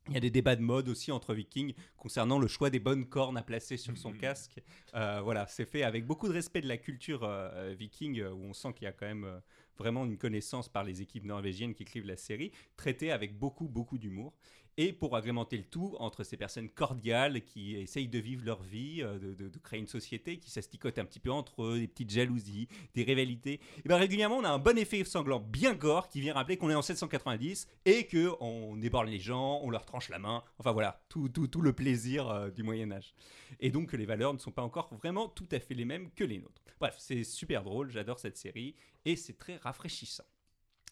Il 0.09 0.13
y 0.15 0.17
a 0.17 0.19
des 0.19 0.31
débats 0.31 0.57
de 0.57 0.61
mode 0.61 0.89
aussi 0.89 1.13
entre 1.13 1.33
vikings 1.33 1.73
concernant 1.95 2.37
le 2.37 2.47
choix 2.47 2.69
des 2.69 2.79
bonnes 2.79 3.07
cornes 3.07 3.37
à 3.37 3.41
placer 3.41 3.77
sur 3.77 3.97
son 3.97 4.11
casque. 4.19 4.61
Euh, 4.95 5.21
voilà, 5.23 5.47
c'est 5.47 5.65
fait 5.65 5.83
avec 5.83 6.05
beaucoup 6.05 6.27
de 6.27 6.33
respect 6.33 6.59
de 6.61 6.67
la 6.67 6.77
culture 6.77 7.23
euh, 7.23 7.73
viking, 7.77 8.21
où 8.21 8.43
on 8.43 8.53
sent 8.53 8.73
qu'il 8.73 8.83
y 8.83 8.87
a 8.87 8.91
quand 8.91 9.05
même 9.05 9.23
euh, 9.23 9.39
vraiment 9.77 10.03
une 10.03 10.17
connaissance 10.17 10.67
par 10.67 10.83
les 10.83 11.01
équipes 11.01 11.23
norvégiennes 11.23 11.73
qui 11.73 11.83
écrivent 11.83 12.05
la 12.05 12.17
série, 12.17 12.51
traitée 12.75 13.11
avec 13.13 13.39
beaucoup, 13.39 13.69
beaucoup 13.69 13.97
d'humour. 13.97 14.33
Et 14.77 14.91
pour 14.91 15.15
agrémenter 15.15 15.57
le 15.57 15.63
tout, 15.63 15.95
entre 15.99 16.23
ces 16.23 16.35
personnes 16.35 16.69
cordiales 16.69 17.43
qui 17.43 17.75
essayent 17.75 18.07
de 18.07 18.17
vivre 18.17 18.43
leur 18.43 18.63
vie, 18.63 19.03
euh, 19.03 19.19
de, 19.19 19.57
créer 19.59 19.79
une 19.79 19.87
société 19.87 20.37
qui 20.37 20.49
s'asticote 20.49 20.97
un 20.97 21.05
petit 21.05 21.19
peu 21.19 21.31
entre 21.31 21.63
eux, 21.63 21.79
des 21.79 21.87
petites 21.87 22.09
jalousies, 22.09 22.67
des 22.95 23.03
rivalités, 23.03 23.59
et 23.77 23.87
bien 23.87 23.97
régulièrement 23.97 24.37
on 24.37 24.43
a 24.43 24.49
un 24.49 24.57
bon 24.57 24.77
effet 24.77 25.03
sanglant 25.03 25.39
bien 25.39 25.75
gore 25.75 26.09
qui 26.09 26.21
vient 26.21 26.33
rappeler 26.33 26.57
qu'on 26.57 26.69
est 26.69 26.75
en 26.75 26.81
790 26.81 27.67
et 27.85 28.07
que 28.07 28.31
on 28.39 28.81
éborne 28.81 29.07
les 29.07 29.19
gens, 29.19 29.59
on 29.61 29.69
leur 29.69 29.85
tranche 29.85 30.09
la 30.09 30.17
main, 30.19 30.43
enfin 30.57 30.71
voilà, 30.71 31.03
tout, 31.07 31.29
le 31.61 31.73
plaisir 31.73 32.29
euh, 32.29 32.49
du 32.49 32.63
Moyen 32.63 32.91
Âge. 32.91 33.13
Et 33.59 33.69
donc 33.69 33.93
les 33.93 34.05
valeurs 34.05 34.33
ne 34.33 34.39
sont 34.39 34.51
pas 34.51 34.63
encore 34.63 34.93
vraiment 34.95 35.29
tout 35.29 35.47
à 35.51 35.59
fait 35.59 35.75
les 35.75 35.85
mêmes 35.85 36.09
que 36.15 36.23
les 36.23 36.39
nôtres. 36.39 36.63
Bref, 36.79 36.95
c'est 36.97 37.23
super 37.23 37.63
drôle, 37.63 37.91
j'adore 37.91 38.19
cette 38.19 38.37
série 38.37 38.75
et 39.05 39.15
c'est 39.15 39.37
très 39.37 39.57
rafraîchissant. 39.57 40.25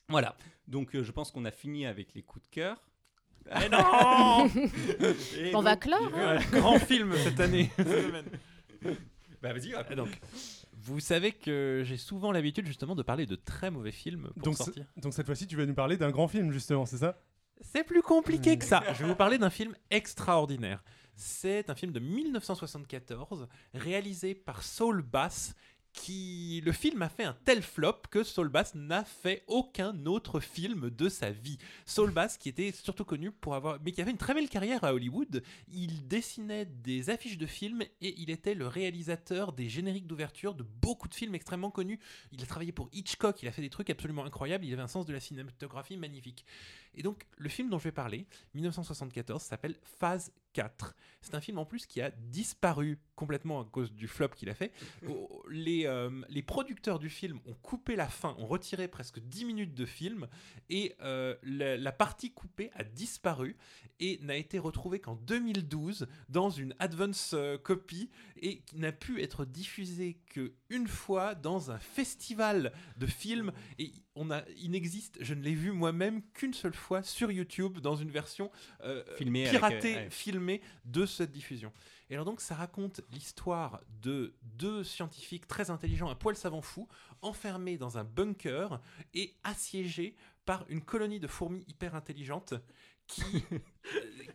Voilà, 0.07 0.35
donc 0.67 0.95
euh, 0.95 1.03
je 1.03 1.11
pense 1.11 1.31
qu'on 1.31 1.45
a 1.45 1.51
fini 1.51 1.85
avec 1.85 2.13
les 2.13 2.21
coups 2.21 2.45
de 2.45 2.49
cœur. 2.49 2.90
Mais 3.53 3.69
non 3.69 4.47
Et 5.37 5.55
On 5.55 5.61
va 5.61 5.71
donc- 5.75 5.83
clore. 5.83 6.09
J'ai 6.09 6.15
vu 6.15 6.21
hein. 6.21 6.39
un 6.39 6.59
grand 6.59 6.79
film 6.79 7.13
cette 7.17 7.39
année. 7.39 7.69
cette 7.77 7.87
semaine. 7.87 8.25
Bah 9.41 9.53
vas-y, 9.53 9.73
raconte. 9.73 9.91
Ah, 9.91 9.95
donc, 9.95 10.19
vous 10.83 10.99
savez 10.99 11.31
que 11.31 11.83
j'ai 11.85 11.97
souvent 11.97 12.31
l'habitude 12.31 12.65
justement 12.65 12.95
de 12.95 13.03
parler 13.03 13.25
de 13.25 13.35
très 13.35 13.71
mauvais 13.71 13.91
films 13.91 14.29
pour 14.35 14.43
Donc, 14.43 14.57
sortir. 14.57 14.85
Donc 14.97 15.13
cette 15.13 15.25
fois-ci, 15.25 15.47
tu 15.47 15.55
vas 15.55 15.65
nous 15.65 15.73
parler 15.73 15.97
d'un 15.97 16.11
grand 16.11 16.27
film, 16.27 16.51
justement, 16.51 16.85
c'est 16.85 16.97
ça? 16.97 17.19
C'est 17.61 17.83
plus 17.83 18.01
compliqué 18.01 18.57
que 18.57 18.65
ça. 18.65 18.83
Je 18.93 19.03
vais 19.03 19.09
vous 19.09 19.15
parler 19.15 19.37
d'un 19.37 19.49
film 19.51 19.75
extraordinaire. 19.91 20.83
C'est 21.15 21.69
un 21.69 21.75
film 21.75 21.91
de 21.91 21.99
1974 21.99 23.47
réalisé 23.73 24.33
par 24.33 24.63
Saul 24.63 25.01
Bass. 25.03 25.53
Qui 25.93 26.61
le 26.63 26.71
film 26.71 27.01
a 27.01 27.09
fait 27.09 27.25
un 27.25 27.35
tel 27.45 27.61
flop 27.61 28.03
que 28.09 28.23
Saul 28.23 28.47
Bass 28.47 28.75
n'a 28.75 29.03
fait 29.03 29.43
aucun 29.47 30.05
autre 30.05 30.39
film 30.39 30.89
de 30.89 31.09
sa 31.09 31.31
vie. 31.31 31.57
Saul 31.85 32.11
Bass, 32.11 32.37
qui 32.37 32.47
était 32.49 32.71
surtout 32.71 33.03
connu 33.03 33.31
pour 33.31 33.55
avoir, 33.55 33.77
mais 33.83 33.91
qui 33.91 34.01
avait 34.01 34.11
une 34.11 34.17
très 34.17 34.33
belle 34.33 34.47
carrière 34.47 34.83
à 34.83 34.93
Hollywood, 34.93 35.43
il 35.67 36.07
dessinait 36.07 36.65
des 36.65 37.09
affiches 37.09 37.37
de 37.37 37.45
films 37.45 37.81
et 38.01 38.15
il 38.17 38.29
était 38.29 38.55
le 38.55 38.67
réalisateur 38.67 39.51
des 39.51 39.67
génériques 39.67 40.07
d'ouverture 40.07 40.55
de 40.55 40.63
beaucoup 40.63 41.09
de 41.09 41.13
films 41.13 41.35
extrêmement 41.35 41.71
connus. 41.71 41.99
Il 42.31 42.41
a 42.41 42.45
travaillé 42.45 42.71
pour 42.71 42.89
Hitchcock, 42.93 43.41
il 43.43 43.49
a 43.49 43.51
fait 43.51 43.61
des 43.61 43.69
trucs 43.69 43.89
absolument 43.89 44.23
incroyables, 44.23 44.65
il 44.65 44.73
avait 44.73 44.81
un 44.81 44.87
sens 44.87 45.05
de 45.05 45.13
la 45.13 45.19
cinématographie 45.19 45.97
magnifique. 45.97 46.45
Et 46.95 47.03
donc, 47.03 47.25
le 47.37 47.49
film 47.49 47.69
dont 47.69 47.79
je 47.79 47.85
vais 47.85 47.91
parler, 47.91 48.27
1974, 48.53 49.41
s'appelle 49.41 49.77
Phase 49.99 50.31
4. 50.53 50.95
C'est 51.21 51.35
un 51.35 51.41
film 51.41 51.59
en 51.59 51.65
plus 51.65 51.85
qui 51.85 52.01
a 52.01 52.11
disparu 52.11 52.99
complètement 53.15 53.61
à 53.61 53.65
cause 53.65 53.93
du 53.93 54.07
flop 54.07 54.29
qu'il 54.29 54.49
a 54.49 54.55
fait. 54.55 54.71
Les, 55.49 55.85
euh, 55.85 56.09
les 56.29 56.41
producteurs 56.41 56.97
du 56.97 57.09
film 57.09 57.39
ont 57.45 57.53
coupé 57.61 57.95
la 57.95 58.07
fin, 58.07 58.35
ont 58.39 58.47
retiré 58.47 58.87
presque 58.87 59.19
10 59.19 59.45
minutes 59.45 59.73
de 59.73 59.85
film, 59.85 60.27
et 60.69 60.95
euh, 61.01 61.35
la, 61.43 61.77
la 61.77 61.91
partie 61.91 62.31
coupée 62.31 62.71
a 62.73 62.83
disparu 62.83 63.57
et 63.99 64.17
n'a 64.21 64.35
été 64.35 64.59
retrouvée 64.59 64.99
qu'en 64.99 65.15
2012 65.15 66.07
dans 66.29 66.49
une 66.49 66.73
advance 66.79 67.33
euh, 67.33 67.57
copy 67.57 68.09
et 68.37 68.61
qui 68.61 68.77
n'a 68.77 68.91
pu 68.91 69.21
être 69.21 69.45
diffusée 69.45 70.19
qu'une 70.25 70.87
fois 70.87 71.35
dans 71.35 71.69
un 71.69 71.79
festival 71.79 72.71
de 72.97 73.05
films 73.05 73.51
et 73.77 73.91
on 74.21 74.29
a, 74.29 74.43
il 74.61 74.71
n'existe, 74.71 75.17
je 75.21 75.33
ne 75.33 75.41
l'ai 75.41 75.55
vu 75.55 75.71
moi-même 75.71 76.21
qu'une 76.33 76.53
seule 76.53 76.75
fois 76.75 77.01
sur 77.01 77.31
YouTube 77.31 77.79
dans 77.79 77.95
une 77.95 78.11
version 78.11 78.51
euh, 78.83 79.03
Filmée 79.17 79.49
piratée, 79.49 79.97
euh, 79.97 80.03
ouais. 80.03 80.09
filmée 80.11 80.61
de 80.85 81.07
cette 81.07 81.31
diffusion. 81.31 81.73
Et 82.09 82.13
alors 82.13 82.25
donc 82.25 82.39
ça 82.39 82.53
raconte 82.53 83.01
l'histoire 83.11 83.81
de 84.03 84.35
deux 84.43 84.83
scientifiques 84.83 85.47
très 85.47 85.71
intelligents, 85.71 86.09
un 86.09 86.15
poil 86.15 86.35
savant 86.35 86.61
fou, 86.61 86.87
enfermés 87.23 87.77
dans 87.77 87.97
un 87.97 88.03
bunker 88.03 88.79
et 89.15 89.33
assiégés 89.43 90.15
par 90.45 90.65
une 90.69 90.81
colonie 90.81 91.19
de 91.19 91.27
fourmis 91.27 91.65
hyper 91.67 91.95
intelligentes 91.95 92.53
qui... 93.11 93.21
euh, 93.51 93.59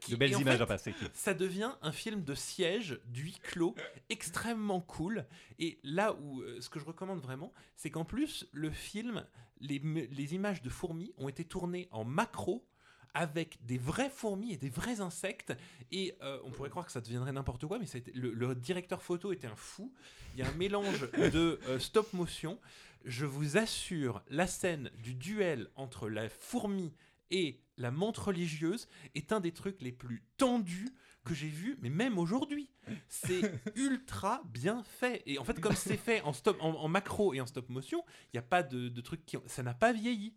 qui- 0.01 0.11
De 0.13 0.17
belles 0.17 0.33
images 0.33 0.57
fait, 0.59 0.63
à 0.63 0.67
passer. 0.67 0.95
ça 1.15 1.35
devient 1.35 1.73
un 1.83 1.93
film 1.93 2.23
de 2.23 2.35
siège, 2.35 3.01
d'huis 3.07 3.39
clos, 3.43 3.75
extrêmement 4.11 4.81
cool. 4.81 5.27
Et 5.59 5.79
là 5.83 6.15
où 6.15 6.41
euh, 6.43 6.61
ce 6.61 6.69
que 6.69 6.79
je 6.79 6.85
recommande 6.85 7.21
vraiment, 7.21 7.53
c'est 7.77 7.91
qu'en 7.91 8.05
plus, 8.05 8.47
le 8.53 8.71
film, 8.71 9.25
les, 9.61 10.35
images 10.35 10.63
de 10.63 10.69
fourmis 10.69 11.13
ont 11.17 11.29
été 11.29 11.45
tournées 11.45 11.89
en 11.91 12.05
macro 12.05 12.67
avec 13.15 13.57
des 13.65 13.79
vraies 13.79 14.11
fourmis 14.11 14.53
et 14.53 14.57
des 14.59 14.69
vrais 14.69 15.01
insectes. 15.01 15.55
Et 15.91 16.15
euh, 16.23 16.39
on 16.45 16.51
pourrait 16.51 16.69
croire 16.69 16.85
que 16.85 16.93
ça 16.93 17.01
deviendrait 17.01 17.33
n'importe 17.33 17.67
quoi, 17.67 17.79
mais 17.79 17.87
ça 17.87 17.97
a 17.97 18.01
été- 18.01 18.13
le, 18.13 18.33
le 18.35 18.55
directeur 18.55 19.03
photo 19.03 19.33
était 19.33 19.47
un 19.47 19.57
fou. 19.57 19.91
Il 20.35 20.41
y 20.41 20.43
a 20.43 20.49
un 20.49 20.53
mélange 20.55 21.11
de 21.13 21.59
euh, 21.69 21.79
stop 21.79 22.13
motion. 22.13 22.61
Je 23.07 23.25
vous 23.25 23.57
assure, 23.57 24.23
la 24.29 24.47
scène 24.47 24.91
du 24.99 25.15
duel 25.15 25.71
entre 25.77 26.09
la 26.11 26.29
fourmi 26.29 26.93
et 27.31 27.61
la 27.77 27.91
montre 27.91 28.29
religieuse 28.29 28.89
est 29.15 29.33
un 29.33 29.41
des 29.41 29.53
trucs 29.53 29.81
les 29.83 29.93
plus 29.93 30.23
tendus 30.37 30.89
que 31.25 31.35
j'ai 31.35 31.49
vu, 31.49 31.77
mais 31.83 31.91
même 31.91 32.19
aujourd'hui. 32.19 32.71
C'est 33.09 33.41
ultra 33.77 34.43
bien 34.47 34.83
fait. 34.85 35.23
Et 35.27 35.39
en 35.39 35.45
fait, 35.45 35.61
comme 35.61 35.75
c'est 35.75 35.97
fait 35.97 36.23
en, 36.23 36.33
stop, 36.33 36.57
en, 36.61 36.71
en 36.75 36.89
macro 36.89 37.35
et 37.35 37.41
en 37.41 37.47
stop 37.47 37.69
motion, 37.69 38.03
il 38.27 38.37
n'y 38.37 38.39
a 38.39 38.43
pas 38.43 38.63
de, 38.63 38.89
de 38.89 39.01
trucs 39.01 39.27
qui... 39.27 39.37
Ça 39.47 39.63
n'a 39.65 39.75
pas 39.75 39.93
vieilli. 39.93 40.35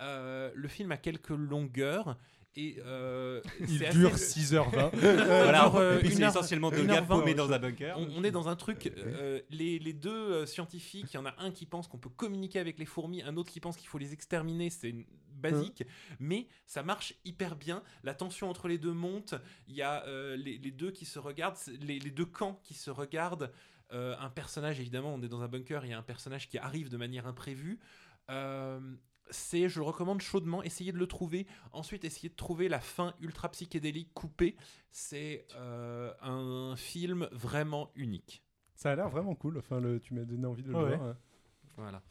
Euh, 0.00 0.52
le 0.54 0.68
film 0.68 0.92
a 0.92 0.96
quelques 0.96 1.30
longueurs 1.30 2.16
et 2.54 2.76
euh, 2.86 3.40
Il 3.68 3.78
dure 3.90 4.14
assez- 4.14 4.40
6h20. 4.40 4.90
Voilà, 4.96 5.64
dure, 5.64 5.76
euh, 5.76 5.96
et 5.96 5.98
puis 6.00 6.08
une 6.10 6.14
c'est 6.16 6.22
heure- 6.22 6.30
essentiellement 6.30 6.70
deux 6.70 6.84
gars 6.86 7.02
paumés 7.02 7.34
dans 7.34 7.52
un 7.52 7.58
bunker. 7.58 7.98
on, 7.98 8.08
on 8.16 8.22
est 8.24 8.30
dans 8.30 8.48
un 8.48 8.54
truc. 8.56 8.92
euh, 8.96 9.40
les, 9.50 9.78
les 9.80 9.92
deux 9.92 10.10
euh, 10.10 10.46
scientifiques, 10.46 11.12
il 11.12 11.14
y 11.16 11.18
en 11.18 11.26
a 11.26 11.34
un 11.38 11.50
qui 11.50 11.66
pense 11.66 11.88
qu'on 11.88 11.98
peut 11.98 12.08
communiquer 12.10 12.60
avec 12.60 12.78
les 12.78 12.86
fourmis, 12.86 13.22
un 13.22 13.36
autre 13.36 13.50
qui 13.50 13.58
pense 13.60 13.76
qu'il 13.76 13.88
faut 13.88 13.98
les 13.98 14.12
exterminer. 14.12 14.70
C'est 14.70 14.94
basique, 15.38 15.84
mais 16.18 16.46
ça 16.66 16.82
marche 16.82 17.14
hyper 17.24 17.56
bien. 17.56 17.82
La 18.02 18.14
tension 18.14 18.50
entre 18.50 18.68
les 18.68 18.78
deux 18.78 18.92
monte. 18.92 19.34
Il 19.66 19.74
y 19.74 19.82
a 19.82 20.04
euh, 20.06 20.36
les, 20.36 20.58
les 20.58 20.70
deux 20.70 20.90
qui 20.90 21.04
se 21.04 21.18
regardent, 21.18 21.56
les, 21.80 21.98
les 21.98 22.10
deux 22.10 22.26
camps 22.26 22.60
qui 22.64 22.74
se 22.74 22.90
regardent. 22.90 23.52
Euh, 23.92 24.14
un 24.18 24.28
personnage, 24.28 24.78
évidemment, 24.80 25.14
on 25.14 25.22
est 25.22 25.28
dans 25.28 25.40
un 25.40 25.48
bunker, 25.48 25.84
il 25.86 25.90
y 25.90 25.94
a 25.94 25.98
un 25.98 26.02
personnage 26.02 26.48
qui 26.48 26.58
arrive 26.58 26.90
de 26.90 26.96
manière 26.98 27.26
imprévue. 27.26 27.78
Euh, 28.30 28.80
c'est, 29.30 29.68
je 29.68 29.78
le 29.78 29.84
recommande 29.84 30.20
chaudement, 30.20 30.62
essayez 30.62 30.92
de 30.92 30.98
le 30.98 31.06
trouver. 31.06 31.46
Ensuite, 31.72 32.04
essayez 32.04 32.28
de 32.28 32.34
trouver 32.34 32.68
la 32.68 32.80
fin 32.80 33.14
ultra 33.20 33.50
psychédélique 33.50 34.12
coupée. 34.14 34.56
C'est 34.90 35.46
euh, 35.56 36.12
un 36.20 36.76
film 36.76 37.28
vraiment 37.32 37.90
unique. 37.94 38.42
Ça 38.74 38.92
a 38.92 38.96
l'air 38.96 39.08
vraiment 39.08 39.34
cool. 39.34 39.58
Enfin, 39.58 39.80
le, 39.80 40.00
tu 40.00 40.14
m'as 40.14 40.24
donné 40.24 40.46
envie 40.46 40.62
de 40.62 40.68
le 40.68 40.76
Ouais. 40.76 40.96
voir. 40.96 41.02
hein. 41.02 41.16
Voilà. 41.76 42.02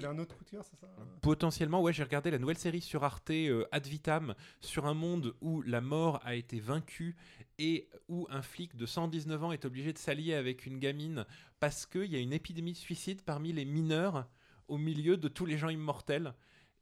T'avais 0.00 0.12
un 0.12 0.18
autre 0.18 0.36
coup 0.36 0.44
de 0.44 0.50
cœur, 0.50 0.64
c'est 0.64 0.76
ça? 0.76 0.88
Potentiellement, 1.22 1.80
ouais, 1.82 1.92
j'ai 1.92 2.02
regardé 2.02 2.30
la 2.30 2.38
nouvelle 2.38 2.58
série 2.58 2.80
sur 2.80 3.04
Arte, 3.04 3.30
euh, 3.30 3.64
Ad 3.72 3.86
Vitam, 3.86 4.34
sur 4.60 4.86
un 4.86 4.94
monde 4.94 5.34
où 5.40 5.62
la 5.62 5.80
mort 5.80 6.20
a 6.24 6.34
été 6.34 6.58
vaincue 6.60 7.16
et 7.58 7.88
où 8.08 8.26
un 8.30 8.42
flic 8.42 8.76
de 8.76 8.86
119 8.86 9.44
ans 9.44 9.52
est 9.52 9.64
obligé 9.64 9.92
de 9.92 9.98
s'allier 9.98 10.34
avec 10.34 10.66
une 10.66 10.78
gamine 10.78 11.24
parce 11.60 11.86
qu'il 11.86 12.06
y 12.12 12.16
a 12.16 12.18
une 12.18 12.32
épidémie 12.32 12.72
de 12.72 12.76
suicide 12.76 13.22
parmi 13.22 13.52
les 13.52 13.64
mineurs 13.64 14.26
au 14.68 14.78
milieu 14.78 15.16
de 15.16 15.28
tous 15.28 15.46
les 15.46 15.56
gens 15.58 15.68
immortels. 15.68 16.34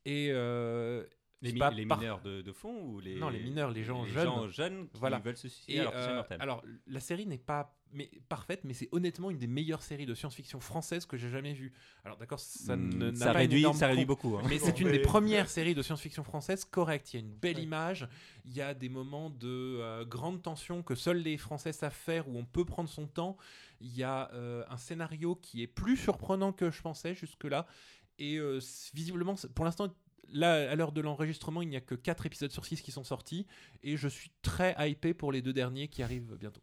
Et 0.04 0.28
euh, 0.32 1.04
Les, 1.42 1.48
c'est 1.50 1.54
mi- 1.54 1.58
pas 1.60 1.70
les 1.70 1.86
par- 1.86 1.98
mineurs 1.98 2.20
de, 2.22 2.40
de 2.42 2.52
fond 2.52 2.80
ou 2.86 3.00
les 3.00 3.16
Non, 3.16 3.28
les 3.28 3.40
mineurs, 3.40 3.70
les 3.70 3.84
gens 3.84 4.04
les 4.04 4.10
jeunes. 4.10 4.24
gens 4.24 4.48
jeunes 4.48 4.88
qui 4.88 4.98
Voilà. 4.98 5.18
veulent 5.18 5.36
se 5.36 5.48
suicider 5.48 5.76
Et, 5.76 5.80
alors 5.80 5.92
euh, 5.94 6.22
alors, 6.40 6.64
la 6.86 7.00
série 7.00 7.26
n'est 7.26 7.36
pas 7.38 7.76
mais, 7.92 8.10
parfaite, 8.28 8.60
mais 8.64 8.74
c'est 8.74 8.88
honnêtement 8.92 9.30
une 9.30 9.38
des 9.38 9.46
meilleures 9.46 9.82
séries 9.82 10.06
de 10.06 10.14
science-fiction 10.14 10.60
française 10.60 11.06
que 11.06 11.16
j'ai 11.16 11.28
jamais 11.30 11.52
vues. 11.52 11.72
Alors 12.04 12.16
d'accord, 12.16 12.40
ça 12.40 12.76
Hmm, 12.76 12.88
ne 12.98 13.10
n'a 13.10 13.16
ça 13.16 13.32
pas 13.32 13.42
une 13.42 13.50
réduit, 13.50 13.62
ça 13.74 13.88
beaucoup. 14.06 14.36
hein. 14.38 14.42
mais 14.48 14.58
c'est 14.58 14.80
une 14.80 14.88
des 14.90 14.98
premières 14.98 15.48
séries 15.48 15.74
de 15.74 15.82
science-fiction 15.82 16.24
française 16.24 16.64
correctes. 16.64 17.12
Il 17.12 17.16
y 17.16 17.22
a 17.22 17.26
une 17.26 17.34
belle 17.34 17.56
Ouais. 17.56 17.62
image, 17.64 18.08
il 18.44 18.52
y 18.52 18.60
a 18.60 18.74
des 18.74 18.88
moments 18.88 19.30
de 19.30 19.48
euh, 19.80 20.04
grande 20.04 20.42
tension 20.42 20.82
que 20.82 20.94
seuls 20.94 21.18
les 21.18 21.36
Français 21.36 21.72
savent 21.72 21.92
faire, 21.94 22.28
où 22.28 22.36
on 22.38 22.44
peut 22.44 22.64
prendre 22.64 22.88
son 22.88 23.06
temps. 23.06 23.36
Il 23.80 23.94
y 23.96 24.02
a 24.02 24.30
euh, 24.32 24.64
un 24.70 24.76
scénario 24.76 25.34
qui 25.36 25.62
est 25.62 25.66
plus 25.66 25.96
surprenant 25.96 26.52
que 26.52 26.70
je 26.70 26.80
pensais 26.82 27.14
jusque-là. 27.14 27.66
Et 28.18 28.36
euh, 28.38 28.60
visiblement, 28.94 29.34
pour 29.54 29.64
l'instant, 29.64 29.94
là, 30.32 30.70
à 30.70 30.74
l'heure 30.76 30.92
de 30.92 31.00
l'enregistrement, 31.00 31.62
il 31.62 31.68
n'y 31.68 31.76
a 31.76 31.80
que 31.80 31.94
4 31.94 32.26
épisodes 32.26 32.52
sur 32.52 32.64
6 32.64 32.80
qui 32.80 32.92
sont 32.92 33.04
sortis. 33.04 33.46
Et 33.82 33.96
je 33.96 34.08
suis 34.08 34.30
très 34.42 34.74
hypé 34.88 35.14
pour 35.14 35.32
les 35.32 35.42
deux 35.42 35.52
derniers 35.52 35.88
qui 35.88 36.02
arrivent 36.02 36.36
bientôt. 36.38 36.62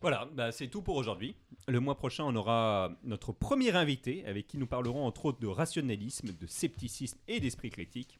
Voilà, 0.00 0.30
bah, 0.32 0.50
c'est 0.50 0.68
tout 0.68 0.80
pour 0.80 0.96
aujourd'hui. 0.96 1.36
Le 1.68 1.78
mois 1.78 1.96
prochain, 1.96 2.24
on 2.24 2.34
aura 2.34 2.96
notre 3.02 3.32
premier 3.32 3.72
invité 3.72 4.24
avec 4.24 4.46
qui 4.46 4.56
nous 4.56 4.66
parlerons 4.66 5.04
entre 5.04 5.26
autres 5.26 5.40
de 5.40 5.46
rationalisme, 5.46 6.32
de 6.32 6.46
scepticisme 6.46 7.18
et 7.28 7.38
d'esprit 7.38 7.68
critique. 7.68 8.18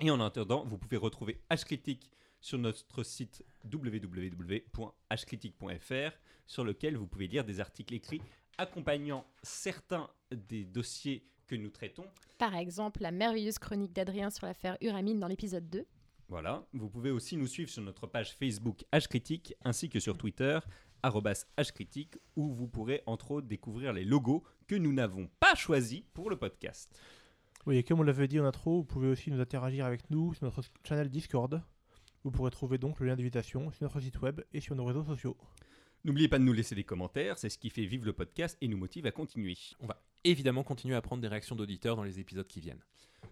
Et 0.00 0.10
en 0.10 0.18
attendant, 0.20 0.64
vous 0.64 0.78
pouvez 0.78 0.96
retrouver 0.96 1.42
H 1.50 1.66
Critique 1.66 2.10
sur 2.40 2.56
notre 2.56 3.02
site 3.02 3.44
www.hcritique.fr 3.70 6.18
sur 6.46 6.64
lequel 6.64 6.96
vous 6.96 7.06
pouvez 7.06 7.26
lire 7.26 7.44
des 7.44 7.60
articles 7.60 7.92
écrits 7.92 8.22
accompagnant 8.56 9.26
certains 9.42 10.08
des 10.30 10.64
dossiers 10.64 11.26
que 11.46 11.54
nous 11.54 11.70
traitons. 11.70 12.06
Par 12.38 12.54
exemple, 12.54 13.02
la 13.02 13.10
merveilleuse 13.10 13.58
chronique 13.58 13.92
d'Adrien 13.92 14.30
sur 14.30 14.46
l'affaire 14.46 14.78
Uramine 14.80 15.20
dans 15.20 15.28
l'épisode 15.28 15.68
2. 15.68 15.86
Voilà, 16.28 16.64
vous 16.72 16.88
pouvez 16.88 17.10
aussi 17.10 17.36
nous 17.36 17.48
suivre 17.48 17.70
sur 17.70 17.82
notre 17.82 18.06
page 18.06 18.36
Facebook 18.36 18.84
H 18.92 19.08
Critique 19.08 19.54
ainsi 19.64 19.88
que 19.88 19.98
sur 19.98 20.16
Twitter 20.16 20.60
hcritique 21.02 22.16
où 22.36 22.52
vous 22.52 22.68
pourrez 22.68 23.02
entre 23.06 23.32
autres 23.32 23.46
découvrir 23.46 23.92
les 23.92 24.04
logos 24.04 24.44
que 24.66 24.74
nous 24.74 24.92
n'avons 24.92 25.28
pas 25.40 25.54
choisis 25.54 26.02
pour 26.12 26.30
le 26.30 26.36
podcast. 26.36 27.00
Oui, 27.66 27.76
et 27.76 27.82
comme 27.82 28.00
on 28.00 28.04
l'avait 28.04 28.28
dit 28.28 28.40
en 28.40 28.44
intro, 28.44 28.78
vous 28.78 28.84
pouvez 28.84 29.08
aussi 29.08 29.30
nous 29.30 29.40
interagir 29.40 29.84
avec 29.84 30.08
nous 30.10 30.32
sur 30.34 30.44
notre 30.44 30.62
channel 30.82 31.10
Discord. 31.10 31.62
Vous 32.24 32.30
pourrez 32.30 32.50
trouver 32.50 32.78
donc 32.78 33.00
le 33.00 33.06
lien 33.06 33.16
d'invitation 33.16 33.70
sur 33.70 33.82
notre 33.82 34.00
site 34.00 34.20
web 34.20 34.40
et 34.52 34.60
sur 34.60 34.74
nos 34.74 34.84
réseaux 34.84 35.04
sociaux. 35.04 35.36
N'oubliez 36.04 36.28
pas 36.28 36.38
de 36.38 36.44
nous 36.44 36.52
laisser 36.54 36.74
des 36.74 36.84
commentaires, 36.84 37.36
c'est 37.36 37.50
ce 37.50 37.58
qui 37.58 37.68
fait 37.68 37.84
vivre 37.84 38.06
le 38.06 38.14
podcast 38.14 38.56
et 38.60 38.68
nous 38.68 38.78
motive 38.78 39.06
à 39.06 39.10
continuer. 39.10 39.56
Évidemment, 40.24 40.62
continuez 40.62 40.94
à 40.96 41.02
prendre 41.02 41.22
des 41.22 41.28
réactions 41.28 41.56
d'auditeurs 41.56 41.96
dans 41.96 42.04
les 42.04 42.18
épisodes 42.20 42.46
qui 42.46 42.60
viennent. 42.60 42.82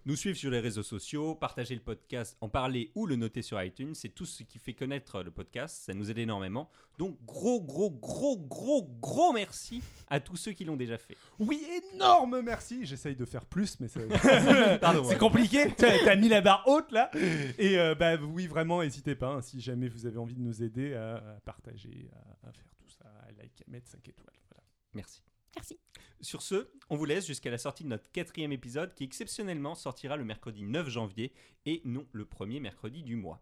Nous 0.07 0.17
suivre 0.17 0.37
sur 0.39 0.51
les 0.51 0.61
réseaux 0.61 0.83
sociaux, 0.83 1.35
partager 1.35 1.75
le 1.75 1.81
podcast, 1.83 2.37
en 2.41 2.49
parler 2.49 2.93
ou 2.95 3.07
le 3.07 3.17
noter 3.17 3.43
sur 3.43 3.63
iTunes, 3.63 3.95
c'est 3.95 4.11
tout 4.11 4.25
ce 4.27 4.43
qui 4.43 4.59
fait 4.59 4.73
connaître 4.75 5.23
le 5.23 5.31
podcast, 5.31 5.83
ça 5.85 5.93
nous 5.95 6.11
aide 6.11 6.19
énormément. 6.19 6.71
Donc 6.99 7.19
gros 7.25 7.61
gros 7.63 7.91
gros 7.91 8.39
gros 8.39 8.85
gros 9.01 9.33
merci 9.33 9.83
à 10.09 10.21
tous 10.21 10.37
ceux 10.37 10.53
qui 10.53 10.65
l'ont 10.65 10.77
déjà 10.77 10.99
fait. 10.99 11.17
Oui, 11.39 11.63
énorme 11.95 12.41
merci. 12.43 12.85
J'essaye 12.87 13.17
de 13.17 13.25
faire 13.25 13.45
plus, 13.47 13.81
mais 13.81 13.89
c'est 15.09 15.19
compliqué. 15.19 15.73
T'as 15.77 15.99
t'as 16.05 16.17
mis 16.17 16.29
la 16.29 16.41
barre 16.41 16.65
haute 16.67 16.91
là. 16.93 17.11
Et 17.59 17.79
euh, 17.79 17.95
bah 17.95 18.17
oui, 18.17 18.47
vraiment, 18.47 18.83
n'hésitez 18.83 19.15
pas. 19.15 19.29
hein, 19.35 19.43
si 19.43 19.61
jamais 19.61 19.89
vous 19.89 20.07
avez 20.07 20.19
envie 20.19 20.35
de 20.37 20.43
nous 20.43 20.63
aider 20.63 20.95
à, 20.95 21.17
à 21.17 21.41
partager, 21.45 22.09
à, 22.45 22.49
à 22.49 22.53
faire 22.53 22.71
tout 22.79 22.89
ça, 22.91 23.05
à 23.27 23.33
liker, 23.33 23.65
à 23.67 23.71
mettre 23.71 23.89
5 23.89 24.07
étoiles. 24.09 24.37
Voilà. 24.51 24.63
Merci. 24.95 25.23
Merci. 25.57 25.79
Sur 26.21 26.43
ce, 26.43 26.69
on 26.91 26.97
vous 26.97 27.05
laisse 27.05 27.27
jusqu'à 27.27 27.51
la 27.51 27.59
sortie 27.59 27.85
de 27.85 27.89
notre 27.89 28.11
quatrième 28.11 28.53
épisode 28.53 28.95
qui 28.95 29.05
exceptionnellement 29.05 29.75
sortira 29.75 30.17
le 30.17 30.25
mercredi 30.25 30.63
9 30.63 30.89
janvier 30.89 31.33
et 31.65 31.81
non 31.85 32.07
le 32.13 32.25
premier 32.25 32.59
mercredi 32.61 33.03
du 33.03 33.15
mois. 33.15 33.41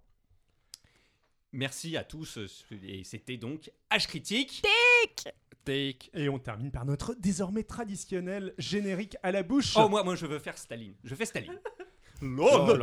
Merci 1.52 1.96
à 1.96 2.04
tous 2.04 2.36
euh, 2.36 2.46
et 2.82 3.02
c'était 3.04 3.38
donc 3.38 3.70
H 3.90 4.06
Critique. 4.08 4.62
Take. 5.64 6.10
Et 6.12 6.28
on 6.28 6.38
termine 6.38 6.70
par 6.70 6.84
notre 6.84 7.14
désormais 7.14 7.62
traditionnel 7.62 8.52
générique 8.58 9.16
à 9.22 9.32
la 9.32 9.42
bouche. 9.42 9.74
Oh 9.76 9.88
moi 9.88 10.04
moi 10.04 10.14
je 10.16 10.26
veux 10.26 10.38
faire 10.38 10.58
Staline. 10.58 10.94
Je 11.02 11.14
fais 11.14 11.24
Staline. 11.24 11.58
Oh, 12.22 12.76